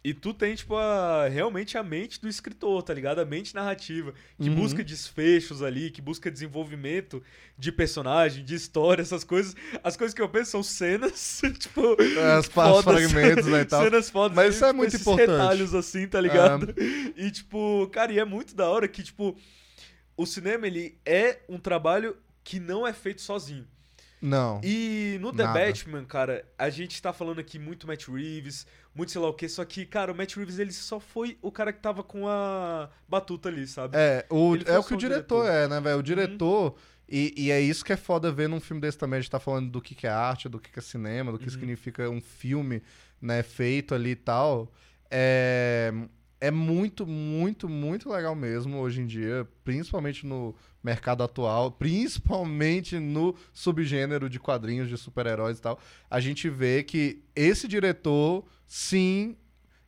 E 0.05 0.13
tu 0.13 0.33
tem, 0.33 0.53
tipo, 0.53 0.75
a, 0.75 1.29
realmente 1.29 1.77
a 1.77 1.83
mente 1.83 2.19
do 2.19 2.27
escritor, 2.27 2.83
tá 2.83 2.93
ligado? 2.93 3.19
A 3.19 3.25
mente 3.25 3.55
narrativa, 3.55 4.13
que 4.37 4.49
Uhum. 4.49 4.55
busca 4.55 4.83
desfechos 4.83 5.63
ali, 5.63 5.89
que 5.89 6.01
busca 6.01 6.29
desenvolvimento 6.29 7.23
de 7.57 7.71
personagem, 7.71 8.43
de 8.43 8.53
história, 8.53 9.01
essas 9.01 9.23
coisas. 9.23 9.55
As 9.81 9.95
coisas 9.95 10.13
que 10.13 10.21
eu 10.21 10.27
penso 10.27 10.51
são 10.51 10.61
cenas, 10.61 11.41
tipo. 11.57 11.95
As 12.37 12.49
partes, 12.49 12.83
fragmentos, 12.83 13.45
né, 13.47 13.61
e 13.61 13.65
tal. 13.65 13.81
Cenas 13.81 14.09
fodas. 14.09 14.35
Mas 14.35 14.53
e, 14.53 14.55
isso 14.57 14.65
é 14.65 14.67
tipo, 14.67 14.77
muito 14.77 14.93
esses 14.95 15.01
importante. 15.07 15.29
retalhos 15.31 15.73
assim, 15.73 16.05
tá 16.07 16.19
ligado? 16.19 16.73
E, 17.15 17.31
tipo, 17.31 17.87
cara, 17.93 18.11
e 18.11 18.19
é 18.19 18.25
muito 18.25 18.53
da 18.55 18.69
hora 18.69 18.87
que, 18.89 19.03
tipo, 19.03 19.37
o 20.17 20.25
cinema, 20.25 20.67
ele 20.67 20.97
é 21.05 21.39
um 21.47 21.57
trabalho 21.57 22.17
que 22.43 22.59
não 22.59 22.85
é 22.85 22.91
feito 22.91 23.21
sozinho. 23.21 23.65
Não. 24.21 24.61
E 24.63 25.17
no 25.21 25.31
The 25.33 25.43
Nada. 25.43 25.59
Batman, 25.59 26.05
cara, 26.05 26.45
a 26.57 26.69
gente 26.69 27.01
tá 27.01 27.11
falando 27.11 27.39
aqui 27.39 27.59
muito 27.59 27.85
Matt 27.85 28.07
Reeves, 28.07 28.65
muito 28.95 29.11
sei 29.11 29.19
lá 29.19 29.27
o 29.27 29.33
que, 29.33 29.49
só 29.49 29.65
que, 29.65 29.85
cara, 29.85 30.11
o 30.11 30.15
Matt 30.15 30.35
Reeves, 30.35 30.59
ele 30.59 30.71
só 30.71 30.99
foi 30.99 31.37
o 31.41 31.51
cara 31.51 31.73
que 31.73 31.79
tava 31.79 32.03
com 32.03 32.27
a 32.27 32.89
batuta 33.07 33.49
ali, 33.49 33.65
sabe? 33.65 33.97
É, 33.97 34.25
o, 34.29 34.55
é 34.55 34.77
o 34.77 34.83
que 34.83 34.93
o 34.93 34.97
diretor, 34.97 35.43
diretor. 35.43 35.47
é, 35.47 35.67
né, 35.67 35.81
velho? 35.81 35.99
O 35.99 36.03
diretor. 36.03 36.75
E, 37.09 37.33
e 37.35 37.51
é 37.51 37.59
isso 37.59 37.83
que 37.83 37.91
é 37.91 37.97
foda 37.97 38.31
ver 38.31 38.47
num 38.47 38.59
filme 38.59 38.81
desse 38.81 38.97
também. 38.97 39.17
A 39.17 39.21
gente 39.21 39.31
tá 39.31 39.39
falando 39.39 39.69
do 39.69 39.81
que, 39.81 39.93
que 39.93 40.07
é 40.07 40.09
arte, 40.09 40.47
do 40.47 40.59
que, 40.59 40.71
que 40.71 40.79
é 40.79 40.81
cinema, 40.81 41.31
do 41.31 41.39
que 41.39 41.49
significa 41.49 42.09
um 42.09 42.21
filme, 42.21 42.81
né, 43.21 43.43
feito 43.43 43.93
ali 43.93 44.11
e 44.11 44.15
tal. 44.15 44.71
É, 45.09 45.93
é 46.39 46.51
muito, 46.51 47.05
muito, 47.05 47.69
muito 47.69 48.09
legal 48.09 48.35
mesmo 48.35 48.79
hoje 48.79 49.01
em 49.01 49.05
dia, 49.05 49.47
principalmente 49.63 50.25
no 50.25 50.55
mercado 50.83 51.23
atual, 51.23 51.71
principalmente 51.71 52.99
no 52.99 53.35
subgênero 53.53 54.29
de 54.29 54.39
quadrinhos 54.39 54.89
de 54.89 54.97
super-heróis 54.97 55.57
e 55.57 55.61
tal. 55.61 55.79
A 56.09 56.19
gente 56.19 56.49
vê 56.49 56.83
que 56.83 57.23
esse 57.35 57.67
diretor, 57.67 58.43
sim, 58.67 59.35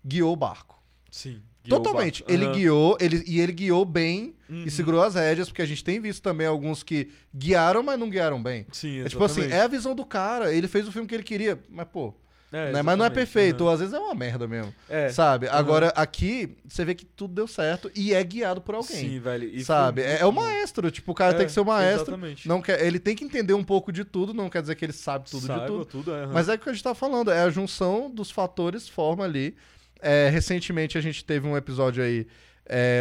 guiou 0.05 0.33
o 0.33 0.35
barco. 0.35 0.81
Sim. 1.11 1.41
guiou 1.63 1.81
Totalmente. 1.81 2.21
barco. 2.23 2.31
Ele 2.33 2.51
guiou, 2.53 2.97
ele, 2.99 3.23
e 3.27 3.39
ele 3.39 3.51
guiou 3.51 3.83
bem 3.85 4.35
Uhum. 4.47 4.63
e 4.63 4.69
segurou 4.69 5.01
as 5.01 5.15
rédeas, 5.15 5.49
porque 5.49 5.63
a 5.63 5.65
gente 5.65 5.83
tem 5.83 5.99
visto 5.99 6.21
também 6.21 6.45
alguns 6.45 6.83
que 6.83 7.09
guiaram, 7.35 7.81
mas 7.81 7.97
não 7.99 8.07
guiaram 8.09 8.41
bem. 8.41 8.67
Sim, 8.71 8.99
É 8.99 9.09
tipo 9.09 9.23
assim, 9.23 9.41
exatamente. 9.41 9.59
é 9.59 9.63
a 9.63 9.67
visão 9.67 9.95
do 9.95 10.05
cara, 10.05 10.53
ele 10.53 10.67
fez 10.67 10.87
o 10.87 10.91
filme 10.91 11.07
que 11.07 11.15
ele 11.15 11.23
queria, 11.23 11.59
mas 11.67 11.87
pô, 11.87 12.13
É, 12.51 12.71
né? 12.71 12.81
mas 12.81 12.97
não 12.97 13.03
é 13.03 13.09
perfeito, 13.09 13.61
ou 13.61 13.67
aham. 13.67 13.73
às 13.73 13.79
vezes 13.81 13.93
é 13.93 13.99
uma 13.99 14.15
merda 14.15 14.47
mesmo, 14.47 14.73
É. 14.87 15.09
sabe? 15.09 15.47
Agora, 15.49 15.89
aqui, 15.95 16.55
você 16.67 16.85
vê 16.85 16.95
que 16.95 17.03
tudo 17.03 17.33
deu 17.33 17.47
certo 17.47 17.91
e 17.93 18.13
é 18.13 18.23
guiado 18.23 18.61
por 18.61 18.75
alguém, 18.75 18.95
Sim, 18.95 19.19
velho. 19.19 19.43
e 19.49 19.65
sabe? 19.65 20.01
foi 20.01 20.11
É, 20.11 20.19
é 20.21 20.25
o 20.25 20.31
maestro, 20.31 20.89
tipo, 20.89 21.11
o 21.11 21.15
cara 21.15 21.33
É, 21.33 21.37
tem 21.37 21.45
que 21.47 21.51
ser 21.51 21.59
o 21.59 21.65
maestro, 21.65 22.03
exatamente. 22.13 22.47
não 22.47 22.61
quer, 22.61 22.85
ele 22.85 22.97
tem 22.99 23.15
que 23.15 23.25
entender 23.25 23.53
um 23.53 23.63
pouco 23.63 23.91
de 23.91 24.05
tudo, 24.05 24.33
não 24.33 24.49
quer 24.49 24.61
dizer 24.61 24.75
que 24.75 24.85
ele 24.85 24.93
sabe 24.93 25.29
tudo 25.29 25.47
Saiba 25.47 25.61
de 25.63 25.67
tudo, 25.67 25.85
tudo 25.85 26.11
aham. 26.13 26.31
mas 26.33 26.47
é 26.47 26.53
o 26.53 26.59
que 26.59 26.69
a 26.69 26.71
gente 26.73 26.83
tá 26.83 26.95
falando, 26.95 27.29
é 27.31 27.41
a 27.41 27.49
junção 27.49 28.09
dos 28.09 28.31
fatores 28.31 28.87
forma 28.87 29.23
ali. 29.25 29.55
É, 30.01 30.29
recentemente 30.29 30.97
a 30.97 31.01
gente 31.01 31.25
teve 31.25 31.45
um 31.47 31.57
episódio 31.57 32.03
aí 32.03 32.25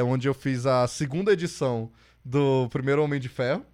onde 0.06 0.26
eu 0.26 0.34
fiz 0.34 0.66
a 0.66 0.86
segunda 0.88 1.32
edição 1.32 1.90
do 2.24 2.68
primeiro 2.70 3.02
Homem 3.04 3.20
de 3.20 3.28
Ferro. 3.28 3.64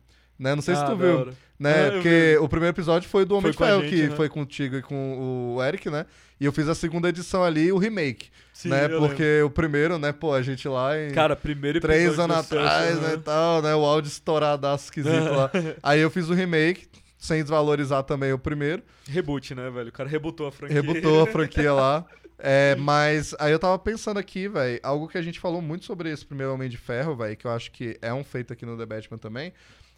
Né? 0.41 0.55
Não 0.55 0.63
sei 0.63 0.75
se 0.75 0.81
Ah, 0.81 0.87
tu 0.87 0.97
da 0.97 1.05
viu. 1.07 1.33
Né? 1.59 1.89
Ah, 1.89 1.93
Porque 1.93 2.37
vi. 2.39 2.39
o 2.45 2.49
primeiro 2.49 2.75
episódio 2.75 3.07
foi 3.11 3.27
do 3.27 3.37
Homem 3.37 3.53
Foi 3.53 3.67
de 3.67 3.73
Ferro, 3.73 3.83
gente, 3.83 3.95
que 3.95 4.09
né? 4.09 4.17
foi 4.17 4.29
contigo 4.31 4.77
e 4.77 4.81
com 4.83 5.55
o 5.57 5.63
Eric, 5.63 5.91
né? 5.91 6.07
E 6.41 6.47
eu 6.47 6.53
fiz 6.53 6.67
a 6.67 6.75
segunda 6.75 7.11
edição 7.11 7.45
ali, 7.45 7.71
o 7.71 7.77
remake. 7.77 8.31
Sim, 8.55 8.71
né? 8.71 8.89
Porque 8.89 9.43
o 9.43 9.51
primeiro, 9.51 9.99
né, 9.99 10.11
pô, 10.13 10.33
a 10.33 10.41
gente 10.41 10.67
lá 10.67 10.99
em. 10.99 11.11
Cara, 11.11 11.37
primeiro 11.37 11.79
Três 11.79 12.19
anos 12.19 12.39
atrás, 12.39 12.97
aham. 12.97 13.09
né, 13.09 13.21
tal, 13.23 13.61
né? 13.61 13.75
O 13.75 13.85
áudio 13.85 14.09
estouradaço 14.09 14.85
esquisito 14.85 15.31
lá. 15.31 15.51
Aí 15.83 16.01
eu 16.01 16.11
fiz 16.11 16.31
o 16.31 16.33
remake, 16.35 16.89
sem 17.19 17.43
desvalorizar 17.43 18.03
também 18.05 18.33
o 18.33 18.39
primeiro. 18.39 18.83
Reboot, 19.07 19.55
né, 19.55 19.69
velho? 19.69 19.91
O 19.91 19.93
cara 19.93 20.09
rebutou 20.09 20.47
a 20.47 20.53
franquia. 20.53 20.81
Rebutou 20.81 21.23
a 21.23 21.27
franquia 21.31 21.75
lá. 21.75 22.07
É, 22.43 22.75
mas 22.77 23.35
aí 23.39 23.53
eu 23.53 23.59
tava 23.59 23.79
pensando 23.79 24.19
aqui, 24.19 24.49
velho, 24.49 24.81
algo 24.83 25.07
que 25.07 25.19
a 25.19 25.21
gente 25.23 25.39
falou 25.39 25.61
muito 25.61 25.85
sobre 25.85 26.11
esse 26.11 26.25
primeiro 26.25 26.55
Homem 26.55 26.71
de 26.71 26.79
Ferro, 26.79 27.15
velho, 27.15 27.37
que 27.37 27.47
eu 27.47 27.51
acho 27.51 27.71
que 27.71 27.99
é 28.01 28.15
um 28.15 28.25
feito 28.25 28.51
aqui 28.51 28.65
no 28.65 28.79
The 28.79 28.87
Batman 28.87 29.19
também, 29.19 29.53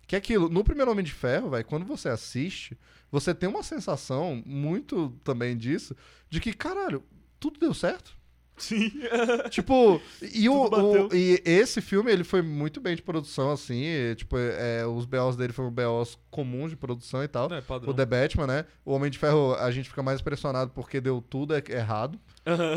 que 0.07 0.15
é 0.15 0.19
aquilo, 0.19 0.49
no 0.49 0.63
primeiro 0.65 0.91
Homem 0.91 1.05
de 1.05 1.13
Ferro, 1.13 1.51
velho, 1.51 1.65
quando 1.65 1.85
você 1.87 2.09
assiste, 2.09 2.77
você 3.11 3.35
tem 3.35 3.49
uma 3.49 3.63
sensação 3.63 4.43
muito 4.45 5.11
também 5.25 5.57
disso, 5.57 5.95
de 6.29 6.41
que, 6.41 6.53
caralho, 6.53 7.03
tudo 7.41 7.59
deu 7.61 7.73
certo. 7.75 8.17
Sim. 8.57 8.93
Tipo, 9.51 10.01
e, 10.21 10.47
o, 10.49 10.65
o- 10.69 11.15
e 11.15 11.41
esse 11.45 11.81
filme, 11.81 12.13
ele 12.13 12.23
foi 12.23 12.43
muito 12.43 12.81
bem 12.81 12.95
de 12.95 13.03
produção, 13.03 13.51
assim, 13.51 13.83
e, 13.85 14.15
tipo, 14.15 14.37
é, 14.39 14.87
os 14.87 15.05
BOs 15.07 15.37
dele 15.37 15.53
foram 15.55 15.71
BOs 15.71 16.19
comuns 16.31 16.71
de 16.71 16.77
produção 16.77 17.25
e 17.25 17.29
tal. 17.29 17.49
É. 17.53 17.63
O 17.87 17.95
The 17.95 18.05
Batman, 18.07 18.47
né? 18.47 18.65
O 18.85 18.93
Homem 18.93 19.11
de 19.11 19.19
Ferro, 19.19 19.55
a 19.55 19.71
gente 19.71 19.89
fica 19.89 20.03
mais 20.03 20.21
impressionado 20.21 20.71
porque 20.75 21.01
deu 21.01 21.23
tudo 21.23 21.55
errado. 21.55 22.21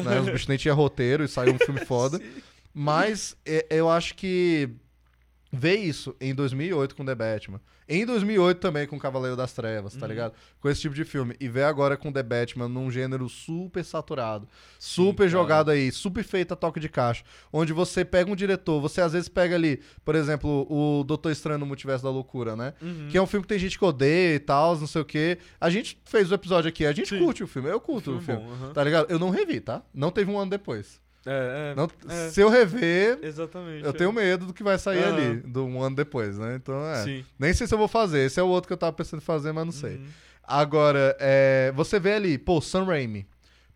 né? 0.04 0.20
Os 0.22 0.26
bichos 0.30 0.48
nem 0.48 0.58
tinham 0.58 0.76
roteiro 0.78 1.24
e 1.24 1.28
saiu 1.28 1.54
um 1.54 1.60
filme 1.60 1.84
foda. 1.86 2.20
Mas 2.74 3.36
é, 3.46 3.66
eu 3.70 3.90
acho 3.90 4.16
que 4.16 4.70
ver 5.56 5.76
isso 5.78 6.16
em 6.20 6.36
2008 6.36 6.96
com 6.96 7.06
The 7.06 7.16
Batman. 7.16 7.60
Em 7.88 8.04
2008 8.04 8.58
também 8.60 8.88
com 8.88 8.98
Cavaleiro 9.00 9.36
das 9.38 9.54
Trevas, 9.54 9.94
Uhum. 9.94 10.00
tá 10.00 10.08
ligado? 10.08 10.34
Com 10.60 10.68
esse 10.70 10.82
tipo 10.82 10.96
de 10.96 11.04
filme. 11.06 11.36
E 11.40 11.48
ver 11.48 11.64
agora 11.64 11.96
com 11.96 12.12
The 12.12 12.24
Batman 12.24 12.68
num 12.68 12.90
gênero 12.90 13.30
super 13.30 13.84
saturado. 13.86 14.48
super 14.80 15.18
cara. 15.26 15.30
jogado 15.30 15.72
aí, 15.72 15.92
super 15.92 16.24
feito 16.24 16.52
a 16.54 16.56
toque 16.56 16.80
de 16.80 16.90
caixa. 16.90 17.24
Onde 17.54 17.74
você 17.74 18.04
pega 18.04 18.32
um 18.32 18.36
diretor, 18.36 18.82
você 18.82 19.02
às 19.02 19.14
vezes 19.14 19.30
pega 19.30 19.56
ali, 19.56 19.80
por 20.04 20.16
exemplo, 20.16 20.66
o 20.70 21.04
Doutor 21.04 21.32
Estranho 21.32 21.60
no 21.60 21.66
Multiverso 21.66 22.04
da 22.04 22.10
Loucura, 22.10 22.56
né? 22.56 22.74
Uhum. 22.82 23.08
Que 23.12 23.18
é 23.18 23.22
um 23.22 23.28
filme 23.28 23.44
que 23.44 23.50
tem 23.50 23.60
gente 23.60 23.78
que 23.78 23.86
odeia 23.86 24.36
e 24.36 24.40
tal, 24.40 24.76
não 24.78 24.88
sei 24.88 25.02
o 25.02 25.06
quê. 25.06 25.38
A 25.62 25.70
gente 25.70 26.00
fez 26.06 26.32
o 26.32 26.34
episódio 26.34 26.70
aqui, 26.70 26.86
a 26.86 26.92
gente 26.92 27.10
Sim. 27.10 27.20
curte 27.20 27.44
o 27.44 27.48
filme, 27.48 27.70
eu 27.70 27.80
curto 27.80 28.06
Filme 28.06 28.20
o 28.20 28.22
filme. 28.24 28.42
bom, 28.42 28.52
aham. 28.66 28.74
Tá 28.74 28.84
ligado? 28.84 29.12
Eu 29.12 29.20
não 29.20 29.30
revi, 29.30 29.60
tá? 29.60 29.84
Não 29.94 30.10
teve 30.12 30.32
um 30.32 30.38
ano 30.40 30.50
depois. 30.52 31.00
É, 31.26 31.72
é, 31.72 31.76
Não- 31.76 31.90
é. 32.08 32.30
Se 32.30 32.40
eu 32.42 32.50
rever, 32.50 33.20
Exatamente. 33.24 33.84
eu 33.84 33.90
é. 33.90 33.94
tenho 33.94 34.14
medo 34.14 34.46
do 34.46 34.54
que 34.54 34.62
vai 34.64 34.78
sair 34.78 35.04
Aham. 35.04 35.16
ali, 35.16 35.36
do 35.38 35.66
um 35.66 35.82
ano 35.82 35.96
depois, 35.96 36.38
né? 36.38 36.56
Então 36.56 36.86
é. 36.88 37.04
Sim. 37.04 37.26
Nem 37.40 37.54
sei 37.54 37.66
se 37.66 37.74
eu 37.74 37.78
vou 37.80 37.88
fazer. 37.88 38.20
Esse 38.26 38.40
é 38.40 38.44
o 38.44 38.48
outro 38.48 38.68
que 38.68 38.74
eu 38.74 38.78
tava 38.78 38.94
pensando 38.94 39.22
em 39.22 39.26
fazer, 39.26 39.52
mas 39.52 39.66
não 39.66 39.72
sei. 39.72 39.96
Uhum. 39.98 40.06
Agora, 40.44 41.16
é, 41.20 41.72
você 41.76 42.00
vê 42.00 42.14
ali, 42.14 42.38
pô, 42.38 42.62
Sam 42.62 42.84
Raimi, 42.86 43.28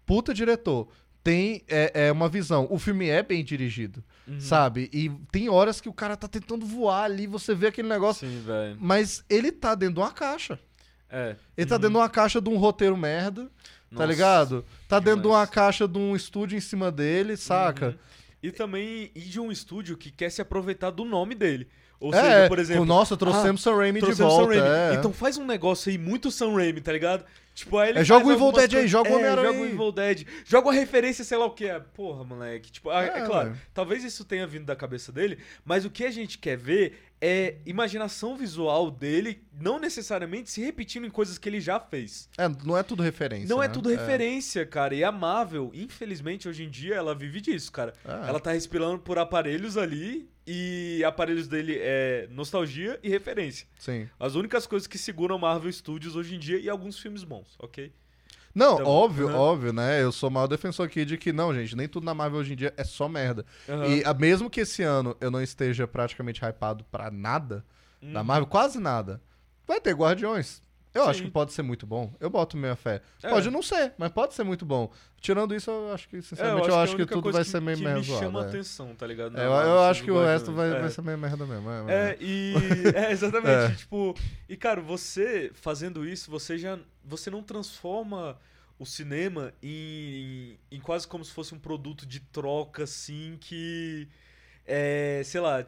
puta 0.06 0.34
diretor, 0.34 0.88
tem 1.24 1.64
é, 1.68 2.08
é 2.08 2.12
uma 2.12 2.30
visão. 2.30 2.68
O 2.70 2.78
filme 2.78 3.10
é 3.10 3.24
bem 3.24 3.43
dirigido, 3.43 4.04
Uhum. 4.28 4.39
sabe? 4.39 4.88
E 4.93 5.10
tem 5.32 5.50
horas 5.50 5.82
que 5.82 5.89
o 5.89 5.93
cara 5.93 6.16
tá 6.16 6.28
tentando 6.28 6.66
voar 6.66 7.06
ali, 7.06 7.26
você 7.26 7.56
vê 7.56 7.68
aquele 7.68 7.88
negócio. 7.89 8.28
Sim, 8.30 8.41
velho. 8.45 8.78
Mas 8.80 9.24
ele 9.28 9.52
tá 9.52 9.74
dentro 9.74 9.95
de 9.95 10.00
uma 10.02 10.12
caixa. 10.12 10.60
É. 11.10 11.36
Ele 11.58 11.68
tá 11.68 11.76
dentro 11.78 11.93
de 11.93 11.97
uma 11.97 12.10
caixa 12.10 12.39
de 12.39 12.47
um 12.50 12.58
roteiro 12.58 12.95
merda, 12.95 13.50
tá 13.90 13.96
Nossa, 13.96 14.06
ligado? 14.06 14.66
Tá 14.88 15.00
dentro 15.00 15.22
de 15.22 15.28
uma 15.28 15.34
demais. 15.36 15.50
caixa 15.50 15.88
de 15.88 15.98
um 15.98 16.16
estúdio 16.16 16.58
em 16.58 16.62
cima 16.62 16.92
dele, 16.92 17.36
saca? 17.36 17.88
Uhum. 17.88 17.96
E 18.42 18.52
também 18.52 19.12
e 19.14 19.20
de 19.22 19.40
um 19.40 19.52
estúdio 19.52 19.98
que 19.98 20.12
quer 20.12 20.30
se 20.30 20.42
aproveitar 20.42 20.92
do 20.92 21.04
nome 21.04 21.36
dele. 21.36 21.68
Ou 22.00 22.14
é, 22.14 22.22
seja, 22.22 22.47
por 22.47 22.60
exemplo. 22.60 22.86
nossa, 22.86 23.18
trouxemos 23.18 23.62
Sam 23.62 23.76
Raimi 23.76 24.02
de 24.02 24.14
volta. 24.14 24.56
Raimi. 24.56 24.95
é. 24.95 24.97
Então 24.97 25.12
faz 25.12 25.38
um 25.38 25.45
negócio 25.45 25.89
aí 25.91 25.97
muito 25.97 26.32
Sam 26.32 26.54
Raimi, 26.54 26.80
tá 26.80 26.93
ligado? 26.93 27.26
Tipo, 27.60 27.78
aí 27.78 27.89
ele 27.89 28.00
É, 28.00 28.04
joga 28.06 28.26
o 28.26 28.32
Evil 28.32 28.52
Dead 28.54 28.74
aí, 28.74 28.88
joga 28.88 29.10
o 29.10 29.14
é, 29.14 29.16
Homem-Aranha 29.18 29.52
Joga 29.52 29.60
o. 29.60 29.66
Evil 29.66 29.91
Dead. 29.91 30.28
Joga 30.45 30.68
uma 30.68 30.74
referência, 30.74 31.26
sei 31.26 31.38
lá 31.38 31.45
o 31.45 31.52
que 31.52 31.66
é. 31.66 31.78
Porra, 31.78 32.24
moleque. 32.24 32.72
Tipo, 32.72 32.89
ah, 32.89 33.04
é, 33.04 33.08
É, 33.08 33.26
claro, 33.26 33.50
velho. 33.50 33.62
talvez 33.74 34.04
isso 34.06 34.24
tenha 34.24 34.47
vindo 34.47 34.66
da 34.66 34.78
cabeça 34.78 35.12
dele, 35.12 35.39
mas 35.66 35.84
o 35.84 35.89
que 35.89 36.06
a 36.06 36.12
gente 36.12 36.38
quer 36.38 36.58
ver 36.58 36.97
é 37.22 37.58
imaginação 37.66 38.38
visual 38.38 38.89
dele, 38.89 39.43
não 39.60 39.78
necessariamente 39.78 40.50
se 40.50 40.62
repetindo 40.62 41.06
em 41.06 41.10
coisas 41.10 41.38
que 41.38 41.50
ele 41.50 41.60
já 41.60 41.82
fez. 41.82 42.30
É, 42.38 42.47
não 42.64 42.78
é 42.78 42.84
tudo 42.84 43.04
referência. 43.04 43.50
Não 43.50 43.62
é 43.62 43.68
né? 43.68 43.74
tudo 43.74 43.89
referência, 43.89 44.66
cara. 44.66 44.95
E 44.95 45.04
a 45.04 45.12
Marvel, 45.12 45.70
infelizmente, 45.74 46.47
hoje 46.47 46.64
em 46.64 46.70
dia, 46.70 46.95
ela 46.95 47.14
vive 47.14 47.41
disso, 47.41 47.74
cara. 47.74 47.93
É. 48.06 48.30
Ela 48.30 48.39
tá 48.39 48.54
respirando 48.54 49.00
por 49.00 49.20
aparelhos 49.20 49.76
ali 49.76 50.30
e 50.52 51.04
aparelhos 51.04 51.47
dele 51.47 51.78
é 51.80 52.28
nostalgia 52.32 53.00
e 53.04 53.10
referência. 53.10 53.68
Sim. 53.78 54.10
As 54.20 54.34
únicas 54.34 54.66
coisas 54.66 54.88
que 54.88 54.97
seguram 54.97 55.38
Marvel 55.38 55.72
Studios 55.72 56.16
hoje 56.16 56.34
em 56.36 56.39
dia 56.39 56.58
e 56.60 56.68
alguns 56.68 56.97
filmes 56.97 57.24
bons, 57.24 57.56
ok? 57.60 57.93
Não, 58.56 58.74
Então, 58.74 58.88
óbvio, 58.88 59.30
óbvio, 59.36 59.72
né? 59.72 60.02
Eu 60.02 60.12
sou 60.12 60.28
o 60.28 60.32
maior 60.32 60.47
defensor 60.47 60.88
aqui 60.88 61.06
de 61.06 61.18
que, 61.20 61.32
não, 61.32 61.54
gente, 61.54 61.76
nem 61.76 61.88
tudo 61.88 62.04
na 62.04 62.16
Marvel 62.16 62.39
hoje 62.39 62.54
em 62.54 62.56
dia 62.56 62.74
é 62.76 62.84
só 62.84 63.08
merda. 63.08 63.45
E 63.88 64.04
a- 64.04 64.14
mesmo 64.16 64.50
que 64.50 64.62
esse 64.62 64.82
ano 64.82 65.16
eu 65.22 65.30
não 65.30 65.39
esteja 65.39 65.88
praticamente 65.88 66.43
hypado 66.43 66.84
pra 66.86 67.12
nada 67.12 67.64
Uhum. 68.02 68.12
da 68.14 68.24
Marvel, 68.24 68.47
quase 68.47 68.80
nada, 68.80 69.22
vai 69.68 69.80
ter 69.80 69.93
Guardiões. 69.93 70.64
Eu 71.00 71.10
acho 71.10 71.20
Sim. 71.20 71.26
que 71.26 71.32
pode 71.32 71.54
ser 71.54 71.62
muito 71.62 71.86
bom. 71.88 72.14
Eu 72.20 72.30
boto 72.30 72.58
minha 72.58 72.76
fé. 72.76 73.02
É. 73.24 73.30
Pode 73.30 73.50
não 73.50 73.62
ser, 73.62 73.93
mas 73.97 74.12
pode 74.12 74.34
ser 74.34 74.43
muito 74.43 74.66
bom. 74.66 74.91
Tirando 75.22 75.54
isso, 75.56 75.70
eu 75.72 75.93
acho 75.93 76.08
que, 76.08 76.22
sinceramente, 76.22 76.68
eu 76.70 76.74
é 76.76 76.78
a 76.78 76.82
acho 76.82 76.95
que, 76.95 77.02
única 77.02 77.16
tudo 77.16 77.32
vai 77.32 77.43
que- 77.43 77.50
ser 77.50 77.62
meio 77.62 77.78
que 77.78 77.84
meio 77.84 77.97
me 77.97 78.04
chama 78.04 78.43
é. 78.43 78.47
atenção, 78.47 78.95
tá 78.95 79.06
ligado? 79.08 79.38
É, 79.38 79.45
eu, 79.45 79.50
Na- 79.50 79.62
eu 79.64 79.70
no 79.76 79.80
acho 79.82 80.04
que 80.04 80.12
o 80.12 80.24
resto 80.24 80.52
vai, 80.54 80.74
É. 80.76 80.80
vai 80.80 80.89
ser 80.89 81.02
meio 81.02 81.18
merda 81.18 81.45
mesmo. 81.45 81.70
É, 81.89 82.12
É, 82.12 82.18
e. 82.22 82.54
É, 82.95 83.12
exatamente. 83.12 83.74
É. 83.74 83.76
Tipo. 83.76 84.16
E, 84.47 84.56
cara, 84.56 84.82
você 84.82 85.52
fazendo 85.54 86.08
isso, 86.08 86.30
você 86.32 86.58
já. 86.58 86.78
Você 87.04 87.30
não 87.30 87.41
transforma 87.43 88.38
o 88.78 88.86
cinema 88.86 89.54
em, 89.62 90.58
em 90.72 90.80
quase 90.80 91.08
como 91.08 91.24
se 91.26 91.32
fosse 91.34 91.54
um 91.54 91.60
produto 91.60 92.06
de 92.06 92.20
troca, 92.20 92.84
assim, 92.84 93.38
que. 93.41 94.08
É, 94.66 95.22
sei 95.26 95.41
lá. 95.41 95.66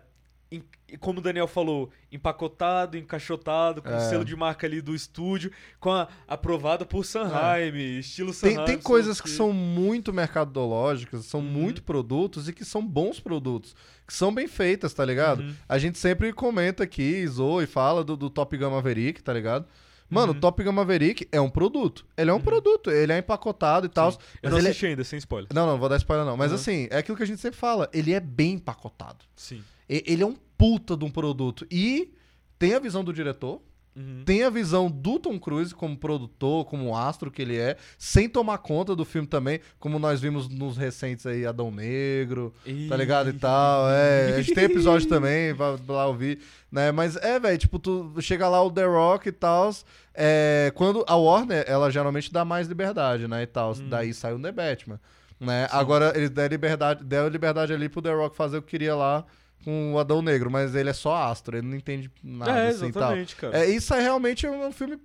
Como 0.99 1.19
o 1.19 1.21
Daniel 1.21 1.47
falou, 1.47 1.89
empacotado, 2.11 2.97
encaixotado, 2.97 3.81
com 3.81 3.89
o 3.89 3.93
É. 3.93 3.99
selo 4.09 4.25
de 4.25 4.35
marca 4.35 4.67
ali 4.67 4.81
do 4.81 4.93
estúdio, 4.93 5.49
com 5.79 5.89
a 5.91 6.07
aprovada 6.27 6.85
por 6.85 7.05
Sanheim, 7.05 7.99
estilo 7.99 8.33
Sanheim. 8.33 8.57
Tem, 8.57 8.65
tem 8.65 8.77
coisas 8.79 9.21
que 9.21 9.29
quê. 9.29 9.33
são 9.35 9.53
muito 9.53 10.11
mercadológicas, 10.11 11.25
são 11.25 11.39
Uhum. 11.39 11.45
muito 11.45 11.83
produtos 11.83 12.49
e 12.49 12.53
que 12.53 12.65
são 12.65 12.85
bons 12.85 13.19
produtos, 13.19 13.73
que 14.05 14.13
são 14.13 14.33
bem 14.33 14.47
feitas, 14.47 14.93
tá 14.93 15.05
ligado? 15.05 15.41
Uhum. 15.41 15.53
A 15.69 15.77
gente 15.77 15.97
sempre 15.97 16.33
comenta 16.33 16.83
aqui, 16.83 17.25
zoa 17.27 17.63
e 17.63 17.67
fala 17.67 18.03
do, 18.03 18.17
do 18.17 18.29
Top 18.29 18.55
Gun 18.57 18.71
Maverick, 18.71 19.23
tá 19.23 19.31
ligado? 19.31 19.65
Mano, 20.11 20.33
Uhum. 20.33 20.37
o 20.37 20.41
Top 20.41 20.61
Gun 20.63 20.71
Maverick 20.73 21.27
é 21.31 21.39
um 21.39 21.49
produto. 21.49 22.05
Ele 22.17 22.29
é 22.29 22.33
um 22.33 22.41
produto, 22.41 22.91
ele 22.91 23.13
é 23.13 23.17
empacotado 23.17 23.85
e 23.85 23.89
tal. 23.89 24.11
Eu 24.43 24.49
não 24.51 24.57
ele 24.57 24.67
é- 24.67 24.69
assisti 24.71 24.85
ainda, 24.87 25.03
sem 25.05 25.17
spoiler. 25.17 25.49
Não, 25.53 25.65
não, 25.65 25.79
vou 25.79 25.87
dar 25.87 25.95
spoiler 25.97 26.25
não. 26.25 26.35
Mas 26.35 26.51
Uhum. 26.51 26.55
assim, 26.55 26.87
é 26.91 26.97
aquilo 26.97 27.15
que 27.17 27.23
a 27.23 27.25
gente 27.25 27.39
sempre 27.39 27.57
fala. 27.57 27.89
Ele 27.93 28.11
é 28.13 28.19
bem 28.19 28.53
empacotado. 28.55 29.23
Sim. 29.35 29.63
E- 29.89 30.03
Ele 30.05 30.21
é 30.21 30.25
um 30.25 30.35
puta 30.57 30.95
de 30.97 31.05
um 31.05 31.09
produto. 31.09 31.65
E 31.71 32.13
tem 32.59 32.73
a 32.75 32.79
visão 32.79 33.03
do 33.03 33.11
diretor, 33.13 33.61
Uhum. 33.93 34.23
tem 34.25 34.43
a 34.43 34.49
visão 34.49 34.89
do 34.89 35.19
Tom 35.19 35.37
Cruise 35.37 35.75
como 35.75 35.97
produtor, 35.97 36.63
como 36.63 36.95
astro 36.95 37.29
que 37.29 37.41
ele 37.41 37.57
é, 37.57 37.75
sem 37.97 38.29
tomar 38.29 38.57
conta 38.59 38.95
do 38.95 39.03
filme 39.03 39.27
também, 39.27 39.59
como 39.79 39.99
nós 39.99 40.21
vimos 40.21 40.47
nos 40.47 40.77
recentes 40.77 41.25
aí, 41.25 41.45
Adão 41.45 41.69
Negro, 41.69 42.53
tá 42.87 42.95
ligado 42.95 43.29
e 43.29 43.33
tal. 43.33 43.89
É, 43.89 44.35
a 44.35 44.41
gente 44.41 44.55
tem 44.55 44.63
episódio 44.63 45.07
também, 45.09 45.51
vai 45.53 45.75
lá 45.89 46.07
ouvir, 46.07 46.39
né? 46.71 46.89
Mas 46.91 47.17
é, 47.17 47.37
velho, 47.37 47.57
tipo, 47.57 47.77
tu 47.79 48.13
chega 48.21 48.47
lá 48.47 48.63
o 48.63 48.71
The 48.71 48.85
Rock 48.85 49.27
e 49.27 49.31
tal, 49.33 49.71
é, 50.13 50.71
quando 50.73 51.03
a 51.05 51.15
Warner, 51.17 51.65
ela 51.67 51.91
geralmente 51.91 52.31
dá 52.31 52.45
mais 52.45 52.67
liberdade, 52.67 53.27
né, 53.27 53.43
e 53.43 53.47
tal. 53.47 53.73
Hum. 53.73 53.89
Daí 53.89 54.13
saiu 54.13 54.37
o 54.37 54.41
The 54.41 54.53
Batman, 54.53 55.01
né? 55.37 55.67
Agora 55.69 56.13
eles 56.15 56.29
deram 56.29 56.49
liberdade, 56.49 57.03
deram 57.03 57.27
liberdade 57.27 57.73
ali 57.73 57.89
pro 57.89 58.01
The 58.01 58.13
Rock 58.13 58.37
fazer 58.37 58.57
o 58.57 58.61
que 58.61 58.69
queria 58.69 58.95
lá 58.95 59.25
com 59.63 59.93
o 59.93 59.99
Adão 59.99 60.21
Negro, 60.21 60.49
mas 60.51 60.75
ele 60.75 60.89
é 60.89 60.93
só 60.93 61.15
astro, 61.15 61.57
ele 61.57 61.67
não 61.67 61.75
entende 61.77 62.09
nada 62.23 62.51
É, 62.57 62.67
assim 62.69 62.87
e 62.87 62.91
tal. 62.91 63.01
exatamente, 63.03 63.35
cara. 63.35 63.57
É, 63.59 63.69
isso 63.69 63.93
é 63.93 63.99
realmente 64.01 64.47
um 64.47 64.71
filme 64.71 64.97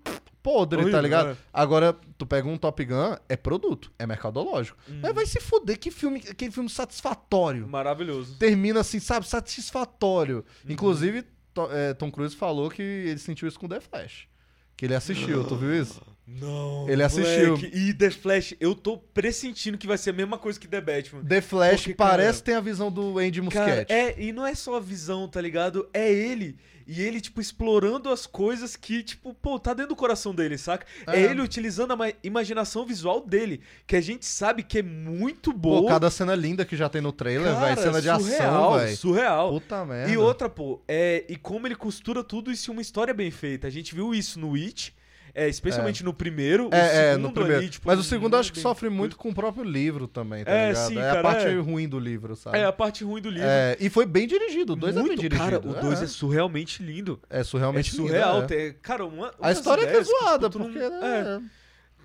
podre, 0.42 0.78
Horrível, 0.78 0.92
tá 0.98 1.02
ligado? 1.02 1.30
é. 1.30 1.36
Agora, 1.52 1.92
tu 2.16 2.24
pega 2.24 2.46
um 2.48 2.56
Top 2.56 2.84
Gun, 2.84 3.16
é 3.28 3.36
produto, 3.36 3.92
é 3.98 4.06
mercadológico. 4.06 4.78
Uhum. 4.88 5.00
Mas 5.02 5.14
vai 5.14 5.26
se 5.26 5.40
fuder, 5.40 5.78
que 5.78 5.90
filme, 5.90 6.20
que 6.20 6.50
filme 6.50 6.70
satisfatório. 6.70 7.66
Maravilhoso. 7.68 8.36
Termina 8.38 8.80
assim, 8.80 9.00
sabe, 9.00 9.26
satisfatório. 9.28 10.44
Uhum. 10.64 10.72
Inclusive, 10.72 11.24
é, 11.72 11.94
Tom 11.94 12.10
Cruise 12.10 12.36
falou 12.36 12.70
que 12.70 12.82
ele 12.82 13.18
sentiu 13.18 13.48
isso 13.48 13.58
com 13.58 13.68
The 13.68 13.80
Flash. 13.80 14.28
Que 14.76 14.84
ele 14.84 14.94
assistiu, 14.94 15.42
tu 15.44 15.56
viu 15.56 15.74
isso? 15.74 16.00
Não. 16.26 16.88
Ele 16.88 17.02
assistiu. 17.02 17.56
moleque. 17.56 17.70
E 17.76 17.94
The 17.94 18.10
Flash, 18.10 18.54
eu 18.58 18.74
tô 18.74 18.96
pressentindo 18.98 19.78
que 19.78 19.86
vai 19.86 19.96
ser 19.96 20.10
a 20.10 20.12
mesma 20.12 20.36
coisa 20.38 20.58
que 20.58 20.66
The 20.66 20.80
Batman. 20.80 21.24
The 21.24 21.40
Flash 21.40 21.82
Porque, 21.82 21.94
parece 21.94 22.42
cara, 22.42 22.44
ter 22.44 22.54
a 22.54 22.60
visão 22.60 22.90
do 22.90 23.18
Andy 23.18 23.40
Cara, 23.48 23.66
Muschietti. 23.66 23.92
é, 23.92 24.14
e 24.20 24.32
não 24.32 24.44
é 24.46 24.54
só 24.54 24.76
a 24.76 24.80
visão, 24.80 25.28
tá 25.28 25.40
ligado? 25.40 25.88
É 25.94 26.12
ele. 26.12 26.56
E 26.88 27.02
ele, 27.02 27.20
tipo, 27.20 27.40
explorando 27.40 28.08
as 28.10 28.26
coisas 28.26 28.76
que, 28.76 29.02
tipo, 29.02 29.34
pô, 29.34 29.58
tá 29.58 29.74
dentro 29.74 29.88
do 29.90 29.96
coração 29.96 30.32
dele, 30.32 30.56
saca? 30.56 30.86
É, 31.08 31.16
É. 31.20 31.22
ele 31.30 31.40
utilizando 31.40 31.92
a 31.92 31.96
ma- 31.96 32.12
imaginação 32.22 32.86
visual 32.86 33.20
dele, 33.26 33.60
que 33.88 33.96
a 33.96 34.00
gente 34.00 34.24
sabe 34.24 34.62
que 34.62 34.78
é 34.78 34.82
muito 34.82 35.52
Pô, 35.52 35.58
boa. 35.80 35.90
cada 35.90 36.08
cena 36.10 36.34
linda 36.36 36.64
que 36.64 36.76
já 36.76 36.88
tem 36.88 37.00
no 37.02 37.10
trailer, 37.10 37.52
Cara, 37.54 37.74
velho. 37.74 37.82
Cena 37.82 38.00
de 38.02 38.08
ação, 38.08 38.24
surreal, 38.28 38.78
velho. 38.78 38.96
Surreal. 38.96 39.50
Puta 39.52 39.84
merda. 39.84 40.12
E 40.12 40.16
outra, 40.16 40.48
pô, 40.48 40.80
é, 40.86 41.24
e 41.28 41.34
como 41.36 41.66
ele 41.66 41.74
costura 41.74 42.22
tudo 42.22 42.52
isso 42.52 42.70
em 42.70 42.72
uma 42.72 42.82
história 42.82 43.12
bem 43.12 43.32
feita. 43.32 43.66
A 43.66 43.70
gente 43.70 43.92
viu 43.92 44.14
isso 44.14 44.38
no 44.38 44.54
It, 44.54 44.94
é, 45.36 45.48
especialmente 45.48 46.02
no 46.02 46.14
primeiro. 46.14 46.68
o 46.68 46.74
É, 46.74 47.12
é, 47.12 47.16
no 47.18 47.30
primeiro. 47.30 47.58
ali, 47.58 47.68
tipo, 47.68 47.86
Mas 47.86 47.98
o 47.98 48.02
segundo 48.02 48.34
eu 48.34 48.40
acho 48.40 48.50
que 48.50 48.56
bem- 48.56 48.62
sofre 48.62 48.88
muito 48.88 49.16
com 49.16 49.28
o 49.28 49.34
próprio 49.34 49.62
livro 49.62 50.08
também, 50.08 50.42
tá 50.44 50.50
É, 50.50 50.68
ligado? 50.68 50.88
sim, 50.88 50.98
é 50.98 51.02
cara, 51.02 51.20
a 51.20 51.22
parte 51.22 51.46
é. 51.46 51.54
ruim 51.58 51.86
do 51.88 51.98
livro, 51.98 52.34
sabe? 52.34 52.58
É 52.58 52.64
a 52.64 52.72
parte 52.72 53.04
ruim 53.04 53.20
do 53.20 53.28
livro. 53.28 53.46
É, 53.46 53.76
e 53.78 53.90
foi 53.90 54.06
bem 54.06 54.26
dirigido, 54.26 54.72
o 54.72 54.76
2 54.76 54.96
é 54.96 55.02
bem 55.02 55.14
dirigido. 55.16 55.36
Cara, 55.36 55.58
o 55.58 55.74
2 55.80 56.02
é. 56.02 56.06
surrealmente 56.06 56.82
lindo. 56.82 57.20
é 57.28 57.44
surrealmente 57.44 57.90
é 57.90 57.92
surreal. 57.96 58.40
lindo, 58.40 58.54
é. 58.54 58.74
cara, 58.80 59.04
uma, 59.04 59.28
A 59.28 59.32
umas 59.48 59.58
história 59.58 59.82
é 59.82 59.96
é 59.96 60.02
zoada, 60.02 60.48
não- 60.48 60.50
porque... 60.50 60.78
é, 60.78 60.88
né, 60.90 61.42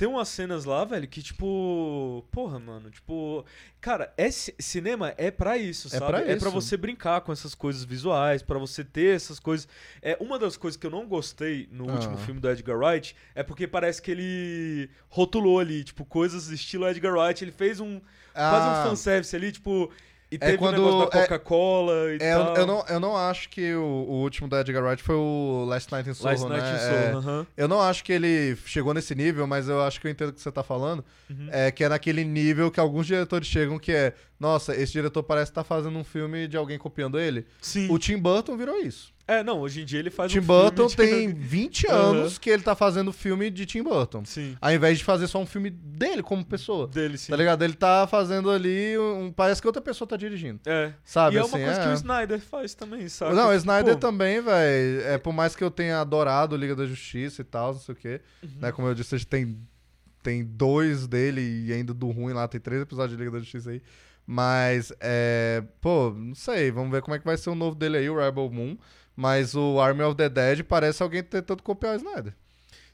tem 0.02 0.08
umas 0.10 0.30
cenas 0.30 0.66
lá, 0.66 0.84
velho, 0.84 1.08
que 1.08 1.22
tipo. 1.22 2.26
Porra, 2.32 2.58
mano. 2.58 2.90
Tipo. 2.90 3.46
Cara, 3.80 4.12
é, 4.18 4.32
ci- 4.32 4.56
cinema 4.58 5.14
é 5.16 5.30
pra 5.30 5.58
isso, 5.60 5.88
É 5.90 5.92
sabe? 5.92 6.06
pra 6.08 6.20
É 6.22 6.36
pra 6.36 6.36
isso. 6.36 6.50
você 6.52 6.76
brincar 6.76 7.22
com 7.22 7.32
essas 7.32 7.54
coisas 7.54 7.84
visuais, 7.84 8.42
pra 8.42 8.58
você 8.58 8.84
ter 8.84 9.16
essas 9.16 9.40
coisas. 9.40 9.68
É 10.02 10.18
Uma 10.20 10.40
das 10.40 10.58
coisas 10.58 10.76
que 10.76 10.88
eu 10.88 10.90
não 10.92 11.06
gostei 11.08 11.70
no 11.72 11.88
Ah. 11.88 11.94
último 11.94 12.18
filme 12.18 12.40
do 12.40 12.50
Edgar 12.50 12.78
Wright 12.80 13.16
é 13.36 13.44
porque 13.44 13.68
parece 13.68 14.02
que 14.02 14.10
ele 14.10 14.90
rotulou 15.08 15.60
ali, 15.60 15.84
tipo, 15.84 16.04
coisas 16.04 16.48
estilo 16.48 16.88
Edgar 16.88 17.14
Wright. 17.14 17.44
Ele 17.44 17.52
fez 17.52 17.80
um. 17.80 18.00
Quase 18.34 18.68
Ah, 18.70 18.84
um 18.86 18.90
fanservice 18.90 19.36
ali, 19.36 19.52
tipo. 19.52 19.92
E 20.32 20.36
É 20.36 20.40
teve 20.40 20.58
quando- 20.58 20.82
o 20.82 21.06
da 21.10 21.18
é- 21.20 21.22
Coca-Cola 21.24 21.94
e 22.14 22.18
É, 22.22 22.34
eu, 22.36 22.46
tal. 22.46 22.56
eu 22.58 22.66
não, 22.66 22.86
eu 22.88 23.00
não 23.02 23.18
acho 23.18 23.50
que 23.50 23.74
o, 23.74 23.82
o 23.84 24.22
último 24.22 24.48
da 24.48 24.62
Edgar 24.62 24.82
Wright 24.82 25.04
foi 25.04 25.16
o 25.16 25.66
Last 25.68 25.92
Night 25.92 26.10
in 26.10 26.14
Soho, 26.14 26.30
Last 26.32 26.46
Night 26.48 26.64
né? 26.64 26.72
in 26.72 26.76
É, 26.76 26.80
Soho, 27.12 27.18
aham. 27.18 27.48
Eu 27.58 27.68
não 27.68 27.82
acho 27.82 28.02
que 28.04 28.14
ele 28.14 28.56
chegou 28.66 28.94
nesse 28.94 29.14
nível, 29.14 29.46
mas 29.46 29.68
eu 29.68 29.82
acho 29.82 30.00
que 30.00 30.08
eu 30.08 30.12
entendo 30.12 30.30
o 30.30 30.34
que 30.34 30.40
você 30.40 30.50
tá 30.52 30.64
falando. 30.64 31.04
Uhum. 31.30 31.50
É 31.52 31.70
que 31.70 31.84
é 31.84 31.90
naquele 31.90 32.24
nível 32.24 32.72
que 32.72 32.80
alguns 32.80 33.06
diretores 33.08 33.46
chegam 33.48 33.78
que 33.78 33.92
é, 33.92 34.14
nossa, 34.40 34.74
esse 34.74 34.94
diretor 34.94 35.22
parece 35.24 35.52
estar 35.52 35.66
fazendo 35.66 35.98
um 35.98 36.04
filme 36.04 36.48
de 36.48 36.56
alguém 36.56 36.78
copiando 36.80 37.20
ele. 37.20 37.46
Sim. 37.62 37.92
O 37.92 38.00
Tim 38.00 38.18
Burton 38.18 38.56
virou 38.56 38.78
isso. 38.78 39.12
É, 39.32 39.44
não, 39.46 39.62
hoje 39.62 39.82
em 39.82 39.86
dia 39.86 39.98
ele 39.98 40.10
faz 40.10 40.30
Tim 40.30 40.40
um 40.40 40.44
filme 40.44 40.62
Burton 40.62 40.88
de- 40.88 40.96
tem 40.98 41.34
20 41.34 41.88
Aham. 41.90 41.98
anos 41.98 42.38
que 42.38 42.50
ele 42.50 42.62
tá 42.62 42.76
fazendo 42.76 43.14
filme 43.14 43.50
de 43.50 43.66
Tim 43.66 43.82
Burton. 43.82 44.26
Sim. 44.26 44.58
Ao 44.60 44.74
invés 44.74 44.98
de 44.98 45.06
fazer 45.06 45.26
só 45.28 45.40
um 45.40 45.46
filme 45.46 45.70
dele 45.70 46.22
como 46.22 46.44
pessoa. 46.44 46.86
Dele, 46.86 47.18
sim. 47.18 47.32
Tá 47.32 47.38
ligado? 47.38 47.64
Ele 47.64 47.74
tá 47.74 48.06
fazendo 48.08 48.52
ali. 48.52 48.98
Um, 48.98 49.32
parece 49.32 49.62
que 49.62 49.68
outra 49.68 49.82
pessoa 49.82 50.06
tá 50.06 50.18
dirigindo. 50.18 50.60
É. 50.66 50.92
Sabe? 51.06 51.38
e 51.38 51.40
é 51.40 51.42
assim, 51.44 51.56
uma 51.56 51.66
coisa 51.66 51.80
é... 51.80 51.84
que 51.86 51.90
o 51.90 51.94
Snyder 51.94 52.40
faz 52.42 52.74
também, 52.74 53.08
sabe? 53.08 53.34
Não, 53.34 53.48
o 53.48 53.54
Snyder 53.54 53.94
Pô, 53.94 54.00
também, 54.02 54.42
velho. 54.42 55.02
É, 55.08 55.18
por 55.18 55.32
mais 55.32 55.56
que 55.56 55.64
eu 55.64 55.72
tenha 55.72 56.02
adorado 56.02 56.58
Liga 56.58 56.76
da 56.76 56.86
Justiça 56.86 57.42
e 57.42 57.46
tal, 57.46 57.72
não 57.72 57.80
sei 57.80 57.94
o 57.94 57.98
quê. 57.98 58.22
Uhum. 58.44 58.50
Né, 58.60 58.72
como 58.74 58.90
eu 58.90 58.94
disse, 58.94 59.16
a 59.16 59.18
gente 59.18 59.28
tem, 59.28 59.58
tem 60.22 60.44
dois 60.44 61.08
dele 61.08 61.40
e 61.68 61.72
ainda 61.72 61.94
do 61.94 62.12
ruim 62.12 62.34
lá, 62.34 62.50
tem 62.50 62.60
três 62.60 62.82
episódios 62.82 63.18
de 63.18 63.24
Liga 63.24 63.32
da 63.32 63.40
Justiça 63.40 63.70
aí. 63.70 63.82
Mas, 64.26 64.94
é. 65.00 65.64
Pô, 65.80 66.14
não 66.16 66.36
sei. 66.36 66.70
Vamos 66.70 66.92
ver 66.92 67.02
como 67.02 67.16
é 67.16 67.20
que 67.20 67.26
vai 67.26 67.38
ser 67.38 67.50
o 67.50 67.56
novo 67.56 67.76
dele 67.76 67.98
aí, 67.98 68.10
o 68.10 68.18
Rebel 68.18 68.50
Moon. 68.50 68.78
Mas 69.16 69.56
o 69.56 69.80
Army 69.80 70.04
of 70.04 70.16
the 70.16 70.30
Dead 70.30 70.64
parece 70.64 71.04
alguém 71.04 71.22
tentando 71.24 71.62
copiar 71.62 71.94
o 71.94 71.98
Snyder. 71.98 72.34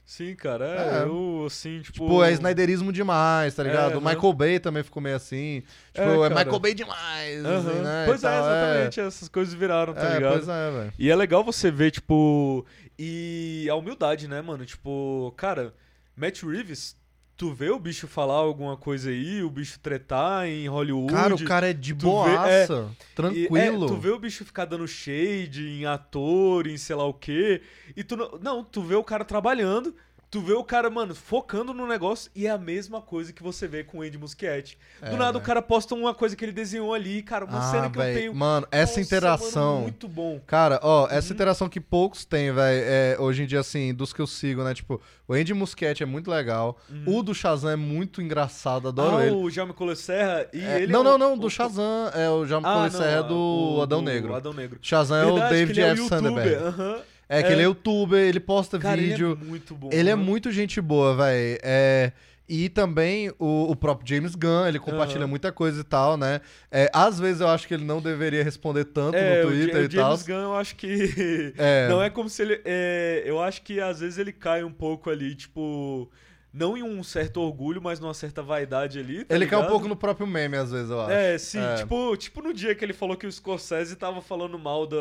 Sim, 0.04 0.34
cara, 0.34 0.64
é, 0.64 1.00
É. 1.00 1.02
eu, 1.04 1.44
assim, 1.46 1.80
tipo... 1.82 1.92
Tipo, 2.00 2.24
é 2.24 2.32
Snyderismo 2.32 2.90
demais, 2.90 3.54
tá 3.54 3.62
ligado? 3.62 3.92
É, 3.92 3.96
o 3.96 3.98
aham. 4.00 4.08
Michael 4.14 4.32
Bay 4.32 4.58
também 4.58 4.82
ficou 4.82 5.02
meio 5.02 5.16
assim. 5.16 5.62
Tipo, 5.92 6.24
É, 6.24 6.26
é. 6.26 6.30
Michael 6.30 6.58
Bay 6.58 6.72
demais, 6.74 7.44
Aham. 7.44 7.58
assim, 7.58 7.78
né? 7.80 8.04
Pois 8.06 8.24
é, 8.24 8.28
tal, 8.30 8.38
exatamente, 8.50 9.00
essas 9.00 9.28
coisas 9.28 9.52
viraram, 9.52 9.92
tá 9.92 10.00
É, 10.08 10.14
ligado? 10.14 10.32
pois 10.32 10.48
é, 10.48 10.70
velho. 10.70 10.92
E 10.98 11.10
é 11.10 11.14
legal 11.14 11.44
você 11.44 11.70
ver, 11.70 11.90
tipo... 11.90 12.64
E 12.98 13.68
a 13.70 13.74
humildade, 13.74 14.26
né, 14.26 14.40
mano? 14.40 14.64
Tipo, 14.64 15.32
cara, 15.36 15.74
Matt 16.16 16.42
Reeves, 16.42 16.96
tu 17.38 17.54
vê 17.54 17.70
o 17.70 17.78
bicho 17.78 18.08
falar 18.08 18.34
alguma 18.34 18.76
coisa 18.76 19.10
aí, 19.10 19.42
o 19.44 19.48
bicho 19.48 19.78
tretar 19.78 20.46
em 20.48 20.66
Hollywood... 20.68 21.12
Cara, 21.14 21.34
o 21.36 21.44
cara 21.44 21.70
é 21.70 21.72
de 21.72 21.94
tu 21.94 22.00
vê- 22.24 22.30
boaça, 22.32 22.90
E, 23.00 23.14
tranquilo. 23.14 23.84
é, 23.84 23.88
tu 23.88 23.96
vê 23.96 24.10
o 24.10 24.18
bicho 24.18 24.44
ficar 24.44 24.64
dando 24.64 24.86
shade 24.88 25.66
em 25.68 25.86
ator, 25.86 26.66
em 26.66 26.76
sei 26.76 26.96
lá 26.96 27.04
o 27.06 27.14
quê. 27.14 27.62
E 27.96 28.02
tu 28.02 28.16
não. 28.16 28.38
Não, 28.42 28.64
tu 28.64 28.82
vê 28.82 28.96
o 28.96 29.04
cara 29.04 29.24
trabalhando. 29.24 29.94
Tu 30.30 30.42
vê 30.42 30.52
o 30.52 30.62
cara, 30.62 30.90
mano, 30.90 31.14
focando 31.14 31.72
no 31.72 31.86
negócio 31.86 32.30
e 32.36 32.46
é 32.46 32.50
a 32.50 32.58
mesma 32.58 33.00
coisa 33.00 33.32
que 33.32 33.42
você 33.42 33.66
vê 33.66 33.82
com 33.82 33.98
o 33.98 34.02
Andy 34.02 34.18
Muschietti. 34.18 34.76
Do 35.00 35.06
É, 35.06 35.10
nada 35.12 35.30
o 35.30 35.32
velho. 35.34 35.40
cara 35.46 35.62
posta 35.62 35.94
uma 35.94 36.12
coisa 36.12 36.36
que 36.36 36.44
ele 36.44 36.52
desenhou 36.52 36.92
ali, 36.92 37.22
cara, 37.22 37.46
uma 37.46 37.58
Ah, 37.60 37.70
cena 37.70 37.88
que 37.88 37.96
véi, 37.96 38.10
eu 38.12 38.18
tenho. 38.18 38.34
Mano, 38.34 38.68
essa 38.70 38.92
Nossa, 38.92 39.00
interação. 39.00 39.70
mano, 39.72 39.82
muito 39.84 40.06
bom. 40.06 40.38
Cara, 40.46 40.78
ó, 40.82 41.06
essa 41.10 41.28
Uhum. 41.28 41.34
interação 41.34 41.66
que 41.70 41.80
poucos 41.80 42.26
têm, 42.26 42.52
velho, 42.52 42.84
é, 42.86 43.16
hoje 43.18 43.42
em 43.42 43.46
dia, 43.46 43.60
assim, 43.60 43.94
dos 43.94 44.12
que 44.12 44.20
eu 44.20 44.26
sigo, 44.26 44.62
né? 44.62 44.74
Tipo, 44.74 45.00
o 45.26 45.32
Andy 45.32 45.54
Muschietti 45.54 46.02
é 46.02 46.06
muito 46.06 46.30
legal. 46.30 46.76
O 47.06 47.22
do 47.22 47.34
Shazam 47.34 47.70
é 47.70 47.76
muito 47.76 48.20
engraçado, 48.20 48.88
adoro 48.88 49.12
Uhum. 49.12 49.16
ah, 49.16 49.24
ele. 49.26 49.34
o 49.34 49.48
Jaume 49.48 49.72
Cole 49.72 49.96
Serra 49.96 50.46
e 50.52 50.60
É, 50.60 50.82
ele. 50.82 50.92
não, 50.92 51.00
é 51.00 51.04
não, 51.04 51.14
o- 51.14 51.18
não, 51.18 51.34
o- 51.34 51.38
do 51.38 51.48
Shazam. 51.48 52.10
É 52.14 52.28
o 52.28 52.44
Jamie 52.44 52.66
Ah, 52.66 52.74
ah, 52.74 52.82
não, 52.82 52.90
Serra 52.90 53.20
é 53.20 53.22
do 53.22 53.76
o- 53.78 53.80
Adão 53.82 54.04
do 54.04 54.10
Negro. 54.10 54.34
Adão 54.34 54.52
Negro. 54.52 54.78
Shazam 54.82 55.16
é 55.16 55.24
o 55.24 55.32
Verdade, 55.32 55.54
David 55.54 55.80
é 55.80 55.84
o 55.84 55.86
F. 55.92 56.00
youtuber, 56.02 56.20
Sandberg. 56.22 57.02
É 57.28 57.42
que 57.42 57.48
É. 57.48 57.52
ele 57.52 57.60
é 57.62 57.64
youtuber, 57.64 58.18
ele 58.18 58.40
posta 58.40 58.78
Cara, 58.78 58.96
vídeo. 59.00 59.32
ele 59.32 59.42
é 59.42 59.48
muito 59.48 59.74
bom. 59.74 59.90
Ele 59.92 60.08
é 60.08 60.12
aham. 60.14 60.22
muito 60.22 60.50
gente 60.50 60.80
boa, 60.80 61.14
velho. 61.16 61.58
É... 61.62 62.12
E 62.50 62.70
também 62.70 63.30
o, 63.38 63.70
o 63.70 63.76
próprio 63.76 64.08
James 64.08 64.34
Gunn, 64.34 64.66
ele 64.66 64.78
compartilha 64.78 65.20
Aham. 65.20 65.26
muita 65.26 65.52
coisa 65.52 65.82
e 65.82 65.84
tal, 65.84 66.16
né? 66.16 66.40
É, 66.72 66.90
às 66.94 67.20
vezes 67.20 67.42
eu 67.42 67.48
acho 67.48 67.68
que 67.68 67.74
ele 67.74 67.84
não 67.84 68.00
deveria 68.00 68.42
responder 68.42 68.86
tanto 68.86 69.16
É, 69.18 69.42
no 69.42 69.48
o 69.48 69.52
Twitter 69.52 69.82
o 69.82 69.84
e 69.84 69.88
tal. 69.90 70.04
James 70.16 70.22
Gunn, 70.26 70.42
eu 70.44 70.56
acho 70.56 70.74
que. 70.76 71.52
É. 71.58 71.88
Não 71.92 72.02
é 72.02 72.08
como 72.08 72.26
se 72.30 72.40
ele. 72.40 72.58
é, 72.64 73.22
eu 73.26 73.38
acho 73.42 73.60
que 73.60 73.78
às 73.80 74.00
vezes 74.00 74.16
ele 74.16 74.32
cai 74.32 74.64
um 74.64 74.72
pouco 74.72 75.10
ali, 75.10 75.34
tipo. 75.34 76.10
Não 76.52 76.76
em 76.76 76.82
um 76.82 77.02
certo 77.02 77.42
orgulho, 77.42 77.80
mas 77.80 78.00
numa 78.00 78.14
certa 78.14 78.42
vaidade 78.42 78.98
ali. 78.98 79.22
tá 79.24 79.34
Ele 79.34 79.46
cai 79.46 79.58
um 79.58 79.60
ligado? 79.60 79.70
pouco 79.70 79.86
no 79.86 79.94
próprio 79.94 80.26
meme, 80.26 80.56
às 80.56 80.70
vezes, 80.72 80.90
eu 80.90 81.00
acho. 81.02 81.10
É, 81.12 81.36
sim, 81.38 81.58
É. 81.60 81.74
Tipo, 81.76 82.16
tipo 82.16 82.40
no 82.42 82.54
dia 82.54 82.74
que 82.74 82.82
ele 82.84 82.94
falou 82.94 83.16
que 83.18 83.26
o 83.26 83.30
Scorsese 83.32 83.94
tava 83.96 84.22
falando 84.22 84.58
mal 84.58 84.86
da, 84.86 84.96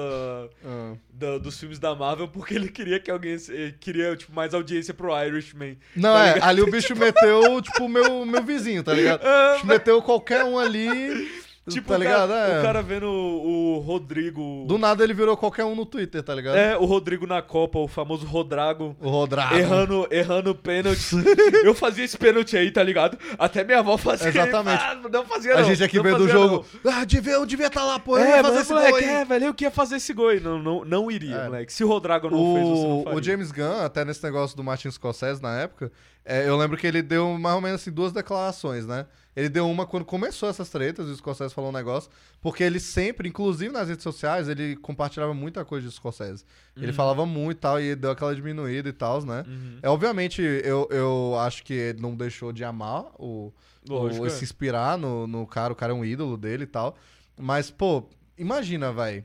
Ah. 0.66 0.94
da- 1.10 1.38
dos 1.38 1.58
filmes 1.58 1.80
da 1.80 1.96
Marvel 1.96 2.28
porque 2.28 2.54
ele 2.54 2.68
queria 2.70 3.00
que 3.00 3.10
alguém 3.10 3.38
queria 3.80 4.16
tipo 4.18 4.34
mais 4.34 4.54
audiência 4.54 4.94
pro 4.94 5.10
Irishman. 5.24 5.78
Não, 5.96 6.14
Tá 6.14 6.26
é, 6.26 6.34
ligado? 6.34 6.50
ali 6.50 6.62
o 6.62 6.70
bicho 6.70 6.94
meteu, 7.00 7.62
tipo, 7.62 7.86
o 7.86 7.90
meu, 7.90 8.26
meu 8.26 8.44
vizinho, 8.44 8.84
tá 8.84 8.94
ligado? 8.94 9.22
O 9.24 9.54
bicho 9.54 9.68
meteu 9.68 10.02
qualquer 10.02 10.44
um 10.44 10.60
ali, 10.60 11.32
Tipo, 11.70 11.90
tá 11.90 11.96
o, 11.96 11.98
ligado? 11.98 12.30
cara, 12.30 12.48
É. 12.54 12.60
o 12.60 12.62
cara 12.64 12.82
vendo 12.82 13.08
o, 13.08 13.76
o 13.76 13.80
Rodrigo. 13.80 14.66
Do 14.68 14.78
nada 14.78 15.04
ele 15.04 15.14
virou 15.14 15.36
qualquer 15.36 15.66
um 15.66 15.76
no 15.76 15.86
Twitter, 15.86 16.24
tá 16.24 16.34
ligado? 16.34 16.56
É, 16.58 16.78
o 16.78 16.86
Rodrigo 16.86 17.28
na 17.28 17.42
Copa, 17.42 17.80
o 17.80 17.88
famoso 17.88 18.26
Rodrago. 18.26 18.96
O 19.02 19.10
Rodrago. 19.10 19.56
Errando, 19.56 20.08
errando 20.10 20.56
pênalti. 20.56 21.16
eu 21.64 21.74
fazia 21.74 22.06
esse 22.06 22.18
pênalti 22.18 22.56
aí, 22.58 22.72
tá 22.72 22.82
ligado? 22.82 23.18
Até 23.38 23.64
minha 23.64 23.80
avó 23.80 23.98
fazia. 23.98 24.30
Exatamente. 24.30 24.82
Ah, 24.84 24.96
não 25.12 25.26
fazia, 25.26 25.54
A 25.56 25.58
não. 25.62 25.64
gente 25.66 25.84
aqui 25.84 25.98
não 25.98 26.04
vendo 26.04 26.16
o 26.16 26.28
fazia, 26.28 26.34
jogo. 26.34 26.66
Ah, 26.86 27.04
devia, 27.06 27.34
eu 27.34 27.46
devia 27.46 27.68
estar 27.68 27.84
lá, 27.84 28.00
pô. 28.00 28.18
Eu 28.18 28.24
É, 28.26 28.38
ia 28.38 28.44
fazer 28.44 28.60
esse 28.60 28.72
moleque, 28.74 28.92
gol 28.92 29.00
aí. 29.00 29.06
é, 29.06 29.26
velho, 29.26 29.46
eu 29.46 29.54
queria 29.54 29.72
fazer 29.72 29.96
esse 29.98 30.14
gol 30.14 30.30
aí. 30.30 30.40
Não, 30.40 30.58
não, 30.62 30.86
não 30.86 31.12
iria, 31.12 31.36
É. 31.36 31.46
moleque. 31.46 31.74
Se 31.74 31.84
o 31.84 31.88
Rodrago 31.88 32.30
não 32.30 32.54
fez, 32.56 32.68
você 32.68 32.84
não 32.88 33.00
O, 33.00 33.04
faria. 33.04 33.20
o 33.20 33.24
James 33.24 33.52
Gunn, 33.52 33.82
até 33.86 34.06
nesse 34.06 34.24
negócio 34.24 34.56
do 34.56 34.64
Martin 34.64 34.90
Scorsese 34.92 35.42
na 35.42 35.60
época, 35.60 35.92
é, 36.24 36.48
eu 36.48 36.58
lembro 36.58 36.78
que 36.78 36.86
ele 36.88 37.02
deu 37.02 37.38
mais 37.38 37.56
ou 37.56 37.62
menos 37.62 37.82
assim, 37.82 37.92
duas 37.92 38.12
declarações, 38.12 38.86
né? 38.86 39.06
Ele 39.38 39.50
deu 39.50 39.70
uma 39.70 39.86
quando 39.86 40.04
começou 40.04 40.50
essas 40.50 40.68
tretas, 40.68 41.08
e 41.08 41.12
o 41.12 41.16
Scorsese 41.16 41.54
falou 41.54 41.70
um 41.70 41.74
negócio, 41.74 42.10
porque 42.42 42.64
ele 42.64 42.80
sempre, 42.80 43.30
inclusive 43.30 43.72
nas 43.72 43.88
redes 43.88 44.02
sociais, 44.02 44.50
ele 44.50 44.76
compartilhava 44.78 45.32
muita 45.34 45.64
coisa 45.64 45.88
de 45.88 45.94
Scorsese. 45.94 46.44
Ele 46.76 46.92
falava 46.92 47.24
muito 47.24 47.58
e 47.58 47.62
tal, 47.62 47.80
e 47.80 47.96
deu 47.96 48.10
aquela 48.10 48.34
diminuída 48.36 48.90
e 48.90 48.94
tal, 48.94 49.24
né? 49.24 49.46
Uhum. 49.48 49.78
É, 49.84 49.90
obviamente, 49.90 50.42
eu, 50.42 50.88
eu 50.90 51.36
acho 51.40 51.64
que 51.64 51.74
ele 51.74 52.02
não 52.02 52.16
deixou 52.16 52.52
de 52.52 52.64
amar 52.64 53.06
o, 53.20 53.54
Lógico, 53.88 54.24
o- 54.24 54.28
é. 54.28 54.30
se 54.32 54.44
inspirar 54.44 54.98
no, 54.98 55.28
no 55.28 55.46
cara, 55.46 55.72
o 55.72 55.76
cara 55.76 55.94
é 55.94 55.96
um 55.96 56.04
ídolo 56.04 56.36
dele 56.36 56.64
e 56.64 56.68
tal. 56.68 56.98
Mas, 57.38 57.70
pô, 57.70 58.10
imagina, 58.38 58.92
velho. 58.92 59.24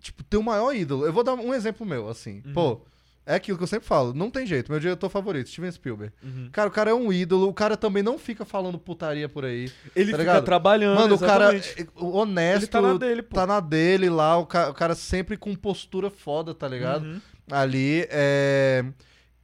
Tipo, 0.00 0.22
teu 0.24 0.42
maior 0.42 0.74
ídolo. 0.74 1.04
Eu 1.06 1.12
vou 1.12 1.22
dar 1.22 1.34
um 1.34 1.52
exemplo 1.54 1.86
meu, 1.86 2.08
assim. 2.08 2.42
Uhum. 2.46 2.52
Pô, 2.54 2.80
é 3.26 3.34
aquilo 3.36 3.56
que 3.56 3.64
eu 3.64 3.68
sempre 3.68 3.86
falo. 3.86 4.12
Não 4.12 4.30
tem 4.30 4.46
jeito. 4.46 4.70
Meu 4.70 4.78
diretor 4.78 5.08
favorito, 5.08 5.48
Steven 5.48 5.72
Spielberg. 5.72 6.12
Uhum. 6.22 6.48
Cara, 6.52 6.68
o 6.68 6.72
cara 6.72 6.90
é 6.90 6.94
um 6.94 7.12
ídolo. 7.12 7.48
O 7.48 7.54
cara 7.54 7.76
também 7.76 8.02
não 8.02 8.18
fica 8.18 8.44
falando 8.44 8.78
putaria 8.78 9.28
por 9.28 9.44
aí. 9.44 9.72
Ele 9.96 10.10
tá 10.10 10.18
fica 10.18 10.30
ligado? 10.32 10.44
trabalhando. 10.44 10.98
Mano, 10.98 11.14
o 11.14 11.18
cara 11.18 11.54
exatamente. 11.54 11.90
honesto. 11.96 12.62
Ele 12.62 12.66
tá 12.66 12.82
na 12.82 12.94
dele, 12.94 13.22
pô. 13.22 13.34
tá 13.34 13.46
na 13.46 13.60
dele 13.60 14.10
lá. 14.10 14.36
O 14.36 14.46
cara, 14.46 14.70
o 14.70 14.74
cara 14.74 14.94
sempre 14.94 15.36
com 15.36 15.54
postura 15.54 16.10
foda, 16.10 16.54
tá 16.54 16.68
ligado? 16.68 17.04
Uhum. 17.04 17.20
ali. 17.50 18.06
É... 18.10 18.84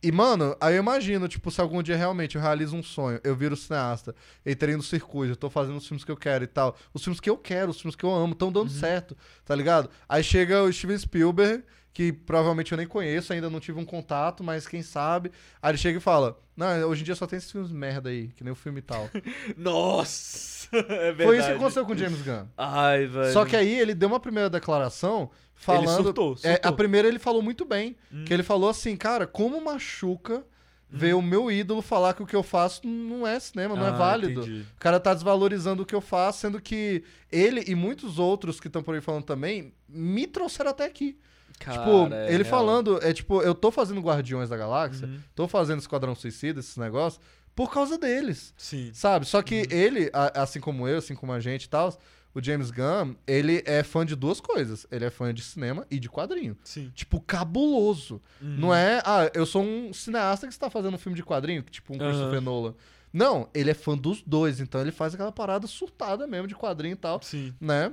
E, 0.03 0.11
mano, 0.11 0.57
aí 0.59 0.77
eu 0.77 0.81
imagino, 0.81 1.29
tipo, 1.29 1.51
se 1.51 1.61
algum 1.61 1.83
dia 1.83 1.95
realmente 1.95 2.35
eu 2.35 2.41
realizo 2.41 2.75
um 2.75 2.83
sonho, 2.83 3.21
eu 3.23 3.37
viro 3.37 3.55
cineasta, 3.55 4.15
entrei 4.47 4.75
no 4.75 4.83
circuito, 4.83 5.33
eu 5.33 5.37
tô 5.37 5.51
fazendo 5.51 5.77
os 5.77 5.87
filmes 5.87 6.05
que 6.05 6.11
eu 6.11 6.17
quero 6.17 6.43
e 6.43 6.47
tal. 6.47 6.75
Os 6.95 7.05
filmes 7.05 7.21
que 7.21 7.29
eu 7.29 7.37
quero, 7.37 7.71
os 7.71 7.79
filmes 7.79 7.95
que 7.95 8.05
eu 8.05 8.11
amo, 8.11 8.33
estão 8.33 8.51
dando 8.51 8.71
certo, 8.71 9.15
tá 9.45 9.55
ligado? 9.55 9.91
Aí 10.09 10.25
chega 10.25 10.63
o 10.63 10.73
Steven 10.73 10.97
Spielberg, 10.97 11.63
que 11.93 12.13
provavelmente 12.13 12.71
eu 12.73 12.79
nem 12.79 12.87
conheço, 12.87 13.33
ainda 13.33 13.51
não 13.51 13.59
tive 13.61 13.79
um 13.81 13.85
contato, 13.85 14.45
mas 14.45 14.67
quem 14.69 14.83
sabe. 14.83 15.31
Aí 15.61 15.71
ele 15.73 15.79
chega 15.79 15.99
e 15.99 16.01
fala: 16.01 16.39
Não, 16.57 16.67
hoje 16.89 17.03
em 17.03 17.05
dia 17.05 17.15
só 17.17 17.27
tem 17.27 17.37
esses 17.37 17.51
filmes 17.51 17.71
merda 17.73 18.11
aí, 18.11 18.29
que 18.29 18.45
nem 18.45 18.53
o 18.53 18.57
filme 18.57 18.79
e 18.79 18.83
tal. 18.83 19.09
Nossa! 19.57 20.51
É 20.73 21.11
verdade. 21.11 21.25
Foi 21.25 21.39
isso 21.39 21.49
que 21.49 21.55
aconteceu 21.55 21.85
com 21.85 21.93
o 21.95 21.99
James 21.99 22.23
Gunn. 22.23 22.45
Ai, 22.57 23.05
velho. 23.07 23.33
Só 23.33 23.45
que 23.45 23.57
aí 23.57 23.81
ele 23.81 23.93
deu 23.93 24.09
uma 24.09 24.21
primeira 24.21 24.49
declaração 24.49 25.29
falando. 25.57 26.05
surtou, 26.05 26.33
É, 26.45 26.53
surtou. 26.53 26.71
a 26.71 26.73
primeira 26.73 27.09
ele 27.09 27.19
falou 27.19 27.43
muito 27.43 27.65
bem. 27.65 27.97
Hum. 28.13 28.25
Que 28.25 28.33
ele 28.33 28.45
falou 28.45 28.71
assim, 28.71 28.97
cara, 28.97 29.27
como 29.27 29.61
machuca 29.61 30.45
ver 30.89 31.15
o 31.17 31.23
meu 31.23 31.51
ídolo 31.51 31.83
falar 31.83 32.15
que 32.15 32.23
o 32.23 32.27
que 32.27 32.37
eu 32.37 32.43
faço 32.45 32.87
não 32.87 33.27
é 33.27 33.41
cinema, 33.41 33.75
não 33.75 33.85
é 33.85 33.89
Ah, 33.89 33.93
válido. 33.93 34.43
entendi. 34.43 34.61
O 34.77 34.79
cara 34.81 35.01
tá 35.01 35.13
desvalorizando 35.13 35.83
o 35.83 35.87
que 35.87 35.95
eu 35.95 36.01
faço, 36.01 36.39
sendo 36.39 36.61
que 36.61 37.03
ele 37.33 37.65
e 37.67 37.75
muitos 37.75 38.21
outros 38.21 38.61
que 38.61 38.69
estão 38.69 38.81
por 38.83 38.95
aí 38.95 39.01
falando 39.01 39.25
também 39.25 39.75
me 39.89 40.25
trouxeram 40.29 40.71
até 40.71 40.85
aqui. 40.85 41.19
Cara, 41.61 41.79
tipo, 41.79 42.13
é 42.15 42.33
ele 42.35 42.43
real. 42.43 42.51
falando, 42.59 42.99
é 43.05 43.13
tipo, 43.13 43.41
eu 43.43 43.55
tô 43.55 43.71
fazendo 43.71 44.01
Guardiões 44.01 44.49
da 44.49 44.57
Galáxia, 44.57 45.07
Uhum. 45.07 45.21
tô 45.35 45.47
fazendo 45.47 45.79
Esquadrão 45.79 46.15
Suicida, 46.15 46.59
esses 46.59 46.77
negócios, 46.77 47.23
por 47.55 47.71
causa 47.73 47.97
deles. 47.99 48.53
Sim. 48.57 48.91
Sabe? 48.95 49.27
Só 49.27 49.39
Uhum. 49.39 49.45
que 49.45 49.67
ele, 49.71 50.11
a- 50.13 50.43
assim 50.43 50.59
como 50.59 50.89
eu, 50.89 50.99
assim 50.99 51.15
como 51.15 51.33
a 51.33 51.39
gente 51.41 51.65
e 51.65 51.69
tal, 51.69 51.97
o 52.35 52.43
James 52.43 52.71
Gunn, 52.71 53.15
ele 53.27 53.63
é 53.67 53.83
fã 53.83 54.07
de 54.07 54.15
duas 54.17 54.41
coisas. 54.41 54.87
Ele 54.91 55.05
é 55.05 55.11
fã 55.11 55.35
de 55.35 55.43
cinema 55.43 55.85
e 55.91 55.99
de 56.01 56.09
quadrinho. 56.09 56.57
Sim. 56.65 56.91
Tipo, 56.95 57.21
cabuloso. 57.21 58.23
Uhum. 58.41 58.57
Não 58.57 58.75
é, 58.75 59.03
ah, 59.05 59.31
eu 59.35 59.45
sou 59.45 59.63
um 59.63 59.93
cineasta 59.93 60.47
que 60.47 60.53
está 60.53 60.71
fazendo 60.71 60.95
um 60.95 60.99
filme 60.99 61.17
de 61.17 61.23
quadrinho, 61.25 61.61
tipo 61.63 61.93
um 61.93 62.01
Aham. 62.01 62.09
Christopher 62.11 62.41
Nolan. 62.41 62.75
Não, 63.13 63.49
ele 63.53 63.71
é 63.71 63.75
fã 63.75 63.99
dos 63.99 64.23
dois, 64.23 64.61
então 64.61 64.81
ele 64.81 64.93
faz 64.93 65.13
aquela 65.15 65.33
parada 65.33 65.67
surtada 65.67 66.27
mesmo 66.29 66.47
de 66.47 66.55
quadrinho 66.55 66.93
e 66.93 66.97
tal, 66.97 67.21
Sim. 67.21 67.53
né? 67.61 67.93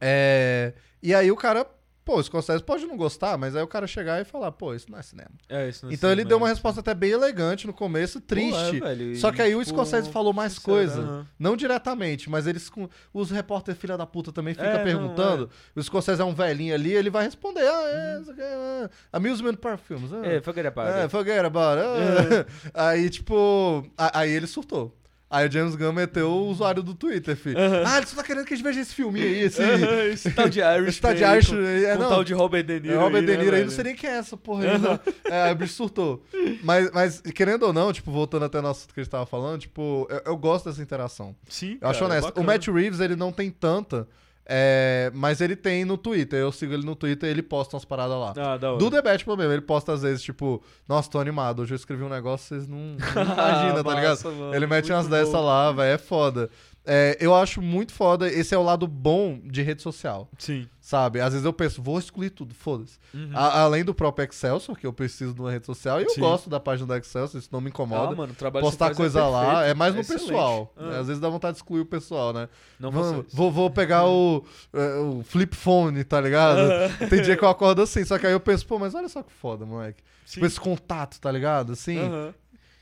É... 0.00 0.72
E 1.02 1.14
aí 1.14 1.30
o 1.30 1.36
cara, 1.36 1.66
pô, 2.04 2.18
o 2.18 2.22
Scorsese 2.22 2.62
pode 2.62 2.84
não 2.86 2.96
gostar, 2.96 3.36
mas 3.38 3.54
aí 3.54 3.62
o 3.62 3.66
cara 3.66 3.86
chegar 3.86 4.20
e 4.20 4.24
falar, 4.24 4.52
pô, 4.52 4.74
isso 4.74 4.90
não 4.90 4.98
é 4.98 5.02
cinema. 5.02 5.30
É, 5.48 5.68
isso 5.68 5.84
não 5.84 5.92
é 5.92 5.94
Então 5.94 6.10
ele 6.10 6.22
cinema, 6.22 6.28
deu 6.28 6.38
uma 6.38 6.48
é. 6.48 6.50
resposta 6.50 6.80
até 6.80 6.94
bem 6.94 7.10
elegante 7.10 7.66
no 7.66 7.72
começo, 7.72 8.20
triste. 8.20 8.80
Pô, 8.80 8.86
é, 8.86 8.94
velho, 8.94 9.16
Só 9.16 9.30
que 9.32 9.40
aí 9.40 9.54
o 9.54 9.60
tipo, 9.60 9.70
Scorsese 9.70 10.10
falou 10.10 10.32
mais 10.32 10.58
coisa. 10.58 11.26
Não 11.38 11.56
diretamente, 11.56 12.28
mas 12.28 12.46
eles. 12.46 12.70
Os 13.12 13.30
repórteres 13.30 13.80
filha 13.80 13.96
da 13.96 14.06
puta 14.06 14.32
também 14.32 14.54
ficam 14.54 14.68
É, 14.68 14.76
não, 14.78 14.84
perguntando. 14.84 15.50
O 15.74 15.82
Scorsese 15.82 16.20
é 16.20 16.24
um 16.24 16.34
velhinho 16.34 16.74
ali, 16.74 16.92
ele 16.92 17.10
vai 17.10 17.24
responder. 17.24 17.66
Ah, 17.66 17.82
é, 17.84 18.16
aqui 18.30 18.40
é, 18.40 18.90
Amusement 19.12 19.56
Films. 19.86 20.12
Ah, 20.12 20.26
É, 20.26 20.40
forget 20.40 20.66
about 20.66 20.90
é, 20.90 21.02
it. 21.02 21.10
forget 21.10 21.44
about 21.44 21.80
it. 21.80 22.46
Aí, 22.74 23.08
tipo. 23.10 23.86
Aí 23.96 24.30
ele 24.30 24.46
surtou. 24.46 24.96
Aí 25.34 25.48
o 25.48 25.50
James 25.50 25.74
Gunn 25.74 25.92
meteu 25.94 26.28
o 26.30 26.48
usuário 26.48 26.82
do 26.82 26.94
Twitter, 26.94 27.34
filho. 27.34 27.58
Aham. 27.58 27.82
Ah, 27.86 27.96
ele 27.96 28.06
só 28.06 28.16
tá 28.16 28.22
querendo 28.22 28.44
que 28.44 28.52
a 28.52 28.56
gente 28.56 28.64
veja 28.66 28.80
esse 28.82 28.94
filminho 28.94 29.24
aí, 29.24 29.40
esse. 29.44 29.62
Aham, 29.62 30.02
Esse 30.12 30.30
tal 30.30 30.46
de 30.46 30.60
Irish. 30.60 30.88
esse 30.88 31.00
tal 31.00 31.14
de 31.14 31.24
Irish. 31.24 31.48
Com, 31.48 31.56
é, 31.56 31.96
com 31.96 32.02
não, 32.02 32.08
tal 32.10 32.22
de 32.22 32.34
Robert 32.34 32.62
De 32.64 32.80
Niro. 32.80 32.94
é 32.94 32.98
Robert 32.98 33.20
aí, 33.20 33.26
De 33.26 33.32
né, 33.32 33.38
Niro 33.38 33.44
aí, 33.50 33.50
velho? 33.60 33.64
não 33.64 33.70
sei 33.74 33.84
nem 33.84 33.94
quem 33.96 34.10
é 34.10 34.18
essa 34.18 34.36
porra 34.36 34.64
aí. 34.72 34.78
não. 34.78 35.00
É, 35.24 35.42
aí 35.48 35.52
o 35.52 35.56
bicho 35.56 35.72
surtou. 35.72 36.22
Mas, 36.62 36.90
mas, 36.92 37.20
querendo 37.34 37.62
ou 37.62 37.72
não, 37.72 37.90
tipo, 37.94 38.12
voltando 38.12 38.44
até 38.44 38.60
no 38.60 38.68
assunto 38.68 38.92
que 38.92 39.00
a 39.00 39.02
gente 39.02 39.10
tava 39.10 39.24
falando, 39.24 39.60
tipo, 39.62 40.06
eu, 40.10 40.20
eu 40.26 40.36
gosto 40.36 40.68
dessa 40.68 40.82
interação. 40.82 41.34
Sim, 41.48 41.78
Eu 41.80 41.88
acho 41.88 42.00
cara, 42.00 42.12
honesto. 42.12 42.26
O 42.26 42.28
bacana. 42.28 42.46
Matt 42.52 42.68
Reeves, 42.68 43.00
ele 43.00 43.16
não 43.16 43.32
tem 43.32 43.50
tanta, 43.50 44.06
é, 44.44 45.10
mas 45.14 45.40
ele 45.40 45.54
tem 45.54 45.84
no 45.84 45.96
Twitter. 45.96 46.38
Eu 46.40 46.50
sigo 46.50 46.72
ele 46.72 46.84
no 46.84 46.96
Twitter 46.96 47.28
e 47.28 47.32
ele 47.32 47.42
posta 47.42 47.76
umas 47.76 47.84
paradas 47.84 48.16
lá. 48.16 48.34
Ah. 48.36 48.56
Do 48.76 48.90
The 48.90 49.00
Batman 49.00 49.36
mesmo, 49.36 49.52
ele 49.52 49.62
posta 49.62 49.92
às 49.92 50.02
vezes, 50.02 50.22
tipo, 50.22 50.62
nossa, 50.88 51.10
tô 51.10 51.18
animado, 51.18 51.62
hoje 51.62 51.72
eu 51.74 51.76
escrevi 51.76 52.02
um 52.02 52.08
negócio, 52.08 52.48
vocês 52.48 52.66
não, 52.66 52.78
não 52.78 52.96
imaginam, 53.22 53.84
tá 53.84 53.94
ligado? 53.94 54.24
Mano, 54.24 54.54
Ele 54.54 54.66
mete 54.66 54.92
umas 54.92 55.06
dessas 55.08 55.32
lá, 55.32 55.70
velho, 55.72 55.94
é 55.94 55.98
foda. 55.98 56.50
É, 56.84 57.16
eu 57.20 57.32
acho 57.34 57.62
muito 57.62 57.92
foda, 57.92 58.28
esse 58.28 58.52
é 58.54 58.58
o 58.58 58.62
lado 58.62 58.88
bom 58.88 59.38
de 59.44 59.62
rede 59.62 59.80
social, 59.82 60.28
Sim. 60.36 60.66
sabe? 60.80 61.20
Às 61.20 61.32
vezes 61.32 61.44
eu 61.46 61.52
penso, 61.52 61.80
vou 61.80 61.96
excluir 61.96 62.30
tudo, 62.30 62.54
foda-se. 62.54 62.98
Uhum. 63.14 63.30
Além 63.34 63.84
do 63.84 63.94
próprio 63.94 64.26
Excelsior, 64.28 64.76
que 64.76 64.84
eu 64.84 64.92
preciso 64.92 65.32
de 65.32 65.40
uma 65.40 65.50
rede 65.52 65.64
social, 65.64 66.00
e 66.00 66.04
eu 66.04 66.10
Sim. 66.10 66.20
gosto 66.20 66.50
da 66.50 66.58
página 66.58 66.88
do 66.88 66.96
Excelsior, 66.96 67.38
isso 67.38 67.48
não 67.52 67.60
me 67.60 67.68
incomoda. 67.70 68.12
Ah, 68.12 68.16
mano, 68.16 68.34
trabalho 68.34 68.64
Postar 68.64 68.86
faz 68.86 68.96
coisa 68.96 69.20
é 69.20 69.22
lá, 69.22 69.64
é 69.64 69.74
mais 69.74 69.94
no 69.94 70.00
excelente. 70.00 70.26
pessoal. 70.26 70.72
Ah, 70.76 70.98
Às 70.98 71.06
vezes 71.06 71.20
dá 71.20 71.28
vontade 71.28 71.52
de 71.52 71.58
excluir 71.58 71.82
o 71.82 71.86
pessoal, 71.86 72.32
né? 72.32 72.48
Não 72.80 72.90
isso. 72.90 73.26
vou, 73.32 73.52
vou 73.52 73.70
pegar 73.70 74.04
o, 74.06 74.44
é, 74.72 74.94
o 74.98 75.22
flip 75.22 75.54
phone, 75.54 76.02
tá 76.02 76.20
ligado? 76.20 76.62
Tem 77.08 77.22
dia 77.22 77.36
que 77.36 77.44
eu 77.44 77.48
acordo 77.48 77.80
assim, 77.82 78.04
só 78.04 78.18
que 78.18 78.26
aí 78.26 78.32
eu 78.32 78.40
penso, 78.40 78.66
pô, 78.66 78.76
mas 78.78 78.92
olha 78.94 79.08
só 79.08 79.22
que 79.22 79.32
foda, 79.32 79.64
moleque. 79.64 80.02
Sim. 80.24 80.34
Tipo, 80.34 80.46
esse 80.46 80.60
contato, 80.60 81.20
tá 81.20 81.30
ligado? 81.30 81.72
Assim, 81.72 81.98
Aham. 81.98 82.34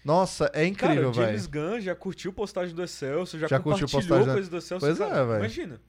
Nossa, 0.04 0.50
é 0.54 0.64
incrível, 0.66 1.10
o 1.10 1.14
James 1.14 1.46
velho. 1.46 1.70
Gunn 1.70 1.80
já 1.80 1.94
curtiu 1.94 2.32
postagem 2.32 2.74
do 2.74 2.82
Excelsior, 2.82 3.40
já, 3.40 3.46
Já 3.48 3.60
curtiu 3.60 3.88
postagem 3.88 4.32
coisa 4.32 4.50
do 4.50 4.56
Excelsior. 4.56 4.80
Pois 4.96 4.98
cara, 4.98 5.20
é, 5.20 5.24
velho. 5.26 5.38
Imagina. 5.38 5.80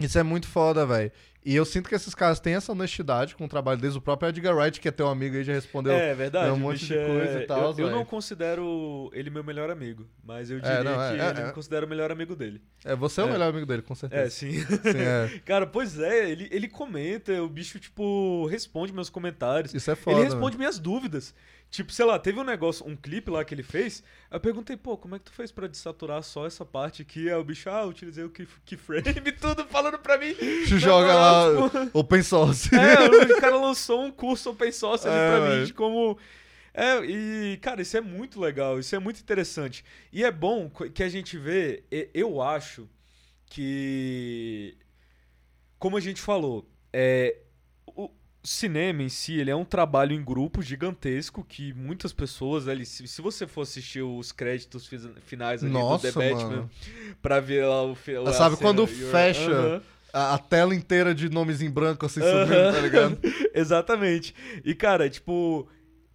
Isso 0.00 0.18
é 0.18 0.22
muito 0.22 0.48
foda, 0.48 0.84
velho. 0.86 1.12
E 1.44 1.54
eu 1.54 1.64
sinto 1.64 1.88
que 1.88 1.94
esses 1.94 2.14
caras 2.14 2.40
têm 2.40 2.54
essa 2.54 2.72
honestidade 2.72 3.34
com 3.36 3.44
o 3.44 3.48
trabalho 3.48 3.78
deles. 3.80 3.94
O 3.94 4.00
próprio 4.00 4.28
Edgar 4.30 4.56
Wright, 4.56 4.80
que 4.80 4.88
é 4.88 4.90
teu 4.90 5.06
amigo 5.08 5.36
aí, 5.36 5.44
já 5.44 5.52
respondeu. 5.52 5.92
é 5.92 6.14
verdade. 6.14 6.48
é 6.48 6.52
um 6.52 6.56
monte 6.56 6.80
bicho 6.80 6.94
de 6.94 7.06
coisa 7.06 7.38
é- 7.38 7.42
e 7.42 7.46
tal, 7.46 7.58
Eu, 7.60 7.66
eu 7.68 7.74
velho. 7.74 7.90
não 7.90 8.04
considero 8.04 9.10
ele 9.12 9.28
meu 9.28 9.44
melhor 9.44 9.68
amigo, 9.68 10.06
mas 10.24 10.50
eu 10.50 10.60
diria 10.60 10.82
não, 10.82 10.92
é- 11.02 11.14
que 11.16 11.20
é- 11.20 11.28
ele 11.30 11.40
é. 11.40 11.46
me 11.46 11.52
considera 11.52 11.84
o 11.84 11.88
melhor 11.88 12.10
amigo 12.10 12.34
dele. 12.34 12.62
É, 12.84 12.96
você 12.96 13.20
é 13.20 13.24
o 13.24 13.28
É. 13.28 13.32
melhor 13.32 13.50
amigo 13.50 13.66
dele, 13.66 13.82
com 13.82 13.92
É, 13.92 13.96
certeza. 13.96 14.30
sim. 14.30 14.52
Sim, 14.60 14.98
é. 14.98 15.38
Cara, 15.44 15.66
pois 15.66 15.98
é, 15.98 16.30
ele, 16.30 16.48
ele 16.50 16.68
comenta, 16.68 17.32
o 17.42 17.48
bicho, 17.48 17.78
tipo, 17.78 18.46
responde 18.46 18.92
meus 18.92 19.10
comentários. 19.10 19.74
Isso 19.74 19.90
é 19.90 19.94
foda. 19.96 20.16
ele 20.18 20.24
responde 20.24 20.56
minhas 20.56 20.78
dúvidas. 20.78 21.34
Tipo, 21.72 21.90
sei 21.90 22.04
lá, 22.04 22.18
teve 22.18 22.38
um 22.38 22.44
negócio, 22.44 22.86
um 22.86 22.94
clipe 22.94 23.30
lá 23.30 23.42
que 23.46 23.54
ele 23.54 23.62
fez. 23.62 24.04
Eu 24.30 24.38
perguntei, 24.38 24.76
pô, 24.76 24.94
como 24.98 25.16
é 25.16 25.18
que 25.18 25.24
tu 25.24 25.32
fez 25.32 25.50
pra 25.50 25.66
dessaturar 25.66 26.22
só 26.22 26.46
essa 26.46 26.66
parte 26.66 27.00
aqui? 27.00 27.30
Aí 27.30 27.34
o 27.34 27.42
bicho, 27.42 27.70
ah, 27.70 27.80
eu 27.84 27.88
utilizei 27.88 28.22
o 28.24 28.28
key- 28.28 28.46
keyframe 28.66 29.02
e 29.08 29.32
tudo 29.32 29.64
falando 29.64 29.98
pra 29.98 30.18
mim. 30.18 30.34
Te 30.34 30.78
joga 30.78 31.14
lá 31.14 31.46
tipo, 31.70 31.90
open 31.98 32.22
source. 32.22 32.68
É, 32.76 33.34
o 33.34 33.40
cara 33.40 33.56
lançou 33.56 34.04
um 34.04 34.10
curso 34.12 34.50
open 34.50 34.70
source 34.70 35.08
ali 35.08 35.16
É, 35.16 35.28
pra 35.30 35.40
velho. 35.40 35.60
mim 35.60 35.64
de 35.66 35.72
como. 35.72 36.18
É, 36.74 36.98
e, 37.06 37.56
cara, 37.62 37.80
isso 37.80 37.96
é 37.96 38.02
muito 38.02 38.38
legal, 38.38 38.78
isso 38.78 38.94
é 38.94 38.98
muito 38.98 39.20
interessante. 39.20 39.82
E 40.12 40.22
é 40.24 40.30
bom 40.30 40.68
co- 40.68 40.90
que 40.90 41.02
a 41.02 41.08
gente 41.08 41.38
vê, 41.38 41.84
e- 41.90 42.10
eu 42.12 42.42
acho 42.42 42.86
que. 43.46 44.76
Como 45.78 45.96
a 45.96 46.00
gente 46.00 46.20
falou, 46.20 46.68
é, 46.92 47.36
cinema 48.44 49.02
em 49.02 49.08
si 49.08 49.38
ele 49.38 49.50
é 49.50 49.56
um 49.56 49.64
trabalho 49.64 50.12
em 50.12 50.22
grupo 50.22 50.60
gigantesco 50.62 51.44
que 51.44 51.72
muitas 51.74 52.12
pessoas 52.12 52.66
ali, 52.66 52.84
se, 52.84 53.06
se 53.06 53.22
você 53.22 53.46
for 53.46 53.62
assistir 53.62 54.02
os 54.02 54.32
créditos 54.32 54.86
fi- 54.86 54.98
finais 55.26 55.62
ali 55.62 55.72
Nossa, 55.72 56.08
do 56.10 56.12
The 56.14 56.30
Batman 56.30 56.48
mano. 56.56 56.70
pra 57.20 57.38
ver 57.40 57.64
lá 57.66 57.84
o 57.84 57.96
Sabe 58.32 58.56
quando 58.56 58.86
fecha 58.86 59.50
Aham. 59.52 59.82
A, 60.12 60.34
a 60.34 60.38
tela 60.38 60.74
inteira 60.74 61.14
de 61.14 61.28
nomes 61.30 61.62
em 61.62 61.70
branco 61.70 62.04
assim 62.04 62.20
Aham. 62.20 62.44
subindo, 62.46 62.72
tá 62.74 62.80
ligado? 62.80 63.18
Exatamente. 63.54 64.34
E, 64.62 64.74
cara, 64.74 65.08
tipo, 65.08 65.66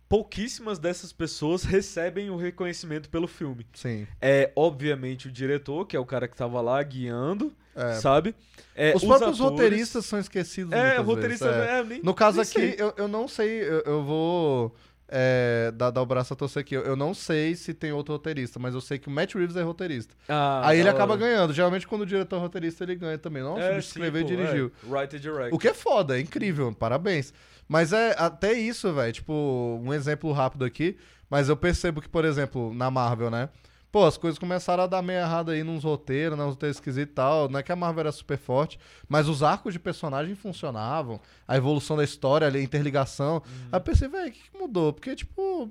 pouquíssimas 0.07 0.77
dessas 0.79 1.11
pessoas 1.11 1.63
recebem 1.63 2.29
o 2.29 2.35
reconhecimento 2.37 3.09
pelo 3.09 3.27
filme. 3.27 3.65
Sim. 3.73 4.05
É, 4.21 4.51
obviamente, 4.55 5.27
o 5.27 5.31
diretor, 5.31 5.85
que 5.85 5.95
é 5.95 5.99
o 5.99 6.05
cara 6.05 6.27
que 6.27 6.35
tava 6.35 6.61
lá 6.61 6.81
guiando, 6.83 7.53
É. 7.77 7.93
sabe? 7.95 8.35
É, 8.75 8.93
Os 8.95 9.03
próprios 9.03 9.35
atores- 9.35 9.39
roteiristas 9.39 10.05
são 10.05 10.19
esquecidos 10.19 10.73
É, 10.73 10.97
roteirista. 10.97 11.51
vezes, 11.51 11.61
é. 11.69 11.79
É, 11.79 11.83
nem, 11.83 12.01
No 12.03 12.13
caso 12.13 12.41
aqui, 12.41 12.75
eu, 12.77 12.93
eu 12.97 13.07
não 13.07 13.27
sei, 13.27 13.61
eu, 13.61 13.81
eu 13.85 14.03
vou 14.03 14.75
é, 15.09 15.71
dar, 15.73 15.89
dar 15.89 16.01
o 16.01 16.05
braço 16.05 16.33
a 16.33 16.35
torcer 16.35 16.61
aqui. 16.61 16.75
Eu, 16.75 16.81
eu 16.83 16.95
não 16.95 17.13
sei 17.13 17.55
se 17.55 17.73
tem 17.73 17.91
outro 17.91 18.13
roteirista, 18.13 18.59
mas 18.59 18.73
eu 18.73 18.81
sei 18.81 18.99
que 18.99 19.07
o 19.07 19.11
Matt 19.11 19.33
Reeves 19.35 19.55
é 19.55 19.61
roteirista. 19.61 20.13
Ah, 20.27 20.61
Aí 20.67 20.77
ele 20.79 20.85
da 20.85 20.91
acaba 20.91 21.13
hora. 21.13 21.21
ganhando. 21.21 21.53
Geralmente, 21.53 21.87
quando 21.87 22.01
o 22.01 22.05
diretor 22.05 22.35
é 22.35 22.39
roteirista, 22.39 22.83
ele 22.83 22.95
ganha 22.95 23.17
também. 23.17 23.41
Nossa, 23.41 23.61
É, 23.61 23.77
escreveu 23.79 24.21
e 24.21 24.25
dirigiu. 24.25 24.71
É. 24.85 25.49
O 25.51 25.57
que 25.57 25.67
é 25.69 25.73
foda, 25.73 26.17
é 26.17 26.21
incrível, 26.21 26.73
parabéns. 26.73 27.33
Mas 27.67 27.93
é 27.93 28.15
até 28.17 28.53
isso, 28.53 28.91
velho. 28.93 29.13
Tipo, 29.13 29.81
um 29.83 29.93
exemplo 29.93 30.31
rápido 30.31 30.65
aqui. 30.65 30.97
Mas 31.29 31.49
eu 31.49 31.57
percebo 31.57 32.01
que, 32.01 32.07
por 32.07 32.23
exemplo, 32.23 32.73
na 32.73 32.89
Marvel, 32.89 33.29
né? 33.29 33.49
Pô, 33.97 34.05
as 34.05 34.15
coisas 34.15 34.37
começaram 34.37 34.83
a 34.83 34.85
dar 34.85 35.01
meio 35.01 35.17
errado 35.21 35.49
aí 35.49 35.63
nos 35.63 35.83
roteiros, 35.83 36.37
né? 36.37 36.43
Uns 36.43 36.51
roteiros 36.51 36.77
esquisitos 36.77 37.11
e 37.11 37.15
tal. 37.15 37.49
Não 37.49 37.59
é 37.59 37.63
que 37.63 37.71
a 37.71 37.75
Marvel 37.75 38.01
era 38.01 38.11
super 38.11 38.37
forte, 38.37 38.77
mas 39.09 39.27
os 39.27 39.41
arcos 39.41 39.73
de 39.73 39.79
personagem 39.79 40.35
funcionavam. 40.35 41.19
A 41.47 41.57
evolução 41.57 41.97
da 41.97 42.03
história, 42.03 42.45
ali, 42.45 42.59
a 42.59 42.61
interligação. 42.61 43.41
Aí 43.71 43.79
eu 43.79 43.81
pensei, 43.81 44.07
velho, 44.07 44.27
o 44.29 44.31
que, 44.31 44.39
que 44.51 44.55
mudou? 44.55 44.93
Porque, 44.93 45.15
tipo, 45.15 45.67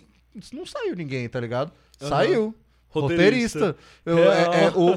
não 0.53 0.67
saiu 0.67 0.97
ninguém, 0.97 1.29
tá 1.29 1.39
ligado? 1.39 1.71
Aham. 2.03 2.09
Saiu. 2.11 2.55
Roteirista. 2.89 3.59
Roteirista. 3.59 3.77
Eu- 4.05 4.33
é- 4.33 4.65
é, 4.65 4.71
o, 4.75 4.97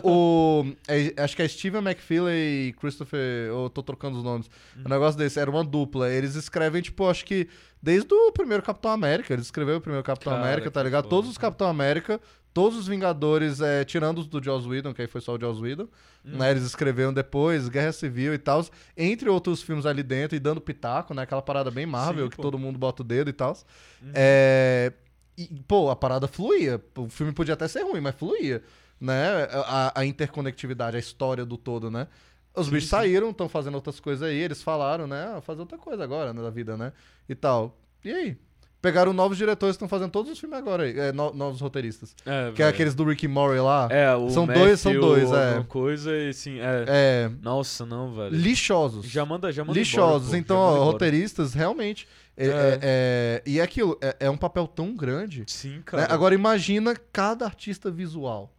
o- 0.62 0.76
é- 0.88 1.22
acho 1.22 1.36
que 1.36 1.42
é 1.44 1.48
Steven 1.48 1.82
McFeely 1.84 2.32
e 2.70 2.74
Christopher. 2.80 3.20
Eu 3.50 3.70
tô 3.70 3.84
trocando 3.84 4.18
os 4.18 4.24
nomes. 4.24 4.50
Uhum. 4.76 4.84
Um 4.86 4.90
negócio 4.90 5.20
desse, 5.20 5.40
era 5.40 5.52
uma 5.52 5.64
dupla. 5.64 6.10
Eles 6.10 6.34
escrevem, 6.34 6.82
tipo, 6.82 7.08
acho 7.08 7.24
que 7.26 7.48
desde 7.82 8.14
o 8.14 8.32
primeiro 8.32 8.64
Capitão 8.64 8.92
América. 8.92 9.34
Eles 9.34 9.46
escreveram 9.46 9.80
o 9.80 9.82
primeiro 9.82 10.04
Capitão 10.04 10.34
Cara, 10.34 10.44
América, 10.44 10.72
tá 10.72 10.84
ligado? 10.84 11.08
Todos 11.08 11.30
os 11.30 11.38
Capitão 11.38 11.68
América, 11.68 12.20
todos 12.54 12.78
os 12.78 12.88
Vingadores, 12.88 13.62
é, 13.62 13.84
tirando 13.86 14.20
os 14.20 14.28
do 14.28 14.44
Joss 14.44 14.68
Whedon, 14.68 14.94
que 14.94 15.02
aí 15.02 15.08
foi 15.08 15.22
só 15.22 15.36
o 15.36 15.40
Joss 15.40 15.62
Whedon. 15.62 15.88
Uhum. 16.26 16.38
Né, 16.38 16.52
eles 16.52 16.64
escreveram 16.64 17.14
depois, 17.14 17.70
Guerra 17.70 17.92
Civil 17.92 18.34
e 18.34 18.38
tal. 18.38 18.66
Entre 18.98 19.30
outros 19.30 19.62
filmes 19.62 19.86
ali 19.86 20.04
dentro 20.04 20.36
e 20.36 20.40
dando 20.40 20.60
pitaco, 20.60 21.14
né? 21.14 21.24
Aquela 21.24 21.42
parada 21.42 21.72
bem 21.72 21.86
Marvel, 21.86 22.26
Sim, 22.26 22.30
que 22.32 22.36
pô. 22.36 22.42
todo 22.42 22.60
mundo 22.60 22.78
bota 22.78 23.02
o 23.02 23.06
dedo 23.06 23.30
e 23.30 23.34
tal. 23.34 23.58
Uhum. 24.02 24.12
É, 24.14 24.92
e, 25.38 25.48
pô, 25.68 25.90
a 25.90 25.96
parada 25.96 26.28
fluía. 26.28 26.82
O 26.98 27.08
filme 27.08 27.32
podia 27.32 27.54
até 27.54 27.68
ser 27.68 27.84
ruim, 27.84 28.02
mas 28.02 28.16
fluía. 28.16 28.62
Né? 29.00 29.48
A, 29.66 30.02
a 30.02 30.06
interconectividade, 30.06 30.98
a 30.98 31.00
história 31.00 31.46
do 31.46 31.56
todo, 31.56 31.90
né? 31.90 32.08
Os 32.56 32.66
Sim, 32.66 32.72
bichos 32.74 32.90
sim. 32.90 32.96
saíram, 32.96 33.30
estão 33.30 33.48
fazendo 33.48 33.76
outras 33.76 34.00
coisas 34.00 34.28
aí, 34.28 34.36
eles 34.38 34.62
falaram, 34.62 35.08
né? 35.08 35.34
Ah, 35.38 35.42
fazer 35.42 35.62
outra 35.62 35.78
coisa 35.78 36.04
agora 36.04 36.34
né, 36.34 36.42
da 36.42 36.50
vida, 36.50 36.76
né? 36.76 36.92
E 37.28 37.36
tal. 37.36 37.78
E 38.04 38.12
aí? 38.12 38.38
Pegaram 38.82 39.12
novos 39.12 39.38
diretores 39.38 39.76
que 39.76 39.84
estão 39.84 39.90
fazendo 39.90 40.10
todos 40.10 40.32
os 40.32 40.40
filmes 40.40 40.58
agora 40.58 40.84
aí, 40.84 40.98
é, 40.98 41.12
no- 41.12 41.34
novos 41.34 41.60
roteiristas. 41.60 42.16
É, 42.26 42.54
Que 42.54 42.64
é 42.64 42.68
aqueles 42.70 42.96
do 42.96 43.04
Rick 43.04 43.28
Murray 43.28 43.60
lá. 43.60 43.90
É, 43.92 44.16
o 44.16 44.30
São 44.30 44.48
dois, 44.48 44.80
são 44.80 44.94
Matthew, 44.94 45.08
dois, 45.10 45.32
é. 45.34 45.66
coisa 45.68 46.16
e 46.16 46.30
assim, 46.30 46.60
é. 46.60 46.86
É, 46.88 47.32
Nossa, 47.42 47.86
não, 47.86 48.14
velho. 48.16 48.34
lixosos. 48.34 49.06
Já 49.06 49.26
manda, 49.26 49.52
já 49.52 49.66
manda 49.66 49.78
lixosos. 49.78 50.30
embora, 50.30 50.32
pô, 50.32 50.38
então, 50.38 50.58
ó, 50.58 50.72
embora. 50.76 50.84
roteiristas, 50.86 51.54
realmente. 51.54 52.08
é- 52.38 52.46
É. 52.46 52.50
é- 52.50 52.80
é- 52.82 53.44
e 53.46 53.60
é 53.60 53.62
aquilo, 53.62 53.98
é, 54.18 54.30
um 54.30 54.38
papel 54.38 54.66
tão 54.66 54.96
grande. 54.96 55.44
Sim, 55.48 55.76
né? 55.76 55.82
cara. 55.86 56.14
Agora 56.14 56.34
imagina 56.34 56.96
cada 57.12 57.44
artista 57.44 57.92
visual. 57.92 58.50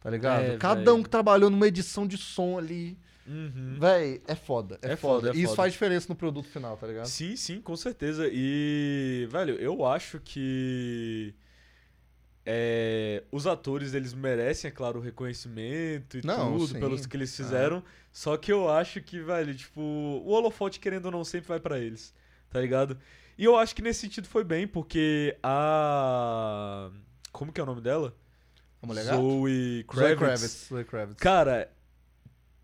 Tá 0.00 0.10
ligado? 0.10 0.58
Cada 0.58 0.82
véi. 0.90 0.92
um 0.94 1.02
que 1.04 1.08
trabalhou 1.08 1.48
numa 1.50 1.68
edição 1.68 2.04
de 2.04 2.16
som 2.16 2.58
ali. 2.58 2.98
Uhum. 3.28 3.76
Véi, 3.78 4.22
é 4.26 4.34
foda. 4.34 4.78
É, 4.80 4.92
É 4.92 4.96
foda. 4.96 5.26
foda, 5.26 5.30
é 5.30 5.32
E 5.34 5.38
isso 5.42 5.48
foda. 5.48 5.56
faz 5.56 5.72
diferença 5.74 6.06
no 6.08 6.16
produto 6.16 6.48
final, 6.48 6.76
tá 6.78 6.86
ligado? 6.86 7.06
Sim, 7.06 7.36
sim, 7.36 7.60
com 7.60 7.76
certeza. 7.76 8.28
E, 8.32 9.28
velho, 9.30 9.54
eu 9.56 9.84
acho 9.84 10.18
que 10.20 11.34
é, 12.46 13.22
os 13.30 13.46
atores 13.46 13.92
eles 13.92 14.14
merecem, 14.14 14.68
é 14.68 14.72
claro, 14.72 14.98
o 14.98 15.02
reconhecimento 15.02 16.16
e 16.16 16.24
Não, 16.24 16.52
tudo 16.52 16.68
sim. 16.68 16.80
pelos 16.80 17.04
que 17.06 17.16
eles 17.16 17.32
É. 17.32 17.36
fizeram. 17.44 17.82
Só 18.12 18.36
que 18.36 18.50
eu 18.50 18.70
acho 18.70 19.02
que, 19.02 19.20
velho, 19.20 19.54
tipo, 19.54 19.80
o 19.80 20.28
holofote, 20.30 20.80
querendo 20.80 21.06
ou 21.06 21.12
não, 21.12 21.24
sempre 21.24 21.48
vai 21.48 21.60
pra 21.60 21.78
eles, 21.78 22.14
tá 22.50 22.58
ligado? 22.60 22.98
E 23.36 23.44
eu 23.44 23.54
acho 23.56 23.76
que 23.76 23.82
nesse 23.82 24.00
sentido 24.00 24.26
foi 24.26 24.42
bem, 24.42 24.66
porque 24.66 25.36
a. 25.42 26.90
Como 27.30 27.52
que 27.52 27.60
é 27.60 27.62
o 27.62 27.66
nome 27.66 27.80
dela? 27.82 28.16
A 28.82 28.86
mulher? 28.86 29.04
Zoe 29.04 29.14
Zoe 29.20 29.84
Kravitz. 29.86 30.18
Kravitz. 30.18 30.66
Zoe 30.68 30.84
Kravitz. 30.84 31.20
Cara, 31.20 31.70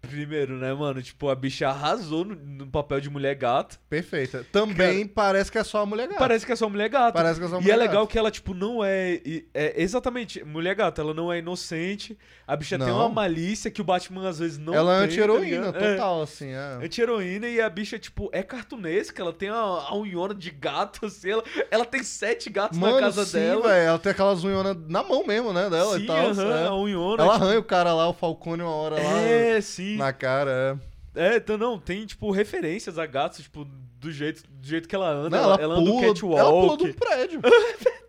primeiro, 0.05 0.55
né, 0.57 0.73
mano? 0.73 1.03
Tipo, 1.03 1.29
a 1.29 1.35
bicha 1.35 1.69
arrasou 1.69 2.25
no, 2.25 2.35
no 2.35 2.67
papel 2.67 3.01
de 3.01 3.11
mulher 3.11 3.35
gata. 3.35 3.77
Perfeita. 3.89 4.45
Também 4.53 5.07
parece 5.07 5.51
que 5.51 5.59
é 5.59 5.65
só 5.65 5.83
a 5.83 5.87
mulher 5.87 6.07
gata. 6.09 6.19
Parece 6.19 6.47
que 6.47 6.53
é 6.53 6.57
só 6.57 6.69
mulher 6.69 6.89
gata. 6.89 7.13
Parece 7.13 7.39
que 7.41 7.47
é 7.47 7.49
só 7.49 7.57
a 7.57 7.59
E 7.59 7.63
mulher 7.63 7.75
é 7.75 7.77
legal 7.77 8.03
gata. 8.03 8.13
que 8.13 8.19
ela, 8.19 8.31
tipo, 8.31 8.55
não 8.55 8.85
é, 8.85 9.21
e- 9.25 9.47
é. 9.55 9.83
Exatamente, 9.83 10.45
mulher 10.45 10.75
gata, 10.75 11.01
ela 11.03 11.13
não 11.15 11.33
é 11.33 11.39
inocente. 11.39 12.17
A 12.47 12.57
bicha 12.57 12.79
tem 12.79 12.87
Não. 12.89 12.99
uma 13.01 13.09
malícia 13.09 13.71
que 13.71 13.81
o 13.81 13.85
Batman 13.85 14.29
às 14.29 14.39
vezes 14.39 14.59
não 14.59 14.75
Ela 14.75 14.97
é 14.97 14.99
tem. 15.01 15.07
anti-heroína, 15.07 15.73
tá 15.73 15.79
ligado? 15.79 15.93
total, 15.97 16.23
assim. 16.23 16.49
É. 16.51 16.79
É. 16.81 16.85
Anti-heroína 16.87 17.49
e 17.49 17.61
a 17.61 17.69
bicha, 17.71 17.99
tipo, 17.99 18.29
é 18.33 18.43
cartunesca. 18.43 19.23
Ela 19.23 19.33
tem 19.33 19.49
a, 19.49 19.55
a 19.55 19.95
unhona 19.97 20.35
de 20.35 20.51
gato, 20.51 21.07
assim. 21.07 21.31
Ela, 21.31 21.43
ela 21.71 21.85
tem 21.85 22.03
sete 22.03 22.51
gatos 22.51 22.79
Mano, 22.79 22.95
na 22.97 23.01
casa 23.01 23.25
sim, 23.25 23.39
dela. 23.39 23.63
velho. 23.63 23.89
Ela 23.89 23.99
tem 23.99 24.13
aquelas 24.13 24.45
unhonas 24.45 24.77
na 24.89 25.03
mão 25.03 25.27
mesmo, 25.27 25.53
né? 25.53 25.69
Dela 25.71 25.97
sim, 25.97 26.05
e 26.05 26.07
tal. 26.07 26.17
aham, 26.31 26.55
é. 26.57 26.67
a 26.67 26.75
unhona. 26.75 27.23
Ela 27.23 27.33
tipo, 27.33 27.45
arranha 27.45 27.59
o 27.61 27.65
cara 27.65 27.95
lá, 27.95 28.09
o 28.09 28.13
Falcone, 28.13 28.63
uma 28.63 28.71
hora 28.75 28.97
lá. 28.97 29.21
É, 29.23 29.61
sim. 29.61 29.94
Na 29.97 30.13
cara, 30.13 30.79
é. 31.15 31.35
É, 31.35 31.37
então 31.37 31.57
não, 31.57 31.79
tem, 31.79 32.05
tipo, 32.07 32.31
referências 32.31 32.99
a 32.99 33.07
gatos, 33.07 33.43
tipo, 33.45 33.65
do 34.01 34.11
jeito, 34.11 34.43
do 34.49 34.67
jeito 34.67 34.89
que 34.89 34.95
ela 34.95 35.11
anda. 35.11 35.31
Não, 35.31 35.45
ela, 35.45 35.55
ela, 35.55 35.63
ela 35.63 35.75
anda 35.75 35.85
no 35.85 35.93
pula, 35.93 36.07
catwalk. 36.09 36.41
ela 36.41 36.51
pula 36.51 36.77
de 36.77 36.85
um 36.85 36.93
prédio. 36.93 37.41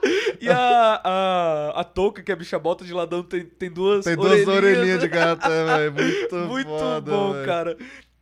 E 0.40 0.48
a, 0.48 1.00
a, 1.04 1.80
a 1.80 1.84
touca 1.84 2.22
que 2.22 2.32
a 2.32 2.36
bicha 2.36 2.58
bota 2.58 2.84
de 2.84 2.94
ladão 2.94 3.22
tem, 3.22 3.44
tem 3.44 3.70
duas 3.70 4.04
Tem 4.04 4.16
duas 4.16 4.48
orelhinhas 4.48 5.00
de 5.00 5.08
gato, 5.08 5.46
é, 5.46 5.90
velho. 5.90 5.92
Muito, 5.92 6.36
Muito 6.48 6.68
foda, 6.68 7.12
bom, 7.12 7.32
velho. 7.34 7.46
cara. 7.46 7.76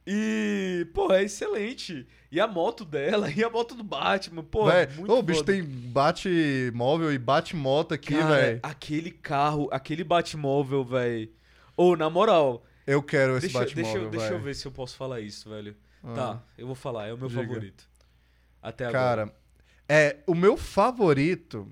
E, 0.05 0.87
pô, 0.93 1.13
é 1.13 1.23
excelente. 1.23 2.07
E 2.33 2.41
a 2.41 2.47
moto 2.47 2.85
dela, 2.85 3.31
e 3.31 3.45
a 3.45 3.49
moto 3.49 3.75
do 3.75 3.85
Batman, 3.85 4.43
pô, 4.43 4.67
Véi, 4.67 4.89
muito 4.97 5.15
o 5.15 5.23
bicho 5.23 5.45
tem 5.45 5.63
bate-móvel 5.63 7.13
e 7.13 7.19
bate-moto 7.19 7.95
aqui, 7.95 8.15
velho. 8.15 8.59
aquele 8.63 9.11
carro, 9.11 9.69
aquele 9.71 10.03
Batmóvel, 10.03 10.85
velho. 10.85 11.31
Ô, 11.79 11.97
na 11.97 12.11
moral, 12.11 12.65
Eu 12.87 13.03
quero 13.03 13.37
esse 13.37 13.47
deixa, 13.47 13.59
deixa, 13.61 13.75
bate-móvel, 13.77 14.03
eu- 14.05 14.11
deixa 14.11 14.33
eu 14.35 14.41
ver 14.41 14.55
se 14.55 14.67
eu 14.67 14.73
posso 14.73 14.97
falar 14.97 15.21
isso, 15.21 15.49
velho. 15.49 15.77
Ah. 16.03 16.15
Tá, 16.15 16.43
eu 16.59 16.67
vou 16.67 16.75
falar, 16.75 17.07
é 17.07 17.13
o 17.15 17.19
meu 17.19 17.29
Diga. 17.29 17.43
favorito. 17.43 17.89
Até 18.63 18.87
agora. 18.87 19.27
Cara, 19.27 19.35
é, 19.89 20.17
o 20.27 20.35
meu 20.35 20.57
favorito, 20.57 21.69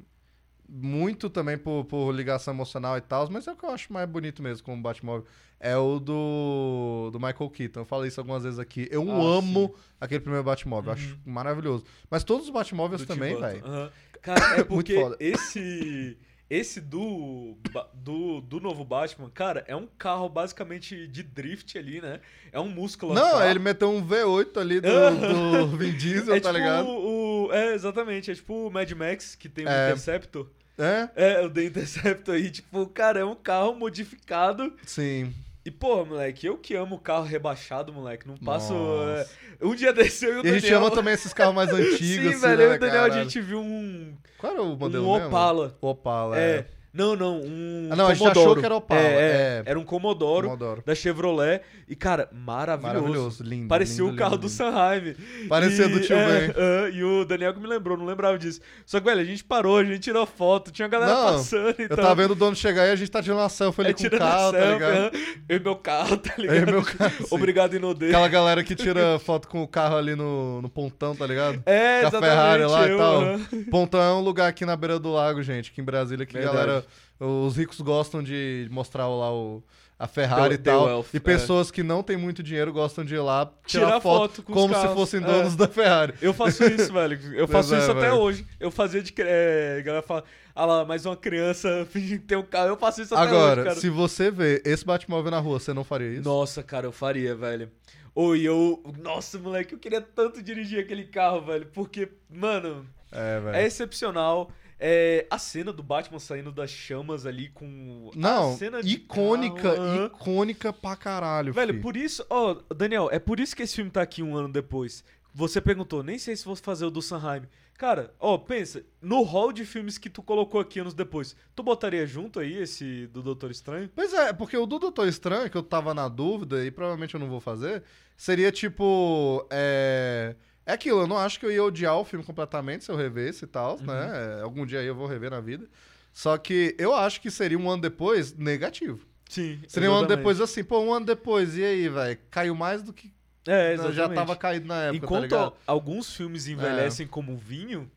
muito 0.69 1.29
também 1.29 1.59
por, 1.59 1.85
por 1.85 2.13
ligação 2.13 2.55
emocional 2.55 2.97
e 2.97 3.01
tal, 3.01 3.29
mas 3.31 3.47
é 3.47 3.53
o 3.53 3.57
que 3.57 3.65
eu 3.65 3.71
acho 3.71 3.93
mais 3.93 4.09
bonito 4.09 4.43
mesmo 4.43 4.65
como 4.65 4.81
Batmóvel, 4.83 5.27
é 5.59 5.77
o 5.77 5.99
do, 5.99 7.11
do 7.13 7.19
Michael 7.19 7.51
Keaton. 7.51 7.81
Eu 7.81 7.85
falei 7.85 8.09
isso 8.09 8.21
algumas 8.21 8.43
vezes 8.45 8.59
aqui. 8.59 8.89
Eu 8.91 9.11
Ah, 9.11 9.39
amo 9.39 9.73
sim. 9.75 9.83
aquele 10.01 10.21
primeiro 10.21 10.45
Batmóvel, 10.45 10.93
acho 10.93 11.19
maravilhoso. 11.25 11.85
Mas 12.11 12.23
todos 12.25 12.45
os 12.47 12.51
Batmóveis 12.53 13.01
do 13.03 13.07
também, 13.07 13.39
velho. 13.41 13.65
Aham. 13.65 13.91
Cara, 14.23 14.61
é 14.61 14.65
porque 14.65 14.95
esse 15.19 16.17
esse 16.49 16.81
do, 16.81 17.57
do 17.95 18.41
do 18.41 18.61
novo 18.61 18.85
Batman, 18.85 19.31
cara, 19.31 19.65
é 19.67 19.75
um 19.75 19.87
carro 19.99 20.29
basicamente 20.29 21.07
de 21.09 21.23
drift 21.23 21.77
ali, 21.77 22.01
né? 22.01 22.21
É 22.53 22.61
um 22.61 22.69
músculo. 22.69 23.15
Não, 23.15 23.43
ele 23.45 23.59
meteu 23.59 23.91
um 23.91 24.07
V8 24.07 24.57
ali 24.61 24.81
do, 24.81 24.89
do 25.71 25.77
Vin 25.77 25.93
Diesel, 25.93 26.35
é 26.35 26.41
tá 26.41 26.49
tipo 26.49 26.59
ligado? 26.59 26.89
O, 26.89 27.49
é, 27.53 27.75
exatamente. 27.75 28.31
É 28.31 28.35
tipo 28.35 28.67
o 28.69 28.71
Mad 28.71 28.91
Max, 28.93 29.35
que 29.35 29.49
tem 29.49 29.65
o 29.65 29.69
É. 29.69 29.87
Interceptor. 29.91 30.49
É? 30.79 31.09
É, 31.17 31.41
o 31.45 31.51
The 31.51 31.65
Interceptor 31.65 32.35
aí, 32.35 32.51
tipo, 32.51 32.87
cara, 32.89 33.21
é 33.21 33.25
um 33.25 33.35
carro 33.35 33.75
modificado. 33.75 34.73
Sim. 34.85 35.33
E, 35.67 35.71
pô, 35.71 36.05
moleque, 36.05 36.47
eu 36.47 36.57
que 36.57 36.75
amo 36.77 36.97
carro 36.99 37.25
rebaixado, 37.25 37.93
moleque. 37.93 38.27
Não 38.29 38.37
passo. 38.37 38.73
Nossa. 38.73 39.29
é, 39.61 39.67
um 39.67 39.75
dia 39.75 39.93
desse 39.93 40.25
eu 40.25 40.31
e 40.31 40.35
o 40.35 40.37
E 40.37 40.39
a 40.39 40.43
Daniel. 40.43 40.61
gente 40.61 40.73
ama 40.75 40.91
também 40.93 41.13
esses 41.13 41.33
carros 41.33 41.55
mais 41.57 41.71
antigos, 41.75 41.99
Sim, 41.99 42.29
assim, 42.29 42.39
velho, 42.41 42.57
né, 42.59 42.65
eu 42.67 42.73
e 42.73 42.77
o 42.77 42.79
Daniel 42.79 43.01
a 43.05 43.09
caralho? 43.09 43.23
gente 43.25 43.41
viu 43.41 43.59
um. 43.61 44.15
Qual 44.39 44.53
era 44.53 44.63
o 44.63 44.77
modelo 44.77 45.09
um 45.09 45.15
mesmo? 45.15 45.27
Opala. 45.29 45.77
Opala, 45.81 46.39
É. 46.39 46.41
é. 46.59 46.67
Não, 46.97 47.15
não, 47.15 47.41
um 47.41 47.89
Ah, 47.93 47.97
não, 47.97 48.07
a 48.07 48.15
gente 48.15 48.27
achou 48.29 48.57
que 48.57 48.65
era 48.65 48.75
Opala, 48.77 49.01
É, 49.01 49.05
é, 49.05 49.09
é. 49.09 49.63
Era 49.67 49.79
um 49.79 49.85
Commodoro, 49.85 50.47
Commodoro. 50.49 50.83
da 50.87 50.95
Chevrolet. 50.95 51.61
E, 51.89 51.95
cara, 51.95 52.29
maravilhoso. 52.33 52.97
Maravilhoso, 53.01 53.43
lindo. 53.45 53.69
Parecia 53.69 54.03
lindo, 54.03 54.15
o 54.15 54.19
carro 54.19 54.33
lindo, 54.35 54.43
do. 54.43 54.49
Sanheim. 54.49 55.15
Parecia 55.49 55.85
E- 55.85 55.89
do 55.89 56.01
tio 56.01 56.17
é, 56.17 56.41
Ben. 56.49 56.55
é, 56.57 56.91
e 56.93 57.05
o 57.05 57.25
Daniel 57.25 57.53
que 57.55 57.61
me 57.61 57.67
lembrou, 57.67 57.97
não 57.97 58.07
lembrava 58.07 58.39
disso. 58.39 58.61
Só 58.85 58.99
que, 58.99 59.05
velho, 59.07 59.21
a 59.21 59.25
gente 59.25 59.45
parou, 59.45 59.77
a 59.79 59.85
gente 59.85 60.01
tirou 60.01 60.27
foto, 60.27 60.71
tinha 60.73 60.87
uma 60.87 60.91
galera 60.91 61.13
Não, 61.15 61.33
passando. 61.35 61.75
Eu 61.79 61.85
Então, 61.85 61.97
tava 61.99 62.15
vendo 62.15 62.31
o 62.31 62.35
dono 62.35 62.57
chegar 62.57 62.83
aí, 62.85 62.91
a 62.91 62.97
gente 62.97 63.11
tá 63.11 63.23
tirando 63.23 63.39
uma 63.41 63.49
selfie 63.49 63.81
ali 63.83 63.91
é, 63.91 63.95
com 63.95 64.07
o 64.07 64.19
carro, 64.19 64.49
a 64.49 64.53
tá 64.53 64.59
selfie, 64.59 64.73
ligado? 64.73 64.93
aham. 64.97 65.11
Eu 65.49 65.57
e 65.57 65.61
meu 65.61 65.77
carro, 65.77 66.17
tá 66.17 66.35
Eu 66.39 66.45
e 66.45 66.49
ligado? 66.49 66.71
meu 66.73 66.83
carro, 66.83 67.13
sim. 67.19 67.27
Obrigado, 67.31 67.75
Inodê. 67.77 68.07
Aquela 68.09 68.29
galera 68.29 68.65
que 68.65 68.75
tira 68.75 69.19
foto 69.21 69.49
com 69.49 69.63
o 69.63 69.69
carro 69.69 69.97
ali 69.97 70.15
no, 70.15 70.61
no 70.63 70.69
pontão, 70.69 71.15
tá 71.15 71.27
ligado? 71.27 71.63
É, 71.67 72.01
Com 72.01 72.07
a 72.07 72.09
exatamente. 72.09 72.31
Ferrari 72.31 72.65
lá 72.65 72.87
e 72.87 72.91
eu, 72.91 72.99
tal. 72.99 73.21
aham. 73.21 73.41
Pontão 73.71 74.01
é 74.01 74.13
um 74.15 74.21
lugar 74.21 74.49
aqui 74.49 74.65
na 74.65 74.75
beira 74.77 74.99
do 74.99 75.13
lago, 75.13 75.43
gente, 75.43 75.71
aqui 75.71 75.81
em 75.81 75.85
Brasília, 75.85 76.25
que 76.25 76.37
a 76.37 76.41
Verdade. 76.41 76.57
galera. 76.67 76.86
Os 77.19 77.57
ricos 77.57 77.81
gostam 77.81 78.23
de 78.23 78.69
mostrar 78.71 79.09
lá 79.09 79.33
o, 79.33 79.63
a 79.99 80.07
Ferrari 80.07 80.55
e 80.55 80.59
tal. 80.59 80.85
wealth, 80.85 81.07
e 81.15 81.17
é. 81.17 81.21
pessoas 81.21 81.71
que 81.71 81.83
não 81.83 82.03
têm 82.03 82.17
muito 82.17 82.43
dinheiro 82.43 82.71
gostam 82.73 83.03
de 83.05 83.15
ir 83.15 83.21
lá 83.21 83.51
tirar, 83.67 83.87
Tirar 83.87 84.01
foto, 84.01 84.21
foto 84.21 84.43
com 84.43 84.53
os 84.53 84.59
como 84.59 84.75
se 84.75 84.95
fossem 84.95 85.23
é. 85.23 85.25
donos 85.25 85.57
da 85.57 85.67
Ferrari. 85.67 86.13
Eu 86.21 86.35
faço 86.35 86.63
isso, 86.65 86.93
velho. 86.93 87.19
Eu 87.35 87.49
faço 87.49 87.75
é, 87.75 87.79
isso 87.79 87.91
até 87.91 88.01
velho. 88.11 88.17
hoje. 88.17 88.47
Eu 88.61 88.71
fazia 88.71 89.03
de. 89.03 89.15
É, 89.19 89.77
a 89.79 89.83
galera 89.83 90.03
fala, 90.07 90.25
ah 90.55 90.67
lá, 90.67 90.85
mais 90.85 91.07
uma 91.07 91.17
criança 91.17 91.87
fingindo 91.91 92.21
que 92.21 92.27
tem 92.27 92.37
um 92.37 92.43
carro. 92.43 92.69
Eu 92.69 92.77
faço 92.77 93.01
isso 93.01 93.15
até 93.15 93.23
Agora, 93.23 93.61
hoje, 93.63 93.69
cara. 93.71 93.81
se 93.81 93.89
você 93.89 94.31
vê 94.31 94.61
esse 94.65 94.85
Batmóvel 94.85 95.31
na 95.31 95.39
rua, 95.39 95.59
você 95.59 95.73
não 95.73 95.85
faria 95.85 96.13
isso? 96.13 96.29
Nossa, 96.29 96.63
cara, 96.63 96.87
eu 96.87 96.93
faria, 96.93 97.35
velho. 97.35 97.71
Oi, 98.15 98.43
eu. 98.43 98.83
Nossa, 99.03 99.39
moleque, 99.39 99.75
eu 99.75 99.79
queria 99.79 100.01
tanto 100.03 100.43
dirigir 100.43 100.81
aquele 100.81 101.05
carro, 101.05 101.41
velho. 101.43 101.67
Porque, 101.73 102.09
mano, 102.31 102.87
É, 103.13 103.41
velho. 103.41 103.57
é 103.57 103.65
excepcional. 103.67 104.51
É, 104.79 105.27
a 105.31 105.39
cena 105.39 105.73
do 105.73 105.83
Batman 105.83 106.19
saindo 106.19 106.53
das 106.53 106.71
chamas 106.71 107.25
ali 107.25 107.49
com. 107.49 108.11
Não, 108.15 108.53
a 108.53 108.57
cena 108.57 108.83
de 108.83 108.95
icônica, 108.95 109.75
icônica 110.05 110.73
pra 110.73 110.95
caralho, 110.97 111.53
Velho, 111.53 111.75
fi. 111.75 111.81
por 111.81 111.97
isso. 111.97 112.25
Ó, 112.29 112.57
Daniel, 112.75 113.09
é 113.11 113.19
por 113.19 113.41
isso 113.41 113.57
que 113.57 113.63
esse 113.63 113.75
filme 113.75 113.91
tá 113.91 114.03
aqui 114.03 114.23
um 114.23 114.37
ano 114.37 114.51
depois. 114.51 115.03
Você 115.35 115.61
perguntou, 115.61 116.03
nem 116.03 116.19
sei 116.19 116.35
se 116.35 116.45
vou 116.45 116.57
fazer 116.57 116.87
o 116.87 116.91
do 116.91 117.03
Sanheim. 117.03 117.43
Cara, 117.77 118.15
ó, 118.19 118.39
pensa, 118.39 118.83
no 119.03 119.23
hall 119.23 119.53
de 119.53 119.67
filmes 119.67 119.99
que 119.99 120.09
tu 120.09 120.23
colocou 120.23 120.59
aqui 120.59 120.81
anos 120.81 120.95
depois, 120.95 121.37
tu 121.55 121.63
botaria 121.63 122.07
junto 122.07 122.41
aí 122.41 122.57
esse 122.57 123.07
do 123.09 123.23
Doutor 123.23 123.51
Estranho? 123.51 123.91
Pois 123.95 124.15
é, 124.15 124.33
porque 124.33 124.57
o 124.57 124.65
do 124.65 124.79
Doutor 124.79 125.07
Estranho, 125.07 125.51
que 125.51 125.57
eu 125.57 125.63
tava 125.63 125.93
na 125.93 126.09
dúvida, 126.09 126.65
e 126.65 126.71
provavelmente 126.71 127.13
eu 127.13 127.21
não 127.21 127.29
vou 127.29 127.41
fazer, 127.41 127.83
seria 128.17 128.51
tipo. 128.51 129.47
É. 129.51 130.35
É 130.67 130.73
aquilo, 130.73 131.03
eu 131.03 131.07
não 131.07 131.17
acho 131.17 131.39
que 131.39 131.47
eu 131.47 131.53
ia 131.53 131.63
odiar 131.63 131.97
o 131.97 132.05
filme 132.05 132.25
completamente 132.25 132.85
se 132.85 132.91
eu 132.91 132.97
revesse 132.97 133.45
e 133.45 133.49
tal, 133.49 133.79
Uhum. 133.79 133.87
né? 133.87 134.41
Algum 134.43 134.67
dia 134.67 134.81
aí 134.81 134.87
eu 134.87 134.95
vou 134.97 135.07
rever 135.07 135.31
na 135.31 135.41
vida. 135.41 135.67
Só 136.13 136.37
que 136.37 136.75
eu 136.79 136.93
acho 136.95 137.21
que 137.21 137.31
seria 137.31 137.59
um 137.59 137.71
ano 137.71 137.83
depois 137.83 138.35
negativo. 138.37 139.07
Sim. 139.29 139.61
Seria 139.69 139.89
um 139.91 139.93
ano 139.93 140.03
exatamente. 140.03 140.19
depois 140.19 140.41
assim, 140.41 140.65
pô, 140.65 140.81
um 140.81 140.93
ano 140.93 141.07
depois, 141.07 141.57
e 141.57 141.65
aí, 141.65 141.89
velho? 141.89 142.19
Caiu 142.31 142.55
mais 142.55 142.83
do 142.83 142.93
que 142.93 143.13
É, 143.47 143.71
eu 143.71 143.75
exatamente. 143.75 143.97
já 143.97 144.09
tava 144.09 144.35
caído 144.37 144.67
na 144.67 144.83
época, 144.85 145.07
tá 145.07 145.07
Enquanto? 145.27 145.35
É. 145.35 145.53
alguns 145.67 146.15
filmes 146.17 146.49
envelhecem 146.49 147.07
como 147.07 147.37
vinho, 147.37 147.89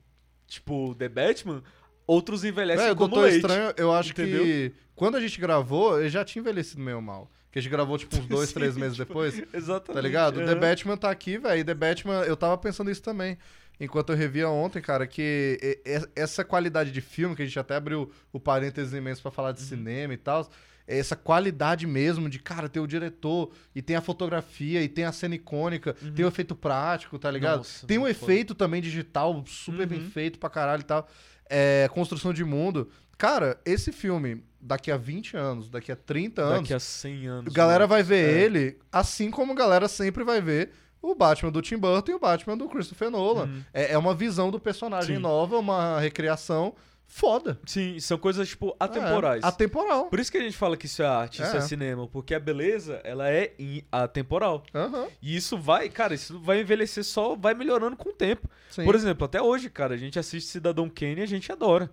tipo 0.48 0.94
The 0.96 1.10
Batman, 1.10 1.64
outros 2.06 2.44
envelhecem 2.44 2.86
É, 2.88 2.92
o 2.92 2.96
como 2.96 3.10
Doutor 3.10 3.30
leite. 3.30 3.38
Estranho, 3.46 3.74
eu 3.78 3.92
acho 3.94 4.12
entendeu? 4.12 4.44
que 4.44 4.72
quando 4.96 5.16
a 5.16 5.22
gente 5.22 5.40
gravou, 5.40 6.00
ele 6.00 6.10
já 6.10 6.24
tinha 6.26 6.42
envelhecido 6.42 6.82
meio 6.82 7.02
mal. 7.02 7.32
Que 7.52 7.60
a 7.60 7.62
gente 7.62 7.72
gravou, 7.72 7.98
tipo, 7.98 8.16
uns 8.18 8.26
dois, 8.28 8.50
Sim, 8.50 8.56
três 8.56 8.78
meses 8.78 8.96
tipo, 8.96 9.08
depois. 9.08 9.42
Exatamente. 9.54 9.96
Tá 9.96 10.02
ligado? 10.02 10.36
The 10.36 10.44
aham. 10.52 10.60
Batman 10.60 10.98
tá 10.98 11.10
aqui, 11.10 11.38
velho. 11.38 11.60
e 11.60 11.64
The 11.64 11.74
Batman, 11.74 12.22
eu 12.24 12.38
tava 12.38 12.58
pensando 12.58 12.92
isso 12.92 13.02
também. 13.02 13.38
Enquanto 13.80 14.12
eu 14.12 14.16
revia 14.18 14.50
ontem, 14.50 14.82
cara, 14.82 15.08
que 15.08 15.80
essa 16.16 16.44
qualidade 16.44 16.92
de 16.92 17.00
filme, 17.02 17.36
que 17.36 17.42
a 17.42 17.46
gente 17.46 17.58
até 17.58 17.76
abriu 17.76 18.12
o 18.32 18.40
parênteses 18.40 18.94
imenso 18.94 19.22
pra 19.22 19.30
Uhum. 19.30 19.36
falar 19.36 19.52
de 19.54 19.62
cinema 19.62 20.14
e 20.14 20.18
tal, 20.18 20.50
essa 20.86 21.16
qualidade 21.16 21.88
mesmo 21.88 22.30
de, 22.30 22.40
cara, 22.40 22.68
ter 22.68 22.80
o 22.82 22.88
diretor, 22.88 23.52
e 23.74 23.82
tem 23.82 23.96
a 23.96 24.02
fotografia, 24.02 24.82
e 24.84 24.90
tem 24.90 25.06
a 25.06 25.12
cena 25.14 25.36
icônica, 25.36 25.94
tem 26.16 26.26
o 26.26 26.28
efeito 26.28 26.56
prático, 26.56 27.18
tá 27.18 27.32
ligado? 27.32 27.54
Uhum. 27.54 27.58
Nossa, 27.60 27.88
tem 27.88 27.98
um 27.98 28.02
foda. 28.02 28.12
efeito 28.12 28.54
também 28.54 28.82
digital, 28.82 29.44
super 29.48 29.88
bem 29.88 30.00
Uhum. 30.00 30.10
feito 30.10 30.38
pra 30.40 30.50
caralho 30.50 30.82
e 30.82 30.86
tal. 30.86 31.08
É, 31.50 31.88
construção 31.94 32.34
de 32.34 32.44
mundo. 32.44 32.90
Cara, 33.18 33.60
esse 33.66 33.92
filme, 33.94 34.44
daqui 34.62 34.92
a 34.92 34.98
20 34.98 35.36
anos, 35.38 35.70
daqui 35.70 35.92
a 35.92 35.96
30 35.96 36.42
anos, 36.42 36.60
Daqui 36.62 36.74
a 36.74 36.80
100 36.80 37.28
anos. 37.28 37.54
a 37.54 37.56
galera 37.56 37.84
né? 37.86 37.88
vai 37.88 38.04
ver 38.04 38.30
É. 38.38 38.42
ele, 38.42 38.78
assim 38.92 39.30
como 39.32 39.52
a 39.54 39.56
galera 39.56 39.88
sempre 39.88 40.24
vai 40.24 40.42
ver 40.42 40.72
o 41.02 41.16
Batman 41.16 41.52
do 41.52 41.62
Tim 41.62 41.78
Burton 41.78 42.12
e 42.12 42.16
o 42.16 42.20
Batman 42.20 42.58
do 42.58 42.68
Christopher 42.68 43.10
Nolan. 43.10 43.46
Uhum. 43.46 43.64
É, 43.74 43.94
é 43.94 43.98
uma 43.98 44.14
visão 44.14 44.52
do 44.52 44.60
personagem 44.60 45.16
Sim. 45.16 45.22
nova, 45.22 45.58
uma 45.58 46.00
recriação 46.00 46.74
foda. 47.12 47.58
Sim, 47.66 48.00
são 48.00 48.18
coisas, 48.20 48.48
tipo, 48.50 48.76
atemporais. 48.80 49.44
É, 49.44 49.48
atemporal. 49.48 50.06
Por 50.08 50.20
isso 50.20 50.30
que 50.32 50.38
a 50.38 50.42
gente 50.42 50.56
fala 50.58 50.78
que 50.78 50.86
isso 50.86 51.02
é 51.02 51.06
arte, 51.08 51.42
isso 51.42 51.56
é 51.56 51.58
É. 51.58 51.62
cinema, 51.62 52.08
porque 52.08 52.36
a 52.36 52.40
beleza, 52.40 53.02
ela 53.04 53.28
é 53.32 53.54
atemporal. 53.92 54.64
Aham, 54.76 55.08
E 55.22 55.36
isso 55.36 55.58
vai, 55.58 55.90
cara, 55.90 56.14
isso 56.14 56.40
vai 56.40 56.62
envelhecer 56.62 57.04
só, 57.04 57.36
vai 57.36 57.54
melhorando 57.54 57.96
com 57.96 58.10
o 58.10 58.14
tempo. 58.14 58.48
sim. 58.70 58.84
Por 58.84 58.94
exemplo, 58.94 59.26
até 59.26 59.42
hoje, 59.42 59.70
cara, 59.70 59.94
a 59.96 59.98
gente 59.98 60.20
assiste 60.20 60.50
Cidadão 60.50 60.88
Kane 60.90 61.22
e 61.22 61.24
a 61.24 61.26
gente 61.28 61.52
adora. 61.52 61.90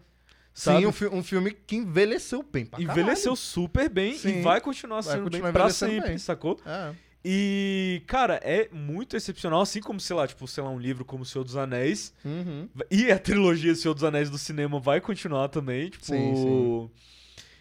Sabe? 0.59 0.81
Sim, 0.81 0.87
um, 0.87 0.93
fi- 0.93 1.07
um 1.09 1.23
filme 1.23 1.51
que 1.51 1.77
envelheceu 1.77 2.43
bem 2.43 2.65
pra 2.65 2.81
Envelheceu 2.81 3.37
super 3.37 3.91
bem 3.91 4.15
Sim. 4.15 4.39
e 4.39 4.43
vai 4.43 4.59
continuar 4.59 5.03
Vai 5.03 5.13
sendo 5.17 5.25
continuar 5.25 5.53
bem 5.53 5.53
pra 5.53 5.69
sempre, 5.71 6.09
bem. 6.09 6.19
sacou? 6.19 6.57
caralho. 6.57 6.93
É. 7.03 7.07
E, 7.29 8.03
cara, 8.07 8.41
é 8.43 8.69
muito 8.73 9.17
excepcional, 9.17 9.61
assim 9.61 9.81
como, 9.83 10.01
sei 10.01 10.17
lá, 10.17 10.27
tipo, 10.27 10.47
sei 10.49 10.63
lá, 10.65 10.71
um 10.71 10.79
livro 10.79 11.05
como 11.05 11.25
O 11.25 11.27
Senhor 11.27 11.45
dos 11.45 11.57
Anéis. 11.57 12.15
Uhum. 12.25 12.69
E 12.91 13.11
a 13.13 13.19
trilogia 13.19 13.75
Senhor 13.75 13.93
dos 13.93 14.03
Anéis 14.05 14.31
do 14.31 14.39
cinema 14.39 14.79
vai 14.81 14.99
continuar 15.01 15.49
também, 15.49 15.91
tipo, 15.91 16.07
Sim, 16.07 16.35
sim. 16.35 16.91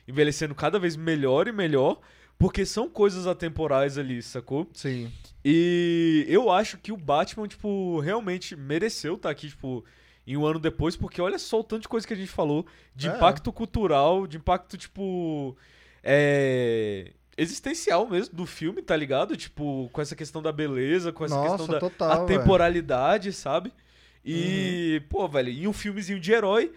envelhecendo 0.08 0.56
cada 0.56 0.78
vez 0.80 0.96
melhor 0.96 1.48
e 1.48 1.52
melhor, 1.52 2.00
porque 2.38 2.66
são 2.66 2.88
coisas 2.88 3.28
atemporais 3.28 3.98
ali, 3.98 4.22
sacou? 4.22 4.70
Sim. 4.74 5.12
E 5.44 6.26
eu 6.30 6.50
acho 6.52 6.78
que 6.78 6.92
o 6.92 6.98
Batman, 6.98 7.48
tipo, 7.48 8.00
realmente 8.00 8.56
mereceu 8.56 9.16
estar 9.16 9.32
aqui, 9.32 9.50
tipo, 9.50 9.84
em 10.28 10.36
um 10.38 10.46
ano 10.46 10.60
depois, 10.60 10.96
porque 10.96 11.22
olha 11.22 11.38
só 11.38 11.60
o 11.60 11.64
tanto 11.64 11.84
de 11.84 11.88
coisa 11.88 12.08
que 12.08 12.14
a 12.14 12.18
gente 12.18 12.32
falou, 12.32 12.66
de 12.96 13.08
É. 13.08 13.16
impacto 13.16 13.52
cultural, 13.54 14.26
de 14.26 14.38
impacto, 14.38 14.78
tipo, 14.78 15.56
é... 16.04 17.12
existencial 17.38 18.08
mesmo 18.08 18.36
do 18.36 18.46
filme, 18.46 18.82
tá 18.82 18.96
ligado? 18.96 19.36
Tipo, 19.36 19.90
com 19.92 20.02
essa 20.02 20.16
questão 20.16 20.42
da 20.42 20.52
beleza, 20.52 21.12
com 21.12 21.26
essa 21.26 21.36
Nossa, 21.36 21.50
questão 21.58 21.68
da 21.68 21.80
total, 21.80 22.10
velho. 22.10 22.20
Uhum. 22.20 22.26
atemporalidade, 22.26 23.34
sabe? 23.34 23.74
E, 24.24 25.02
pô, 25.10 25.28
velho, 25.28 25.50
e 25.50 25.68
um 25.68 25.74
filmezinho 25.74 26.20
de 26.20 26.32
herói 26.32 26.72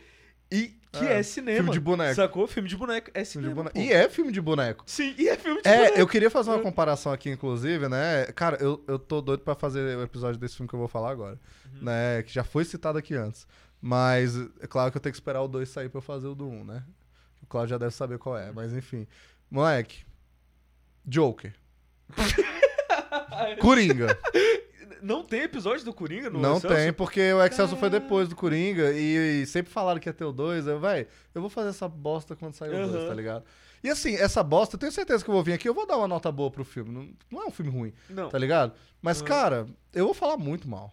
e 0.53 0.75
que 0.93 1.05
é, 1.05 1.19
É, 1.19 1.23
cinema. 1.23 1.57
filme 1.59 1.71
de 1.73 1.81
boneco. 1.81 2.15
Sacou? 2.15 2.47
Filme 2.47 2.69
de 2.69 2.77
boneco. 2.77 3.11
É 3.15 3.25
cinema. 3.25 3.55
boneco. 3.55 3.79
E 3.79 3.93
é 3.93 4.09
filme 4.09 4.33
de 4.33 4.41
boneco. 4.41 4.85
Sim, 4.87 5.15
e 5.19 5.29
é 5.29 5.37
filme 5.37 5.61
de 5.63 5.69
É, 5.69 5.77
boneco. 5.77 5.99
eu 5.99 6.07
queria 6.09 6.31
fazer 6.31 6.51
uma 6.51 6.61
comparação 6.61 7.13
aqui, 7.13 7.31
inclusive, 7.31 7.89
né? 7.89 8.27
Cara, 8.35 8.57
eu, 8.61 8.83
eu 8.89 8.99
tô 8.99 9.21
doido 9.21 9.41
pra 9.41 9.55
fazer 9.55 9.97
o 9.97 10.03
episódio 10.03 10.41
desse 10.41 10.57
filme 10.57 10.69
que 10.69 10.75
eu 10.75 10.79
vou 10.79 10.89
falar 10.89 11.11
agora. 11.11 11.39
Uhum. 11.75 11.83
Né? 11.85 12.23
Que 12.23 12.33
já 12.33 12.43
foi 12.45 12.65
citado 12.65 12.99
aqui 12.99 13.15
antes. 13.15 13.47
Mas 13.81 14.37
é 14.61 14.67
claro 14.67 14.91
que 14.91 14.97
eu 14.97 15.01
tenho 15.01 15.13
que 15.13 15.17
esperar 15.19 15.41
o 15.43 15.49
2 15.49 15.69
sair 15.69 15.89
pra 15.89 15.99
eu 15.99 16.03
fazer 16.03 16.27
o 16.27 16.35
do 16.35 16.49
1, 16.49 16.61
um, 16.61 16.65
né? 16.65 16.83
O 17.43 17.47
Claudio 17.47 17.71
já 17.71 17.79
deve 17.79 17.95
saber 17.95 18.19
qual 18.19 18.37
é, 18.37 18.51
mas 18.51 18.73
enfim. 18.73 19.07
Moleque. 19.51 20.05
Joker. 21.07 21.55
Coringa. 23.61 24.19
Não 25.03 25.23
tem 25.25 25.43
episódio 25.43 25.85
do 25.85 25.93
Coringa 25.93 26.31
no 26.31 26.39
Não 26.41 26.57
Excelsior? 26.57 26.81
tem, 26.81 26.93
porque 26.93 27.33
o 27.33 27.43
Excelsior 27.45 27.79
foi 27.79 27.91
depois 27.91 28.29
do 28.29 28.37
Coringa 28.37 28.93
e, 28.93 29.43
e 29.43 29.47
sempre 29.47 29.73
falaram 29.73 30.01
que 30.01 30.09
ia 30.09 30.13
ter 30.13 30.25
o 30.25 30.33
2. 30.33 30.67
Eu, 30.67 30.81
véi, 30.81 31.07
eu 31.35 31.41
vou 31.41 31.51
fazer 31.51 31.71
essa 31.71 31.89
bosta 31.89 32.35
quando 32.37 32.55
sair 32.55 32.71
o 32.75 32.87
2, 32.89 32.95
Aham. 32.95 33.09
tá 33.09 33.15
ligado? 33.15 33.45
E 33.83 33.89
assim, 33.91 34.15
essa 34.17 34.43
bosta, 34.43 34.75
eu 34.75 34.81
tenho 34.81 34.91
certeza 34.93 35.23
que 35.23 35.31
eu 35.31 35.35
vou 35.35 35.43
vir 35.43 35.53
aqui, 35.53 35.69
eu 35.69 35.75
vou 35.75 35.87
dar 35.87 35.97
uma 35.97 36.09
nota 36.09 36.33
boa 36.33 36.51
pro 36.51 36.65
filme. 36.65 36.91
Não, 36.93 37.09
não 37.31 37.45
é 37.45 37.47
um 37.47 37.51
filme 37.51 37.71
ruim, 37.71 37.93
Não. 38.11 38.29
tá 38.29 38.37
ligado? 38.39 38.73
Mas, 39.01 39.19
Aham. 39.19 39.27
cara, 39.29 39.67
eu 39.95 40.05
vou 40.07 40.15
falar 40.15 40.37
muito 40.37 40.69
mal. 40.69 40.93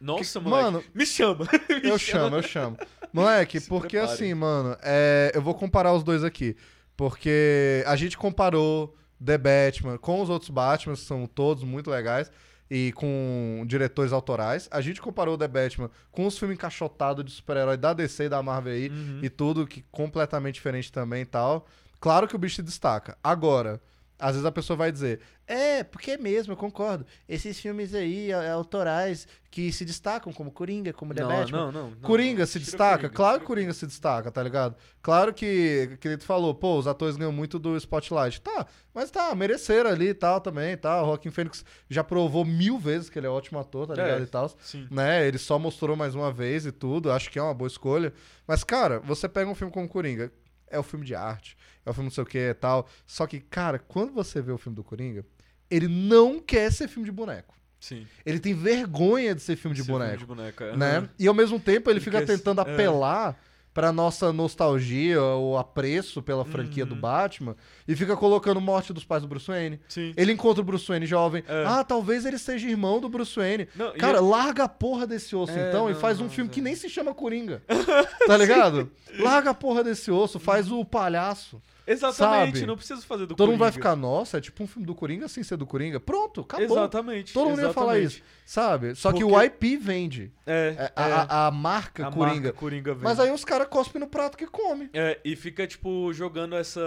Nossa, 0.00 0.40
Que- 0.40 0.48
mano, 0.48 0.82
me 0.94 1.06
chama. 1.06 1.46
Me 1.82 1.88
Eu 1.88 1.98
chamo, 1.98 2.36
eu 2.36 2.42
chamo. 2.42 2.76
Moleque, 3.12 3.60
Se 3.60 3.68
porque 3.68 3.96
prepare. 3.98 4.12
assim, 4.12 4.34
mano, 4.34 4.76
é, 4.82 5.30
eu 5.34 5.40
vou 5.40 5.54
comparar 5.54 5.92
os 5.92 6.02
dois 6.02 6.22
aqui. 6.24 6.56
Porque 6.96 7.84
a 7.86 7.94
gente 7.94 8.16
comparou 8.16 8.96
The 9.24 9.38
Batman 9.38 9.98
com 9.98 10.20
os 10.20 10.28
outros 10.30 10.50
Batman, 10.50 10.94
que 10.94 11.00
são 11.00 11.26
todos 11.26 11.62
muito 11.62 11.90
legais, 11.90 12.30
e 12.70 12.92
com 12.92 13.64
diretores 13.66 14.12
autorais. 14.12 14.68
A 14.70 14.80
gente 14.80 15.00
comparou 15.00 15.36
The 15.38 15.46
Batman 15.48 15.90
com 16.10 16.26
os 16.26 16.38
filmes 16.38 16.56
encaixotados 16.56 17.24
de 17.24 17.30
super-herói 17.30 17.76
da 17.76 17.92
DC 17.92 18.24
e 18.24 18.28
da 18.28 18.42
Marvel 18.42 18.72
aí, 18.72 18.88
Uhum. 18.88 19.20
e 19.22 19.28
tudo 19.30 19.66
que 19.66 19.84
completamente 19.90 20.54
diferente 20.56 20.90
também 20.90 21.22
e 21.22 21.26
tal. 21.26 21.66
Claro 22.00 22.26
que 22.28 22.36
o 22.36 22.38
bicho 22.38 22.56
se 22.56 22.62
destaca. 22.62 23.16
Agora, 23.22 23.80
às 24.18 24.32
vezes 24.32 24.44
a 24.46 24.52
pessoa 24.52 24.76
vai 24.76 24.90
dizer, 24.90 25.20
é, 25.46 25.84
porque 25.84 26.12
é 26.12 26.16
mesmo, 26.18 26.52
eu 26.52 26.56
concordo. 26.56 27.04
Esses 27.28 27.58
filmes 27.60 27.94
aí, 27.94 28.30
é, 28.30 28.50
autorais, 28.50 29.28
que 29.50 29.70
se 29.72 29.84
destacam, 29.84 30.32
como 30.32 30.50
Coringa, 30.50 30.92
como 30.92 31.14
The 31.14 31.22
Não, 31.22 31.28
Batman. 31.28 31.58
não, 31.58 31.72
não, 31.72 31.90
não, 31.90 31.96
Coringa 32.00 32.40
não. 32.40 32.46
se 32.46 32.52
Tira 32.54 32.64
destaca? 32.64 32.96
Coringa, 32.96 33.14
claro 33.14 33.40
que 33.40 33.46
Coringa 33.46 33.72
se 33.72 33.86
destaca, 33.86 34.30
tá 34.30 34.42
ligado? 34.42 34.74
Claro 35.02 35.32
que, 35.32 35.96
que 36.00 36.08
ele 36.08 36.18
falou, 36.20 36.54
pô, 36.54 36.78
os 36.78 36.86
atores 36.86 37.16
ganham 37.16 37.32
muito 37.32 37.58
do 37.58 37.76
Spotlight. 37.76 38.40
Tá, 38.40 38.66
mas 38.92 39.10
tá, 39.10 39.34
mereceram 39.34 39.90
ali 39.90 40.08
e 40.08 40.14
tal 40.14 40.40
também 40.40 40.72
e 40.72 40.76
tal. 40.76 41.04
O 41.04 41.06
Joaquin 41.08 41.30
Phoenix 41.30 41.64
já 41.88 42.02
provou 42.02 42.44
mil 42.44 42.78
vezes 42.78 43.08
que 43.08 43.18
ele 43.18 43.26
é 43.26 43.30
um 43.30 43.34
ótimo 43.34 43.58
ator, 43.58 43.86
tá 43.86 43.94
É. 43.94 44.04
ligado? 44.04 44.22
E 44.22 44.26
tal. 44.26 44.50
Sim. 44.60 44.86
Né? 44.90 45.26
Ele 45.26 45.38
só 45.38 45.58
mostrou 45.58 45.94
mais 45.96 46.14
uma 46.14 46.32
vez 46.32 46.66
e 46.66 46.72
tudo, 46.72 47.12
acho 47.12 47.30
que 47.30 47.38
é 47.38 47.42
uma 47.42 47.54
boa 47.54 47.68
escolha. 47.68 48.12
Mas, 48.46 48.64
cara, 48.64 48.98
você 49.00 49.28
pega 49.28 49.50
um 49.50 49.54
filme 49.54 49.72
como 49.72 49.88
Coringa. 49.88 50.32
é 50.68 50.78
o 50.78 50.82
filme 50.82 51.06
de 51.06 51.14
arte, 51.14 51.56
é 51.86 51.90
o 51.90 51.94
filme 51.94 52.08
não 52.08 52.14
sei 52.14 52.22
o 52.24 52.26
que 52.26 52.38
e 52.38 52.54
tal. 52.54 52.88
Só 53.06 53.26
que, 53.26 53.40
cara, 53.40 53.78
quando 53.78 54.12
você 54.12 54.42
vê 54.42 54.52
o 54.52 54.58
filme 54.58 54.76
do 54.76 54.84
Coringa, 54.84 55.24
ele 55.70 55.88
não 55.88 56.40
quer 56.40 56.70
ser 56.72 56.88
filme 56.88 57.06
de 57.06 57.12
boneco. 57.12 57.54
Sim. 57.78 58.06
Ele 58.24 58.40
tem 58.40 58.52
vergonha 58.54 59.34
de 59.34 59.40
ser 59.40 59.54
filme 59.56 59.76
de 59.76 59.82
filme 59.82 59.98
boneco, 60.00 60.18
de 60.18 60.26
boneco, 60.26 60.64
é. 60.64 60.76
né? 60.76 61.08
E 61.18 61.28
ao 61.28 61.34
mesmo 61.34 61.60
tempo 61.60 61.88
ele, 61.88 61.98
Ele 61.98 62.04
fica 62.04 62.24
tentando 62.24 62.60
é. 62.60 62.62
apelar 62.62 63.38
pra 63.76 63.92
nossa 63.92 64.32
nostalgia 64.32 65.20
ou 65.20 65.58
apreço 65.58 66.22
pela 66.22 66.46
franquia 66.46 66.86
do 66.86 66.94
Uhum. 66.94 67.00
Batman 67.02 67.54
e 67.86 67.94
fica 67.94 68.16
colocando 68.16 68.58
morte 68.58 68.90
dos 68.90 69.04
pais 69.04 69.20
do 69.22 69.28
Bruce 69.28 69.46
Wayne. 69.46 69.78
Sim. 69.86 70.14
Ele 70.16 70.32
encontra 70.32 70.62
o 70.62 70.64
Bruce 70.64 70.88
Wayne 70.88 71.04
jovem. 71.04 71.44
É. 71.46 71.64
Ah, 71.66 71.84
talvez 71.84 72.24
ele 72.24 72.38
seja 72.38 72.66
irmão 72.66 72.98
do 73.00 73.08
Bruce 73.10 73.36
Wayne. 73.36 73.68
Não, 73.76 73.94
e 73.94 73.98
Cara, 73.98 74.18
larga 74.18 74.64
a 74.64 74.68
porra 74.68 75.06
desse 75.06 75.36
osso 75.36 75.52
É, 75.52 75.68
então 75.68 75.90
e 75.90 75.92
não, 75.92 76.00
faz 76.00 76.22
um 76.22 76.30
filme 76.30 76.48
que 76.48 76.62
velho. 76.62 76.64
nem 76.64 76.74
se 76.74 76.88
chama 76.88 77.12
Coringa. 77.14 77.62
tá 78.26 78.36
ligado? 78.38 78.90
Larga 79.18 79.50
a 79.50 79.54
porra 79.54 79.84
desse 79.84 80.10
osso, 80.10 80.38
faz 80.40 80.72
o 80.72 80.82
palhaço. 80.82 81.60
Exatamente, 81.86 82.56
sabe? 82.58 82.66
não 82.66 82.76
precisa 82.76 83.00
fazer 83.02 83.26
do 83.26 83.34
Todo 83.36 83.48
mundo 83.50 83.58
vai 83.60 83.70
Coringa. 83.70 83.88
ficar, 83.90 83.96
nossa, 83.96 84.38
é 84.38 84.40
tipo 84.40 84.64
um 84.64 84.66
filme 84.66 84.84
do 84.86 84.94
Coringa 84.94 85.28
sem 85.28 85.42
ser 85.44 85.56
do 85.56 85.64
Coringa. 85.66 86.00
Pronto, 86.00 86.40
acabou. 86.40 86.64
Exatamente. 86.78 87.32
Todo 87.32 87.50
mundo 87.50 87.60
ia 87.62 87.72
falar 87.72 87.98
exatamente. 87.98 88.22
isso, 88.22 88.42
sabe? 88.44 88.94
Só 88.96 89.12
que 89.12 89.22
o 89.22 89.28
Porque- 89.30 89.46
IP 89.46 89.76
vende. 89.76 90.32
É, 90.44 90.74
É, 90.76 90.84
é, 90.84 90.92
a, 90.96 91.22
a- 91.22 91.46
a 91.46 91.50
marca 91.50 92.08
a 92.08 92.10
Coringa. 92.10 92.34
marca 92.42 92.52
Coringa 92.52 92.94
vem. 92.94 93.04
Mas 93.04 93.20
aí 93.20 93.30
os 93.30 93.44
caras 93.44 93.68
cospem 93.68 94.00
no 94.00 94.08
prato 94.08 94.36
que 94.36 94.46
come. 94.46 94.90
É, 94.92 95.20
e 95.24 95.36
fica, 95.36 95.66
tipo, 95.66 96.12
jogando 96.12 96.56
essa, 96.56 96.80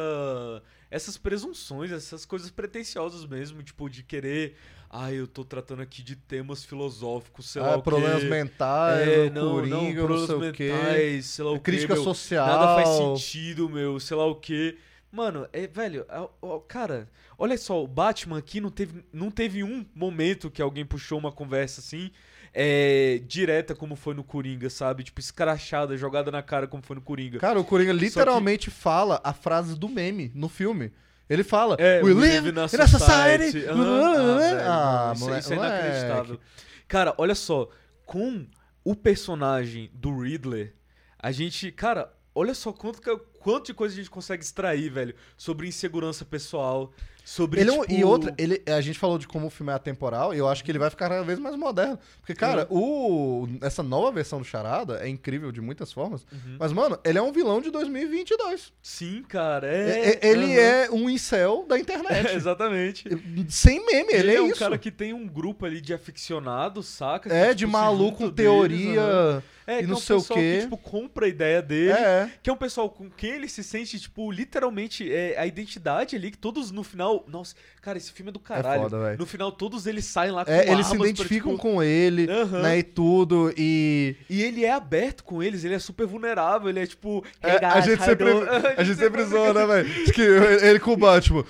essas 0.92 1.18
presunções, 1.18 1.92
essas 1.92 2.26
coisas 2.26 2.50
pretensiosas 2.52 3.26
mesmo, 3.26 3.64
tipo, 3.64 3.90
de 3.90 4.04
querer. 4.04 4.56
Ah, 4.92 5.14
eu 5.14 5.28
tô 5.28 5.46
tratando 5.46 5.84
aqui 5.84 6.02
de 6.02 6.16
temas 6.16 6.66
filosóficos, 6.66 7.48
sei 7.50 7.62
lá. 7.62 7.74
Ah, 7.74 7.78
o 7.78 7.82
problemas 7.84 8.24
quê. 8.24 8.28
mentais, 8.30 9.08
É, 9.08 9.30
não, 9.30 9.52
Coringa, 9.52 9.76
não, 9.76 9.84
não, 9.84 9.94
problemas 9.96 10.26
sei 10.28 10.36
o 10.50 10.52
quê. 10.54 10.72
mentais, 10.74 11.26
sei 11.28 11.46
lá 11.46 11.52
o 11.52 11.56
quê, 11.56 11.62
Crítica 11.62 11.94
meu, 11.94 12.04
social. 12.04 12.48
Nada 12.48 12.76
faz 12.84 12.90
sentido, 12.98 13.70
meu, 13.70 14.00
sei 14.00 14.18
lá 14.18 14.26
o 14.26 14.34
quê. 14.36 14.78
Mano, 15.12 15.48
é, 15.52 15.66
velho, 15.68 16.06
é, 16.10 16.28
ó, 16.42 16.60
cara, 16.60 17.10
olha 17.38 17.58
só, 17.58 17.84
o 17.84 17.88
Batman 17.88 18.38
aqui 18.38 18.62
não 18.62 18.70
teve, 18.70 19.04
não 19.12 19.32
teve 19.32 19.64
um 19.64 19.86
momento 19.96 20.52
que 20.52 20.62
alguém 20.62 20.86
puxou 20.86 21.18
uma 21.18 21.32
conversa 21.32 21.82
assim, 21.82 22.12
é, 22.54 23.20
direta 23.26 23.74
como 23.74 23.96
foi 23.96 24.14
no 24.14 24.24
Coringa, 24.24 24.70
sabe? 24.70 25.04
Tipo, 25.04 25.20
escrachada, 25.20 25.98
jogada 25.98 26.30
na 26.30 26.44
cara 26.44 26.68
como 26.68 26.84
foi 26.84 26.96
no 26.96 27.02
Coringa. 27.02 27.40
Cara, 27.40 27.60
o 27.60 27.64
Coringa 27.64 27.92
literalmente 27.92 28.70
fala 28.70 29.20
a 29.24 29.34
frase 29.34 29.78
do 29.78 29.90
meme 29.90 30.32
no 30.36 30.48
filme. 30.48 30.92
Ele 31.28 31.44
fala, 31.44 31.76
É, 31.80 32.02
we 32.04 32.14
live 32.14 32.50
in 32.50 32.60
a 32.60 32.68
society. 32.68 33.66
Aham. 33.68 34.02
Ah, 34.62 35.10
Ah, 35.12 35.14
velho, 35.14 35.16
isso, 35.16 35.24
moleque, 35.26 35.40
isso 35.44 35.54
é 35.54 35.56
inacreditável. 35.56 36.40
Cara, 36.88 37.14
olha 37.18 37.36
só, 37.36 37.70
com 38.06 38.48
o 38.84 38.96
personagem 38.96 39.90
do 39.94 40.20
Riddler, 40.22 40.74
a 41.20 41.32
gente, 41.32 41.72
cara, 41.72 42.12
olha 42.34 42.54
só 42.56 42.72
quanto, 42.74 43.00
que- 43.02 43.29
quanto 43.40 43.68
de 43.68 43.74
coisa 43.74 43.94
a 43.94 43.98
gente 43.98 44.10
consegue 44.10 44.44
extrair, 44.44 44.90
velho, 44.90 45.16
sobre 45.38 45.68
insegurança 45.68 46.26
pessoal, 46.26 46.94
sobre 47.24 47.62
Ele 47.62 47.70
é 47.72 47.80
tipo, 47.82 47.92
E 47.94 48.04
outra, 48.04 48.34
ele, 48.38 48.62
a 48.68 48.82
gente 48.82 48.98
falou 48.98 49.18
de 49.18 49.28
como 49.28 49.48
o 49.48 49.50
filme 49.50 49.72
é 49.72 49.76
atemporal, 49.76 50.34
e 50.34 50.38
eu 50.38 50.48
acho 50.48 50.64
que 50.64 50.72
ele 50.72 50.80
vai 50.80 50.90
ficar 50.90 51.10
cada 51.10 51.24
vez 51.24 51.38
mais 51.40 51.56
moderno. 51.56 51.98
Porque, 52.20 52.34
cara, 52.34 52.68
o, 52.70 53.48
essa 53.62 53.84
nova 53.84 54.12
versão 54.12 54.40
do 54.40 54.46
Charada 54.46 55.00
é 55.04 55.08
incrível 55.08 55.52
de 55.52 55.62
muitas 55.62 55.92
formas. 55.94 56.24
Uhum. 56.32 56.58
Mas, 56.60 56.72
mano, 56.72 56.98
ele 57.04 57.18
é 57.18 57.22
um 57.22 57.32
vilão 57.32 57.62
de 57.62 57.70
2022. 57.72 58.72
Sim, 58.82 59.24
cara, 59.28 59.68
É- 59.68 59.90
é. 59.90 60.10
é- 60.10 60.20
ele 60.30 60.46
aham. 60.46 60.62
é 60.62 60.90
um 60.92 61.10
incel 61.10 61.66
da 61.68 61.78
internet. 61.78 62.28
exatamente. 62.36 63.06
Sem 63.50 63.86
meme, 63.86 64.14
ele, 64.14 64.30
Ele, 64.32 64.36
é, 64.36 64.42
um 64.42 64.48
isso. 64.48 64.60
cara 64.60 64.78
que 64.78 64.92
tem 64.92 65.14
um 65.14 65.28
grupo 65.28 65.66
ali 65.66 65.82
de 65.82 65.94
aficionados, 65.94 66.88
saca? 66.88 67.34
É, 67.34 67.50
de 67.54 67.60
tipo, 67.60 67.72
se 67.72 67.78
maluco 67.78 68.30
deles, 68.30 68.36
teoria 68.36 69.02
aham. 69.02 69.44
É, 69.68 69.84
e 69.84 69.86
não 69.86 69.98
é 69.98 70.00
sei 70.00 70.16
o 70.16 70.24
quê. 70.24 70.34
Que, 70.34 70.62
tipo, 70.62 70.78
compra 70.78 71.28
a 71.28 71.30
ideia 71.30 71.62
dele. 71.62 71.92
É. 71.92 72.32
Que 72.42 72.50
é 72.50 72.54
um 72.54 72.58
pessoal 72.58 72.90
com 72.90 73.08
quem 73.08 73.34
ele 73.34 73.48
se 73.48 73.64
sente, 73.64 74.00
tipo, 74.00 74.32
literalmente, 74.32 75.12
é, 75.14 75.38
a 75.38 75.46
identidade 75.46 76.16
ali, 76.16 76.32
que 76.32 76.38
todos 76.40 76.72
no 76.72 76.84
final. 76.84 77.09
Nossa, 77.28 77.56
cara, 77.82 77.98
esse 77.98 78.12
filme 78.12 78.30
é 78.30 78.34
do 78.34 78.40
caralho. 78.40 78.82
foda, 78.84 79.00
velho. 79.00 79.18
no 79.18 79.26
final, 79.26 79.52
todos 79.52 79.86
eles 79.88 80.06
saem 80.06 80.32
lá 80.32 80.46
com 80.46 80.52
É, 80.52 80.70
eles 80.72 80.86
se 80.86 80.92
armas 80.94 80.98
pra, 80.98 81.08
identificam 81.10 81.52
tipo, 81.54 81.62
com 81.62 81.82
ele, 81.84 82.30
Aham. 82.30 82.62
né, 82.62 82.78
e 82.80 82.84
tudo, 82.84 83.54
e... 83.58 84.16
E 84.30 84.42
ele 84.44 84.64
é 84.66 84.72
aberto 84.72 85.24
com 85.24 85.42
eles, 85.42 85.64
ele 85.64 85.74
é 85.76 85.80
super 85.80 86.06
vulnerável, 86.06 86.70
ele 86.70 86.80
é 86.82 86.86
tipo. 86.88 87.24
É, 87.42 87.54
"Hey, 87.56 87.60
a 87.66 87.82
gente 87.82 88.04
sempre, 88.04 88.30
you 88.30 88.40
doing?" 88.40 88.50
a 88.78 88.84
gente 88.84 89.00
sempre 89.00 89.24
zoa, 89.24 89.54
né, 89.54 89.66
velho? 89.66 89.90
Ele 90.64 90.80
com 90.80 90.94
o 90.94 90.98
Batman. 90.98 91.44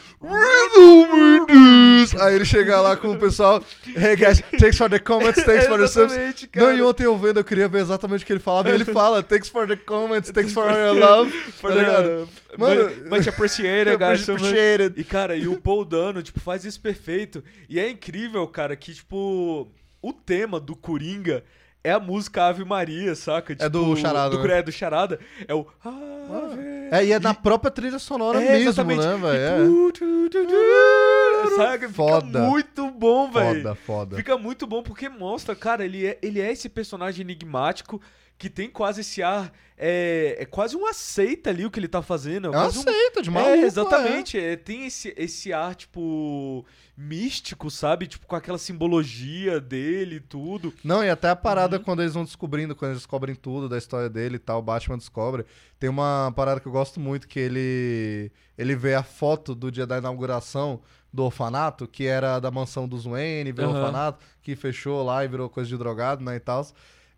This. 2.01 2.15
Aí 2.19 2.35
ele 2.35 2.45
chega 2.45 2.80
lá 2.81 2.95
com 2.97 3.11
o 3.11 3.17
pessoal. 3.17 3.63
Hey 3.88 4.15
guys, 4.15 4.41
thanks 4.59 4.77
for 4.77 4.89
the 4.89 4.99
comments, 4.99 5.43
thanks 5.43 5.67
for 5.67 5.80
the 5.80 5.88
subs. 5.88 6.11
Exatamente, 6.13 6.49
Não, 6.55 6.65
cara. 6.65 6.76
e 6.77 6.81
ontem 6.81 7.03
eu 7.03 7.17
vendo, 7.17 7.39
eu 7.39 7.43
queria 7.43 7.67
ver 7.67 7.81
exatamente 7.81 8.23
o 8.23 8.27
que 8.27 8.34
ele 8.34 8.39
falava. 8.39 8.69
E 8.69 8.73
ele 8.73 8.85
fala, 8.85 9.21
thanks 9.23 9.49
for 9.49 9.67
the 9.67 9.76
comments, 9.76 10.31
thanks 10.31 10.53
for 10.53 10.69
your 10.69 10.93
love. 10.93 11.31
For 11.59 11.71
tá 11.71 11.76
ligado? 11.77 12.30
Mano, 12.57 13.09
much 13.09 13.27
appreciated, 13.27 13.97
guys. 13.99 14.21
so 14.21 14.34
much. 14.34 14.41
Appreciate 14.43 14.84
it. 14.84 14.99
E, 14.99 15.03
cara, 15.03 15.35
e 15.35 15.47
o 15.47 15.59
Paul 15.59 15.85
Dano, 15.85 16.21
tipo, 16.21 16.39
faz 16.39 16.65
isso 16.65 16.80
perfeito. 16.81 17.43
E 17.67 17.80
é 17.80 17.89
incrível, 17.89 18.47
cara, 18.47 18.76
que, 18.76 18.93
tipo, 18.93 19.67
o 20.01 20.13
tema 20.13 20.59
do 20.59 20.76
Coringa 20.76 21.43
é 21.84 21.91
a 21.91 21.99
música 21.99 22.43
Ave 22.45 22.65
Maria, 22.65 23.15
saca? 23.15 23.56
Tipo, 23.56 23.69
do 23.69 23.95
Charada, 23.95 24.35
Do, 24.38 24.43
né? 24.43 24.57
é, 24.60 24.61
do 24.64 24.72
Charada. 24.72 25.19
É 25.47 25.53
o 25.53 25.65
Ave... 25.84 26.61
É, 26.91 27.06
e 27.06 27.11
é 27.11 27.19
na 27.19 27.34
própria 27.34 27.72
trilha 27.72 27.99
sonora 27.99 28.41
É, 28.43 28.51
mesmo, 28.53 28.69
exatamente. 28.69 29.06
né, 29.06 29.15
velho? 29.18 29.91
tu, 29.91 31.56
Saca? 31.56 31.89
Foda. 31.89 32.26
Fica 32.27 32.39
muito 32.41 32.91
bom, 32.91 33.27
É. 33.30 33.31
velho. 33.31 33.61
Foda, 33.64 33.76
foda. 33.76 34.15
Fica 34.18 34.38
muito 34.38 34.68
bom 34.68 34.84
porque 34.84 35.07
mostra, 35.10 35.56
cara, 35.56 35.85
ele 35.85 36.06
é, 36.06 36.18
ele 36.22 36.39
é 36.41 36.51
esse 36.51 36.68
personagem 36.69 37.22
enigmático 37.22 38.01
que 38.40 38.49
tem 38.49 38.68
quase 38.70 39.02
esse 39.02 39.22
ar. 39.22 39.52
É, 39.82 40.36
é 40.40 40.45
quase 40.45 40.76
uma 40.76 40.94
seita 40.94 41.49
ali 41.52 41.66
o 41.66 41.72
que 41.72 41.80
ele 41.80 41.88
tá 41.88 42.02
fazendo. 42.02 42.45
É 42.48 42.48
É 42.48 42.57
uma 42.57 42.68
um- 42.68 43.22
de 43.22 43.30
maluco, 43.30 43.52
é, 43.53 43.61
exatamente. 43.61 44.38
é, 44.38 44.56
tem 44.57 44.86
esse, 44.88 45.14
esse 45.18 45.53
ar, 45.53 45.74
tipo, 45.76 46.66
místico, 46.98 47.70
sabe? 47.72 48.07
Tipo, 48.07 48.26
com 48.28 48.36
aquela 48.36 48.57
simbologia 48.57 49.60
dele 49.61 50.16
e 50.16 50.20
tudo. 50.20 50.74
Não, 50.84 51.02
e 51.03 51.10
até 51.10 51.30
a 51.30 51.36
parada 51.36 51.78
Uhum. 51.78 51.84
quando 51.84 52.02
eles 52.02 52.14
vão 52.14 52.26
descobrindo, 52.26 52.76
quando 52.76 52.91
eles 52.91 53.02
descobrem 53.02 53.36
tudo 53.36 53.70
da 53.70 53.78
história 53.78 54.10
dele 54.10 54.36
e 54.36 54.40
tal, 54.40 54.60
o 54.60 54.61
Batman 54.64 54.98
descobre. 54.98 55.45
Tem 55.80 55.90
uma 55.90 56.32
parada 56.36 56.60
que 56.60 56.68
eu 56.68 56.72
gosto 56.74 56.99
muito, 56.99 57.28
que 57.28 57.40
ele 57.40 58.32
ele 58.57 58.76
vê 58.76 58.95
a 58.95 59.03
foto 59.03 59.56
do 59.56 59.72
dia 59.72 59.88
da 59.88 59.98
inauguração 59.98 60.82
do 61.14 61.24
orfanato, 61.24 61.88
que 61.88 62.06
era 62.06 62.38
da 62.40 62.52
mansão 62.52 62.86
dos 62.88 63.06
Wayne, 63.06 63.53
virou 63.53 63.72
Aham. 63.72 63.80
orfanato, 63.80 64.26
que 64.41 64.56
fechou 64.57 65.02
lá 65.03 65.24
e 65.24 65.28
virou 65.30 65.49
coisa 65.49 65.70
de 65.70 65.78
drogado, 65.78 66.22
né, 66.24 66.36
e 66.36 66.40
tal. 66.41 66.66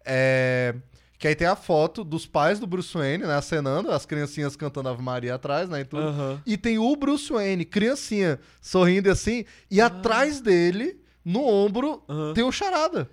É... 0.05 0.75
Que 1.21 1.27
aí 1.27 1.35
tem 1.35 1.45
a 1.45 1.55
foto 1.55 2.03
dos 2.03 2.25
pais 2.25 2.57
do 2.59 2.65
Bruce 2.65 2.97
Wayne, 2.97 3.25
né, 3.25 3.35
acenando, 3.35 3.91
as 3.91 4.07
criancinhas 4.07 4.55
cantando 4.55 4.89
Ave 4.89 5.03
Maria 5.03 5.35
atrás, 5.35 5.69
né, 5.69 5.81
e 5.81 5.85
tudo. 5.85 6.01
Aham. 6.01 6.41
E 6.47 6.57
tem 6.57 6.79
o 6.79 6.95
Bruce 6.95 7.31
Wayne, 7.31 7.63
criancinha, 7.63 8.39
sorrindo 8.59 9.07
assim, 9.11 9.45
e 9.69 9.79
Ah. 9.79 9.85
atrás 9.85 10.41
dele, 10.41 10.99
no 11.23 11.45
ombro, 11.45 12.01
Aham. 12.09 12.33
tem 12.33 12.43
o 12.43 12.51
Charada. 12.51 13.07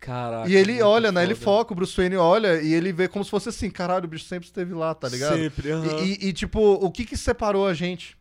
Caraca. 0.00 0.48
E 0.50 0.56
ele 0.56 0.82
olha, 0.82 1.12
né? 1.12 1.22
Ele 1.22 1.36
foda. 1.36 1.44
foca, 1.44 1.72
o 1.72 1.76
Bruce 1.76 1.96
Wayne 1.96 2.16
olha 2.16 2.60
e 2.60 2.74
ele 2.74 2.92
vê 2.92 3.06
como 3.06 3.24
se 3.24 3.30
fosse 3.30 3.48
assim, 3.48 3.70
caralho, 3.70 4.06
o 4.06 4.08
bicho 4.08 4.24
sempre 4.24 4.46
esteve 4.48 4.74
lá, 4.74 4.92
tá 4.92 5.08
ligado? 5.08 5.36
Sempre, 5.36 5.70
aham. 5.70 5.98
E, 6.02 6.12
e- 6.24 6.28
e, 6.28 6.32
tipo, 6.32 6.58
o 6.60 6.90
que 6.90 7.04
que 7.04 7.16
separou 7.16 7.64
a 7.66 7.72
gente, 7.74 8.16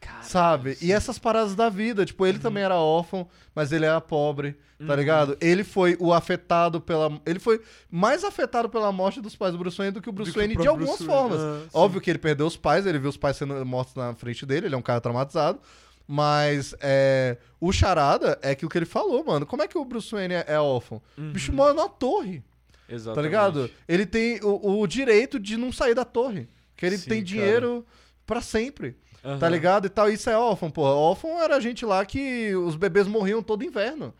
Cara, 0.00 0.22
sabe? 0.22 0.76
E 0.80 0.92
essas 0.92 1.18
paradas 1.18 1.54
da 1.54 1.68
vida, 1.68 2.04
tipo, 2.06 2.22
Uhum. 2.22 2.28
ele 2.28 2.38
também 2.38 2.62
era 2.62 2.76
órfão, 2.76 3.28
mas 3.54 3.72
ele 3.72 3.84
era 3.84 4.00
pobre, 4.00 4.56
tá 4.86 4.94
ligado? 4.94 5.36
Ele 5.40 5.64
foi 5.64 5.96
o 5.98 6.12
afetado 6.14 6.80
pela... 6.80 7.20
Ele 7.26 7.38
foi 7.40 7.60
mais 7.90 8.22
afetado 8.22 8.68
pela 8.68 8.92
morte 8.92 9.20
dos 9.20 9.34
pais 9.34 9.52
do 9.52 9.58
Bruce 9.58 9.76
Wayne 9.76 9.92
do 9.92 10.00
que 10.00 10.08
o 10.08 10.12
Bruce 10.12 10.30
Do 10.30 10.34
que 10.34 10.38
o 10.38 10.42
Wayne 10.42 10.56
de 10.56 10.68
algumas 10.68 10.96
Bruce 10.98 11.04
Wayne, 11.04 11.30
formas. 11.30 11.62
sim. 11.64 11.68
Óbvio 11.74 12.00
que 12.00 12.08
ele 12.10 12.18
perdeu 12.18 12.46
os 12.46 12.56
pais, 12.56 12.86
ele 12.86 12.98
viu 12.98 13.10
os 13.10 13.16
pais 13.16 13.36
sendo 13.36 13.66
mortos 13.66 13.94
na 13.96 14.14
frente 14.14 14.46
dele, 14.46 14.66
ele 14.66 14.74
é 14.74 14.78
um 14.78 14.82
cara 14.82 15.00
traumatizado. 15.00 15.58
Mas 16.06 16.74
é, 16.80 17.36
o 17.60 17.70
Charada 17.72 18.38
é 18.40 18.52
aquilo 18.52 18.70
que 18.70 18.78
ele 18.78 18.86
falou, 18.86 19.22
mano. 19.24 19.44
Como 19.44 19.62
é 19.62 19.68
que 19.68 19.76
o 19.76 19.84
Bruce 19.84 20.10
Wayne 20.10 20.34
é, 20.34 20.44
é 20.48 20.58
órfão? 20.60 21.02
O 21.18 21.22
bicho 21.32 21.52
mora 21.52 21.74
numa 21.74 21.88
torre, 21.88 22.40
tá 22.88 22.94
Exatamente. 22.94 23.24
ligado? 23.24 23.70
Ele 23.86 24.06
tem 24.06 24.40
o, 24.42 24.80
o 24.80 24.86
direito 24.86 25.38
de 25.38 25.56
não 25.58 25.70
sair 25.70 25.94
da 25.94 26.04
torre. 26.06 26.48
Que 26.76 26.86
ele 26.86 26.96
Sim, 26.96 27.08
tem 27.10 27.22
dinheiro 27.22 27.84
pra 28.24 28.40
sempre, 28.40 28.96
tá 29.38 29.46
Aham. 29.46 29.48
ligado? 29.48 29.86
E 29.86 29.90
tal. 29.90 30.08
Isso 30.10 30.28
é 30.30 30.36
órfão, 30.38 30.70
pô. 30.70 30.82
Órfão 30.82 31.40
era 31.42 31.60
gente 31.60 31.84
lá 31.84 32.04
que 32.04 32.54
os 32.54 32.76
bebês 32.76 33.06
morriam 33.06 33.42
todo 33.42 33.64
inverno, 33.64 34.14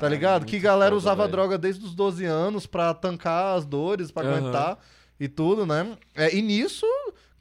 tá 0.00 0.08
ligado? 0.08 0.44
Que 0.46 0.58
galera 0.58 0.90
foda, 0.90 0.96
usava 0.98 1.22
velho. 1.24 1.32
droga 1.32 1.58
desde 1.58 1.84
os 1.84 1.94
12 1.94 2.24
anos 2.24 2.66
pra 2.66 2.94
tancar 2.94 3.56
as 3.56 3.64
dores, 3.64 4.10
pra 4.10 4.22
Aham. 4.24 4.36
aguentar 4.38 4.78
e 5.20 5.28
tudo, 5.28 5.64
né? 5.66 5.96
É, 6.14 6.34
e 6.34 6.40
nisso, 6.42 6.86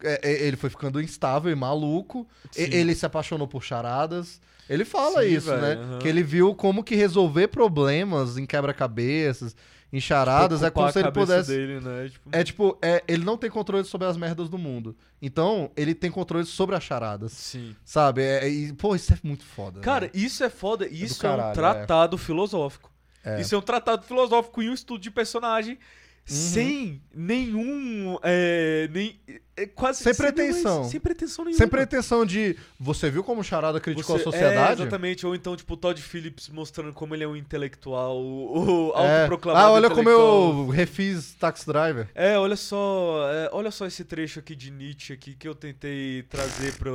é, 0.04 0.20
é, 0.24 0.48
ele 0.48 0.58
foi 0.58 0.70
ficando 0.70 1.02
instável 1.02 1.52
e 1.52 1.56
maluco. 1.56 2.28
E- 2.58 2.66
Sim. 2.66 2.74
ele 2.74 2.94
se 2.95 3.06
apaixonou 3.06 3.48
por 3.48 3.64
charadas. 3.64 4.40
Ele 4.70 4.86
fala 4.86 5.22
Sim, 5.24 5.28
isso, 5.30 5.52
né? 5.56 5.74
aham. 5.74 6.00
Que 6.00 6.08
ele 6.08 6.24
viu 6.24 6.56
como 6.56 6.84
que 6.84 6.95
resolver 6.95 7.48
problemas 7.50 8.38
em 8.38 8.45
quebra-cabeças, 8.45 9.56
em 9.94 9.99
charadas, 9.99 10.64
é 10.64 10.72
como 10.72 10.91
se 10.91 10.98
ele 10.98 11.11
pudesse. 11.11 11.52
Dele, 11.52 11.80
né? 11.80 12.10
Tipo, 12.10 12.30
É 12.32 12.44
tipo, 12.44 12.78
é, 12.82 13.03
ele 13.07 13.24
não 13.24 13.38
tem 13.38 13.48
controle 13.48 13.86
sobre 13.86 14.07
as 14.07 14.18
merdas 14.18 14.49
do 14.49 14.57
mundo. 14.57 14.98
Então, 15.22 15.70
ele 15.78 15.94
tem 15.94 16.10
controle 16.10 16.45
sobre 16.45 16.76
as 16.76 16.84
charadas. 16.84 17.32
Sim. 17.32 17.76
Sabe? 17.86 18.24
É, 18.24 18.49
e, 18.49 18.74
pô, 18.74 18.95
isso 18.95 19.14
é 19.14 19.18
muito 19.22 19.45
foda. 19.45 19.82
Cara, 19.82 20.07
velho. 20.07 20.26
isso 20.26 20.44
é 20.44 20.49
foda. 20.49 20.88
Isso 20.88 21.24
é, 21.24 21.30
caralho, 21.30 21.49
um 21.49 21.52
é. 21.52 21.53
tratado 21.53 22.18
filosófico. 22.18 22.91
É. 23.24 23.40
Isso 23.40 23.53
é 23.53 23.57
um 23.57 23.61
tratado 23.61 24.03
filosófico 24.03 24.64
e 24.64 24.70
um 24.70 24.74
estudo 24.74 24.99
de 24.99 25.11
personagem 25.11 25.78
sem 26.26 27.02
nenhum. 27.14 28.18
É, 28.24 28.88
nem, 28.91 29.20
é, 29.58 29.66
quase 29.68 30.02
Sem 30.04 30.16
pretensão. 30.16 30.84
sem 30.86 31.00
pretensão 31.00 31.44
nenhuma. 31.45 31.58
Sem 31.58 31.68
pretensão 31.68 32.26
de. 32.26 32.56
Você 32.80 33.10
viu 33.10 33.24
como 33.24 33.41
o 33.41 33.44
Charada 33.44 33.80
criticou 33.80 34.16
Você- 34.18 34.22
a 34.22 34.24
sociedade? 34.32 34.82
É, 34.82 34.86
exatamente. 34.86 35.26
Ou 35.28 35.36
então, 35.36 35.56
tipo, 35.56 35.74
o 35.74 35.78
Todd 35.78 36.02
Phillips 36.02 36.48
mostrando 36.50 36.94
como 36.94 37.14
ele 37.14 37.24
é 37.24 37.28
um 37.28 37.36
intelectual, 37.36 38.18
o, 38.22 38.94
É. 38.95 39.18
autoproclamado 39.22 39.66
Ah, 39.68 39.72
olha 39.72 39.90
como 39.90 40.10
eu 40.10 40.68
refiz 40.70 41.34
Taxi 41.34 41.66
Driver. 41.68 42.08
É, 42.16 42.38
olha 42.38 42.56
só, 42.56 43.30
é, 43.30 43.50
olha 43.52 43.70
só 43.72 43.86
esse 43.86 44.04
trecho 44.06 44.40
aqui 44.40 44.56
de 44.56 44.72
Nietzsche 44.72 45.14
aqui 45.14 45.36
que 45.36 45.48
eu 45.48 45.54
tentei 45.54 46.24
trazer 46.24 46.74
pra, 46.78 46.91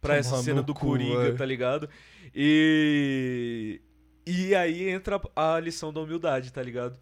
pra 0.00 0.16
essa 0.16 0.42
cena 0.42 0.62
do 0.62 0.72
cu, 0.74 0.86
Coringa, 0.86 1.18
velho. 1.20 1.36
tá 1.36 1.44
ligado? 1.44 1.88
E 2.34 3.80
e 4.26 4.54
aí 4.56 4.88
entra 4.88 5.20
a 5.36 5.60
lição 5.60 5.92
da 5.92 6.00
humildade, 6.00 6.52
tá 6.52 6.60
ligado? 6.62 6.96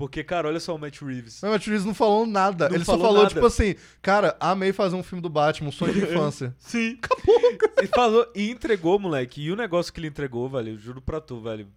Porque, 0.00 0.24
cara, 0.24 0.48
olha 0.48 0.58
só 0.58 0.74
o 0.74 0.78
Matt 0.78 1.02
Reeves. 1.02 1.40
Mas 1.42 1.50
o 1.50 1.52
Matt 1.52 1.66
Reeves 1.66 1.84
não 1.84 1.92
falou 1.94 2.24
nada. 2.24 2.70
Não 2.70 2.74
Ele 2.74 2.84
só 2.86 2.92
falou 2.92 3.06
falou, 3.08 3.22
nada. 3.24 3.34
tipo 3.34 3.44
assim, 3.44 3.74
cara, 4.00 4.34
amei 4.40 4.72
fazer 4.72 4.96
um 4.96 5.02
filme 5.02 5.20
do 5.20 5.28
Batman, 5.28 5.68
um 5.68 5.72
sonho 5.72 5.92
de 5.92 6.00
infância. 6.04 6.54
Sim. 6.58 6.98
E 7.82 7.86
falou 7.94 8.26
e 8.34 8.50
entregou, 8.50 8.98
moleque. 8.98 9.42
E 9.42 9.52
o 9.52 9.56
negócio 9.56 9.92
que 9.92 10.00
ele 10.00 10.06
entregou, 10.08 10.48
velho, 10.48 10.78
juro 10.78 11.02
pra 11.02 11.20
tu, 11.20 11.38
velho. 11.38 11.68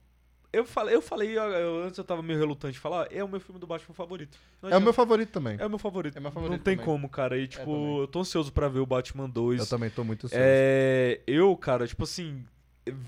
Eu 0.54 0.64
falei, 0.66 0.96
eu 0.96 1.02
falei, 1.02 1.38
eu- 1.38 1.42
eu- 1.44 1.84
antes 1.84 1.98
eu 1.98 2.04
tava 2.06 2.22
meio 2.22 2.40
relutante 2.40 2.76
de 2.76 2.80
falar, 2.80 3.08
é 3.12 3.22
o 3.24 3.28
meu 3.28 3.42
filme 3.42 3.60
do 3.60 3.68
Batman 3.68 3.94
favorito. 3.94 4.38
Não 4.62 4.70
é 4.70 4.78
o 4.78 4.82
meu 4.82 4.94
favorito 4.94 5.30
também. 5.32 5.58
É 5.60 5.66
o 5.66 5.70
meu 5.70 5.80
favorito. 5.80 6.16
É 6.16 6.22
meu 6.22 6.32
favorito 6.32 6.52
Não 6.58 6.64
tem 6.64 6.76
também. 6.78 6.86
como, 6.86 7.10
cara. 7.10 7.38
E, 7.38 7.46
tipo, 7.48 7.66
também. 7.66 7.98
eu 8.00 8.08
tô 8.08 8.20
ansioso 8.22 8.54
pra 8.54 8.70
ver 8.70 8.80
o 8.80 8.86
Batman 8.86 9.28
2. 9.28 9.60
Eu 9.60 9.68
também 9.68 9.90
tô 9.90 10.04
muito 10.06 10.28
ansioso. 10.28 10.42
É, 10.42 11.20
eu, 11.28 11.54
cara, 11.58 11.86
tipo 11.88 12.04
assim, 12.04 12.46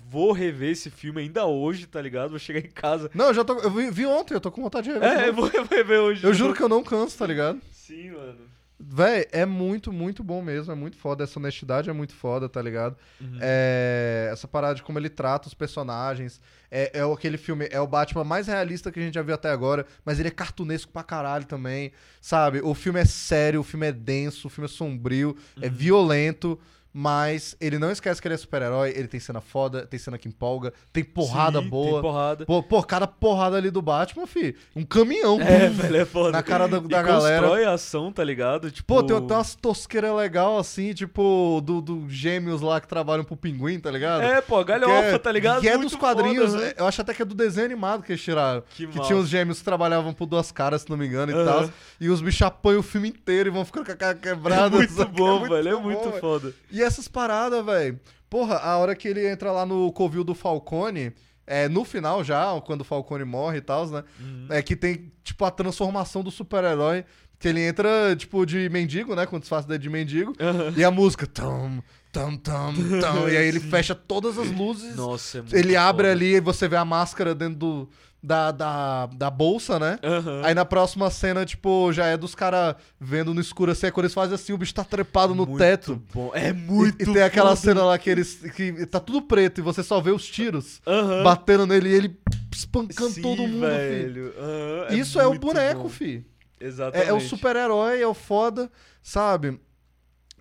vou 0.10 0.32
rever 0.32 0.72
esse 0.72 0.90
filme 0.90 1.22
ainda 1.22 1.46
hoje, 1.46 1.88
tá 1.88 2.02
ligado? 2.02 2.30
Vou 2.30 2.40
chegar 2.40 2.60
em 2.60 2.72
casa. 2.72 3.10
Não, 3.14 3.26
eu 3.26 3.34
já 3.34 3.44
tô. 3.44 3.60
Eu 3.60 3.72
vi, 3.72 3.92
vi 3.92 4.06
ontem, 4.06 4.34
eu 4.34 4.42
tô 4.42 4.52
com 4.52 4.62
vontade 4.62 4.88
de 4.88 4.94
rever. 4.94 5.10
É, 5.10 5.30
eu 5.30 5.34
vou, 5.34 5.48
eu 5.48 5.64
vou 5.66 5.78
rever 5.78 6.00
hoje. 6.00 6.24
Eu 6.24 6.34
juro 6.34 6.54
que 6.54 6.62
eu 6.62 6.70
não 6.70 6.84
canso, 6.84 7.18
tá 7.18 7.26
ligado? 7.26 7.60
Sim, 7.72 8.12
mano. 8.12 8.56
Véi, 8.78 9.26
é 9.32 9.46
muito, 9.46 9.92
muito 9.92 10.24
bom 10.24 10.42
mesmo. 10.42 10.72
É 10.72 10.76
muito 10.76 10.98
foda. 10.98 11.24
Essa 11.24 11.40
honestidade 11.40 11.90
é 11.90 11.94
muito 11.94 12.14
foda, 12.14 12.48
tá 12.48 12.62
ligado? 12.62 12.98
Uhum. 13.20 13.38
É, 13.42 14.30
essa 14.32 14.48
parada 14.48 14.76
de 14.76 14.84
como 14.84 15.00
ele 15.00 15.10
trata 15.10 15.48
os 15.48 15.54
personagens. 15.54 16.42
É, 16.70 17.00
é 17.00 17.04
aquele 17.04 17.38
filme, 17.38 17.68
é 17.72 17.80
o 17.80 17.88
Batman 17.88 18.24
mais 18.24 18.48
realista 18.48 18.92
que 18.92 19.00
a 19.00 19.02
gente 19.02 19.14
já 19.14 19.22
viu 19.22 19.36
até 19.36 19.50
agora, 19.50 19.86
mas 20.04 20.20
ele 20.20 20.28
é 20.28 20.32
cartunesco 20.32 20.92
pra 20.92 21.04
caralho 21.04 21.46
também, 21.46 21.94
sabe? 22.20 22.60
O 22.62 22.74
filme 22.74 23.00
é 23.00 23.06
sério, 23.06 23.62
o 23.62 23.64
filme 23.64 23.88
é 23.88 23.92
denso, 23.94 24.48
o 24.48 24.50
filme 24.50 24.66
é 24.66 24.72
sombrio, 24.72 25.38
é 25.62 25.70
violento, 25.70 26.60
mas 26.98 27.58
ele 27.60 27.78
não 27.78 27.92
esquece 27.92 28.22
que 28.22 28.28
ele 28.30 28.36
é 28.36 28.38
super-herói, 28.38 28.94
ele 28.96 29.10
tem 29.10 29.20
cena 29.20 29.42
foda, 29.42 29.86
tem 29.86 30.00
cena 30.00 30.18
que 30.18 30.30
empolga, 30.30 30.72
tem 30.94 31.04
porrada 31.04 31.60
Sim, 31.62 31.68
boa. 31.68 31.92
Tem 31.92 32.02
porrada. 32.02 32.46
Pô, 32.46 32.64
pô, 32.64 32.82
cada 32.82 33.06
porrada 33.06 33.58
ali 33.58 33.70
do 33.70 33.82
Batman, 33.82 34.26
fi, 34.26 34.56
um 34.74 34.84
caminhão. 34.86 35.38
É, 35.46 35.68
velho, 35.68 35.98
é 35.98 36.06
foda. 36.06 36.32
Na 36.32 36.42
cara 36.42 36.68
da, 36.70 36.78
E 36.78 36.88
da 36.88 37.04
galera. 37.04 37.42
constrói 37.42 37.66
a 37.66 37.74
ação, 37.74 38.14
tá 38.14 38.24
ligado? 38.24 38.72
Tipo... 38.72 38.88
Pô, 38.88 39.04
tem, 39.04 39.20
tem 39.28 39.36
umas 39.36 39.56
tosqueiras 39.56 40.16
legal 40.16 40.58
assim, 40.58 40.94
tipo, 40.94 41.60
do, 41.62 41.82
do 41.82 42.10
gêmeos 42.10 42.62
lá 42.62 42.80
que 42.80 42.88
trabalham 42.88 43.26
pro 43.26 43.36
pinguim, 43.36 43.78
tá 43.78 43.92
ligado? 43.92 44.22
É, 44.24 44.40
pô, 44.40 44.64
galhofa, 44.64 44.94
é- 44.94 45.18
tá 45.18 45.32
ligado? 45.34 45.60
Que 45.60 45.68
é 45.68 45.76
Muito 45.78 45.90
dos 45.92 46.00
quadrinhos, 46.00 46.52
foda, 46.54 46.64
né? 46.66 46.74
eu 46.78 46.88
acho 46.88 47.02
até 47.02 47.14
que 47.14 47.22
é 47.22 47.26
do 47.26 47.36
desenho 47.36 47.66
animado 47.66 48.04
que 48.04 48.14
eles 48.14 48.22
tiraram. 48.24 48.64
Que 48.70 48.88
Que, 48.88 49.00
tinha 49.02 49.18
os 49.18 49.28
gêmeos 49.28 49.60
que 49.60 49.66
trabalhavam 49.66 50.14
por 50.14 50.26
duas 50.28 50.50
caras, 50.50 50.84
se 50.84 50.90
não 50.90 50.96
me 50.96 51.06
engano, 51.08 51.32
e 51.34 51.36
Aham. 51.36 51.46
tal. 51.46 51.70
E 52.00 52.10
os 52.10 52.22
bichos 52.22 52.42
apanham 52.42 52.80
o 52.80 52.84
filme 52.84 53.10
inteiro 53.10 53.50
e 53.50 53.52
vão 53.52 53.66
ficando 53.66 53.86
com 53.86 53.92
a 53.92 53.96
cara 53.96 54.16
quebrada. 54.16 54.70
Muito 54.78 54.94
sabe? 54.94 55.12
bom, 55.12 55.46
É 55.46 55.50
velho. 55.50 55.68
É 55.68 55.72
bom, 55.74 55.82
muito 55.82 56.10
velho. 56.10 56.22
foda. 56.22 56.54
E 56.72 56.85
essas 56.86 57.07
paradas, 57.07 57.66
velho. 57.66 57.99
Porra, 58.30 58.57
a 58.57 58.78
hora 58.78 58.95
que 58.95 59.07
ele 59.07 59.28
entra 59.28 59.52
lá 59.52 59.66
no 59.66 59.91
covil 59.91 60.24
do 60.24 60.34
Falcone, 60.36 61.14
é, 61.48 61.68
no 61.70 61.84
final 61.86 62.24
já, 62.24 62.60
quando 62.62 62.82
o 62.82 62.86
Falcone 62.86 63.24
morre 63.24 63.57
e 63.60 63.62
tal, 63.62 63.88
né? 63.88 64.03
Uhum. 64.20 64.48
É 64.49 64.62
que 64.62 64.76
tem, 64.76 65.12
tipo, 65.24 65.45
a 65.45 65.52
transformação 65.52 66.24
do 66.24 66.32
super-herói. 66.32 67.06
Que 67.38 67.49
ele 67.49 67.62
entra, 67.62 68.16
tipo, 68.16 68.45
de 68.45 68.70
mendigo, 68.70 69.14
né? 69.14 69.26
Com 69.26 69.38
disfarce 69.40 69.68
dele 69.68 69.84
de 69.84 69.90
mendigo. 69.90 70.34
Aham. 70.40 70.74
E 70.78 70.84
a 70.84 70.90
música. 70.90 71.28
Tam, 71.28 71.84
tam, 72.12 72.38
tam, 72.38 72.74
tam. 73.02 73.30
e 73.30 73.36
aí 73.36 73.48
ele 73.48 73.60
fecha 73.70 73.94
todas 73.94 74.40
as 74.40 74.49
luzes. 74.52 74.95
Nossa, 74.95 75.40
é 75.40 75.41
muito 75.41 75.53
Ele 75.56 75.76
abre 75.76 76.07
foda. 76.07 76.12
ali 76.18 76.36
e 76.36 76.40
você 76.40 76.68
vê 76.68 76.78
a 76.78 76.86
máscara 76.86 77.36
dentro 77.36 77.56
do, 77.56 77.90
da, 78.26 78.52
da, 78.52 79.06
da 79.06 79.30
bolsa, 79.30 79.78
né? 79.80 80.00
Aham. 80.04 80.42
Aí 80.44 80.54
na 80.54 80.66
próxima 80.66 81.10
cena, 81.12 81.46
tipo, 81.46 81.94
já 81.94 82.08
é 82.08 82.18
dos 82.18 82.34
caras 82.34 82.76
vendo 83.00 83.34
no 83.34 83.40
escuro 83.40 83.72
assim, 83.72 83.86
é 83.88 83.92
quando 83.92 84.06
eles 84.06 84.14
fazem 84.14 84.34
assim, 84.36 84.52
o 84.54 84.58
bicho 84.58 84.74
tá 84.74 84.84
trepado 84.84 85.36
no 85.36 85.46
Muito 85.46 85.60
teto. 85.60 86.02
bom. 86.14 86.32
É 86.34 86.50
E, 86.50 86.54
muito 86.54 87.02
e 87.02 87.14
tem 87.14 87.22
aquela 87.22 87.56
cena 87.56 87.84
lá 87.84 87.98
que 87.98 88.10
eles. 88.10 88.36
que 88.56 88.86
tá 88.88 89.00
tudo 89.00 89.22
preto 89.22 89.60
e 89.60 89.62
você 89.62 89.84
só 89.84 90.02
vê 90.02 90.12
os 90.12 90.26
tiros 90.28 90.82
Aham. 90.88 91.24
batendo 91.24 91.68
nele 91.68 91.90
e 91.90 91.94
ele 91.94 92.20
espancando 92.52 93.12
Sim, 93.12 93.22
todo 93.22 93.44
mundo, 93.48 93.60
velho. 93.62 94.34
Aham, 94.38 94.96
Isso 94.98 95.20
é 95.20 95.28
o 95.28 95.38
boneco, 95.38 95.84
bom. 95.84 95.90
fi. 95.90 96.26
Exatamente. 96.60 97.08
É, 97.08 97.12
é 97.12 97.14
o 97.14 97.20
super-herói, 97.20 98.02
é 98.02 98.08
o 98.08 98.14
foda, 98.14 98.72
sabe? 99.04 99.60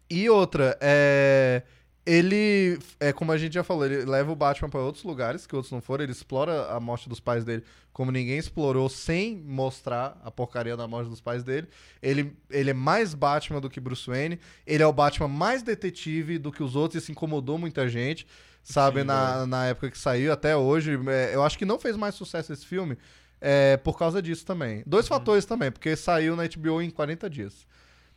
E 0.09 0.31
outra, 0.31 0.77
é. 0.81 1.63
Ele, 2.07 2.79
é 3.01 3.13
como 3.13 3.33
a 3.33 3.39
gente 3.39 3.55
já 3.55 3.65
falou, 3.65 3.87
ele 3.87 4.05
leva 4.05 4.31
o 4.31 4.37
Batman 4.37 4.69
pra 4.69 4.81
outros 4.81 5.05
lugares 5.05 5.47
que 5.47 5.57
outros 5.57 5.73
não 5.73 5.81
foram. 5.81 6.05
Ele 6.05 6.13
explora 6.13 6.67
a 6.71 6.79
morte 6.79 7.09
dos 7.09 7.21
pais 7.21 7.45
dele 7.45 7.65
como 7.95 8.11
ninguém 8.11 8.37
explorou, 8.37 8.89
sem 8.89 9.37
mostrar 9.37 10.21
a 10.25 10.31
porcaria 10.31 10.77
da 10.77 10.87
morte 10.87 11.09
dos 11.09 11.21
pais 11.21 11.45
dele. 11.45 11.69
Ele, 12.03 12.37
ele 12.51 12.71
é 12.71 12.75
mais 12.75 13.15
Batman 13.15 13.61
do 13.61 13.71
que 13.71 13.79
Bruce 13.79 14.11
Wayne. 14.11 14.41
Ele 14.67 14.83
é 14.83 14.87
o 14.87 14.93
Batman 14.93 15.29
mais 15.29 15.63
detetive 15.63 16.37
do 16.37 16.51
que 16.51 16.61
os 16.61 16.75
outros. 16.75 17.01
Isso 17.01 17.13
incomodou 17.13 17.57
muita 17.57 17.89
gente, 17.89 18.27
sabe? 18.65 19.01
Sim, 19.01 19.07
na, 19.07 19.47
na 19.47 19.67
época 19.67 19.93
que 19.93 19.99
saiu, 19.99 20.33
até 20.33 20.57
hoje. 20.57 20.99
É, 21.07 21.35
eu 21.35 21.45
acho 21.45 21.57
que 21.57 21.65
não 21.65 21.79
fez 21.79 21.97
mais 21.97 22.17
sucesso 22.17 22.53
esse 22.53 22.67
filme 22.67 22.99
é, 23.41 23.77
por 23.77 23.97
causa 23.97 24.21
disso 24.21 24.45
também. 24.45 24.83
Dois 24.85 25.07
fatores 25.07 25.45
também, 25.45 25.71
porque 25.71 25.95
saiu 25.95 26.35
na 26.35 26.43
HBO 26.49 26.83
em 26.83 26.91
40 26.91 27.31
dias. 27.31 27.65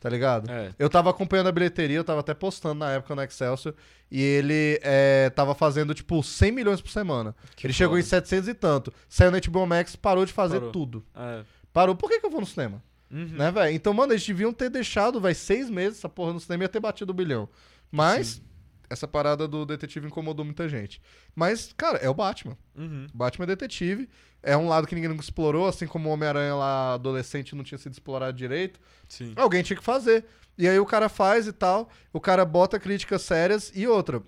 Tá 0.00 0.08
ligado? 0.08 0.48
É. 0.50 0.72
Eu 0.78 0.88
tava 0.88 1.10
acompanhando 1.10 1.48
a 1.48 1.52
bilheteria, 1.52 1.96
eu 1.96 2.04
tava 2.04 2.20
até 2.20 2.32
postando 2.32 2.76
na 2.76 2.92
época 2.92 3.14
no 3.16 3.22
Excelsior, 3.22 3.74
e 4.10 4.22
ele 4.22 4.78
é, 4.82 5.28
tava 5.30 5.54
fazendo, 5.54 5.92
tipo, 5.92 6.22
100 6.22 6.52
milhões 6.52 6.80
por 6.80 6.90
semana. 6.90 7.34
Que 7.56 7.66
ele 7.66 7.72
chegou 7.72 7.96
foda. 7.96 8.00
em 8.00 8.08
700 8.08 8.48
e 8.48 8.54
tanto. 8.54 8.92
Saiu 9.08 9.30
na 9.32 9.40
HBO 9.40 9.66
Max, 9.66 9.96
parou 9.96 10.24
de 10.24 10.32
fazer 10.32 10.58
Parou. 10.58 10.72
tudo. 10.72 11.04
É. 11.16 11.42
Parou. 11.72 11.96
Por 11.96 12.08
que, 12.08 12.20
que 12.20 12.26
eu 12.26 12.30
vou 12.30 12.40
no 12.40 12.46
cinema? 12.46 12.82
Uhum. 13.10 13.26
Né, 13.26 13.50
velho? 13.50 13.74
Então, 13.74 13.92
mano, 13.92 14.12
eles 14.12 14.24
deviam 14.24 14.52
ter 14.52 14.70
deixado, 14.70 15.20
vai 15.20 15.34
seis 15.34 15.68
meses 15.68 15.98
essa 15.98 16.08
porra 16.08 16.32
no 16.32 16.40
cinema 16.40 16.62
e 16.62 16.64
ia 16.64 16.68
ter 16.68 16.80
batido 16.80 17.10
o 17.10 17.14
bilhão. 17.14 17.48
Mas, 17.90 18.40
essa 18.88 19.08
parada 19.08 19.48
do 19.48 19.66
detetive 19.66 20.06
incomodou 20.06 20.44
muita 20.44 20.68
gente. 20.68 21.00
Mas, 21.34 21.72
cara, 21.76 21.98
é 21.98 22.08
o 22.08 22.14
Batman. 22.14 22.56
Uhum. 22.76 23.06
Batman 23.12 23.44
é 23.44 23.48
detetive. 23.48 24.08
É 24.42 24.56
um 24.56 24.68
lado 24.68 24.86
que 24.86 24.94
ninguém 24.94 25.08
nunca 25.10 25.22
explorou, 25.22 25.66
assim 25.66 25.86
como 25.86 26.08
o 26.08 26.12
Homem-Aranha 26.12 26.54
lá, 26.54 26.94
adolescente, 26.94 27.54
não 27.54 27.64
tinha 27.64 27.78
sido 27.78 27.92
explorado 27.92 28.36
direito. 28.36 28.78
Sim. 29.08 29.32
Alguém 29.36 29.62
tinha 29.62 29.76
que 29.76 29.82
fazer. 29.84 30.24
E 30.56 30.68
aí 30.68 30.78
o 30.78 30.86
cara 30.86 31.08
faz 31.08 31.46
e 31.46 31.52
tal, 31.52 31.88
o 32.12 32.20
cara 32.20 32.44
bota 32.44 32.78
críticas 32.80 33.22
sérias 33.22 33.70
e 33.74 33.86
outra. 33.86 34.22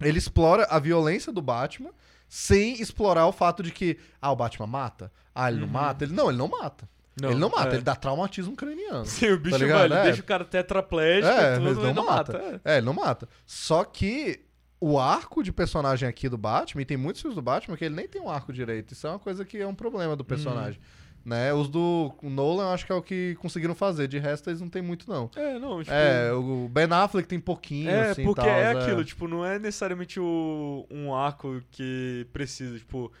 Ele 0.00 0.18
explora 0.18 0.64
a 0.70 0.78
violência 0.78 1.32
do 1.32 1.42
Batman 1.42 1.90
sem 2.28 2.80
explorar 2.80 3.26
o 3.26 3.32
fato 3.32 3.62
de 3.62 3.70
que, 3.72 3.98
ah, 4.20 4.30
o 4.30 4.36
Batman 4.36 4.66
mata? 4.66 5.10
Ah, 5.34 5.48
ele 5.50 5.60
não 5.60 5.66
Uhum. 5.66 5.72
mata? 5.72 6.04
Ele 6.04 6.12
não, 6.14 6.28
ele 6.28 6.38
não 6.38 6.48
mata. 6.48 6.88
ele 7.22 7.34
não 7.34 7.48
mata, 7.48 7.70
é. 7.70 7.74
ele 7.74 7.82
dá 7.82 7.96
traumatismo 7.96 8.54
craniano. 8.54 9.04
Sim, 9.06 9.30
o 9.30 9.38
bicho, 9.38 9.56
ligado? 9.56 9.80
velho, 9.88 9.94
É. 9.94 10.02
deixa 10.04 10.20
o 10.20 10.24
cara 10.24 10.44
tetraplégico 10.44 11.26
É, 11.32 11.52
e 11.54 11.58
tudo, 11.58 11.64
mas 11.64 11.76
não 11.78 11.94
não 11.94 12.04
mata. 12.06 12.32
mata. 12.32 12.60
é. 12.64 12.74
É, 12.74 12.76
ele 12.78 12.86
não 12.86 12.92
mata. 12.94 13.28
Só 13.46 13.82
que 13.84 14.40
o 14.80 14.98
arco 14.98 15.42
de 15.42 15.52
personagem 15.52 16.08
aqui 16.08 16.28
do 16.28 16.38
Batman, 16.38 16.82
e 16.82 16.84
tem 16.84 16.96
muitos 16.96 17.20
filmes 17.20 17.34
do 17.34 17.42
Batman 17.42 17.76
que 17.76 17.84
ele 17.84 17.94
nem 17.94 18.06
tem 18.06 18.20
um 18.20 18.30
arco 18.30 18.52
direito. 18.52 18.92
Isso 18.92 19.06
é 19.06 19.10
uma 19.10 19.18
coisa 19.18 19.44
que 19.44 19.58
é 19.58 19.66
um 19.66 19.74
problema 19.74 20.14
do 20.14 20.24
personagem. 20.24 20.80
Né? 21.24 21.52
Os 21.52 21.68
do 21.68 22.14
Nolan, 22.22 22.62
eu 22.62 22.68
acho 22.70 22.86
que 22.86 22.92
é 22.92 22.94
o 22.94 23.02
que 23.02 23.36
conseguiram 23.40 23.74
fazer. 23.74 24.08
De 24.08 24.18
resto, 24.18 24.48
eles 24.48 24.60
não 24.60 24.68
tem 24.68 24.80
muito, 24.80 25.10
não. 25.10 25.30
É, 25.36 25.58
não, 25.58 25.82
tipo... 25.82 25.94
É, 25.94 26.32
o 26.32 26.68
Ben 26.70 26.86
Affleck 26.90 27.28
tem 27.28 27.40
pouquinho, 27.40 27.90
É, 27.90 28.10
assim, 28.10 28.24
porque 28.24 28.40
tal, 28.40 28.48
é 28.48 28.70
aquilo, 28.70 29.04
tipo, 29.04 29.28
não 29.28 29.44
é 29.44 29.58
necessariamente 29.58 30.18
o, 30.18 30.86
um 30.90 31.14
arco 31.14 31.60
que 31.70 32.26
precisa, 32.32 32.78
tipo, 32.78 33.12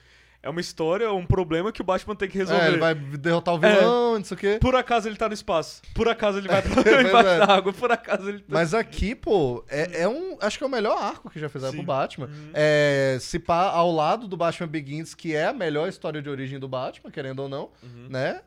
é 0.42 0.48
uma 0.48 0.60
história, 0.60 1.12
um 1.12 1.26
problema 1.26 1.72
que 1.72 1.80
o 1.80 1.84
Batman 1.84 2.14
tem 2.14 2.28
que 2.28 2.38
resolver. 2.38 2.62
É, 2.64 2.68
ele 2.68 2.78
vai 2.78 2.94
derrotar 2.94 3.54
o 3.54 3.58
vilão, 3.58 4.14
não 4.18 4.24
sei 4.24 4.34
o 4.36 4.38
quê. 4.38 4.58
Por 4.60 4.74
acaso 4.76 5.08
ele 5.08 5.16
tá 5.16 5.26
no 5.28 5.34
espaço, 5.34 5.82
por 5.94 6.08
acaso 6.08 6.38
ele 6.38 6.48
vai 6.48 6.62
pra 6.62 6.82
Pois 6.82 6.86
embaixo 7.06 7.28
é. 7.28 7.38
da 7.38 7.54
água, 7.54 7.72
por 7.72 7.90
acaso 7.90 8.28
ele 8.28 8.38
tá... 8.38 8.44
Mas 8.48 8.72
aqui, 8.72 9.14
pô, 9.14 9.64
é, 9.68 10.02
é 10.02 10.08
um. 10.08 10.36
Acho 10.40 10.56
que 10.58 10.64
é 10.64 10.66
o 10.66 10.70
melhor 10.70 10.96
arco 10.96 11.28
que 11.28 11.40
já 11.40 11.48
fizeram 11.48 11.72
Sim. 11.72 11.78
pro 11.78 11.86
Batman. 11.86 12.26
Uhum. 12.26 12.50
É, 12.54 13.18
se 13.20 13.38
pá 13.38 13.70
ao 13.70 13.90
lado 13.92 14.28
do 14.28 14.36
Batman 14.36 14.68
Begins, 14.68 15.14
que 15.14 15.34
é 15.34 15.46
a 15.46 15.52
melhor 15.52 15.88
história 15.88 16.22
de 16.22 16.30
origem 16.30 16.58
do 16.58 16.68
Batman, 16.68 17.10
querendo 17.10 17.40
ou 17.40 17.48
não, 17.48 17.70
Uhum. 17.82 18.06
né? 18.08 18.40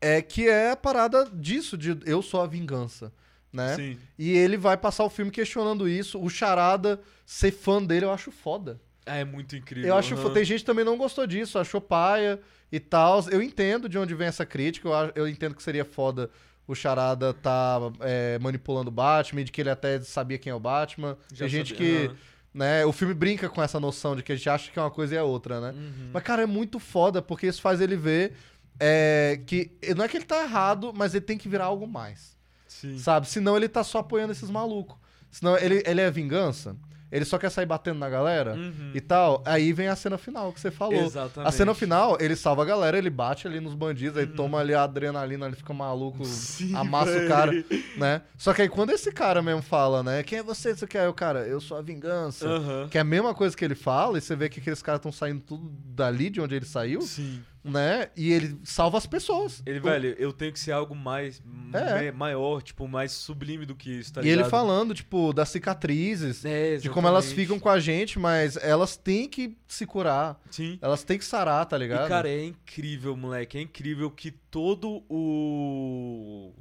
É 0.00 0.20
que 0.22 0.48
é 0.48 0.70
a 0.70 0.76
parada 0.76 1.28
disso, 1.32 1.76
de 1.78 1.98
eu 2.04 2.20
sou 2.22 2.40
a 2.42 2.46
vingança. 2.46 3.12
Né? 3.52 3.76
Sim. 3.76 3.98
E 4.18 4.32
ele 4.36 4.56
vai 4.56 4.76
passar 4.76 5.04
o 5.04 5.08
filme 5.08 5.30
questionando 5.30 5.88
isso. 5.88 6.20
O 6.20 6.28
Charada, 6.28 7.00
ser 7.24 7.52
fã 7.52 7.80
dele, 7.82 8.04
eu 8.04 8.10
acho 8.10 8.32
foda. 8.32 8.80
É, 9.06 9.24
muito 9.24 9.54
incrível. 9.56 9.88
Eu 9.88 9.96
acho 9.96 10.16
foda. 10.16 10.34
Tem 10.34 10.44
gente 10.44 10.60
que 10.60 10.66
também 10.66 10.84
não 10.84 10.96
gostou 10.96 11.26
disso, 11.26 11.58
achou 11.58 11.80
paia 11.80 12.40
e 12.72 12.80
tal. 12.80 13.22
Eu 13.30 13.42
entendo 13.42 13.88
de 13.88 13.98
onde 13.98 14.14
vem 14.14 14.26
essa 14.26 14.46
crítica. 14.46 14.88
Eu, 14.88 15.12
eu 15.14 15.28
entendo 15.28 15.54
que 15.54 15.62
seria 15.62 15.84
foda 15.84 16.30
o 16.66 16.74
Charada 16.74 17.34
tá 17.34 17.78
é, 18.00 18.38
manipulando 18.38 18.88
o 18.88 18.92
Batman, 18.92 19.44
de 19.44 19.52
que 19.52 19.60
ele 19.60 19.70
até 19.70 20.00
sabia 20.00 20.38
quem 20.38 20.50
é 20.50 20.54
o 20.54 20.60
Batman. 20.60 21.16
Já 21.32 21.44
Tem 21.44 21.48
gente 21.48 21.74
sabia, 21.74 22.00
que. 22.00 22.06
aham. 22.06 22.16
Né, 22.54 22.86
o 22.86 22.92
filme 22.92 23.12
brinca 23.12 23.48
com 23.48 23.60
essa 23.60 23.80
noção 23.80 24.14
de 24.14 24.22
que 24.22 24.30
a 24.30 24.36
gente 24.36 24.48
acha 24.48 24.70
que 24.70 24.78
é 24.78 24.82
uma 24.82 24.90
coisa 24.90 25.12
e 25.12 25.18
é 25.18 25.22
outra, 25.24 25.60
né? 25.60 25.70
Uhum. 25.72 26.10
Mas, 26.12 26.22
cara, 26.22 26.42
é 26.42 26.46
muito 26.46 26.78
foda, 26.78 27.20
porque 27.20 27.48
isso 27.48 27.60
faz 27.60 27.80
ele 27.80 27.96
ver 27.96 28.32
é 28.78 29.40
que 29.44 29.72
não 29.96 30.04
é 30.04 30.08
que 30.08 30.16
ele 30.16 30.24
tá 30.24 30.42
errado, 30.42 30.92
mas 30.94 31.14
ele 31.14 31.24
tem 31.24 31.36
que 31.36 31.48
virar 31.48 31.64
algo 31.64 31.86
mais. 31.86 32.36
Sim. 32.66 32.98
Sabe? 32.98 33.28
Senão 33.28 33.56
ele 33.56 33.68
tá 33.68 33.82
só 33.82 33.98
apoiando 33.98 34.32
esses 34.32 34.50
malucos. 34.50 34.96
Senão 35.30 35.56
ele, 35.58 35.82
ele 35.84 36.00
é 36.00 36.10
vingança. 36.10 36.76
Ele 37.14 37.24
só 37.24 37.38
quer 37.38 37.50
sair 37.50 37.64
batendo 37.66 37.98
na 37.98 38.08
galera 38.10 38.54
Uhum. 38.54 38.90
e 38.94 39.00
tal. 39.00 39.42
Aí 39.46 39.72
vem 39.72 39.88
a 39.88 39.94
cena 39.96 40.18
final 40.18 40.52
que 40.52 40.60
você 40.60 40.70
falou. 40.70 41.04
Exatamente. 41.04 41.48
A 41.48 41.52
cena 41.52 41.72
final, 41.74 42.16
ele 42.20 42.34
salva 42.34 42.62
a 42.62 42.64
galera, 42.64 42.98
ele 42.98 43.08
bate 43.10 43.46
ali 43.46 43.60
nos 43.60 43.74
bandidos, 43.74 44.18
aí 44.18 44.26
toma 44.26 44.58
ali 44.58 44.74
a 44.74 44.82
adrenalina, 44.82 45.46
ele 45.46 45.56
fica 45.56 45.72
maluco, 45.72 46.18
Uhum. 46.18 46.24
Sim, 46.24 46.74
amassa 46.74 47.12
véi. 47.12 47.24
o 47.24 47.28
cara, 47.28 47.52
né? 47.96 48.22
Só 48.36 48.52
que 48.52 48.62
aí 48.62 48.68
quando 48.68 48.90
esse 48.90 49.12
cara 49.12 49.40
mesmo 49.40 49.62
fala, 49.62 50.02
né? 50.02 50.22
Quem 50.22 50.40
é 50.40 50.42
você? 50.42 50.74
Você 50.74 50.86
quer? 50.86 51.08
O 51.08 51.14
cara, 51.14 51.46
eu 51.46 51.60
sou 51.60 51.76
a 51.76 51.82
vingança. 51.82 52.46
Aham. 52.48 52.88
Que 52.90 52.98
é 52.98 53.00
a 53.00 53.04
mesma 53.04 53.32
coisa 53.32 53.56
que 53.56 53.64
ele 53.64 53.74
fala, 53.76 54.18
e 54.18 54.20
você 54.20 54.34
vê 54.34 54.48
que 54.48 54.58
aqueles 54.60 54.82
caras 54.82 54.98
estão 54.98 55.12
saindo 55.12 55.40
tudo 55.40 55.70
dali 55.86 56.28
de 56.30 56.40
onde 56.40 56.54
ele 56.56 56.66
saiu, 56.66 57.00
Sim. 57.02 57.40
Né? 57.64 58.10
E 58.14 58.30
ele 58.30 58.60
salva 58.62 58.98
as 58.98 59.06
pessoas. 59.06 59.62
Ele, 59.64 59.80
velho, 59.80 60.14
eu 60.18 60.32
tenho 60.32 60.52
que 60.52 60.60
ser 60.60 60.72
algo 60.72 60.94
mais 60.94 61.42
É. 61.72 62.12
ma- 62.12 62.18
maior, 62.26 62.62
tipo, 62.62 62.86
mais 62.86 63.10
sublime 63.12 63.64
do 63.64 63.74
que 63.74 63.90
isso, 63.90 64.12
tá 64.12 64.20
e 64.20 64.26
ele 64.26 64.36
ligado? 64.36 64.50
falando, 64.50 64.92
tipo, 64.94 65.32
das 65.32 65.48
cicatrizes, 65.48 66.44
É, 66.44 66.76
de 66.76 66.90
como 66.90 67.08
elas 67.08 67.32
ficam 67.32 67.58
com 67.58 67.68
a 67.70 67.80
gente, 67.80 68.18
mas 68.18 68.56
elas 68.58 68.96
têm 68.98 69.26
que 69.28 69.56
se 69.66 69.86
curar. 69.86 70.38
Sim. 70.50 70.78
Elas 70.82 71.02
têm 71.02 71.16
que 71.18 71.24
sarar, 71.24 71.64
tá 71.64 71.78
ligado? 71.78 72.04
E, 72.04 72.08
cara, 72.08 72.28
é 72.28 72.44
incrível, 72.44 73.16
moleque. 73.16 73.56
É 73.56 73.62
incrível 73.62 74.10
que 74.10 74.30
todo 74.30 75.02
o. 75.08 76.52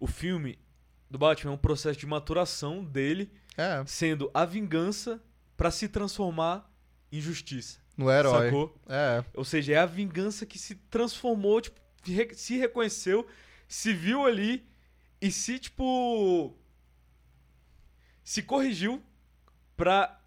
O 0.00 0.06
filme 0.06 0.58
do 1.10 1.18
Batman 1.18 1.50
é 1.52 1.54
um 1.54 1.58
processo 1.58 1.98
de 1.98 2.06
maturação 2.06 2.84
dele, 2.84 3.30
é, 3.56 3.82
sendo 3.86 4.30
a 4.32 4.44
vingança 4.44 5.20
pra 5.56 5.70
se 5.72 5.88
transformar 5.88 6.70
em 7.10 7.20
justiça. 7.20 7.78
No 7.98 8.10
herói. 8.10 8.46
Sacou? 8.46 8.74
É. 8.88 9.24
Ou 9.34 9.44
seja, 9.44 9.74
é 9.74 9.76
a 9.76 9.86
vingança 9.86 10.46
que 10.46 10.58
se 10.58 10.76
transformou, 10.88 11.60
tipo, 11.60 11.78
se 12.32 12.56
reconheceu, 12.56 13.26
se 13.66 13.92
viu 13.92 14.24
ali 14.24 14.64
e 15.20 15.30
se, 15.32 15.58
tipo. 15.58 16.54
Se 18.22 18.42
corrigiu 18.42 19.02
pra 19.76 20.20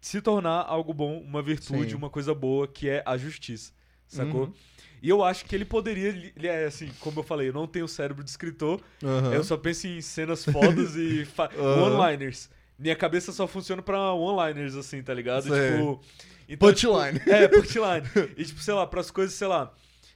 se 0.00 0.20
tornar 0.20 0.62
algo 0.62 0.92
bom, 0.94 1.18
uma 1.20 1.42
virtude, 1.42 1.90
Sim. 1.90 1.96
uma 1.96 2.10
coisa 2.10 2.34
boa, 2.34 2.68
que 2.68 2.88
é 2.88 3.02
a 3.04 3.16
justiça. 3.16 3.72
Sacou? 4.06 4.44
Uhum. 4.44 4.54
E 5.02 5.08
eu 5.08 5.24
acho 5.24 5.44
que 5.46 5.54
ele 5.54 5.64
poderia. 5.64 6.32
É 6.36 6.66
assim, 6.66 6.90
como 7.00 7.20
eu 7.20 7.24
falei, 7.24 7.48
eu 7.48 7.52
não 7.52 7.66
tenho 7.66 7.88
cérebro 7.88 8.22
de 8.22 8.30
escritor, 8.30 8.80
Aham. 9.02 9.32
eu 9.32 9.42
só 9.42 9.56
penso 9.56 9.86
em 9.88 10.00
cenas 10.00 10.44
fodas 10.44 10.94
e 10.94 11.26
Aham. 11.58 11.96
one-liners. 11.98 12.48
Minha 12.78 12.94
cabeça 12.96 13.32
só 13.32 13.46
funciona 13.46 13.80
pra 13.82 14.12
one-liners, 14.12 14.74
assim, 14.76 15.02
tá 15.02 15.12
ligado? 15.14 15.48
Sei. 15.48 15.72
Tipo. 15.78 16.00
Então, 16.48 16.68
Punchline. 16.68 17.18
tipo, 17.18 17.30
é, 17.30 17.48
punchline. 17.48 18.06
e, 18.36 18.44
tipo, 18.44 18.60
sei 18.60 18.74
lá, 18.74 18.86
pras 18.86 19.10
coisas, 19.10 19.34
sei 19.34 19.46
lá. 19.48 19.72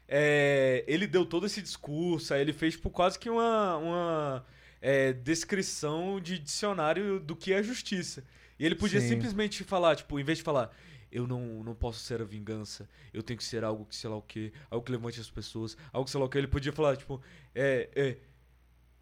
é, 0.09 0.85
ele 0.87 1.07
deu 1.07 1.25
todo 1.25 1.47
esse 1.47 1.61
discurso, 1.63 2.33
aí 2.35 2.41
ele 2.41 2.53
fez, 2.53 2.75
tipo, 2.75 2.91
quase 2.91 3.19
que 3.19 3.29
uma. 3.31 3.77
uma 3.77 4.47
é, 4.81 5.13
descrição 5.13 6.21
de 6.21 6.39
dicionário 6.39 7.19
do 7.19 7.35
que 7.35 7.53
é 7.53 7.63
justiça. 7.63 8.23
E 8.59 8.65
ele 8.65 8.75
podia 8.75 9.01
Sim. 9.01 9.09
simplesmente 9.09 9.65
falar, 9.65 9.97
tipo, 9.97 10.19
em 10.19 10.25
vez 10.25 10.39
de 10.39 10.45
falar. 10.45 10.71
Eu 11.11 11.27
não, 11.27 11.63
não 11.63 11.75
posso 11.75 12.01
ser 12.01 12.21
a 12.21 12.25
vingança. 12.25 12.89
Eu 13.15 13.23
tenho 13.23 13.39
que 13.39 13.45
ser 13.45 13.65
algo 13.65 13.87
que 13.87 13.95
sei 13.97 14.11
lá 14.11 14.17
o 14.17 14.23
que, 14.23 14.53
algo 14.71 14.85
que 14.85 14.93
levante 14.93 15.21
as 15.21 15.31
pessoas, 15.31 15.77
algo 15.93 16.05
que 16.05 16.11
sei 16.11 16.21
lá 16.21 16.27
o 16.27 16.29
que. 16.29 16.37
Ele 16.37 16.49
podia 16.49 16.73
falar, 16.73 16.97
tipo, 16.97 17.23
é, 17.55 17.89
é, 17.95 18.17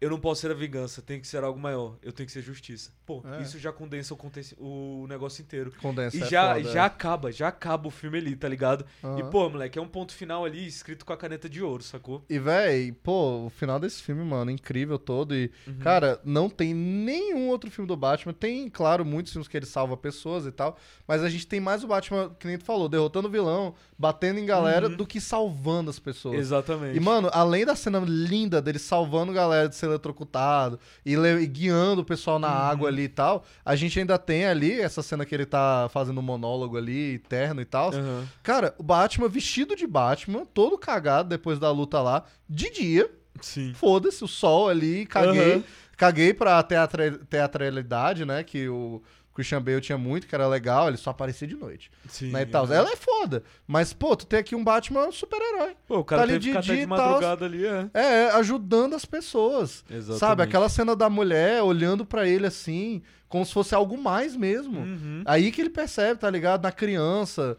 eu 0.01 0.09
não 0.09 0.19
posso 0.19 0.41
ser 0.41 0.51
a 0.51 0.53
vingança, 0.53 1.01
tem 1.01 1.19
que 1.19 1.27
ser 1.27 1.43
algo 1.43 1.59
maior, 1.59 1.95
eu 2.03 2.11
tenho 2.11 2.27
que 2.27 2.33
ser 2.33 2.41
justiça. 2.41 2.91
Pô, 3.05 3.23
É. 3.25 3.41
isso 3.41 3.57
já 3.57 3.71
condensa 3.71 4.13
o, 4.57 5.03
o 5.03 5.07
negócio 5.07 5.41
inteiro. 5.41 5.71
Condensa 5.81 6.17
E 6.17 6.21
é 6.21 6.25
já, 6.27 6.55
foda, 6.55 6.71
já 6.71 6.81
é. 6.81 6.85
acaba, 6.85 7.31
já 7.31 7.47
acaba 7.47 7.87
o 7.87 7.91
filme 7.91 8.17
ali, 8.17 8.35
tá 8.35 8.47
ligado? 8.49 8.85
E, 9.01 9.05
Aham. 9.07 9.29
pô, 9.29 9.49
moleque, 9.49 9.79
é 9.79 9.81
um 9.81 9.87
ponto 9.87 10.13
final 10.13 10.43
ali 10.45 10.65
escrito 10.67 11.05
com 11.05 11.13
a 11.13 11.17
caneta 11.17 11.47
de 11.49 11.61
ouro, 11.63 11.81
sacou? 11.83 12.25
E, 12.29 12.37
véi, 12.37 12.91
pô, 12.91 13.45
o 13.45 13.49
final 13.49 13.79
desse 13.79 14.01
filme, 14.03 14.23
mano, 14.23 14.51
incrível 14.51 14.99
todo. 14.99 15.33
E, 15.35 15.49
Uhum. 15.67 15.77
cara, 15.79 16.19
não 16.25 16.49
tem 16.49 16.73
nenhum 16.73 17.49
outro 17.49 17.69
filme 17.71 17.87
do 17.87 17.95
Batman. 17.95 18.33
Tem, 18.33 18.69
claro, 18.69 19.05
muitos 19.05 19.31
filmes 19.31 19.47
que 19.47 19.55
ele 19.55 19.65
salva 19.65 19.95
pessoas 19.95 20.45
e 20.45 20.51
tal. 20.51 20.77
Mas 21.07 21.23
a 21.23 21.29
gente 21.29 21.47
tem 21.47 21.59
mais 21.59 21.83
o 21.83 21.87
Batman, 21.87 22.35
que 22.39 22.47
nem 22.47 22.57
tu 22.57 22.65
falou, 22.65 22.89
derrotando 22.89 23.27
o 23.27 23.31
vilão, 23.31 23.75
batendo 23.97 24.39
em 24.39 24.45
galera, 24.45 24.87
Uhum. 24.89 24.95
do 24.95 25.05
que 25.07 25.21
salvando 25.21 25.89
as 25.89 25.99
pessoas. 25.99 26.37
Exatamente. 26.39 26.97
E, 26.97 26.99
mano, 26.99 27.29
além 27.31 27.65
da 27.65 27.75
cena 27.75 27.99
linda 28.05 28.61
dele 28.61 28.79
salvando 28.79 29.31
galera 29.31 29.69
de 29.69 29.75
ser 29.85 29.89
eletrocutado 29.89 30.79
e, 31.05 31.13
e 31.15 31.47
guiando 31.47 32.01
o 32.01 32.05
pessoal 32.05 32.35
Uhum. 32.35 32.41
na 32.41 32.49
água 32.49 32.89
ali 32.89 33.03
e 33.03 33.09
tal, 33.09 33.43
a 33.63 33.75
gente 33.75 33.99
ainda 33.99 34.17
tem 34.17 34.45
ali 34.45 34.79
essa 34.81 35.01
cena 35.01 35.25
que 35.25 35.33
ele 35.33 35.45
tá 35.45 35.87
fazendo 35.91 36.19
um 36.19 36.23
monólogo 36.23 36.77
ali, 36.77 37.19
terno 37.19 37.61
e 37.61 37.65
tal. 37.65 37.93
Aham. 37.93 38.27
Cara, 38.43 38.73
o 38.77 38.83
Batman 38.83 39.27
vestido 39.29 39.75
de 39.75 39.85
Batman, 39.87 40.45
todo 40.53 40.77
cagado 40.77 41.29
depois 41.29 41.59
da 41.59 41.71
luta 41.71 42.01
lá, 42.01 42.23
de 42.49 42.69
dia, 42.71 43.09
Sim. 43.41 43.73
foda-se, 43.73 44.23
o 44.23 44.27
sol 44.27 44.69
ali, 44.69 45.05
caguei. 45.05 45.53
Aham. 45.53 45.63
Caguei 45.97 46.33
pra 46.33 46.61
teatra- 46.61 47.19
teatralidade, 47.29 48.25
né? 48.25 48.43
Que 48.43 48.67
o 48.67 49.01
Christian 49.35 49.61
Bale 49.61 49.81
tinha 49.81 49.97
muito, 49.97 50.25
que 50.25 50.33
era 50.33 50.47
legal, 50.47 50.87
ele 50.87 50.97
só 50.97 51.09
aparecia 51.09 51.45
de 51.47 51.55
noite. 51.55 51.91
Sim. 52.07 52.31
Né, 52.31 52.43
e 52.43 52.45
tal. 52.45 52.63
aham. 52.63 52.73
Ela 52.73 52.91
é 52.91 52.95
foda. 52.95 53.43
Mas, 53.67 53.91
pô, 53.91 54.15
tu 54.15 54.25
tem 54.25 54.39
aqui 54.39 54.55
um 54.55 54.63
Batman 54.63 55.11
super-herói. 55.11 55.75
Pô, 55.85 55.99
o 55.99 56.05
cara 56.05 56.21
tá 56.21 56.27
ali 56.29 56.39
de 56.39 56.51
dia 56.51 56.61
de 56.61 56.85
madrugada 56.85 57.45
ali, 57.45 57.65
é. 57.65 57.89
É, 57.93 58.31
ajudando 58.31 58.95
as 58.95 59.03
pessoas. 59.03 59.83
Exatamente. 59.89 60.19
Sabe? 60.19 60.43
Aquela 60.43 60.69
cena 60.69 60.95
da 60.95 61.09
mulher 61.09 61.61
olhando 61.61 62.05
pra 62.05 62.25
ele 62.25 62.47
assim, 62.47 63.03
como 63.27 63.45
se 63.45 63.51
fosse 63.51 63.75
algo 63.75 63.97
mais 63.97 64.35
mesmo. 64.37 64.79
Uhum. 64.79 65.21
Aí 65.25 65.51
que 65.51 65.59
ele 65.59 65.69
percebe, 65.69 66.19
tá 66.19 66.29
ligado? 66.29 66.63
Na 66.63 66.71
criança, 66.71 67.57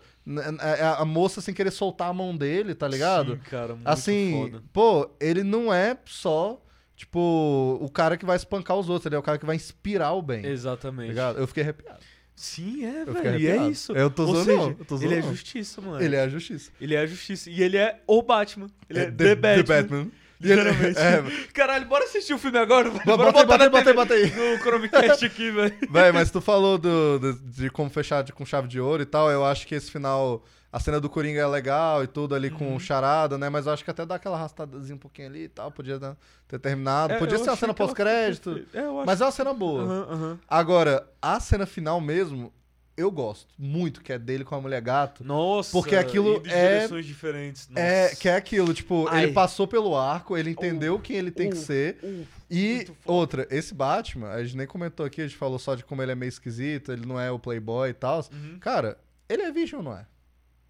a, 0.59 1.03
a 1.03 1.05
moça 1.05 1.43
sem 1.43 1.53
querer 1.53 1.71
soltar 1.71 2.09
a 2.09 2.15
mão 2.15 2.35
dele, 2.35 2.75
tá 2.75 2.89
ligado? 2.89 3.33
Sim, 3.33 3.41
cara, 3.51 3.75
muito 3.75 3.87
assim, 3.87 4.49
foda. 4.51 4.63
pô, 4.73 5.11
ele 5.21 5.43
não 5.45 5.73
é 5.73 5.97
só, 6.07 6.59
tipo, 6.97 7.79
o 7.81 7.89
cara 7.91 8.17
que 8.17 8.25
vai 8.25 8.37
espancar 8.37 8.77
os 8.77 8.89
outros, 8.89 9.07
ele 9.07 9.15
é 9.15 9.19
o 9.19 9.23
cara 9.23 9.39
que 9.39 9.47
vai 9.47 9.55
inspirar 9.57 10.13
o 10.13 10.23
bem. 10.23 10.43
Tá 10.43 10.49
Exatamente. 10.49 11.09
ligado? 11.09 11.39
Eu 11.39 11.47
fiquei 11.47 11.63
arrepiado. 11.63 11.99
Sim, 12.35 12.85
é, 12.85 13.05
Eu 13.07 13.15
velho. 13.15 13.39
E 13.41 13.47
é 13.47 13.69
isso. 13.69 13.93
Eu 13.93 14.11
tô 14.11 14.27
Ou 14.27 14.35
zoando, 14.35 14.45
seja, 14.45 14.77
eu 14.79 14.85
tô 14.85 14.97
ele 14.97 15.15
é 15.15 15.21
zoando. 15.23 15.37
justiça, 15.37 15.81
mano. 15.81 16.03
Ele 16.03 16.17
é 16.17 16.21
a 16.21 16.29
justiça. 16.29 16.71
Ele 16.81 16.95
é 16.95 16.99
a 16.99 17.07
justiça. 17.07 17.49
E 17.51 17.63
ele 17.63 17.77
é 17.79 18.01
o 18.07 18.21
Batman. 18.21 18.67
Ele 18.91 18.99
é, 18.99 19.03
É 19.05 19.11
The, 19.11 19.35
Batman. 19.35 20.09
Literalmente. 20.39 20.99
É, 20.99 21.23
Caralho, 21.55 21.87
bora 21.87 22.05
assistir 22.05 22.35
o 22.35 22.39
filme 22.39 22.59
agora. 22.59 22.91
Bora 22.91 23.29
aí, 23.29 23.33
botar 23.33 23.45
bota 23.47 23.65
aí, 23.65 23.71
bota 23.71 23.95
bota 23.95 24.15
aí. 24.15 24.31
No 24.31 24.59
Chromecast 24.59 25.25
aqui, 25.25 25.51
velho. 25.51 25.75
Véi, 25.91 26.13
mas 26.13 26.31
tu 26.31 26.43
falou 26.43 26.77
do, 26.77 27.19
do- 27.19 27.33
de 27.41 27.71
como 27.71 27.89
fechar 27.89 28.23
de- 28.23 28.35
com 28.35 28.45
chave 28.45 28.69
de 28.69 28.79
ouro 28.79 29.03
e 29.03 29.07
tal. 29.07 29.31
Eu 29.31 29.43
acho 29.47 29.67
que 29.67 29.75
esse 29.75 29.91
final, 29.91 30.45
a 30.77 30.81
cena 30.81 31.01
do 31.01 31.09
Coringa 31.09 31.41
é 31.41 31.47
legal 31.47 32.05
e 32.05 32.07
tudo 32.07 32.35
ali 32.35 32.51
Uhum. 32.51 32.59
com 32.59 32.79
charada, 32.79 33.39
né? 33.39 33.49
Mas 33.49 33.65
eu 33.67 33.73
acho 33.73 33.83
que 33.83 33.91
até 33.91 34.05
dá 34.05 34.17
aquela 34.17 34.37
arrastadazinha 34.37 34.95
um 34.95 34.99
pouquinho 34.99 35.29
ali 35.29 35.45
e 35.45 35.49
tal. 35.49 35.71
Podia 35.73 35.99
ter 36.47 36.59
terminado. 36.59 37.15
É, 37.15 37.19
Podia 37.19 37.39
ser 37.39 37.49
uma 37.49 37.57
cena 37.57 37.73
pós-crédito. 37.73 38.63
É. 38.75 38.83
Mas 39.07 39.21
é 39.21 39.25
uma 39.25 39.33
cena 39.33 39.55
boa. 39.55 39.83
Aham, 39.83 40.07
aham. 40.11 40.39
Agora, 40.47 41.09
a 41.23 41.41
cena 41.41 41.65
final 41.65 41.99
mesmo, 42.01 42.53
eu 42.95 43.11
gosto 43.11 43.49
muito, 43.59 44.03
que 44.03 44.13
é 44.13 44.19
dele 44.19 44.45
com 44.45 44.55
a 44.55 44.61
mulher 44.61 44.81
gato. 44.83 45.25
Nossa. 45.25 45.71
Porque 45.73 45.97
aquilo 45.97 46.43
em 46.45 46.51
é- 46.51 46.75
direções 46.79 47.07
diferentes. 47.07 47.69
É, 47.75 48.05
nossa. 48.05 48.17
que 48.17 48.29
é 48.29 48.37
aquilo, 48.37 48.75
tipo, 48.75 49.07
Ai. 49.09 49.25
ele 49.25 49.33
passou 49.33 49.67
pelo 49.67 49.97
arco, 49.97 50.37
ele 50.37 50.51
entendeu 50.51 50.99
quem 50.99 51.17
ele 51.17 51.31
tem 51.31 51.49
que 51.49 51.57
Uh, 51.57 51.61
ser. 51.61 51.99
uh, 52.03 52.27
E 52.51 52.87
outra, 53.05 53.47
esse 53.51 53.75
Batman, 53.75 54.29
a 54.31 54.45
gente 54.45 54.57
nem 54.57 54.67
comentou 54.67 55.05
aqui, 55.07 55.21
a 55.23 55.27
gente 55.27 55.37
falou 55.37 55.59
só 55.59 55.75
de 55.75 55.83
como 55.85 56.03
ele 56.03 56.13
é 56.13 56.15
meio 56.15 56.29
esquisito, 56.29 56.93
ele 56.93 57.05
não 57.07 57.19
é 57.19 57.31
o 57.31 57.39
playboy 57.39 57.89
e 57.91 57.95
tal. 57.95 58.21
Uhum. 58.33 58.59
Cara, 58.61 58.97
ele 59.29 59.43
é 59.43 59.51
virgem 59.51 59.77
ou 59.79 59.83
não 59.85 59.93
é? 59.97 60.07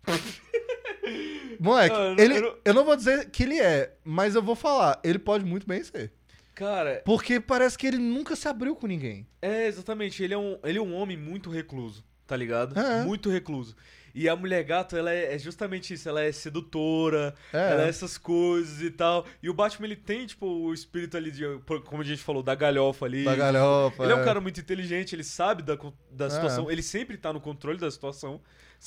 Moleque, 1.61 1.95
Ah, 1.95 1.99
eu 1.99 2.15
não- 2.15 2.23
ele, 2.25 2.37
eu 2.37 2.43
não- 2.43 2.57
eu 2.65 2.75
não 2.75 2.85
vou 2.85 2.97
dizer 2.97 3.31
que 3.31 3.43
ele 3.43 3.59
é, 3.59 3.95
mas 4.05 4.35
eu 4.35 4.43
vou 4.43 4.55
falar, 4.55 5.01
ele 5.03 5.19
pode 5.19 5.45
muito 5.45 5.67
bem 5.67 5.83
ser. 5.83 6.13
Cara, 6.55 7.03
Porque 7.05 7.39
parece 7.39 7.77
que 7.77 7.87
ele 7.87 7.99
nunca 7.99 8.35
se 8.35 8.49
abriu 8.49 8.75
com 8.75 8.87
ninguém. 8.87 9.27
é 9.43 9.67
exatamente. 9.67 10.23
Ele 10.23 10.33
é 10.35 10.39
um, 10.39 10.59
ele 10.65 10.79
é 10.79 10.83
um 10.83 10.95
homem 10.95 11.17
muito 11.17 11.51
recluso, 11.51 12.03
tá 12.27 12.35
ligado? 12.37 12.79
É. 12.79 13.05
Muito 13.05 13.29
recluso. 13.31 13.77
E 14.15 14.27
a 14.31 14.35
mulher 14.35 14.65
gato, 14.65 14.97
ela 14.97 15.13
é, 15.13 15.35
é 15.35 15.39
justamente 15.39 15.93
isso. 15.93 16.09
Ela 16.09 16.23
é 16.23 16.33
sedutora, 16.33 17.35
É. 17.53 17.73
ela 17.73 17.83
é 17.85 17.89
essas 17.89 18.17
coisas 18.17 18.81
e 18.81 18.91
tal. 18.91 19.27
E 19.43 19.51
o 19.51 19.55
Batman, 19.55 19.87
ele 19.87 19.97
tem, 19.97 20.27
tipo, 20.27 20.47
o 20.47 20.73
espírito 20.73 21.19
ali 21.19 21.31
de, 21.31 21.43
como 21.85 22.01
a 22.01 22.05
gente 22.05 22.23
falou, 22.23 22.43
da 22.43 22.55
galhofa 22.55 23.05
ali. 23.05 23.25
Da 23.25 23.37
galhofa. 23.37 24.03
Ele 24.03 24.13
é 24.13 24.17
um 24.17 24.25
cara 24.25 24.41
muito 24.41 24.59
inteligente, 24.59 25.15
ele 25.15 25.25
sabe 25.25 25.63
da, 25.63 25.77
da 26.11 26.27
É. 26.27 26.31
situação, 26.31 26.71
ele 26.71 26.83
sempre 26.83 27.19
tá 27.19 27.31
no 27.35 27.41
controle 27.43 27.79
da 27.79 27.91
situação, 27.91 28.41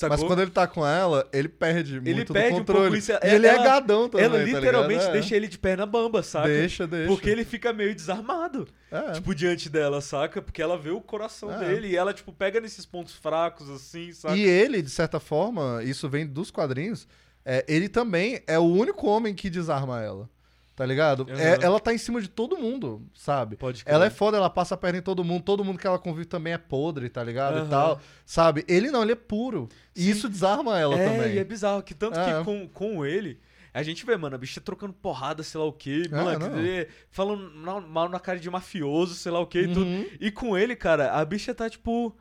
Mas 0.08 0.20
sacou? 0.20 0.28
quando 0.28 0.42
ele 0.42 0.52
tá 0.52 0.66
com 0.68 0.86
ela, 0.86 1.28
ele 1.34 1.50
perde 1.50 1.98
Ele 1.98 2.14
muito 2.14 2.32
perde 2.34 2.50
do 2.50 2.56
um 2.56 2.60
controle. 2.60 2.82
pouco 2.84 2.96
isso. 2.98 3.12
E 3.12 3.16
Ela- 3.16 3.36
ele 3.36 3.48
é 3.48 3.58
gadão 3.64 4.08
também, 4.08 4.26
Ela 4.26 4.38
tá 4.38 4.44
literalmente? 4.44 5.04
É. 5.06 5.12
deixa 5.12 5.36
ele 5.36 5.48
de 5.48 5.58
perna 5.58 5.86
bamba, 5.86 6.24
saca? 6.24 6.48
Deixa, 6.48 6.86
deixa. 6.88 7.08
Porque 7.08 7.30
ele 7.30 7.44
fica 7.44 7.74
meio 7.74 7.94
desarmado, 7.96 8.68
É. 8.92 9.12
tipo, 9.14 9.34
diante 9.36 9.70
dela, 9.70 10.00
saca? 10.02 10.42
Porque 10.42 10.62
ela 10.62 10.78
vê 10.78 10.92
o 10.92 11.02
coração 11.02 11.52
É. 11.52 11.58
dele 11.58 11.88
e 11.90 11.96
ela, 11.98 12.14
tipo, 12.14 12.32
pega 12.32 12.62
nesses 12.62 12.86
pontos 12.86 13.16
fracos, 13.16 13.70
assim, 13.70 14.12
saca? 14.14 14.36
E 14.36 14.42
ele, 14.44 14.82
de 14.82 14.90
certa 14.90 15.20
forma, 15.20 15.82
isso 15.84 16.08
vem 16.08 16.26
dos 16.26 16.52
quadrinhos, 16.52 17.08
é, 17.46 17.66
ele 17.68 17.90
também 17.90 18.42
é 18.48 18.58
o 18.60 18.64
único 18.64 19.08
homem 19.08 19.34
que 19.34 19.50
desarma 19.50 20.02
ela. 20.02 20.30
Tá 20.80 20.86
ligado? 20.86 21.28
Uhum. 21.30 21.36
É- 21.38 21.60
ela 21.62 21.78
tá 21.78 21.94
em 21.94 21.98
cima 21.98 22.22
de 22.22 22.30
todo 22.30 22.56
mundo, 22.58 23.06
sabe? 23.14 23.58
Pode 23.58 23.84
crer. 23.84 23.94
Ela 23.94 24.06
é 24.06 24.10
foda, 24.10 24.38
ela 24.38 24.50
passa 24.50 24.76
a 24.76 24.78
perna 24.78 25.00
em 25.00 25.02
todo 25.02 25.26
mundo, 25.26 25.44
todo 25.44 25.62
mundo 25.62 25.78
que 25.78 25.86
ela 25.86 26.00
convive 26.00 26.24
também 26.24 26.54
é 26.54 26.58
podre, 26.58 27.10
tá 27.10 27.22
ligado? 27.22 27.58
Aham. 27.58 27.66
E 27.66 27.70
tal, 27.70 28.02
sabe? 28.26 28.64
Ele 28.66 28.90
não, 28.90 29.04
ele 29.04 29.12
é 29.12 29.16
puro. 29.16 29.68
E 29.94 30.04
Sim. 30.04 30.10
isso 30.12 30.30
desarma 30.30 30.80
ela 30.80 30.96
é, 30.98 31.06
também. 31.06 31.34
e 31.34 31.38
é 31.38 31.44
bizarro, 31.44 31.84
que 31.84 31.94
tanto 31.94 32.18
É. 32.18 32.38
que 32.38 32.46
com, 32.46 32.66
com 32.70 33.06
ele, 33.06 33.42
a 33.74 33.84
gente 33.84 34.06
vê, 34.06 34.16
mano, 34.16 34.36
a 34.36 34.38
bicha 34.40 34.62
trocando 34.62 34.94
porrada, 34.94 35.44
sei 35.44 35.60
lá 35.60 35.66
o 35.68 35.74
quê, 35.74 36.04
É, 36.10 36.16
moleque, 36.16 36.46
ele 36.46 36.88
falando 37.12 37.52
mal- 37.90 38.08
na 38.08 38.18
cara 38.22 38.40
de 38.40 38.50
mafioso, 38.50 39.16
sei 39.16 39.34
lá 39.34 39.42
o 39.42 39.48
quê 39.48 39.64
e 39.64 39.68
tudo. 39.68 39.82
Uhum. 39.84 40.06
E 40.18 40.32
com 40.32 40.58
ele, 40.58 40.78
cara, 40.78 41.12
a 41.12 41.26
bicha 41.26 41.54
tá, 41.54 41.70
tipo, 41.70 42.16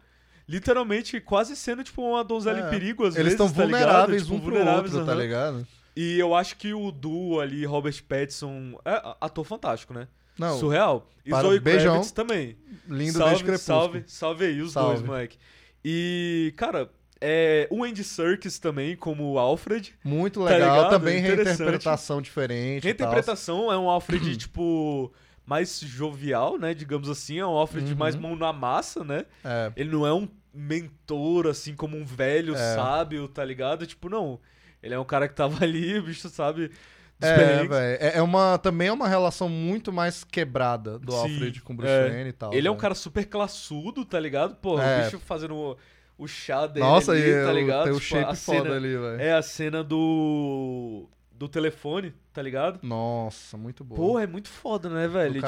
literalmente 0.49 1.21
quase 1.21 1.55
sendo, 1.55 1.85
tipo, 1.85 2.03
uma 2.03 2.25
donzela 2.25 2.59
É. 2.61 2.67
em 2.67 2.71
perigo, 2.71 3.05
às 3.07 3.15
Eles 3.15 3.35
vezes, 3.35 3.41
estão 3.41 3.47
tá 3.49 3.65
ligado? 3.65 3.81
vulneráveis 3.83 4.23
Tipo, 4.25 4.35
um 4.35 4.41
pro 4.41 4.51
vulneráveis, 4.51 4.93
outro, 4.95 5.07
tá 5.07 5.13
aham. 5.13 5.21
ligado? 5.21 5.67
E 6.01 6.17
eu 6.17 6.33
acho 6.33 6.55
que 6.57 6.73
o 6.73 6.93
duo 6.93 7.41
ali, 7.41 7.65
Robert 7.65 8.01
Pattinson, 8.09 8.79
é 8.85 9.03
ator 9.21 9.45
fantástico, 9.45 9.93
né? 9.93 10.07
Não, 10.39 10.57
Surreal. 10.57 11.09
E 11.27 11.31
para- 11.31 11.43
Zoe 11.49 11.59
beijão. 11.59 11.95
Kravitz 11.95 12.13
também. 12.13 12.57
lindo 12.89 13.19
salve, 13.19 13.43
desde 13.43 13.59
salve, 13.65 14.05
salve 14.07 14.45
aí 14.45 14.61
os 14.63 14.73
Salve. 14.73 14.95
dois, 14.95 15.03
moleque. 15.05 15.37
E, 15.85 16.55
cara, 16.57 16.89
é, 17.21 17.67
o 17.69 17.83
Andy 17.83 18.05
Serkis 18.05 18.61
também, 18.61 18.95
como 18.95 19.33
o 19.33 19.39
Alfred. 19.41 19.93
Muito 20.05 20.39
Tá 20.45 20.51
legal, 20.51 20.77
ligado? 20.77 20.91
também 20.91 21.19
reinterpretação 21.21 22.23
diferente. 22.23 22.85
Reinterpretação 22.85 23.73
é 23.73 23.77
um 23.77 23.89
Alfred, 23.91 24.37
tipo, 24.39 25.13
mais 25.45 25.81
jovial, 25.81 26.57
né? 26.61 26.75
Digamos 26.75 27.11
assim. 27.11 27.41
É 27.41 27.45
um 27.47 27.51
Alfred 27.57 27.91
Uhum. 27.91 27.99
mais 27.99 28.15
mão 28.15 28.37
na 28.37 28.53
massa, 28.53 29.03
né? 29.03 29.25
É. 29.45 29.73
Ele 29.75 29.91
não 29.91 30.07
é 30.07 30.13
um 30.15 30.29
mentor, 30.55 31.49
assim, 31.49 31.75
como 31.75 31.97
um 31.97 32.05
velho 32.05 32.55
É. 32.55 32.75
sábio, 32.77 33.27
tá 33.27 33.45
ligado? 33.45 33.85
Tipo, 33.85 34.09
não. 34.09 34.39
Ele 34.83 34.95
é 34.95 34.99
um 34.99 35.05
cara 35.05 35.29
que 35.29 35.35
tava 35.35 35.63
ali, 35.65 35.99
o 35.99 36.03
bicho 36.05 36.29
sabe. 36.29 36.71
É, 37.21 37.35
velho. 37.67 37.75
É, 37.75 38.19
é 38.19 38.23
uma, 38.23 38.59
também 38.59 38.89
é 38.89 38.93
uma 38.93 39.09
relação 39.09 39.49
muito 39.49 39.93
mais 39.93 40.23
quebrada 40.23 40.99
do 41.01 41.11
Sim, 41.11 41.19
Alfred 41.19 41.61
com 41.63 41.73
o 41.73 41.77
Bruce 41.77 41.91
é. 41.93 42.09
Wayne 42.11 42.29
e 42.31 42.33
tal. 42.33 42.53
Ele 42.55 42.69
é 42.69 42.71
um 42.71 42.75
velho. 42.75 42.81
cara 42.83 42.95
super 42.95 43.27
classudo, 43.27 44.05
tá 44.05 44.21
ligado? 44.21 44.55
Pô, 44.57 44.81
É. 44.81 45.01
o 45.01 45.05
bicho 45.05 45.19
fazendo 45.19 45.77
o, 46.17 46.29
chá 46.29 46.67
dele 46.69 46.87
Nossa, 46.87 47.11
ali, 47.13 47.23
e 47.29 47.45
tá 47.45 47.53
ligado? 47.53 47.85
tem 47.85 47.93
o 47.93 47.97
Tipo, 48.01 48.07
shape 48.07 48.37
foda 48.37 48.63
cena- 48.63 48.77
ali, 48.77 48.97
velho. 48.97 49.21
É 49.21 49.33
a 49.33 49.43
cena 49.43 49.83
do. 49.83 51.09
do 51.33 51.49
telefone, 51.49 52.15
tá 52.33 52.41
ligado? 52.41 52.79
Nossa, 52.85 53.57
muito 53.57 53.83
boa. 53.83 54.01
Pô, 54.13 54.19
é 54.21 54.27
muito 54.27 54.49
foda, 54.49 54.89
né, 54.89 55.09
velho? 55.09 55.35
Tipo. 55.35 55.47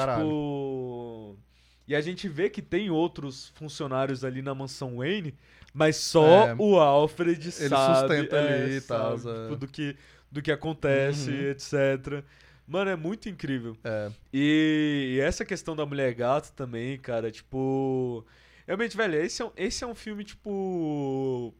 E 1.91 1.95
a 1.95 1.99
gente 2.01 2.27
vê 2.29 2.49
que 2.49 2.61
tem 2.61 2.89
outros 2.89 3.49
funcionários 3.55 4.23
ali 4.23 4.41
na 4.41 4.55
mansão 4.55 4.97
Wayne, 4.97 5.35
mas 5.73 5.97
só 5.97 6.47
É. 6.49 6.55
o 6.57 6.79
Alfred 6.79 7.39
Ele 7.41 7.51
sabe. 7.51 7.99
sustenta 7.99 8.37
é, 8.37 8.63
ali 8.63 8.75
e 8.77 8.81
tal, 8.81 9.17
sabe, 9.17 9.37
é. 9.37 9.43
tipo, 9.43 9.55
do 9.57 9.67
que, 9.67 9.95
do 10.31 10.41
que 10.41 10.51
acontece, 10.51 11.29
Uhum. 11.29 11.49
etc. 11.51 12.23
Mano, 12.65 12.89
é 12.91 12.95
muito 12.95 13.27
incrível. 13.27 13.75
É. 13.83 14.09
E, 14.31 15.15
e 15.15 15.19
essa 15.19 15.43
questão 15.43 15.75
da 15.75 15.85
mulher 15.85 16.13
gato 16.13 16.53
também, 16.53 16.97
cara, 16.97 17.29
tipo. 17.29 18.25
Realmente, 18.65 18.95
velho, 18.95 19.15
esse 19.15 19.41
é, 19.41 19.45
um, 19.45 19.51
esse 19.57 19.83
é 19.83 19.87
um 19.87 19.95
filme, 19.95 20.23
tipo. 20.23 21.53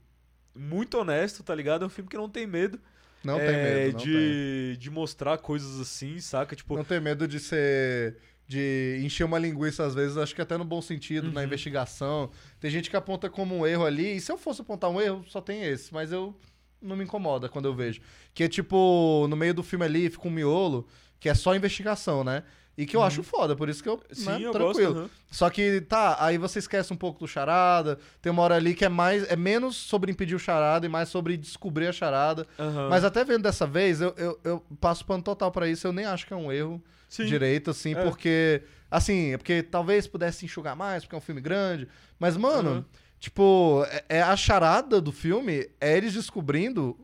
Muito 0.56 0.98
honesto, 0.98 1.44
tá 1.44 1.54
ligado? 1.54 1.84
É 1.84 1.88
um 1.88 1.90
filme 1.90 2.10
que 2.10 2.16
não 2.16 2.30
tem 2.30 2.48
medo. 2.48 2.80
Não 3.24 3.38
tem 3.38 3.48
é, 3.50 3.74
medo, 3.86 3.94
não 3.94 4.00
tem. 4.00 4.08
de, 4.14 4.78
de 4.78 4.90
mostrar 4.90 5.38
coisas 5.38 5.80
assim, 5.80 6.20
saca? 6.20 6.56
Tipo, 6.56 6.76
Não 6.78 6.84
tem 6.86 7.00
medo 7.02 7.28
de 7.28 7.40
ser. 7.40 8.16
De 8.52 9.00
encher 9.02 9.24
uma 9.24 9.40
linguiça 9.40 9.86
às 9.86 9.96
vezes, 9.96 10.18
acho 10.18 10.36
que 10.36 10.42
até 10.42 10.58
no 10.58 10.66
bom 10.66 10.82
sentido, 10.82 11.32
na 11.32 11.40
Uhum. 11.40 11.46
investigação. 11.48 12.30
Tem 12.60 12.70
gente 12.70 12.90
que 12.90 12.98
aponta 12.98 13.30
como 13.30 13.56
um 13.58 13.66
erro 13.66 13.86
ali, 13.86 14.18
e 14.18 14.20
se 14.20 14.30
eu 14.30 14.38
fosse 14.38 14.60
apontar 14.62 14.90
um 14.90 15.00
erro, 15.00 15.24
só 15.30 15.40
tem 15.40 15.64
esse, 15.64 15.94
mas 15.94 16.12
eu 16.12 16.36
não 16.82 16.98
me 16.98 17.06
incomoda 17.06 17.48
quando 17.48 17.66
eu 17.66 17.74
vejo. 17.74 18.02
Que 18.34 18.44
é 18.44 18.48
tipo, 18.50 19.26
no 19.30 19.38
meio 19.38 19.54
do 19.54 19.64
filme 19.64 19.86
ali 19.86 20.10
fica 20.10 20.28
um 20.28 20.32
miolo, 20.32 20.86
que 21.18 21.30
é 21.30 21.34
só 21.34 21.56
investigação, 21.56 22.26
né? 22.26 22.44
E 22.78 22.86
que 22.86 22.96
eu 22.96 23.04
acho 23.04 23.22
foda, 23.24 23.56
por 23.56 23.70
isso 23.70 23.82
que 23.84 23.88
eu. 23.88 23.94
Uhum. 23.96 24.00
sim, 24.12 24.26
né, 24.26 24.40
eu 24.42 24.52
tranquilo. 24.52 24.94
gosto. 24.94 25.00
aham. 25.04 25.10
Só 25.32 25.50
que, 25.50 25.80
tá, 25.82 26.18
aí 26.20 26.38
você 26.38 26.60
esquece 26.60 26.92
um 26.92 26.98
pouco 26.98 27.20
do 27.20 27.28
charada. 27.28 28.00
Tem 28.22 28.30
uma 28.32 28.42
hora 28.42 28.56
ali 28.56 28.74
que 28.74 28.84
é 28.84 28.90
mais. 28.90 29.30
É 29.32 29.36
menos 29.38 29.78
sobre 29.78 30.12
impedir 30.12 30.36
o 30.36 30.40
charada 30.40 30.86
e 30.86 30.90
mais 30.90 31.08
sobre 31.08 31.38
descobrir 31.38 31.88
a 31.88 31.94
charada. 31.94 32.46
Mas 32.90 33.04
até 33.06 33.24
vendo 33.24 33.44
dessa 33.44 33.66
vez, 33.68 34.02
eu, 34.02 34.14
eu, 34.18 34.40
eu 34.44 34.64
passo 34.82 35.06
pano 35.06 35.24
total 35.24 35.52
pra 35.52 35.70
isso. 35.70 35.86
Eu 35.88 35.94
nem 35.94 36.06
acho 36.06 36.26
que 36.28 36.34
é 36.34 36.36
um 36.36 36.52
erro 36.52 36.82
Sim. 37.12 37.26
direito, 37.26 37.70
assim, 37.70 37.94
É. 37.94 38.04
porque. 38.04 38.64
Assim, 38.90 39.34
é 39.34 39.38
porque 39.38 39.62
talvez 39.62 40.08
pudesse 40.08 40.46
enxugar 40.46 40.76
mais, 40.76 41.04
porque 41.04 41.16
é 41.16 41.18
um 41.18 41.22
filme 41.22 41.40
grande. 41.42 41.88
Mas, 42.20 42.36
mano, 42.36 42.70
Aham. 42.72 42.86
tipo, 43.20 43.86
é, 43.90 44.18
é 44.18 44.22
a 44.22 44.36
charada 44.36 45.00
do 45.00 45.12
filme 45.12 45.70
é 45.80 45.98
eles 45.98 46.14
descobrindo 46.14 46.98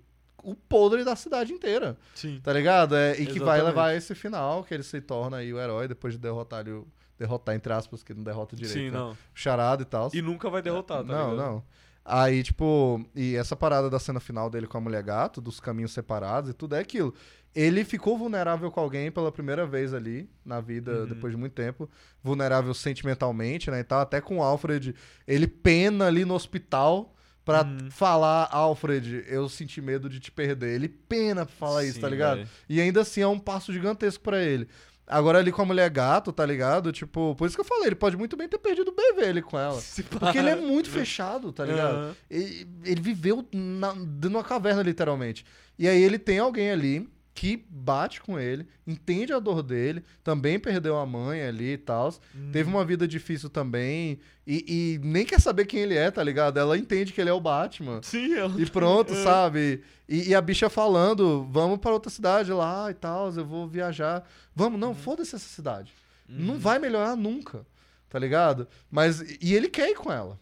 o 0.44 0.56
podre 0.56 1.04
da 1.04 1.16
cidade 1.16 1.52
inteira. 1.54 1.98
Sim. 2.16 2.40
Tá 2.42 2.52
ligado? 2.54 2.96
É, 2.96 3.12
e 3.14 3.26
que 3.26 3.40
vai 3.40 3.58
Exatamente. 3.60 3.66
levar 3.66 3.86
a 3.88 3.96
esse 3.96 4.16
final, 4.16 4.64
que 4.64 4.74
ele 4.74 4.84
se 4.84 5.00
torna 5.02 5.38
aí 5.38 5.54
o 5.54 5.60
herói 5.60 5.88
depois 5.88 6.14
de 6.14 6.20
derrotar 6.20 6.60
ali 6.60 6.72
o. 6.72 6.88
Derrotar, 7.20 7.56
entre 7.56 7.74
aspas, 7.74 8.04
que 8.04 8.14
não 8.14 8.24
derrota 8.24 8.56
direito. 8.56 8.74
Sim, 8.78 8.86
né? 8.92 8.98
não. 8.98 9.12
O 9.12 9.18
charada 9.34 9.82
e 9.82 9.86
tal. 9.86 10.10
E 10.14 10.22
nunca 10.22 10.50
vai 10.52 10.62
derrotar, 10.62 11.00
tá 11.00 11.14
não, 11.14 11.32
ligado? 11.32 11.46
não. 11.52 11.64
Aí, 12.06 12.42
tipo, 12.44 13.04
e 13.16 13.36
essa 13.36 13.56
parada 13.56 13.90
da 13.90 13.98
cena 14.00 14.20
final 14.20 14.50
dele 14.50 14.68
com 14.68 14.78
a 14.78 14.82
mulher 14.82 15.02
gato, 15.04 15.42
dos 15.42 15.60
caminhos 15.60 15.92
separados 15.92 16.52
e 16.52 16.54
tudo 16.54 16.76
é 16.76 16.80
aquilo. 16.80 17.14
Ele 17.60 17.84
ficou 17.84 18.16
vulnerável 18.16 18.70
com 18.70 18.80
alguém 18.80 19.10
pela 19.10 19.32
primeira 19.32 19.66
vez 19.66 19.92
ali 19.92 20.30
na 20.46 20.62
vida, 20.62 20.92
Uhum. 20.92 21.08
depois 21.08 21.34
de 21.34 21.40
muito 21.40 21.54
tempo. 21.54 21.90
Vulnerável 22.22 22.72
sentimentalmente, 22.74 23.72
né? 23.72 23.80
E 23.80 23.84
tal. 23.84 24.00
Até 24.02 24.22
com 24.22 24.38
o 24.38 24.44
Alfred, 24.44 24.94
ele 25.28 25.48
pena 25.48 26.06
ali 26.06 26.24
no 26.24 26.36
hospital 26.36 27.16
pra 27.44 27.64
Uhum. 27.64 27.90
falar, 27.90 28.48
Alfred, 28.52 29.24
eu 29.28 29.50
senti 29.50 29.82
medo 29.82 30.08
de 30.08 30.20
te 30.20 30.32
perder. 30.32 30.76
Ele 30.76 30.88
pena 30.88 31.48
pra 31.48 31.56
falar 31.56 31.84
isso, 31.84 31.96
Sim, 31.96 32.02
tá 32.02 32.10
ligado? 32.10 32.48
E 32.70 32.80
ainda 32.80 33.02
assim 33.02 33.22
é 33.22 33.28
um 33.28 33.40
passo 33.40 33.74
gigantesco 33.74 34.24
pra 34.24 34.40
ele. 34.44 34.68
Agora 35.08 35.40
ali 35.40 35.52
com 35.52 35.62
a 35.62 35.66
mulher 35.66 35.90
gato, 35.90 36.32
tá 36.34 36.46
ligado? 36.46 36.92
Tipo, 36.92 37.34
por 37.36 37.48
isso 37.48 37.56
que 37.56 37.62
eu 37.62 37.66
falei, 37.66 37.88
ele 37.88 37.96
pode 37.96 38.18
muito 38.18 38.36
bem 38.38 38.48
ter 38.48 38.58
perdido 38.60 38.90
o 38.92 38.94
bebê 38.94 39.30
ali 39.30 39.42
com 39.42 39.58
ela. 39.58 39.82
Porque 40.12 40.38
ele 40.38 40.50
é 40.50 40.56
muito 40.56 40.90
fechado, 40.92 41.52
tá 41.54 41.66
ligado? 41.66 41.96
Aham. 41.96 42.16
Ele, 42.30 42.68
ele 42.84 43.02
viveu 43.02 43.48
na, 43.52 43.94
dentro 43.94 44.06
de 44.20 44.28
uma 44.28 44.44
caverna, 44.44 44.84
literalmente. 44.84 45.44
E 45.80 45.88
aí 45.88 46.00
ele 46.04 46.20
tem 46.20 46.38
alguém 46.40 46.70
ali 46.70 47.10
que 47.40 47.64
bate 47.70 48.20
com 48.20 48.40
ele, 48.40 48.66
entende 48.88 49.32
a 49.32 49.38
dor 49.38 49.62
dele, 49.62 50.04
também 50.24 50.58
perdeu 50.58 50.98
a 50.98 51.06
mãe 51.06 51.40
ali 51.44 51.74
e 51.74 51.78
tal. 51.78 52.12
Hum. 52.36 52.50
Teve 52.52 52.68
uma 52.68 52.84
vida 52.84 53.08
difícil 53.08 53.48
também. 53.48 54.18
E, 54.46 54.66
e 54.68 55.08
nem 55.08 55.24
quer 55.24 55.40
saber 55.40 55.68
quem 55.68 55.82
ele 55.82 55.94
é, 55.96 56.10
tá 56.10 56.24
ligado? 56.24 56.58
Ela 56.58 56.76
entende 56.76 57.14
que 57.14 57.22
ele 57.22 57.30
é 57.30 57.34
o 57.34 57.40
Batman. 57.40 58.00
Sim, 58.02 58.34
ela... 58.34 58.60
E 58.60 58.66
pronto, 58.66 59.14
É. 59.16 59.24
sabe? 59.24 59.84
E, 60.10 60.30
e 60.30 60.34
a 60.36 60.42
bicha 60.42 60.68
falando, 60.68 61.48
vamos 61.52 61.78
pra 61.78 61.92
outra 61.92 62.10
cidade 62.10 62.52
lá 62.52 62.90
e 62.90 62.96
tal, 62.96 63.32
eu 63.32 63.46
vou 63.46 63.68
viajar. 63.68 64.28
Vamos, 64.56 64.74
Uhum. 64.82 64.88
não, 64.88 64.96
foda-se 64.96 65.36
essa 65.36 65.48
cidade. 65.48 65.94
Não 66.28 66.58
vai 66.58 66.80
melhorar 66.80 67.16
nunca, 67.16 67.68
tá 68.10 68.18
ligado? 68.18 68.68
Mas, 68.90 69.22
e 69.40 69.54
ele 69.54 69.70
quer 69.70 69.92
ir 69.92 69.96
com 69.96 70.12
ela. 70.12 70.40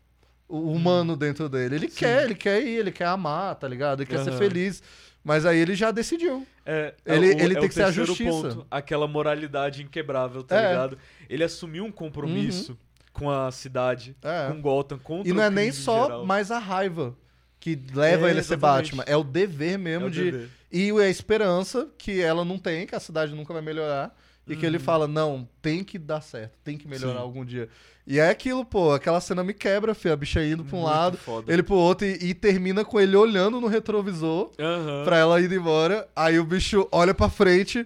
O 0.47 0.59
Uhum. 0.59 0.75
humano 0.75 1.17
dentro 1.17 1.49
dele. 1.49 1.75
Ele 1.75 1.87
quer, 1.89 2.23
ele 2.23 2.35
quer 2.35 2.61
ir, 2.63 2.77
ele 2.79 2.91
quer 2.93 3.07
amar, 3.07 3.53
tá 3.55 3.67
ligado? 3.67 3.99
Ele 4.01 4.09
quer 4.09 4.23
ser 4.23 4.29
Aham. 4.29 4.37
feliz. 4.39 4.81
Mas 5.23 5.45
aí 5.45 5.57
ele 5.57 5.75
já 5.75 5.91
decidiu. 5.91 6.47
É, 6.65 6.95
Ele- 7.05 7.31
é 7.31 7.35
o- 7.35 7.39
ele 7.39 7.57
é 7.57 7.59
tem 7.59 7.67
que 7.69 7.75
ser 7.75 7.83
a 7.83 7.91
justiça. 7.91 8.29
Ponto, 8.31 8.67
aquela 8.71 9.07
moralidade 9.07 9.83
inquebrável, 9.83 10.43
tá 10.43 10.55
É. 10.55 10.63
Uhum. 10.63 10.69
ligado? 10.69 10.97
Ele 11.29 11.43
assumiu 11.43 11.85
um 11.85 11.91
compromisso 11.91 12.77
com 13.13 13.29
a 13.29 13.51
cidade, 13.51 14.15
É. 14.23 14.47
com 14.51 14.59
Gotham, 14.61 14.97
contra 14.97 15.29
E 15.29 15.33
não 15.33 15.43
é 15.43 15.49
nem 15.49 15.71
só 15.71 16.25
mais 16.25 16.49
a 16.51 16.57
raiva 16.59 17.15
que 17.59 17.79
leva 17.93 18.29
ele 18.29 18.39
a 18.39 18.43
ser. 18.43 18.57
Batman. 18.57 19.03
É 19.07 19.15
o 19.15 19.23
dever 19.23 19.77
mesmo 19.77 20.05
É 20.05 20.07
o 20.07 20.11
de. 20.11 20.23
dever. 20.31 20.49
E 20.71 20.91
a 20.91 21.07
esperança 21.07 21.87
que 21.97 22.19
ela 22.21 22.43
não 22.43 22.57
tem, 22.57 22.85
que 22.87 22.95
a 22.95 22.99
cidade 22.99 23.33
nunca 23.33 23.53
vai 23.53 23.61
melhorar. 23.61 24.13
E 24.47 24.55
que 24.55 24.65
ele 24.65 24.77
fala, 24.77 25.07
não, 25.07 25.47
tem 25.61 25.83
que 25.83 25.97
dar 25.97 26.21
certo, 26.21 26.53
tem 26.63 26.77
que 26.77 26.87
melhorar 26.87 27.13
Uhum. 27.13 27.17
Sim. 27.17 27.23
algum 27.23 27.45
dia. 27.45 27.67
E 28.05 28.19
é 28.19 28.29
aquilo, 28.29 28.63
pô, 28.63 28.91
aquela 28.93 29.19
cena 29.19 29.43
me 29.43 29.53
quebra, 29.53 29.95
filho. 29.95 30.13
A 30.13 30.17
bicha 30.17 30.43
indo 30.45 30.63
pra 30.63 30.77
um 30.77 30.81
Muito 30.81 30.91
lado, 30.93 31.17
foda. 31.17 31.51
ele 31.51 31.63
pro 31.63 31.73
outro, 31.75 32.05
e, 32.05 32.29
e 32.29 32.33
termina 32.35 32.85
com 32.85 32.99
ele 32.99 33.15
olhando 33.15 33.59
no 33.59 33.65
retrovisor 33.67 34.51
Aham. 34.59 35.03
pra 35.03 35.17
ela 35.17 35.41
ir 35.41 35.51
embora. 35.51 36.07
Aí 36.15 36.37
o 36.37 36.43
bicho 36.43 36.87
olha 36.91 37.15
pra 37.15 37.27
frente, 37.29 37.83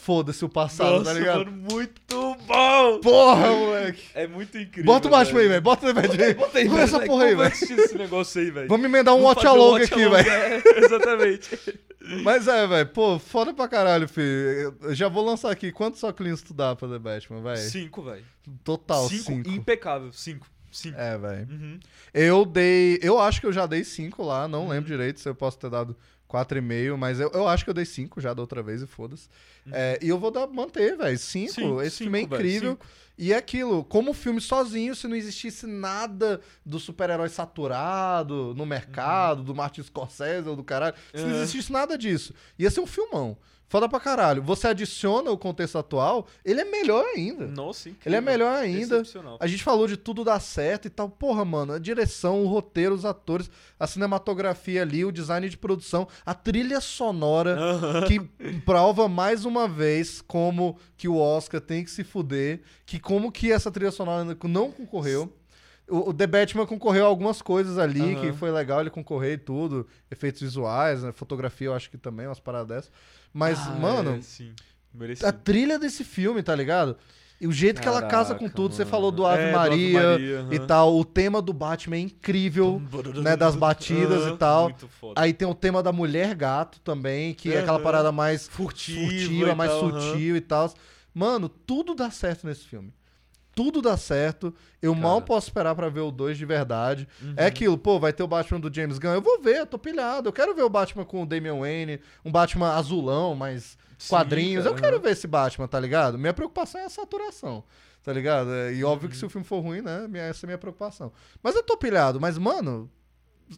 foda-se 0.00 0.44
o 0.44 0.48
passado, 0.48 0.98
Nossa, 0.98 1.04
tá 1.04 1.12
ligado? 1.12 1.44
mano, 1.44 1.52
muito 1.70 2.36
bom! 2.46 3.00
Porra, 3.00 3.50
moleque. 3.50 4.02
É 4.14 4.26
muito 4.26 4.56
incrível. 4.56 4.84
Bota 4.84 5.08
o 5.08 5.10
Batman 5.10 5.40
aí, 5.40 5.48
velho. 5.48 5.60
Bota 5.60 5.90
o 5.90 5.94
Batman 5.94 6.24
aí. 6.24 6.34
Bota 6.34 6.58
aí, 6.58 6.68
velho. 6.68 6.80
essa 6.80 7.00
porra 7.00 7.24
aí, 7.24 7.34
velho. 7.34 7.52
esse 7.52 7.98
negócio 7.98 8.40
aí, 8.40 8.50
velho? 8.50 8.68
Vamos 8.68 8.86
emendar 8.86 9.14
um 9.14 9.22
watch 9.22 9.46
along 9.46 9.72
watch 9.72 9.92
aqui, 9.92 10.08
velho. 10.08 10.30
é, 10.30 10.62
exatamente. 10.84 11.78
Mas 12.24 12.48
é, 12.48 12.66
velho, 12.66 12.88
pô, 12.88 13.18
foda 13.18 13.52
pra 13.52 13.68
caralho, 13.68 14.08
filho. 14.08 14.74
Eu 14.80 14.94
já 14.94 15.08
vou 15.08 15.24
lançar 15.24 15.50
aqui. 15.50 15.70
Quantos 15.70 16.02
óculos 16.02 16.42
tu 16.42 16.54
dá 16.54 16.74
pra 16.74 16.88
The 16.88 16.98
Batman, 16.98 17.42
velho? 17.42 17.58
Cinco, 17.58 18.02
velho. 18.02 18.24
Total, 18.64 19.06
Cinco, 19.08 19.24
cinco. 19.24 19.50
impecável. 19.50 20.10
Cinco. 20.12 20.46
Cinco. 20.72 20.98
É, 20.98 21.18
velho. 21.18 21.48
Uhum. 21.50 21.78
Eu 22.14 22.44
dei. 22.46 22.98
Eu 23.02 23.18
acho 23.20 23.40
que 23.40 23.46
eu 23.46 23.52
já 23.52 23.66
dei 23.66 23.84
5 23.84 24.22
lá, 24.24 24.48
não 24.48 24.68
lembro 24.68 24.88
direito 24.88 25.20
se 25.20 25.28
eu 25.28 25.34
posso 25.34 25.58
ter 25.58 25.68
dado 25.68 25.96
4,5, 26.30 26.96
mas 26.96 27.18
eu, 27.20 27.30
eu 27.32 27.48
acho 27.48 27.64
que 27.64 27.70
eu 27.70 27.74
dei 27.74 27.84
5 27.84 28.20
já 28.20 28.32
da 28.32 28.40
outra 28.40 28.62
vez 28.62 28.82
e 28.82 28.86
foda-se. 28.86 29.28
É, 29.72 29.98
e 30.00 30.08
eu 30.08 30.18
vou 30.18 30.30
dar, 30.30 30.46
manter, 30.46 30.96
velho. 30.96 31.18
5. 31.18 31.52
Cinco, 31.52 31.82
Esse 31.82 31.98
filme 31.98 32.18
é 32.18 32.22
incrível. 32.22 32.78
E 33.18 33.34
é 33.34 33.36
aquilo, 33.36 33.84
como 33.84 34.14
filme 34.14 34.40
sozinho, 34.40 34.94
se 34.94 35.06
não 35.06 35.14
existisse 35.14 35.66
nada 35.66 36.40
do 36.64 36.78
super-herói 36.80 37.28
saturado 37.28 38.54
no 38.56 38.64
mercado, 38.64 39.42
do 39.42 39.54
Martin 39.54 39.82
Scorsese 39.82 40.48
ou 40.48 40.56
do 40.56 40.64
caralho, 40.64 40.94
se 41.14 41.22
não 41.22 41.30
Uhum. 41.30 41.42
existisse 41.42 41.70
nada 41.72 41.98
disso, 41.98 42.32
ia 42.58 42.70
ser 42.70 42.80
um 42.80 42.86
filmão. 42.86 43.36
Foda 43.70 43.88
pra 43.88 44.00
caralho. 44.00 44.42
Você 44.42 44.66
adiciona 44.66 45.30
o 45.30 45.38
contexto 45.38 45.78
atual, 45.78 46.26
ele 46.44 46.60
é 46.60 46.64
melhor 46.64 47.04
ainda. 47.14 47.46
Nossa, 47.46 47.88
incrível. 47.88 48.08
Ele 48.10 48.16
é 48.16 48.20
melhor 48.20 48.52
ainda. 48.56 49.00
A 49.38 49.46
gente 49.46 49.62
falou 49.62 49.86
de 49.86 49.96
tudo 49.96 50.24
dar 50.24 50.40
certo 50.40 50.86
e 50.86 50.90
tal. 50.90 51.08
Porra, 51.08 51.44
mano, 51.44 51.74
a 51.74 51.78
direção, 51.78 52.42
o 52.42 52.48
roteiro, 52.48 52.96
os 52.96 53.04
atores, 53.04 53.48
a 53.78 53.86
cinematografia 53.86 54.82
ali, 54.82 55.04
o 55.04 55.12
design 55.12 55.48
de 55.48 55.56
produção, 55.56 56.08
a 56.26 56.34
trilha 56.34 56.80
sonora, 56.80 57.56
Aham. 57.56 58.06
que 58.08 58.18
prova 58.66 59.08
mais 59.08 59.44
uma 59.44 59.68
vez 59.68 60.20
como 60.20 60.76
que 60.96 61.06
o 61.06 61.16
Oscar 61.16 61.60
tem 61.60 61.84
que 61.84 61.92
se 61.92 62.02
fuder, 62.02 62.62
que 62.84 62.98
como 62.98 63.30
que 63.30 63.52
essa 63.52 63.70
trilha 63.70 63.92
sonora 63.92 64.36
não 64.48 64.72
concorreu. 64.72 65.32
O, 65.88 66.10
o 66.10 66.12
The 66.12 66.26
Batman 66.26 66.66
concorreu 66.66 67.04
a 67.04 67.08
algumas 67.08 67.40
coisas 67.40 67.78
ali, 67.78 68.14
Aham. 68.14 68.20
que 68.20 68.32
foi 68.32 68.50
legal 68.50 68.80
ele 68.80 68.90
concorrer 68.90 69.34
e 69.34 69.38
tudo. 69.38 69.86
Efeitos 70.10 70.40
visuais, 70.40 71.04
né, 71.04 71.12
fotografia 71.12 71.68
eu 71.68 71.74
acho 71.74 71.88
que 71.88 71.96
também, 71.96 72.26
umas 72.26 72.40
paradas 72.40 72.66
dessas. 72.66 72.92
Mas, 73.32 73.58
Ah, 73.58 73.70
mano, 73.72 74.16
é, 74.16 74.22
sim. 74.22 74.52
Merecido. 74.92 75.28
a 75.28 75.32
trilha 75.32 75.78
desse 75.78 76.02
filme, 76.04 76.42
tá 76.42 76.54
ligado? 76.54 76.96
E 77.40 77.46
o 77.46 77.52
jeito 77.52 77.80
que 77.80 77.88
ela 77.88 78.02
casa 78.02 78.34
com 78.34 78.40
Caraca, 78.40 78.54
tudo. 78.56 78.74
Você 78.74 78.82
mano. 78.82 78.90
falou 78.90 79.10
do 79.10 79.24
Ave 79.24 79.44
É, 79.44 79.46
do 79.46 79.52
Maria, 79.56 80.02
Maria, 80.10 80.46
e 80.50 80.56
aham. 80.56 80.66
tal. 80.66 80.94
O 80.98 81.04
tema 81.06 81.40
do 81.40 81.54
Batman 81.54 81.96
é 81.96 82.00
incrível, 82.00 82.82
né? 83.22 83.34
Das 83.34 83.56
batidas 83.56 84.24
Aham, 84.24 84.34
e 84.34 84.36
tal. 84.38 84.64
Muito 84.64 84.88
foda. 84.88 85.18
Aí 85.18 85.32
tem 85.32 85.48
o 85.48 85.54
tema 85.54 85.82
da 85.82 85.90
mulher 85.90 86.34
gato 86.34 86.78
também, 86.80 87.32
que 87.32 87.50
é 87.50 87.60
aquela 87.60 87.78
parada 87.80 88.12
mais 88.12 88.46
Furtiva 88.46 89.00
furtiva, 89.06 89.50
e 89.52 89.54
mais 89.54 89.70
tal, 89.70 89.80
sutil 89.80 90.36
e 90.36 90.40
tal. 90.42 90.74
Mano, 91.14 91.48
tudo 91.48 91.94
dá 91.94 92.10
certo 92.10 92.46
nesse 92.46 92.64
filme. 92.66 92.92
Tudo 93.62 93.82
dá 93.82 93.94
certo. 93.96 94.54
Eu 94.80 94.92
Cara. 94.94 95.04
Uhum. 95.04 95.10
mal 95.10 95.20
posso 95.22 95.48
esperar 95.48 95.74
pra 95.74 95.90
ver 95.90 96.00
o 96.00 96.10
2 96.10 96.38
de 96.38 96.46
verdade. 96.46 97.06
É 97.36 97.44
aquilo, 97.44 97.76
pô, 97.76 97.98
vai 98.00 98.10
ter 98.10 98.22
o 98.22 98.26
Batman 98.26 98.58
do 98.58 98.74
James 98.74 98.98
Gunn. 98.98 99.12
Eu 99.12 99.20
vou 99.20 99.38
ver, 99.42 99.58
eu 99.58 99.66
tô 99.66 99.78
pilhado. 99.78 100.28
Eu 100.28 100.32
quero 100.32 100.54
ver 100.54 100.62
o 100.62 100.68
Batman 100.70 101.04
com 101.04 101.22
o 101.22 101.26
Damian 101.26 101.58
Wayne, 101.58 102.00
um 102.24 102.32
Batman 102.32 102.72
azulão, 102.74 103.34
mais 103.34 103.76
Sim, 103.98 104.08
quadrinhos. 104.08 104.64
cara, 104.64 104.74
eu 104.76 104.80
quero 104.80 104.98
ver 105.00 105.10
esse 105.10 105.26
Batman, 105.26 105.68
tá 105.68 105.78
ligado? 105.78 106.16
Minha 106.18 106.32
preocupação 106.32 106.80
é 106.80 106.84
a 106.86 106.88
saturação, 106.88 107.62
tá 108.02 108.12
ligado? 108.14 108.48
E 108.72 108.82
óbvio 108.82 109.10
que 109.10 109.14
Uhum. 109.16 109.20
se 109.20 109.26
o 109.26 109.30
filme 109.30 109.46
for 109.46 109.60
ruim, 109.60 109.82
né? 109.82 110.08
Essa 110.14 110.46
é 110.46 110.46
a 110.46 110.48
minha 110.48 110.58
preocupação. 110.58 111.12
Mas 111.42 111.54
eu 111.54 111.62
tô 111.62 111.76
pilhado. 111.76 112.18
Mas, 112.18 112.38
mano, 112.38 112.90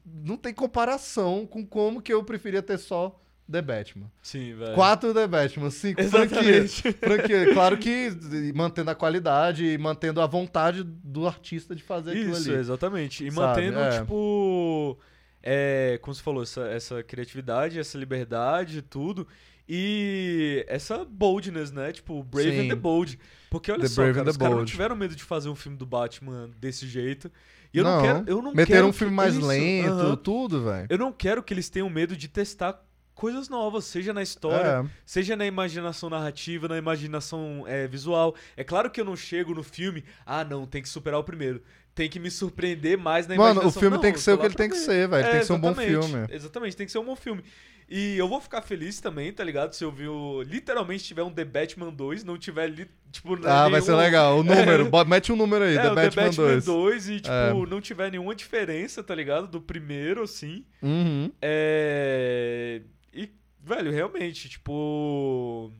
não 0.04 0.36
tem 0.36 0.52
comparação 0.52 1.46
com 1.46 1.64
como 1.64 2.02
que 2.02 2.12
eu 2.12 2.24
preferia 2.24 2.60
ter 2.62 2.78
só 2.78 3.22
The 3.51 3.60
Batman. 3.60 4.10
Sim, 4.23 4.55
velho. 4.55 4.74
Quatro 4.74 5.12
The 5.12 5.27
Batman, 5.27 5.70
cinco 5.70 6.02
franquia. 6.05 6.40
Exatamente. 6.40 6.93
franquia. 6.98 7.52
Claro 7.52 7.77
que 7.77 8.10
mantendo 8.55 8.90
a 8.90 8.94
qualidade 8.94 9.64
e 9.66 9.77
mantendo 9.77 10.20
a 10.20 10.27
vontade 10.27 10.82
do 10.85 11.27
artista 11.27 11.74
de 11.74 11.82
fazer 11.82 12.12
aquilo 12.12 12.32
Isso, 12.32 12.51
ali. 12.51 12.59
exatamente. 12.59 13.27
E 13.27 13.31
Sabe, 13.31 13.47
mantendo, 13.62 13.78
é. 13.81 14.01
tipo. 14.01 14.98
É, 15.43 15.98
como 16.02 16.14
você 16.14 16.23
falou, 16.23 16.43
essa, 16.44 16.62
essa 16.69 17.02
criatividade, 17.02 17.78
essa 17.78 17.98
liberdade 17.98 18.78
e 18.78 18.82
tudo. 18.82 19.27
E 19.69 20.64
essa 20.69 21.05
boldness, 21.05 21.73
né? 21.73 21.93
Tipo, 21.93 22.23
Brave 22.23 22.51
Sim. 22.52 22.60
and 22.60 22.69
the 22.69 22.74
Bold. 22.74 23.19
Porque 23.51 23.70
olha 23.73 23.81
The 23.82 23.89
só, 23.89 24.02
cara, 24.12 24.31
os 24.31 24.36
caras 24.36 24.56
não 24.56 24.64
tiveram 24.64 24.97
medo 24.97 25.14
de 25.16 25.23
fazer 25.23 25.48
um 25.48 25.55
filme 25.55 25.77
do 25.77 25.86
Batman 25.86 26.51
desse 26.60 26.86
jeito. 26.86 27.31
E 27.73 27.78
eu 27.78 27.85
não, 27.85 27.97
Não, 27.97 28.02
quero. 28.02 28.24
Eu 28.31 28.43
não 28.43 28.52
Meteram 28.55 28.89
um 28.89 28.93
filme 28.93 29.14
mais 29.14 29.35
isso, 29.35 29.47
lento, 29.47 29.89
aham. 29.89 30.16
tudo, 30.16 30.62
velho. 30.64 30.86
Eu 30.90 30.98
não 30.98 31.10
quero 31.12 31.43
que 31.43 31.55
eles 31.55 31.69
tenham 31.70 31.89
medo 31.89 32.14
de 32.16 32.28
testar 32.28 32.78
coisas 33.23 33.49
novas, 33.49 33.85
seja 33.85 34.12
na 34.12 34.20
história, 34.20 34.85
É. 34.85 34.90
seja 35.07 35.36
na 35.36 35.47
imaginação 35.47 36.11
narrativa, 36.11 36.66
na 36.66 36.77
imaginação 36.77 37.62
é, 37.69 37.86
visual. 37.86 38.35
É 38.57 38.65
claro 38.65 38.90
que 38.90 39.01
eu 39.01 39.05
não 39.05 39.15
chego 39.15 39.55
no 39.55 39.62
filme, 39.62 40.03
ah, 40.27 40.43
não, 40.43 40.66
tem 40.66 40.82
que 40.82 40.89
superar 40.89 41.20
o 41.20 41.23
primeiro. 41.23 41.62
Tem 41.94 42.09
que 42.09 42.19
me 42.19 42.31
surpreender 42.31 42.97
mais 42.97 43.27
na 43.27 43.35
Mano, 43.36 43.66
o 43.66 43.70
filme 43.70 43.97
Não, 43.97 44.01
tem 44.01 44.12
que 44.14 44.20
ser 44.20 44.32
o 44.32 44.39
que 44.39 44.47
ele 44.47 44.55
tem 44.55 44.69
que 44.70 44.77
ser, 44.77 45.06
velho. 45.09 45.24
Tem 45.24 45.35
É, 45.36 45.39
que 45.40 45.44
ser 45.44 45.52
um 45.52 45.59
bom 45.60 45.74
filme. 45.74 46.27
Exatamente, 46.31 46.74
tem 46.77 46.86
que 46.86 46.93
ser 46.93 46.98
um 46.98 47.05
bom 47.05 47.14
filme. 47.16 47.44
E 47.86 48.16
eu 48.16 48.27
vou 48.27 48.40
ficar 48.40 48.62
feliz 48.62 48.98
também, 48.98 49.31
tá 49.31 49.44
ligado? 49.44 49.74
Se 49.74 49.85
eu 49.85 49.93
ver 49.93 50.09
o, 50.09 50.40
literalmente 50.40 51.05
tiver 51.05 51.23
um 51.23 51.31
The 51.31 51.44
Batman 51.44 51.90
2, 51.93 52.24
não 52.24 52.39
tiver 52.39 52.73
tipo 53.10 53.35
Ah, 53.47 53.69
vai 53.69 53.82
ser 53.82 53.90
nenhum- 53.90 54.02
legal. 54.02 54.39
O 54.39 54.43
número, 54.43 54.86
bota- 54.89 55.10
mete 55.10 55.31
um 55.31 55.36
número 55.36 55.64
aí, 55.64 55.77
É, 55.77 55.82
The 55.82 55.90
o 55.90 55.94
Batman, 55.94 56.31
2. 56.31 56.64
2 56.64 57.09
e 57.10 57.16
tipo, 57.20 57.31
É. 57.31 57.52
não 57.69 57.81
tiver 57.82 58.10
nenhuma 58.10 58.35
diferença, 58.35 59.02
tá 59.05 59.14
ligado? 59.14 59.47
Do 59.47 59.60
primeiro 59.60 60.23
assim. 60.23 60.64
Uhum. 60.82 61.31
É. 61.43 62.81
E, 63.12 63.28
velho, 63.62 63.90
realmente, 63.93 64.48
tipo. 64.48 65.70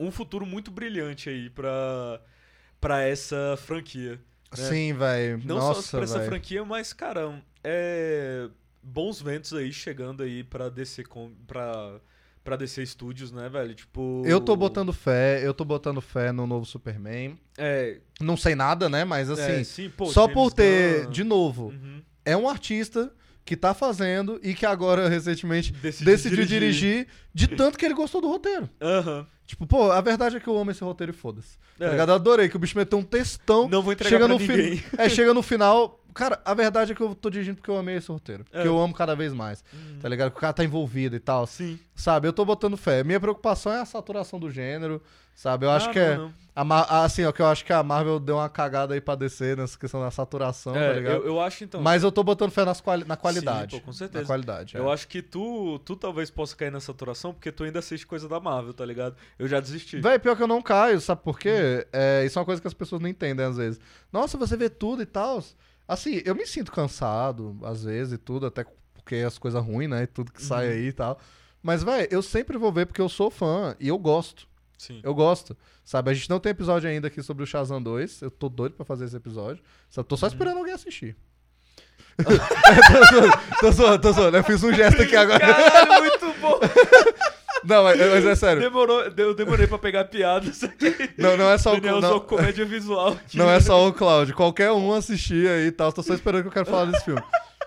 Um 0.00 0.10
futuro 0.10 0.44
muito 0.46 0.70
brilhante 0.70 1.28
aí 1.28 1.50
pra, 1.50 2.20
pra 2.80 3.02
essa 3.02 3.56
franquia. 3.58 4.18
Né? 4.56 4.64
Sim, 4.68 4.92
velho. 4.94 5.40
Não 5.44 5.56
Nossa, 5.56 5.82
só 5.82 5.96
pra 5.98 6.04
essa 6.04 6.20
franquia, 6.22 6.64
mas, 6.64 6.92
cara, 6.92 7.42
é. 7.64 8.48
Bons 8.82 9.20
ventos 9.20 9.52
aí 9.52 9.70
chegando 9.72 10.22
aí 10.22 10.42
pra 10.42 10.70
DC, 10.70 11.04
com, 11.04 11.32
pra, 11.46 12.00
pra 12.42 12.56
DC 12.56 12.84
Studios, 12.86 13.30
né, 13.30 13.46
velho? 13.48 13.74
Tipo. 13.74 14.22
Eu 14.24 14.40
tô 14.40 14.56
botando 14.56 14.90
fé, 14.92 15.46
eu 15.46 15.52
tô 15.52 15.66
botando 15.66 16.00
fé 16.00 16.32
no 16.32 16.46
novo 16.46 16.64
Superman. 16.64 17.38
É, 17.58 17.98
Não 18.20 18.38
sei 18.38 18.54
nada, 18.54 18.88
né? 18.88 19.04
Mas 19.04 19.28
assim, 19.28 19.60
é, 19.60 19.64
sim, 19.64 19.90
pô, 19.90 20.06
só 20.06 20.26
por 20.26 20.50
ter, 20.50 21.04
Gunn. 21.04 21.10
de 21.10 21.24
novo, 21.24 21.66
Uhum. 21.68 22.00
é 22.24 22.34
um 22.34 22.48
artista 22.48 23.12
que 23.44 23.54
tá 23.54 23.74
fazendo 23.74 24.40
e 24.42 24.54
que 24.54 24.64
agora, 24.64 25.08
recentemente, 25.10 25.72
Decidiu 25.72 26.06
decidiu 26.12 26.46
dirigir. 26.46 27.06
de 27.34 27.48
tanto 27.48 27.76
que 27.76 27.84
ele 27.84 27.94
gostou 27.94 28.20
do 28.22 28.28
roteiro. 28.28 28.68
Aham. 28.80 29.26
Tipo, 29.50 29.66
pô, 29.66 29.90
a 29.90 30.00
verdade 30.00 30.36
é 30.36 30.40
que 30.40 30.46
eu 30.46 30.56
amo 30.56 30.70
esse 30.70 30.82
roteiro 30.84 31.12
e 31.12 31.14
foda-se. 31.14 31.58
Tá 31.76 31.86
É. 31.86 31.90
ligado? 31.90 32.10
Eu 32.10 32.14
adorei 32.14 32.48
que 32.48 32.54
o 32.54 32.58
bicho 32.58 32.78
meteu 32.78 32.98
um 32.98 33.02
textão. 33.02 33.68
Não 33.68 33.82
vou 33.82 33.92
entregar 33.92 34.10
chega 34.10 34.24
pra 34.26 34.32
no 34.34 34.38
fi- 34.38 34.46
ninguém. 34.56 34.84
É, 34.96 35.08
chega 35.08 35.34
no 35.34 35.42
final. 35.42 35.99
Cara, 36.14 36.40
a 36.44 36.54
verdade 36.54 36.92
é 36.92 36.94
que 36.94 37.00
eu 37.00 37.14
tô 37.14 37.30
dirigindo 37.30 37.56
porque 37.56 37.70
eu 37.70 37.76
amei 37.78 37.96
esse 37.96 38.10
roteiro. 38.10 38.44
É. 38.52 38.62
Que 38.62 38.68
eu 38.68 38.78
amo 38.80 38.94
cada 38.94 39.14
vez 39.14 39.32
mais. 39.32 39.64
Tá 40.00 40.08
ligado? 40.08 40.30
Que 40.30 40.36
o 40.38 40.40
cara 40.40 40.52
tá 40.52 40.64
envolvido 40.64 41.16
e 41.16 41.20
tal. 41.20 41.46
Sim. 41.46 41.78
Sabe? 41.94 42.26
Eu 42.28 42.32
tô 42.32 42.44
botando 42.44 42.76
fé. 42.76 43.02
Minha 43.04 43.20
preocupação 43.20 43.72
é 43.72 43.80
a 43.80 43.84
saturação 43.84 44.38
do 44.38 44.50
gênero. 44.50 45.02
Sabe? 45.34 45.64
Eu 45.64 45.70
acho 45.70 45.88
Ah, 45.88 45.92
que 45.92 45.98
não, 45.98 46.06
é. 46.06 46.16
não. 46.18 46.32
a 46.76 47.04
assim, 47.04 47.24
ó, 47.24 47.32
que 47.32 47.40
eu 47.40 47.46
acho 47.46 47.64
que 47.64 47.72
a 47.72 47.82
Marvel 47.82 48.20
deu 48.20 48.36
uma 48.36 48.48
cagada 48.50 48.92
aí 48.92 49.00
pra 49.00 49.14
descer 49.14 49.56
nessa 49.56 49.78
questão 49.78 49.98
da 49.98 50.10
saturação, 50.10 50.76
É, 50.76 50.88
tá 50.88 50.92
ligado? 50.92 51.12
eu, 51.14 51.26
eu 51.28 51.40
acho 51.40 51.64
então. 51.64 51.80
Mas 51.80 52.02
eu 52.02 52.12
tô 52.12 52.22
botando 52.22 52.50
fé 52.50 52.62
nas 52.62 52.78
quali- 52.82 53.04
na 53.06 53.16
qualidade. 53.16 53.72
Sim, 53.76 53.80
pô, 53.80 53.86
com 53.86 53.92
certeza. 53.92 54.20
Na 54.22 54.26
qualidade. 54.26 54.76
Eu 54.76 54.90
é. 54.90 54.92
acho 54.92 55.08
que 55.08 55.22
tu, 55.22 55.78
tu 55.82 55.96
talvez 55.96 56.30
possa 56.30 56.54
cair 56.54 56.70
na 56.70 56.80
saturação 56.80 57.32
porque 57.32 57.50
tu 57.50 57.64
ainda 57.64 57.78
assiste 57.78 58.06
coisa 58.06 58.28
da 58.28 58.38
Marvel, 58.38 58.74
tá 58.74 58.84
ligado? 58.84 59.16
Eu 59.38 59.48
já 59.48 59.60
desisti. 59.60 59.98
Véi, 59.98 60.18
pior 60.18 60.36
que 60.36 60.42
eu 60.42 60.48
não 60.48 60.60
caio, 60.60 61.00
sabe 61.00 61.22
por 61.22 61.38
quê? 61.38 61.86
Hum. 61.86 61.88
É, 61.90 62.24
isso 62.26 62.38
é 62.38 62.40
uma 62.40 62.44
coisa 62.46 62.60
que 62.60 62.68
as 62.68 62.74
pessoas 62.74 63.00
não 63.00 63.08
entendem 63.08 63.46
às 63.46 63.56
vezes. 63.56 63.80
Nossa, 64.12 64.36
você 64.36 64.58
vê 64.58 64.68
tudo 64.68 65.00
e 65.00 65.06
tal. 65.06 65.42
Assim, 65.92 66.22
eu 66.24 66.34
me 66.34 66.46
sinto 66.46 66.70
cansado, 66.70 67.58
às 67.64 67.82
vezes, 67.84 68.12
e 68.12 68.18
tudo, 68.18 68.46
até 68.46 68.64
porque 68.94 69.16
as 69.16 69.38
coisas 69.38 69.62
ruins, 69.64 69.90
né? 69.90 70.04
E 70.04 70.06
tudo 70.06 70.32
que 70.32 70.42
sai 70.42 70.66
Uhum. 70.68 70.72
aí 70.72 70.86
e 70.88 70.92
tal. 70.92 71.18
Mas, 71.62 71.82
véi, 71.82 72.06
eu 72.10 72.22
sempre 72.22 72.56
vou 72.56 72.72
ver 72.72 72.86
porque 72.86 73.00
eu 73.00 73.08
sou 73.08 73.30
fã 73.30 73.74
e 73.80 73.88
eu 73.88 73.98
gosto. 73.98 74.46
Sim. 74.78 75.00
Eu 75.02 75.14
gosto. 75.14 75.56
Sabe, 75.84 76.10
a 76.10 76.14
gente 76.14 76.30
não 76.30 76.38
tem 76.40 76.50
episódio 76.50 76.88
ainda 76.88 77.08
aqui 77.08 77.22
sobre 77.22 77.42
o 77.42 77.46
Shazam 77.46 77.82
2. 77.82 78.22
Eu 78.22 78.30
tô 78.30 78.48
doido 78.48 78.76
pra 78.76 78.84
fazer 78.84 79.04
esse 79.06 79.16
episódio. 79.16 79.62
Sabe, 79.90 80.06
tô 80.08 80.16
só 80.16 80.26
Uhum. 80.26 80.32
esperando 80.32 80.58
alguém 80.58 80.72
assistir. 80.72 81.16
tô 82.20 82.32
zoando, 83.10 83.32
tô 83.60 83.72
zoando, 83.72 83.98
tô 84.02 84.12
zoando. 84.12 84.36
Eu 84.36 84.44
fiz 84.44 84.62
um 84.62 84.72
gesto 84.72 85.02
aqui 85.02 85.16
agora. 85.16 85.40
Caralho, 85.40 86.02
muito 86.02 86.40
bom! 86.40 86.60
Não, 87.64 87.84
mas, 87.84 87.98
mas 87.98 88.24
é 88.24 88.34
sério. 88.34 88.62
Demorou, 88.62 89.02
eu 89.02 89.34
demorei 89.34 89.66
pra 89.66 89.78
pegar 89.78 90.04
piadas 90.06 90.62
aqui. 90.64 90.94
Não, 91.18 91.36
não 91.36 91.50
é 91.50 91.58
só 91.58 91.74
o 91.74 91.80
Daniel 91.80 92.00
não, 92.00 92.20
comédia 92.20 92.64
visual. 92.64 93.08
aqui. 93.12 93.36
Não 93.36 93.50
é 93.50 93.60
só 93.60 93.86
o 93.86 93.92
Cloud. 93.92 94.32
Qualquer 94.32 94.72
um 94.72 94.92
assistir 94.92 95.48
aí 95.48 95.66
e 95.66 95.72
tal. 95.72 95.92
Tô 95.92 96.02
só 96.02 96.14
esperando 96.14 96.42
que 96.42 96.48
eu 96.48 96.52
quero 96.52 96.66
falar 96.66 96.86
desse 96.86 97.04
filme. 97.04 97.22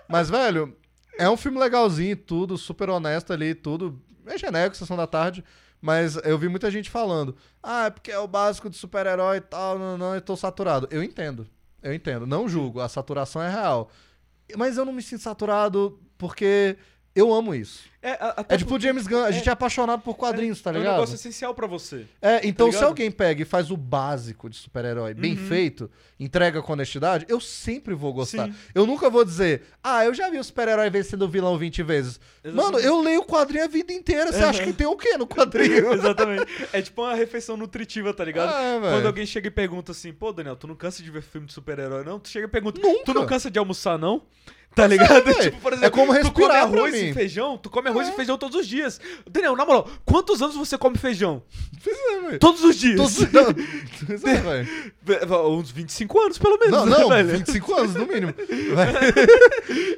Mas, 0.10 0.30
velho, 0.30 0.76
é 1.18 1.30
um 1.30 1.38
filme 1.38 1.60
legalzinho 1.60 2.12
e 2.12 2.16
tudo, 2.16 2.58
super 2.58 2.90
honesto 2.90 3.32
ali 3.32 3.50
e 3.50 3.56
tudo. 3.56 4.02
É 4.26 4.38
genérico, 4.38 4.76
Sessão 4.76 4.98
da 4.98 5.08
Tarde. 5.08 5.44
Mas 5.82 6.16
eu 6.24 6.38
vi 6.38 6.48
muita 6.48 6.72
gente 6.72 6.90
falando. 6.90 7.36
Ah, 7.62 7.88
é 7.88 7.90
porque 7.90 8.12
é 8.12 8.18
o 8.18 8.28
básico 8.28 8.70
de 8.70 8.78
super-herói 8.78 9.38
e 9.38 9.42
tal. 9.42 9.78
Não, 9.78 9.98
não, 9.98 10.16
eu 10.16 10.22
tô 10.22 10.36
saturado. 10.36 10.88
Eu 10.90 11.04
entendo. 11.04 11.46
Eu 11.82 11.94
entendo. 11.94 12.26
Não 12.26 12.48
julgo. 12.48 12.80
A 12.80 12.88
saturação 12.88 13.42
é 13.42 13.50
real. 13.50 13.90
Mas 14.56 14.78
eu 14.78 14.86
não 14.86 14.94
me 14.94 15.02
sinto 15.02 15.22
saturado 15.22 16.00
porque 16.18 16.78
eu 17.16 17.34
amo 17.34 17.54
isso. 17.54 17.82
É, 18.06 18.18
É 18.50 18.58
tipo 18.58 18.76
o 18.76 18.80
James 18.80 19.08
Gunn. 19.08 19.24
A 19.24 19.32
gente 19.32 19.48
é 19.48 19.52
apaixonado 19.54 20.02
por 20.02 20.16
quadrinhos, 20.16 20.62
tá 20.62 20.72
é 20.72 20.74
um 20.74 20.78
ligado? 20.80 20.94
negócio 20.96 21.16
essencial 21.16 21.54
pra 21.56 21.66
você. 21.66 22.06
É, 22.22 22.46
então 22.46 22.68
se 22.68 22.74
ligado? 22.74 22.90
alguém 22.90 23.10
pega 23.10 23.42
e 23.44 23.46
faz 23.46 23.72
o 23.72 23.78
básico 23.78 24.50
de 24.50 24.58
super-herói 24.58 25.14
bem 25.14 25.38
feito, 25.38 25.90
entrega 26.20 26.62
com 26.62 26.74
honestidade, 26.74 27.26
eu 27.30 27.40
sempre 27.40 27.94
vou 27.94 28.12
gostar. 28.12 28.48
Sim. 28.48 28.56
Eu 28.76 28.86
nunca 28.86 29.10
vou 29.10 29.24
dizer, 29.24 29.62
ah, 29.82 30.04
eu 30.04 30.14
já 30.14 30.30
vi 30.30 30.38
o 30.38 30.44
super-herói 30.44 30.90
vencendo 30.90 31.22
o 31.22 31.30
vilão 31.30 31.58
20 31.58 31.82
vezes. 31.82 32.20
Mano, 32.44 32.58
Exatamente. 32.60 32.86
eu 32.88 33.02
leio 33.02 33.22
o 33.22 33.26
quadrinho 33.26 33.64
a 33.64 33.68
vida 33.68 33.94
inteira. 33.94 34.34
Você 34.34 34.44
acha 34.44 34.64
que 34.66 34.74
tem 34.74 34.86
o 34.86 34.98
quê 34.98 35.18
no 35.18 35.26
quadrinho? 35.26 35.94
Exatamente. 35.96 36.46
É 36.74 36.82
tipo 36.82 37.04
uma 37.04 37.16
refeição 37.16 37.56
nutritiva, 37.56 38.14
tá 38.14 38.26
ligado? 38.26 38.54
É. 38.54 38.80
Quando 38.82 39.06
alguém 39.06 39.26
chega 39.26 39.48
e 39.48 39.52
pergunta 39.52 39.94
assim, 39.94 40.12
pô, 40.12 40.34
Daniel, 40.34 40.58
tu 40.58 40.68
não 40.68 40.76
cansa 40.76 41.02
de 41.02 41.10
ver 41.10 41.22
filme 41.22 41.48
de 41.48 41.54
super-herói, 41.54 42.04
não? 42.04 42.20
Tu 42.20 42.28
chega 42.28 42.48
e 42.48 42.50
pergunta, 42.50 42.82
Nunca. 42.82 43.06
tu 43.06 43.14
não 43.14 43.26
cansa 43.26 43.50
de 43.50 43.58
almoçar, 43.58 43.98
não? 43.98 44.24
Tá 44.76 44.88
ligado? 44.88 45.24
velho. 45.24 45.42
tipo, 45.42 45.60
por 45.62 45.74
É 45.74 45.76
exemplo, 45.76 45.92
como 45.92 46.14
tu 46.14 46.32
come 46.32 46.48
respirar 46.48 46.64
arroz 46.64 46.96
e 46.96 47.14
feijão, 47.14 47.58
tu 47.58 47.70
come 47.70 47.90
arroz 47.90 48.08
É. 48.08 48.12
e 48.12 48.16
feijão 48.16 48.38
todos 48.38 48.60
os 48.60 48.68
dias. 48.68 49.00
Daniel, 49.30 49.56
na 49.56 49.66
moral, 49.66 49.88
quantos 50.06 50.42
anos 50.42 50.56
você 50.56 50.78
come 50.78 50.98
feijão? 50.98 51.44
É. 52.32 52.38
Todos 52.38 52.64
os 52.64 52.76
dias. 52.78 52.96
Todos- 52.98 53.20
não, 53.32 53.54
pois 54.08 54.24
é. 54.26 54.66
Uns 55.48 55.70
25 55.72 56.20
anos, 56.22 56.38
pelo 56.38 56.58
menos, 56.58 56.72
Não, 56.74 56.86
né, 56.86 56.98
não, 56.98 57.10
velho? 57.10 57.28
25 57.38 57.74
anos 57.74 57.94
no 57.96 58.06
mínimo. 58.08 58.34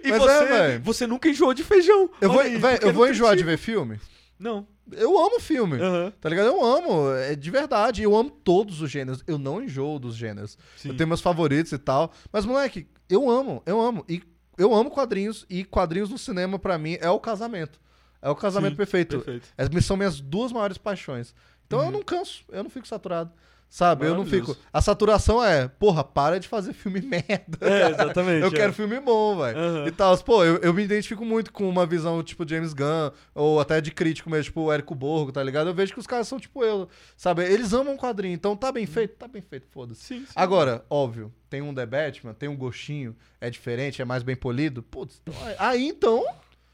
E 0.03 0.09
Mas 0.09 0.19
você, 0.19 0.43
é, 0.43 0.79
você 0.79 1.07
nunca 1.07 1.27
enjoou 1.29 1.53
de 1.53 1.63
feijão. 1.63 2.09
Eu 2.21 2.31
vou, 2.31 2.39
aí, 2.41 2.57
véi, 2.57 2.73
porque 2.73 2.85
eu 2.85 2.89
é 2.89 2.93
vou 2.93 3.07
enjoar 3.09 3.35
de 3.35 3.43
ver 3.43 3.57
filme? 3.57 3.99
Não. 4.39 4.67
Eu 4.91 5.17
amo 5.17 5.39
filme. 5.39 5.77
Aham. 5.81 6.13
Tá 6.21 6.29
ligado? 6.29 6.45
Eu 6.47 6.63
amo, 6.63 7.11
é 7.13 7.35
de 7.35 7.49
verdade. 7.49 8.03
Eu 8.03 8.15
amo 8.15 8.29
todos 8.29 8.81
os 8.81 8.91
gêneros. 8.91 9.23
Eu 9.25 9.37
não 9.39 9.61
enjoo 9.63 9.97
dos 9.97 10.15
gêneros. 10.15 10.57
Sim. 10.77 10.89
Eu 10.89 10.97
tenho 10.97 11.07
meus 11.07 11.21
favoritos 11.21 11.71
e 11.71 11.77
tal. 11.79 12.11
Mas, 12.31 12.45
moleque, 12.45 12.85
eu 13.09 13.29
amo, 13.29 13.63
eu 13.65 13.81
amo. 13.81 14.05
E 14.07 14.21
eu 14.57 14.73
amo 14.73 14.89
quadrinhos. 14.91 15.45
E 15.49 15.63
quadrinhos 15.63 16.09
no 16.09 16.17
cinema, 16.17 16.57
pra 16.59 16.77
mim, 16.77 16.97
é 17.01 17.09
o 17.09 17.19
casamento. 17.19 17.79
É 18.21 18.29
o 18.29 18.35
casamento 18.35 18.71
Sim, 18.71 18.77
perfeito. 18.77 19.17
Perfeito. 19.17 19.47
Essas 19.57 19.85
são 19.85 19.95
minhas 19.97 20.19
duas 20.19 20.51
maiores 20.51 20.77
paixões. 20.77 21.33
Então 21.67 21.79
Uhum. 21.79 21.85
eu 21.85 21.91
não 21.91 22.03
canso, 22.03 22.43
eu 22.49 22.63
não 22.63 22.69
fico 22.69 22.87
saturado. 22.87 23.31
Sabe? 23.75 24.05
Eu 24.05 24.15
não 24.15 24.25
fico. 24.25 24.55
A 24.71 24.79
saturação 24.79 25.43
é, 25.43 25.67
porra, 25.67 26.01
para 26.01 26.39
de 26.39 26.47
fazer 26.47 26.71
filme 26.71 27.01
merda. 27.03 27.57
É, 27.59 27.81
cara. 27.81 27.89
exatamente. 27.89 28.41
Eu 28.41 28.47
é. 28.47 28.51
quero 28.51 28.71
filme 28.71 28.97
bom, 29.01 29.37
velho. 29.37 29.57
Aham. 29.57 29.85
E 29.87 29.91
tal. 29.91 30.17
Pô, 30.19 30.45
eu, 30.45 30.55
eu 30.59 30.73
me 30.73 30.81
identifico 30.81 31.25
muito 31.25 31.51
com 31.51 31.67
uma 31.67 31.85
visão 31.85 32.23
tipo 32.23 32.47
James 32.47 32.71
Gunn, 32.71 33.11
ou 33.33 33.59
até 33.59 33.81
de 33.81 33.91
crítico 33.91 34.29
mesmo, 34.29 34.45
tipo 34.45 34.61
o 34.61 34.71
Érico 34.71 34.95
Borgo, 34.95 35.33
tá 35.33 35.43
ligado? 35.43 35.67
Eu 35.67 35.73
vejo 35.73 35.91
que 35.91 35.99
os 35.99 36.07
caras 36.07 36.25
são 36.25 36.39
tipo 36.39 36.63
eu, 36.63 36.87
sabe? 37.17 37.43
Eles 37.43 37.73
amam 37.73 37.97
quadrinho, 37.97 38.33
então 38.33 38.55
tá 38.55 38.71
bem 38.71 38.85
feito, 38.85 39.17
tá 39.17 39.27
bem 39.27 39.41
feito, 39.41 39.67
foda-se. 39.69 39.99
Sim, 40.05 40.19
sim. 40.19 40.31
Agora, 40.33 40.85
óbvio, 40.89 41.29
tem 41.49 41.61
um 41.61 41.73
The 41.75 41.85
Batman, 41.85 42.33
tem 42.33 42.47
um 42.47 42.55
gostinho, 42.55 43.13
é 43.41 43.49
diferente, 43.49 44.01
é 44.01 44.05
mais 44.05 44.23
bem 44.23 44.37
polido. 44.37 44.81
Putz, 44.83 45.21
então, 45.21 45.33
aí- 45.59 45.85
então. 45.89 46.25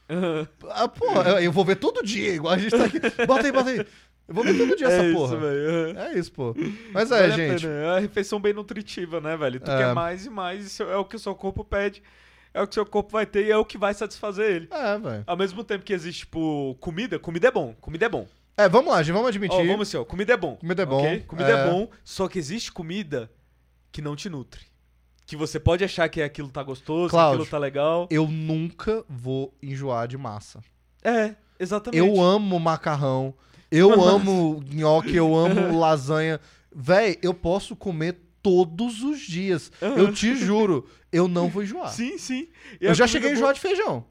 Aham. 0.08 0.46
Ah, 0.70 0.86
porra, 0.86 1.30
eu- 1.30 1.38
eu 1.40 1.50
vou 1.52 1.64
ver 1.64 1.76
todo 1.76 2.00
dia, 2.06 2.32
igual 2.32 2.54
a 2.54 2.58
gente 2.58 2.70
tá 2.70 2.84
aqui. 2.84 3.00
Bota 3.26 3.44
aí, 3.46 3.50
bota 3.52 3.70
aí. 3.70 3.84
Eu 4.28 4.34
vou 4.34 4.44
ver 4.44 4.56
todo 4.56 4.76
dia 4.76 4.86
essa 4.86 5.02
é 5.04 5.12
porra. 5.12 5.34
Isso, 5.34 5.40
velho. 5.40 5.68
aham. 5.90 6.00
é 6.04 6.18
isso, 6.18 6.32
pô. 6.32 6.54
Mas 6.92 7.10
é, 7.10 7.28
Vale 7.28 7.32
a 7.32 7.36
gente. 7.48 7.66
É 7.66 7.86
uma 7.86 7.98
refeição 8.00 8.40
bem 8.40 8.52
nutritiva, 8.52 9.20
né, 9.20 9.36
velho? 9.36 9.60
Tu 9.60 9.70
É. 9.70 9.76
quer 9.78 9.94
mais 9.94 10.26
e 10.26 10.30
mais, 10.30 10.64
isso 10.66 10.82
é 10.84 10.96
o 10.96 11.04
que 11.04 11.16
o 11.16 11.18
seu 11.18 11.34
corpo 11.34 11.64
pede, 11.64 12.02
é 12.54 12.62
o 12.62 12.66
que 12.66 12.70
o 12.72 12.74
seu 12.74 12.86
corpo 12.86 13.10
vai 13.12 13.26
ter 13.26 13.46
e 13.46 13.50
é 13.50 13.56
o 13.56 13.64
que 13.64 13.76
vai 13.76 13.92
satisfazer 13.94 14.48
ele. 14.50 14.68
É, 14.70 14.98
velho. 14.98 15.24
Ao 15.26 15.36
mesmo 15.36 15.64
tempo 15.64 15.84
que 15.84 15.92
existe, 15.92 16.20
tipo, 16.20 16.76
comida, 16.80 17.18
comida 17.18 17.48
é 17.48 17.50
bom, 17.50 17.74
comida 17.80 18.06
é 18.06 18.08
bom. 18.08 18.26
É, 18.56 18.68
vamos 18.68 18.92
lá, 18.92 19.02
gente, 19.02 19.14
vamos 19.14 19.28
admitir. 19.28 19.58
Ó, 19.58 19.64
vamos 19.64 19.88
assim, 19.88 19.96
ó, 19.96 20.04
comida 20.04 20.32
é 20.34 20.36
bom. 20.36 20.56
Comida 20.56 20.82
é 20.82 20.86
bom, 20.86 20.98
ok? 20.98 21.20
Comida 21.20 21.50
é. 21.50 21.66
é. 21.66 21.70
bom, 21.70 21.88
só 22.04 22.28
que 22.28 22.38
existe 22.38 22.70
comida 22.70 23.30
que 23.90 24.00
não 24.00 24.14
te 24.14 24.28
nutre. 24.28 24.66
Que 25.26 25.36
você 25.36 25.58
pode 25.58 25.82
achar 25.84 26.08
que 26.08 26.20
aquilo 26.22 26.48
tá 26.50 26.62
gostoso, 26.62 27.06
que 27.06 27.10
Cláudio, 27.12 27.40
aquilo 27.42 27.50
tá 27.50 27.58
legal. 27.58 28.06
Eu 28.10 28.28
nunca 28.28 29.04
vou 29.08 29.54
enjoar 29.62 30.06
de 30.06 30.18
massa. 30.18 30.60
É, 31.02 31.34
exatamente. 31.58 31.98
Eu 31.98 32.20
amo 32.20 32.60
macarrão, 32.60 33.32
eu 33.72 33.90
amo 34.04 34.62
nhoque, 34.70 35.16
eu 35.16 35.34
amo 35.34 35.78
lasanha. 35.78 36.38
Véi, 36.74 37.18
eu 37.22 37.34
posso 37.34 37.74
comer 37.74 38.16
todos 38.42 39.02
os 39.02 39.20
dias. 39.20 39.72
Eu 39.80 40.12
te 40.12 40.34
juro, 40.36 40.88
eu 41.12 41.26
não 41.26 41.48
vou 41.48 41.62
enjoar. 41.62 41.88
Sim, 41.88 42.18
sim. 42.18 42.48
E 42.80 42.86
eu 42.86 42.94
já 42.94 43.06
cheguei 43.06 43.30
a 43.30 43.32
enjoar 43.32 43.54
de 43.54 43.60
feijão. 43.60 44.04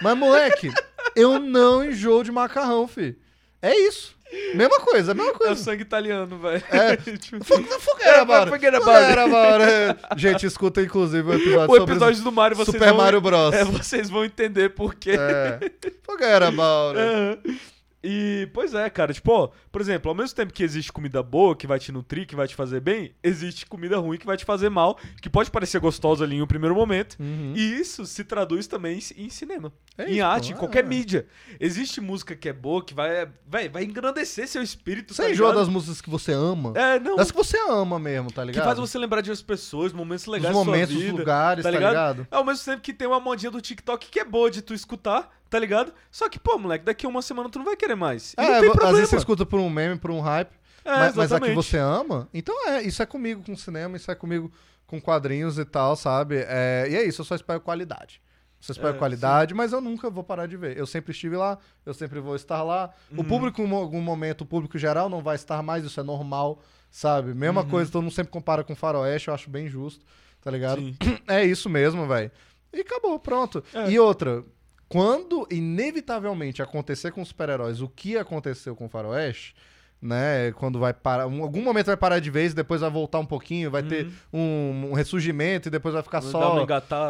Mas, 0.00 0.16
moleque, 0.16 0.70
eu 1.16 1.38
não 1.40 1.84
enjoo 1.84 2.22
de 2.22 2.30
macarrão, 2.30 2.86
fi. 2.86 3.16
É 3.60 3.76
isso. 3.76 4.16
Mesma 4.54 4.78
coisa, 4.80 5.14
mesma 5.14 5.30
É 5.32 5.34
o 5.34 5.38
coisa. 5.38 5.56
sangue 5.56 5.82
italiano, 5.82 6.38
velho. 6.38 6.62
É. 6.70 6.96
Tipo, 7.16 7.42
Forget 7.44 8.02
É, 8.02 8.20
about 8.20 8.50
Forget 8.50 8.74
about 8.74 9.62
it. 9.62 10.20
Gente, 10.20 10.44
escuta 10.44 10.82
inclusive 10.82 11.26
o 11.28 11.32
episódio 11.34 11.72
o 11.74 11.76
sobre 11.78 11.94
episódio 11.94 12.22
do 12.22 12.32
Mario, 12.32 12.56
vocês 12.56 12.74
Super 12.74 12.88
vão... 12.90 12.98
Mario 12.98 13.20
Bros. 13.22 13.54
É, 13.56 13.64
vocês 13.64 14.10
vão 14.10 14.24
entender 14.24 14.70
por 14.70 14.94
quê. 14.94 15.12
É. 15.18 15.58
Forget 16.04 16.42
about 16.42 16.98
it. 16.98 17.60
E, 18.02 18.48
pois 18.54 18.74
é, 18.74 18.88
cara, 18.88 19.12
tipo, 19.12 19.52
por 19.72 19.80
exemplo, 19.80 20.08
ao 20.08 20.14
mesmo 20.14 20.34
tempo 20.36 20.52
que 20.52 20.62
existe 20.62 20.92
comida 20.92 21.20
boa, 21.22 21.56
que 21.56 21.66
vai 21.66 21.80
te 21.80 21.90
nutrir, 21.90 22.26
que 22.28 22.36
vai 22.36 22.46
te 22.46 22.54
fazer 22.54 22.80
bem, 22.80 23.12
existe 23.22 23.66
comida 23.66 23.98
ruim 23.98 24.16
que 24.18 24.26
vai 24.26 24.36
te 24.36 24.44
fazer 24.44 24.68
mal, 24.68 24.96
que 25.20 25.28
pode 25.28 25.50
parecer 25.50 25.80
gostosa 25.80 26.22
ali 26.24 26.36
em 26.36 26.42
um 26.42 26.46
primeiro 26.46 26.74
momento, 26.76 27.16
Uhum. 27.18 27.54
e 27.56 27.80
isso 27.80 28.06
se 28.06 28.22
traduz 28.22 28.66
também 28.68 28.98
em 29.16 29.24
em 29.26 29.30
cinema, 29.30 29.72
É 29.96 30.08
em 30.08 30.14
isso, 30.18 30.24
arte, 30.24 30.52
em 30.52 30.56
qualquer 30.56 30.84
é. 30.84 30.86
mídia. 30.86 31.26
Existe 31.58 32.00
música 32.00 32.36
que 32.36 32.48
é 32.48 32.52
boa, 32.52 32.84
que 32.84 32.94
vai, 32.94 33.28
vai, 33.46 33.68
vai 33.68 33.82
engrandecer 33.82 34.46
seu 34.46 34.62
espírito, 34.62 35.12
Você 35.12 35.22
tá 35.24 35.30
enjoa 35.30 35.52
das 35.52 35.66
músicas 35.68 36.00
que 36.00 36.08
você 36.08 36.32
ama? 36.32 36.72
É, 36.76 37.00
não, 37.00 37.16
Das 37.16 37.30
que 37.32 37.36
você 37.36 37.58
ama 37.68 37.98
mesmo, 37.98 38.30
tá 38.30 38.42
que 38.42 38.52
ligado? 38.52 38.64
faz 38.64 38.78
você 38.78 38.96
lembrar 38.96 39.22
de 39.22 39.30
outras 39.30 39.42
pessoas, 39.42 39.92
momentos 39.92 40.24
Os 40.26 40.32
legais 40.32 40.54
momentos, 40.54 40.94
os 40.94 41.02
vida. 41.02 41.16
lugares, 41.18 41.64
tá 41.64 41.70
tá 41.72 41.76
ligado? 41.76 41.90
ligado? 42.22 42.28
Ao 42.30 42.44
mesmo 42.44 42.64
tempo 42.64 42.80
que 42.80 42.92
tem 42.92 43.08
uma 43.08 43.18
modinha 43.18 43.50
do 43.50 43.60
TikTok 43.60 44.08
que 44.08 44.20
é 44.20 44.24
boa 44.24 44.50
de 44.50 44.62
tu 44.62 44.72
escutar, 44.72 45.36
tá 45.50 45.58
ligado? 45.58 45.92
Só 46.10 46.28
que, 46.28 46.38
pô, 46.38 46.58
moleque, 46.58 46.84
daqui 46.84 47.06
a 47.06 47.08
uma 47.08 47.22
semana 47.22 47.48
tu 47.48 47.58
não 47.58 47.66
vai 47.66 47.76
querer 47.76 47.94
mais. 47.94 48.34
E 48.34 48.40
É, 48.40 48.42
não 48.42 48.60
tem 48.60 48.68
às 48.70 48.74
problema. 48.76 48.92
vezes 48.96 49.10
você 49.10 49.16
escuta 49.16 49.46
por 49.46 49.60
um 49.60 49.70
meme, 49.70 49.98
por 49.98 50.10
um 50.10 50.20
hype, 50.20 50.52
É, 50.84 50.90
mas, 50.98 51.16
mas 51.16 51.32
a 51.32 51.40
que 51.40 51.52
você 51.54 51.76
ama, 51.78 52.28
então 52.32 52.54
é, 52.68 52.82
isso 52.82 53.02
é 53.02 53.06
comigo 53.06 53.42
com 53.44 53.54
cinema, 53.56 53.96
isso 53.96 54.10
é 54.10 54.14
comigo 54.14 54.50
com 54.86 55.00
quadrinhos 55.00 55.58
e 55.58 55.64
tal, 55.64 55.94
sabe? 55.96 56.36
É, 56.48 56.86
e 56.90 56.96
é 56.96 57.04
isso, 57.04 57.20
eu 57.20 57.24
só 57.26 57.34
espero 57.34 57.60
qualidade. 57.60 58.20
Só 58.60 58.72
espero 58.72 58.96
É, 58.96 58.98
qualidade, 58.98 59.54
mas 59.54 59.72
eu 59.72 59.80
nunca 59.80 60.10
vou 60.10 60.24
parar 60.24 60.46
de 60.46 60.56
ver. 60.56 60.76
Eu 60.76 60.86
sempre 60.86 61.12
estive 61.12 61.36
lá, 61.36 61.58
eu 61.86 61.94
sempre 61.94 62.18
vou 62.18 62.34
estar 62.34 62.62
lá. 62.64 62.90
O 63.12 63.18
Uhum. 63.18 63.24
público, 63.24 63.62
em 63.62 63.72
algum 63.72 64.00
momento, 64.00 64.40
o 64.40 64.46
público 64.46 64.76
geral 64.76 65.08
não 65.08 65.22
vai 65.22 65.36
estar 65.36 65.62
mais, 65.62 65.84
isso 65.84 66.00
é 66.00 66.02
normal, 66.02 66.60
sabe? 66.90 67.34
Mesma 67.34 67.60
Uhum. 67.62 67.68
coisa, 67.68 67.92
todo 67.92 68.02
mundo 68.02 68.12
sempre 68.14 68.32
compara 68.32 68.64
com 68.64 68.74
Faroeste, 68.74 69.28
eu 69.28 69.34
acho 69.34 69.48
bem 69.48 69.68
justo, 69.68 70.04
tá 70.40 70.50
ligado? 70.50 70.80
Sim. 70.80 70.96
É 71.28 71.44
isso 71.44 71.68
mesmo, 71.68 72.04
velho. 72.08 72.32
E 72.72 72.80
acabou, 72.80 73.18
pronto. 73.20 73.62
É. 73.72 73.90
E 73.90 73.98
outra, 74.00 74.42
quando 74.88 75.46
inevitavelmente 75.50 76.62
acontecer 76.62 77.10
com 77.12 77.22
os 77.22 77.28
super-heróis 77.28 77.80
o 77.80 77.88
que 77.88 78.16
aconteceu 78.16 78.74
com 78.74 78.86
o 78.86 78.88
Faroeste, 78.88 79.54
né? 80.00 80.52
Quando 80.52 80.78
vai 80.78 80.94
parar. 80.94 81.28
Em 81.28 81.40
algum 81.40 81.60
momento 81.60 81.86
vai 81.86 81.96
parar 81.96 82.20
de 82.20 82.30
vez, 82.30 82.54
depois 82.54 82.80
vai 82.80 82.88
voltar 82.90 83.18
um 83.18 83.26
pouquinho, 83.26 83.68
vai 83.70 83.82
ter 83.82 84.08
um, 84.32 84.90
um 84.90 84.92
ressurgimento 84.92 85.66
e 85.68 85.70
depois 85.70 85.92
vai 85.92 86.02
ficar 86.04 86.18
Uhum. 86.22 86.28
Uma 86.28 86.32
só. 86.32 86.54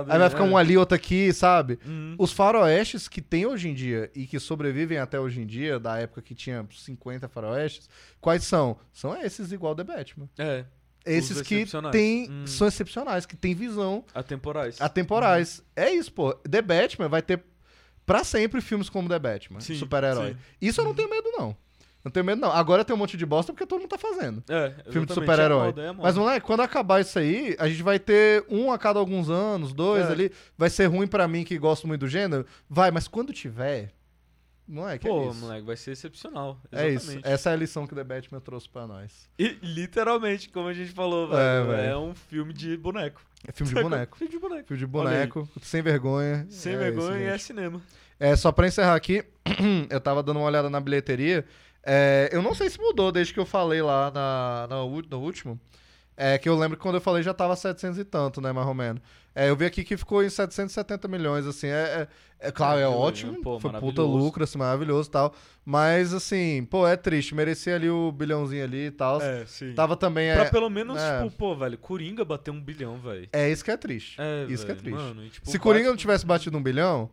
Aí 0.09 0.19
vai 0.19 0.31
ficar 0.31 0.45
né? 0.45 0.51
um 0.51 0.57
ali, 0.57 0.77
outro 0.77 0.95
aqui, 0.97 1.31
sabe? 1.33 1.79
Uhum. 1.87 2.15
Os 2.19 2.33
faroestes 2.33 3.07
que 3.07 3.21
tem 3.21 3.45
hoje 3.47 3.69
em 3.69 3.75
dia 3.75 4.11
e 4.15 4.27
que 4.27 4.41
sobrevivem 4.41 4.97
até 4.99 5.21
hoje 5.21 5.41
em 5.43 5.47
dia, 5.47 5.79
da 5.79 5.99
época 5.99 6.23
que 6.23 6.35
tinha 6.35 6.67
50 6.71 7.29
faroestes, 7.29 7.91
quais 8.23 8.43
são? 8.45 8.79
São 8.93 9.15
esses 9.23 9.53
igual 9.53 9.75
The 9.75 9.85
Batman. 9.85 10.29
É, 10.39 10.65
Esses 11.07 11.41
que 11.43 11.65
tem, 11.93 12.31
Hum. 12.31 12.47
são 12.47 12.67
excepcionais, 12.67 13.25
que 13.27 13.37
tem 13.37 13.55
visão 13.55 14.05
atemporais. 14.15 14.81
atemporais. 14.81 15.63
É 15.77 15.91
isso, 15.91 16.13
pô. 16.13 16.33
The 16.35 16.61
Batman 16.63 17.09
vai 17.09 17.23
ter 17.23 17.43
pra 18.09 18.25
sempre 18.25 18.61
filmes 18.61 18.89
como 18.91 19.09
The 19.09 19.19
Batman, 19.21 19.61
super-herói. 19.61 20.37
Isso 20.61 20.81
eu 20.81 20.85
não 20.85 20.95
tenho 20.95 21.09
medo, 21.09 21.31
não. 21.39 21.57
Não 22.05 22.13
tenho 22.13 22.25
medo, 22.25 22.41
não. 22.41 22.51
Agora 22.53 22.85
tem 22.85 22.95
um 22.95 22.99
monte 22.99 23.17
de 23.17 23.27
bosta 23.27 23.53
porque 23.53 23.67
todo 23.67 23.81
mundo 23.81 23.91
tá 23.91 23.99
fazendo. 23.99 24.43
É, 24.49 24.71
Filme 24.91 25.07
de 25.07 25.13
exatamente, 25.13 25.15
super-herói. 25.15 25.75
é 25.77 25.81
é. 25.89 25.93
Mas, 25.93 26.17
moleque, 26.17 26.47
quando 26.47 26.61
acabar 26.61 27.01
isso 27.01 27.19
aí, 27.19 27.55
a 27.59 27.69
gente 27.69 27.83
vai 27.83 27.99
ter 27.99 28.45
um 28.49 28.73
a 28.73 28.79
cada 28.79 28.99
alguns 28.99 29.29
anos, 29.29 29.73
dois 29.75 30.09
É. 30.09 30.13
ali. 30.13 30.33
Vai 30.57 30.71
ser 30.71 30.87
ruim 30.87 31.07
pra 31.07 31.29
mim 31.29 31.45
que 31.45 31.59
gosto 31.59 31.87
muito 31.87 32.01
do 32.03 32.09
gênero. 32.09 32.47
Vai, 32.71 32.91
mas 32.91 33.07
quando 33.09 33.33
tiver. 33.33 33.93
Moleque, 34.67 35.09
Pô, 35.09 35.23
é 35.25 35.31
isso. 35.31 35.41
moleque, 35.41 35.67
vai 35.67 35.77
ser 35.77 35.93
excepcional. 35.93 36.61
É 36.71 36.89
isso. 36.89 37.07
Exatamente. 37.11 37.27
Essa 37.27 37.51
é 37.51 37.53
a 37.55 37.57
lição 37.57 37.87
que 37.87 37.95
The 37.95 38.05
Batman 38.05 38.39
trouxe 38.41 38.69
pra 38.69 38.87
nós. 38.87 39.29
E 39.39 39.57
literalmente, 39.63 40.51
como 40.51 40.69
a 40.69 40.75
gente 40.75 40.93
falou, 40.93 41.27
É, 41.37 41.63
velho, 41.65 41.73
é, 41.91 41.97
um 41.99 42.15
filme 42.15 42.53
de 42.53 42.77
boneco. 42.77 43.21
É 43.47 43.53
filme 43.53 43.73
de 43.73 43.81
boneco. 43.83 44.17
filme 44.19 44.31
de 44.33 44.39
boneco. 44.39 44.67
Filme 44.69 44.79
de 44.81 44.87
boneco, 44.87 45.49
sem 45.63 45.83
vergonha. 45.83 46.47
Sem 46.51 46.75
É 46.75 46.77
vergonha 46.77 47.19
e 47.19 47.25
é 47.25 47.39
cinema. 47.39 47.81
É, 48.19 48.35
só 48.35 48.51
pra 48.51 48.67
encerrar 48.67 48.95
aqui, 48.95 49.25
eu 49.91 50.01
tava 50.01 50.23
dando 50.23 50.39
uma 50.39 50.47
olhada 50.47 50.69
na 50.69 50.81
bilheteria. 50.81 51.45
É, 51.85 52.29
eu 52.33 52.43
não 52.43 52.55
sei 52.55 52.69
se 52.69 52.79
mudou 52.81 53.13
desde 53.13 53.33
que 53.33 53.39
eu 53.41 53.47
falei 53.47 53.81
lá 53.81 54.11
na, 54.11 54.67
na 54.69 54.77
no 54.77 55.19
último. 55.21 55.59
É 56.21 56.37
que 56.37 56.49
eu 56.49 56.59
lembro 56.59 56.77
que 56.77 56.83
quando 56.83 56.97
eu 56.97 57.01
falei 57.01 57.23
já 57.23 57.33
tava 57.33 57.55
700 57.55 57.97
e 57.97 58.05
tanto, 58.05 58.41
né, 58.41 58.51
mais 58.51 58.67
ou 58.67 58.75
menos. 58.75 59.01
É, 59.33 59.51
eu 59.51 59.55
vi 59.55 59.65
aqui 59.65 59.85
que 59.85 59.97
ficou 59.97 60.25
em 60.25 60.29
770 60.29 61.07
milhões, 61.07 61.47
assim. 61.47 61.69
É, 61.69 62.09
é, 62.41 62.49
é 62.49 62.51
claro, 62.51 62.81
é 62.81 62.89
ótimo. 62.89 63.33
né? 63.33 63.39
Pô, 63.41 63.61
foi 63.61 63.71
puta 63.79 64.03
lucro, 64.03 64.43
assim, 64.43 64.59
maravilhoso 64.59 65.09
e 65.09 65.13
tal. 65.13 65.33
Mas, 65.65 66.13
assim, 66.13 66.67
pô, 66.69 66.89
é 66.89 66.97
triste. 66.97 67.37
Merecia 67.37 67.77
ali 67.77 67.89
o 67.89 68.11
bilhãozinho 68.11 68.65
ali 68.65 68.87
e 68.87 68.91
tal. 68.91 69.23
É, 69.23 69.47
sim. 69.47 69.75
Tava 69.75 69.97
também. 69.97 70.35
Pra 70.35 70.47
É, 70.47 70.51
pelo 70.51 70.69
menos, 70.69 70.99
é. 71.01 71.23
tipo, 71.23 71.37
pô, 71.37 71.55
velho, 71.55 71.79
Coringa 71.79 72.25
bateu 72.25 72.53
um 72.53 72.61
bilhão, 72.61 72.99
velho. 72.99 73.29
é 73.33 73.49
isso 73.49 73.65
que 73.65 73.71
é 73.71 73.77
triste. 73.77 74.17
É, 74.21 74.45
isso 74.49 74.67
que 74.67 74.73
é 74.73 74.75
triste. 74.75 74.97
Mano, 74.99 75.25
e, 75.25 75.29
tipo, 75.31 75.49
Se 75.49 75.57
Coringa 75.57 75.89
não 75.89 75.97
tivesse 75.97 76.27
batido 76.27 76.59
um 76.59 76.63
bilhão, 76.63 77.09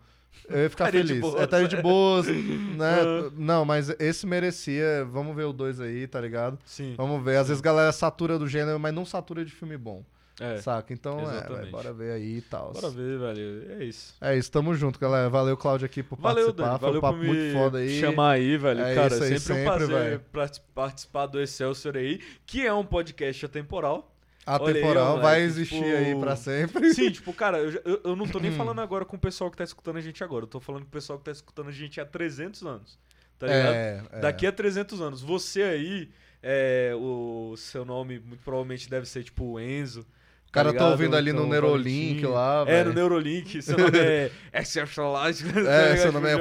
eu 0.49 0.63
ia 0.63 0.69
ficar 0.69 0.91
de 0.91 0.97
feliz. 0.99 1.19
boas. 1.21 1.35
Eu 1.35 1.43
estaria 1.43 1.67
de 1.67 1.81
boas, 1.81 2.27
né? 2.27 2.35
Ah. 3.01 3.31
Não, 3.35 3.65
mas 3.65 3.89
esse 3.99 4.25
merecia. 4.27 5.05
Vamos 5.11 5.35
ver 5.35 5.43
o 5.45 5.53
dois 5.53 5.79
aí, 5.79 6.07
tá 6.07 6.19
ligado? 6.21 6.57
Sim. 6.65 6.93
Vamos 6.97 7.23
ver. 7.23 7.37
Às 7.37 7.47
vezes 7.47 7.61
a 7.61 7.63
galera 7.65 7.91
satura 7.91 8.37
do 8.39 8.47
gênero, 8.47 8.79
mas 8.79 8.93
não 8.93 9.05
satura 9.05 9.43
de 9.45 9.51
filme 9.51 9.77
bom. 9.77 10.03
É. 10.37 10.57
Saca? 10.57 10.91
Então, 10.93 11.17
é, 11.31 11.47
véi, 11.47 11.71
bora 11.71 11.93
ver 11.93 12.11
aí 12.11 12.37
e 12.39 12.41
tal. 12.41 12.73
Bora 12.73 12.89
ver, 12.89 13.17
velho. 13.17 13.71
É 13.79 13.85
isso. 13.85 14.13
É 14.19 14.37
isso, 14.37 14.51
tamo 14.51 14.75
junto, 14.75 14.99
galera. 14.99 15.29
Valeu, 15.29 15.55
Cláudio, 15.55 15.85
aqui 15.85 16.03
por 16.03 16.19
Valeu, 16.19 16.53
participar. 16.53 16.67
Dani. 16.67 16.79
Foi 16.79 16.87
um 16.89 16.91
Valeu 16.91 17.01
papo 17.01 17.17
por 17.19 17.25
muito 17.25 17.53
foda 17.53 17.77
aí. 17.77 17.99
chamar 18.01 18.31
aí, 18.31 18.57
velho. 18.57 18.81
É 18.81 18.95
Cara, 18.95 19.13
isso 19.15 19.23
aí, 19.23 19.39
sempre, 19.39 19.53
um 19.53 19.55
sempre, 19.55 19.63
prazer 19.63 19.87
velho. 19.87 20.21
pra- 20.33 20.49
participar 20.73 21.25
do 21.27 21.41
Excelsior 21.41 21.95
aí, 21.95 22.19
que 22.45 22.65
é 22.67 22.73
um 22.73 22.83
podcast 22.83 23.45
atemporal. 23.45 24.11
A 24.45 24.61
Olha 24.61 24.67
aí, 24.75 24.81
temporal 24.81 25.19
vai 25.19 25.41
existir 25.41 25.75
tipo- 25.75 25.85
aí 25.97 26.15
pra 26.19 26.35
sempre. 26.35 26.93
Sim, 26.93 27.09
tipo, 27.09 27.33
cara, 27.33 27.57
eu, 27.57 27.81
eu, 27.83 28.01
eu 28.03 28.15
não 28.15 28.27
tô 28.27 28.39
nem 28.39 28.51
falando 28.51 28.79
agora 28.79 29.03
com 29.03 29.15
o 29.15 29.19
pessoal 29.19 29.49
que 29.49 29.57
tá 29.57 29.63
escutando 29.63 29.97
a 29.97 30.01
gente 30.01 30.23
agora. 30.23 30.43
Eu 30.43 30.47
tô 30.47 30.59
falando 30.59 30.83
com 30.83 30.87
o 30.89 30.91
pessoal 30.91 31.17
que 31.17 31.25
tá 31.25 31.31
escutando 31.31 31.69
a 31.69 31.71
gente 31.71 31.99
há 31.99 32.05
300 32.05 32.61
anos. 32.63 32.99
Tá 33.39 33.47
ligado? 33.47 33.73
É, 33.73 34.03
é. 34.11 34.19
Daqui 34.19 34.45
a 34.45 34.51
300 34.51 35.01
anos. 35.01 35.21
Você 35.23 35.63
aí, 35.63 36.09
é, 36.43 36.93
o 36.95 37.55
seu 37.57 37.83
nome 37.83 38.19
muito 38.19 38.43
provavelmente 38.43 38.87
deve 38.89 39.07
ser 39.07 39.23
tipo 39.23 39.59
Enzo. 39.59 40.05
O 40.47 40.51
cara 40.51 40.71
tá 40.73 40.89
ouvindo 40.89 41.17
ali 41.17 41.33
no 41.33 41.39
Então, 41.39 41.49
Neurolink 41.49 42.21
Valentim. 42.21 42.25
lá, 42.27 42.63
É, 42.67 42.83
no 42.83 42.93
Neurolink. 42.93 43.61
Seu 43.63 43.77
nome 43.77 43.97
é 43.97 44.31
Exceptionalized. 44.53 45.51
É, 45.67 45.97
seu 45.97 46.11
nome 46.11 46.29
é- 46.29 46.37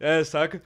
É, 0.20 0.24
saca? 0.24 0.60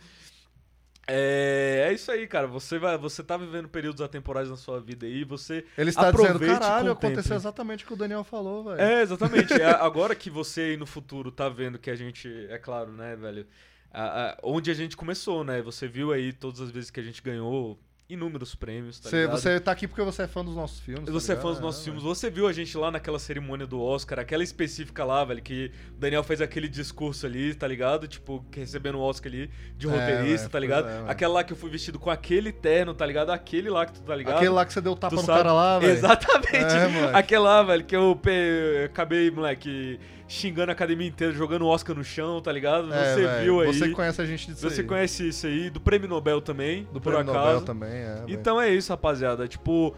É, 1.11 1.87
é 1.89 1.93
isso 1.93 2.11
aí, 2.11 2.27
cara. 2.27 2.47
Você 2.47 2.79
vai, 2.79 2.97
você 2.97 3.23
tá 3.23 3.37
vivendo 3.37 3.69
períodos 3.69 4.01
atemporais 4.01 4.49
na 4.49 4.57
sua 4.57 4.81
vida 4.81 5.07
aí, 5.07 5.25
você 5.25 5.65
Ele 5.77 5.91
está 5.91 6.11
dizendo, 6.11 6.27
aproveite 6.29 6.55
e 6.55 6.59
caralho, 6.59 6.89
contemple." 6.95 7.09
aconteceu 7.15 7.37
exatamente 7.37 7.85
o 7.85 7.87
que 7.87 7.93
o 7.95 7.97
Daniel 7.97 8.25
falou, 8.25 8.65
velho. 8.65 8.81
É, 8.81 9.03
exatamente. 9.03 9.53
É, 9.55 9.67
agora 9.67 10.15
que 10.15 10.31
você 10.31 10.61
aí 10.63 10.77
no 10.77 10.87
futuro 10.87 11.31
tá 11.31 11.49
vendo 11.49 11.79
que 11.79 11.91
a 11.91 11.97
gente, 11.97 12.29
é 12.49 12.59
claro, 12.59 12.93
né, 12.93 13.17
velho, 13.17 13.47
a- 13.93 14.31
a- 14.31 14.39
onde 14.43 14.71
a 14.71 14.75
gente 14.75 14.97
começou, 14.97 15.43
né? 15.45 15.61
Você 15.63 15.89
viu 15.89 16.13
aí 16.13 16.33
todas 16.33 16.61
as 16.61 16.71
vezes 16.71 16.91
que 16.91 17.01
a 17.01 17.03
gente 17.03 17.21
ganhou 17.23 17.79
inúmeros 18.13 18.55
prêmios, 18.55 18.99
tá 18.99 19.09
Você, 19.09 19.21
ligado? 19.23 19.39
você 19.41 19.61
tá 19.61 19.73
aqui 19.73 19.87
porque 19.89 20.03
você 20.03 20.23
é 20.23 20.27
fã 20.27 20.45
dos 20.45 20.55
nossos 20.57 20.81
filmes. 20.81 21.05
tá 21.07 21.13
Você 21.13 21.33
é 21.33 21.35
ligado? 21.35 21.43
fã 21.47 21.51
dos 21.53 21.61
nossos 21.61 21.81
É, 21.83 21.85
filmes. 21.85 22.03
Você 22.03 22.29
viu 22.31 22.47
a 22.47 22.53
gente 22.53 22.77
lá 22.77 22.91
naquela 22.91 23.19
cerimônia 23.19 23.67
do 23.67 23.81
Oscar, 23.81 24.19
aquela 24.19 24.43
específica 24.43 25.05
lá, 25.05 25.25
velho, 25.25 25.41
que 25.43 25.71
o 25.97 26.01
Daniel 26.01 26.23
fez 26.23 26.41
aquele 26.41 26.69
discurso 26.69 27.27
ali, 27.27 27.55
tá 27.55 27.67
ligado? 27.69 28.09
Tipo, 28.09 28.45
recebendo 28.55 28.97
o 28.97 29.01
Oscar 29.01 29.31
ali 29.33 29.51
de 29.77 29.87
É, 29.87 29.91
roteirista, 29.91 30.39
velho, 30.39 30.51
tá 30.51 30.59
ligado? 30.59 30.89
é, 30.89 31.05
aquela 31.11 31.35
lá 31.35 31.45
que 31.45 31.53
eu 31.53 31.57
fui 31.57 31.71
vestido 31.71 31.99
com 31.99 32.11
aquele 32.11 32.53
terno, 32.53 32.93
tá 32.95 33.07
ligado? 33.07 33.31
Aquele 33.31 33.71
lá 33.71 33.87
que 33.87 33.93
tu 33.93 34.01
tá 34.03 34.17
ligado? 34.17 34.37
Aquele 34.37 34.51
lá 34.51 34.65
que 34.67 34.73
você 34.73 34.81
deu 34.81 34.97
tapa 34.97 35.15
Tu 35.15 35.21
no 35.21 35.27
sabe? 35.27 35.39
cara 35.39 35.53
lá, 35.53 35.79
velho. 35.79 35.93
Exatamente. 35.93 36.57
É. 36.57 37.11
Aquele 37.17 37.41
lá, 37.41 37.63
velho, 37.63 37.85
que 37.85 37.95
eu 37.97 38.17
pe- 38.21 38.85
acabei, 38.87 39.31
moleque, 39.31 39.99
xingando 40.31 40.71
a 40.71 40.73
academia 40.73 41.09
inteira, 41.09 41.33
jogando 41.33 41.63
o 41.63 41.67
Oscar 41.69 41.97
no 41.97 42.05
chão, 42.05 42.41
tá 42.41 42.53
ligado? 42.53 42.93
É, 42.95 43.15
Você 43.15 43.43
viu 43.43 43.61
aí. 43.61 43.67
Você 43.67 43.89
conhece 43.91 44.23
a 44.23 44.25
gente 44.25 44.47
disso 44.47 44.61
Você 44.71 44.81
aí. 44.83 44.87
conhece 44.87 45.29
isso 45.29 45.47
aí, 45.47 45.69
do 45.71 45.81
Prêmio 45.81 46.09
Nobel 46.09 46.41
também, 46.41 46.85
Do 46.93 47.01
por 47.01 47.13
Prêmio 47.13 47.31
acaso. 47.33 47.47
Nobel 47.47 47.63
também, 47.63 47.91
é. 47.93 48.25
Então 48.29 48.61
é 48.61 48.71
isso, 48.71 48.93
rapaziada. 48.93 49.49
Tipo, 49.49 49.93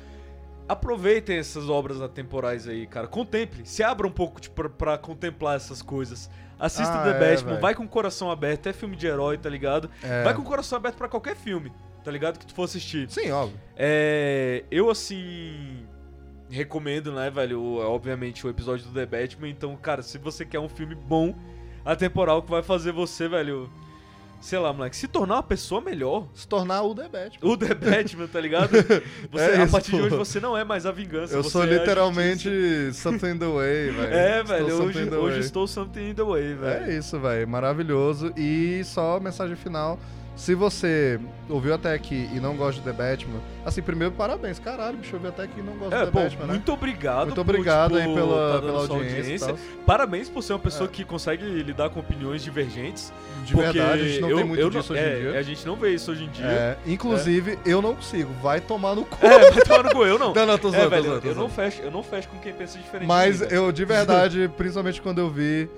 aproveitem 0.69 1.37
essas 1.37 1.69
obras 1.69 2.01
atemporais 2.01 2.67
aí, 2.67 2.87
cara. 2.87 3.07
Contemple. 3.07 3.61
Se 3.67 3.83
abra 3.83 4.07
um 4.07 4.11
pouco 4.11 4.41
tipo, 4.41 4.55
pra, 4.55 4.69
pra 4.71 4.99
contemplar 4.99 5.57
essas 5.57 5.83
coisas. 5.83 6.31
Assista 6.59 6.95
Ah, 6.95 7.03
The 7.03 7.11
é, 7.11 7.31
Batman, 7.35 7.51
velho. 7.51 7.61
vai 7.61 7.75
com 7.75 7.83
o 7.85 7.89
coração 7.89 8.31
aberto. 8.31 8.69
É 8.69 8.73
filme 8.73 8.97
de 8.97 9.07
herói, 9.07 9.37
tá 9.37 9.51
ligado? 9.51 9.91
É. 10.03 10.23
Vai 10.23 10.33
com 10.33 10.43
o 10.43 10.45
coração 10.45 10.79
aberto 10.79 10.97
pra 10.97 11.09
qualquer 11.09 11.35
filme, 11.37 11.73
tá 12.05 12.11
ligado? 12.11 12.39
Que 12.39 12.47
tu 12.47 12.55
for 12.55 12.63
assistir. 12.65 13.11
Sim, 13.11 13.31
óbvio. 13.33 13.59
É, 13.77 14.65
eu, 14.71 14.89
assim, 14.89 15.85
recomendo, 16.53 17.11
né, 17.13 17.31
velho, 17.31 17.61
o- 17.61 17.79
obviamente, 17.79 18.47
o 18.47 18.51
episódio 18.51 18.87
do 18.87 18.93
The 18.93 19.07
Batman. 19.07 19.49
Então, 19.49 19.75
cara, 19.77 20.03
se 20.03 20.19
você 20.19 20.45
quer 20.45 20.59
um 20.61 20.69
filme 20.69 20.95
bom, 20.95 21.35
atemporal, 21.85 22.43
que 22.43 22.51
vai 22.51 22.63
fazer 22.63 22.93
você, 22.93 23.27
velho, 23.29 23.69
sei 24.41 24.59
lá, 24.59 24.73
moleque, 24.73 24.97
se 24.97 25.07
tornar 25.09 25.37
uma 25.37 25.43
pessoa 25.43 25.81
melhor. 25.81 26.27
Se 26.35 26.47
tornar 26.47 26.83
o 26.83 26.95
The 26.95 27.09
Batman. 27.09 27.51
O 27.51 27.57
The 27.57 27.75
Batman, 27.75 28.27
tá 28.27 28.41
ligado? 28.41 28.71
Você, 29.31 29.45
É 29.45 29.57
a 29.57 29.63
isso, 29.65 29.73
partir 29.73 29.91
de 29.93 29.99
pô. 29.99 30.05
hoje 30.05 30.17
você 30.17 30.41
não 30.41 30.57
é 30.59 30.65
mais 30.65 30.85
a 30.85 30.93
vingança. 30.93 31.35
Eu 31.35 31.43
sou 31.45 31.63
é 31.63 31.67
a 31.67 31.69
literalmente 31.79 32.51
justiça. 32.51 33.11
something 33.11 33.31
in 33.31 33.39
the 33.39 33.47
way, 33.47 33.91
velho. 33.95 34.15
É, 34.15 34.43
velho, 34.43 34.83
hoje, 34.85 35.11
hoje 35.15 35.41
estou 35.41 35.67
something 35.67 36.11
in 36.11 36.15
the 36.15 36.23
way, 36.25 36.55
velho. 36.55 36.85
É 36.93 36.97
isso, 36.99 37.19
velho. 37.19 37.49
Maravilhoso. 37.49 38.33
E 38.37 38.83
só 38.85 39.19
mensagem 39.21 39.57
final. 39.57 39.99
Se 40.35 40.55
você 40.55 41.21
ouviu 41.49 41.75
até 41.75 41.93
aqui 41.93 42.29
e 42.35 42.41
não 42.41 42.57
gosta 42.57 42.81
de 42.81 42.87
The 42.87 42.93
Batman, 42.93 43.39
assim, 43.67 43.83
primeiro, 43.83 44.13
parabéns. 44.15 44.59
Caralho, 44.59 44.97
bicho, 44.97 45.15
ouviu 45.15 45.29
até 45.29 45.43
aqui 45.43 45.61
e 45.61 45.63
não 45.63 45.75
gosta 45.75 45.95
É, 45.95 45.99
de 46.01 46.05
The 46.07 46.11
pô, 46.11 46.21
Batman, 46.21 46.47
né? 46.47 46.53
muito 46.55 46.73
obrigado. 46.73 47.27
Muito 47.27 47.35
por, 47.35 47.41
obrigado 47.55 47.97
tipo, 47.99 48.09
aí 48.09 48.15
pela, 48.15 48.53
tá 48.55 48.61
pela 48.67 48.79
audiência. 48.81 49.47
tal. 49.49 49.59
Parabéns 49.87 50.31
por 50.31 50.43
ser 50.43 50.55
uma 50.55 50.59
pessoa 50.59 50.89
É. 50.89 50.91
que 50.91 51.05
consegue 51.05 51.45
lidar 51.45 51.91
com 51.91 52.01
opiniões 52.01 52.43
divergentes. 52.43 53.13
De 53.45 53.55
verdade, 53.55 54.03
a 54.03 54.09
gente 54.09 54.21
não 54.21 54.31
eu- 54.31 54.37
tem 54.39 54.45
muito 54.47 54.61
eu 54.61 54.71
disso 54.71 54.93
hoje 54.95 55.03
é, 55.03 55.17
em 55.19 55.21
dia. 55.21 55.39
A 55.39 55.43
gente 55.43 55.67
não 55.67 55.77
vê 55.77 55.95
isso 55.95 56.11
hoje 56.11 56.25
em 56.25 56.31
dia. 56.31 56.47
É, 56.47 56.77
inclusive, 56.87 57.59
eu 57.67 57.83
não 57.83 57.95
consigo. 57.95 58.33
Vai 58.43 58.61
tomar 58.61 58.95
no 58.95 59.05
cu. 59.05 59.25
É, 59.25 59.51
vai 59.51 59.63
tomar 59.63 59.83
no 59.85 59.91
cu, 59.91 60.05
eu 60.05 60.19
não. 60.19 60.33
Não, 60.35 60.47
não, 60.47 60.59
tô 60.59 60.69
É, 60.69 60.71
zoando, 60.73 60.85
tô 60.85 60.91
velho, 60.91 61.05
zoando, 61.05 61.21
tô 61.21 61.29
eu, 61.29 61.35
não 61.35 61.49
fecho, 61.51 61.83
eu 61.83 61.91
não 61.91 62.03
fecho 62.03 62.29
com 62.29 62.39
quem 62.39 62.53
pensa 62.55 62.79
diferente 62.79 63.07
Mas 63.07 63.43
eu, 63.53 63.71
de 63.71 63.85
verdade, 63.85 64.51
principalmente 64.57 65.01
quando 65.03 65.19
eu 65.19 65.29
vi, 65.31 65.69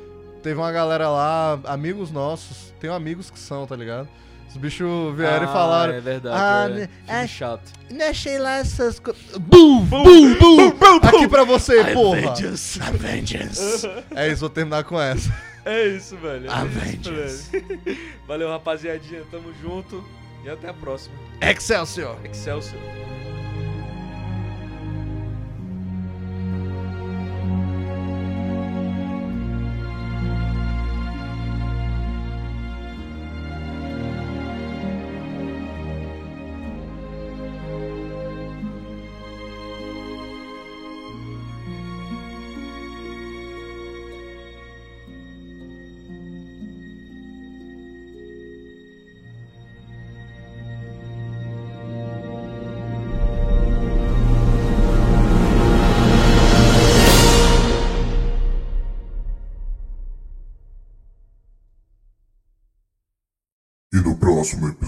teve 0.45 0.59
uma 0.61 0.71
galera 0.71 1.09
lá, 1.11 1.59
amigos 1.65 2.11
nossos, 2.13 2.73
tenho 2.79 2.93
amigos 2.95 3.31
que 3.31 3.39
são, 3.39 3.67
tá 3.67 3.75
ligado? 3.75 4.09
Os 4.55 4.59
bichos 4.61 5.17
vieram 5.17 5.49
Ah, 5.49 5.51
e 5.51 5.53
falaram. 5.53 5.95
É 5.95 6.01
verdade. 6.01 6.37
Ah, 6.39 6.67
é. 6.71 6.75
né, 6.75 6.89
é- 7.09 7.27
chato. 7.27 7.73
Não 7.91 8.07
achei 8.09 8.39
lá 8.39 8.59
essas 8.59 9.01
coisas. 9.01 9.21
Bum, 9.37 9.81
bum, 9.85 10.35
bum, 10.37 10.69
Aqui 11.03 11.27
pra 11.27 11.43
você, 11.43 11.83
porra. 11.93 12.19
Avengers. 12.31 12.79
Avengers. 12.81 13.85
é 14.15 14.29
isso, 14.29 14.41
vou 14.41 14.51
terminar 14.51 14.85
com 14.85 15.01
essa. 15.01 15.29
É 15.67 15.87
isso, 15.87 16.15
velho. 16.19 16.47
É 16.47 16.51
Avengers. 16.53 17.33
isso, 17.33 17.51
velho. 17.53 17.81
Valeu, 18.29 18.51
rapaziadinha. 18.51 19.23
Tamo 19.31 19.51
junto. 19.63 20.05
E 20.45 20.51
até 20.51 20.69
a 20.69 20.75
próxima. 20.75 21.15
Excelsior. 21.41 22.19
Excelsior. 22.23 22.83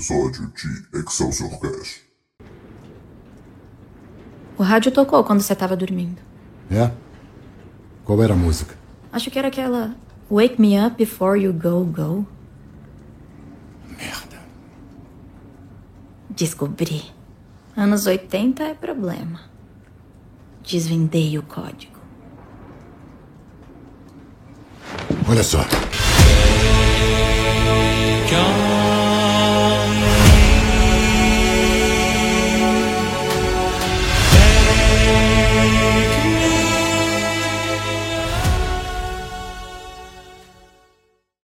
Episódio 0.06 0.52
de 0.54 0.98
Excelsior 1.00 1.58
Cast. 1.58 2.06
O 4.56 4.62
rádio 4.62 4.92
tocou 4.92 5.22
quando 5.24 5.40
você 5.40 5.54
tava 5.54 5.76
dormindo. 5.76 6.22
É? 6.70 6.90
Qual 8.04 8.22
era 8.22 8.32
a 8.32 8.36
música? 8.36 8.76
Acho 9.12 9.30
que 9.30 9.38
era 9.38 9.48
aquela 9.48 9.96
Wake 10.30 10.60
Me 10.60 10.78
Up 10.80 10.96
Before 10.96 11.40
You 11.40 11.52
Go 11.52 11.84
Go. 11.84 12.26
Merda. 13.88 14.38
Descobri. 16.30 17.02
Anos 17.76 18.06
80 18.06 18.62
é 18.62 18.74
problema. 18.74 19.40
Desvendei 20.62 21.36
o 21.36 21.42
código. 21.42 21.96
Olha 25.28 25.42
só. 25.42 25.58
Gone 28.30 28.76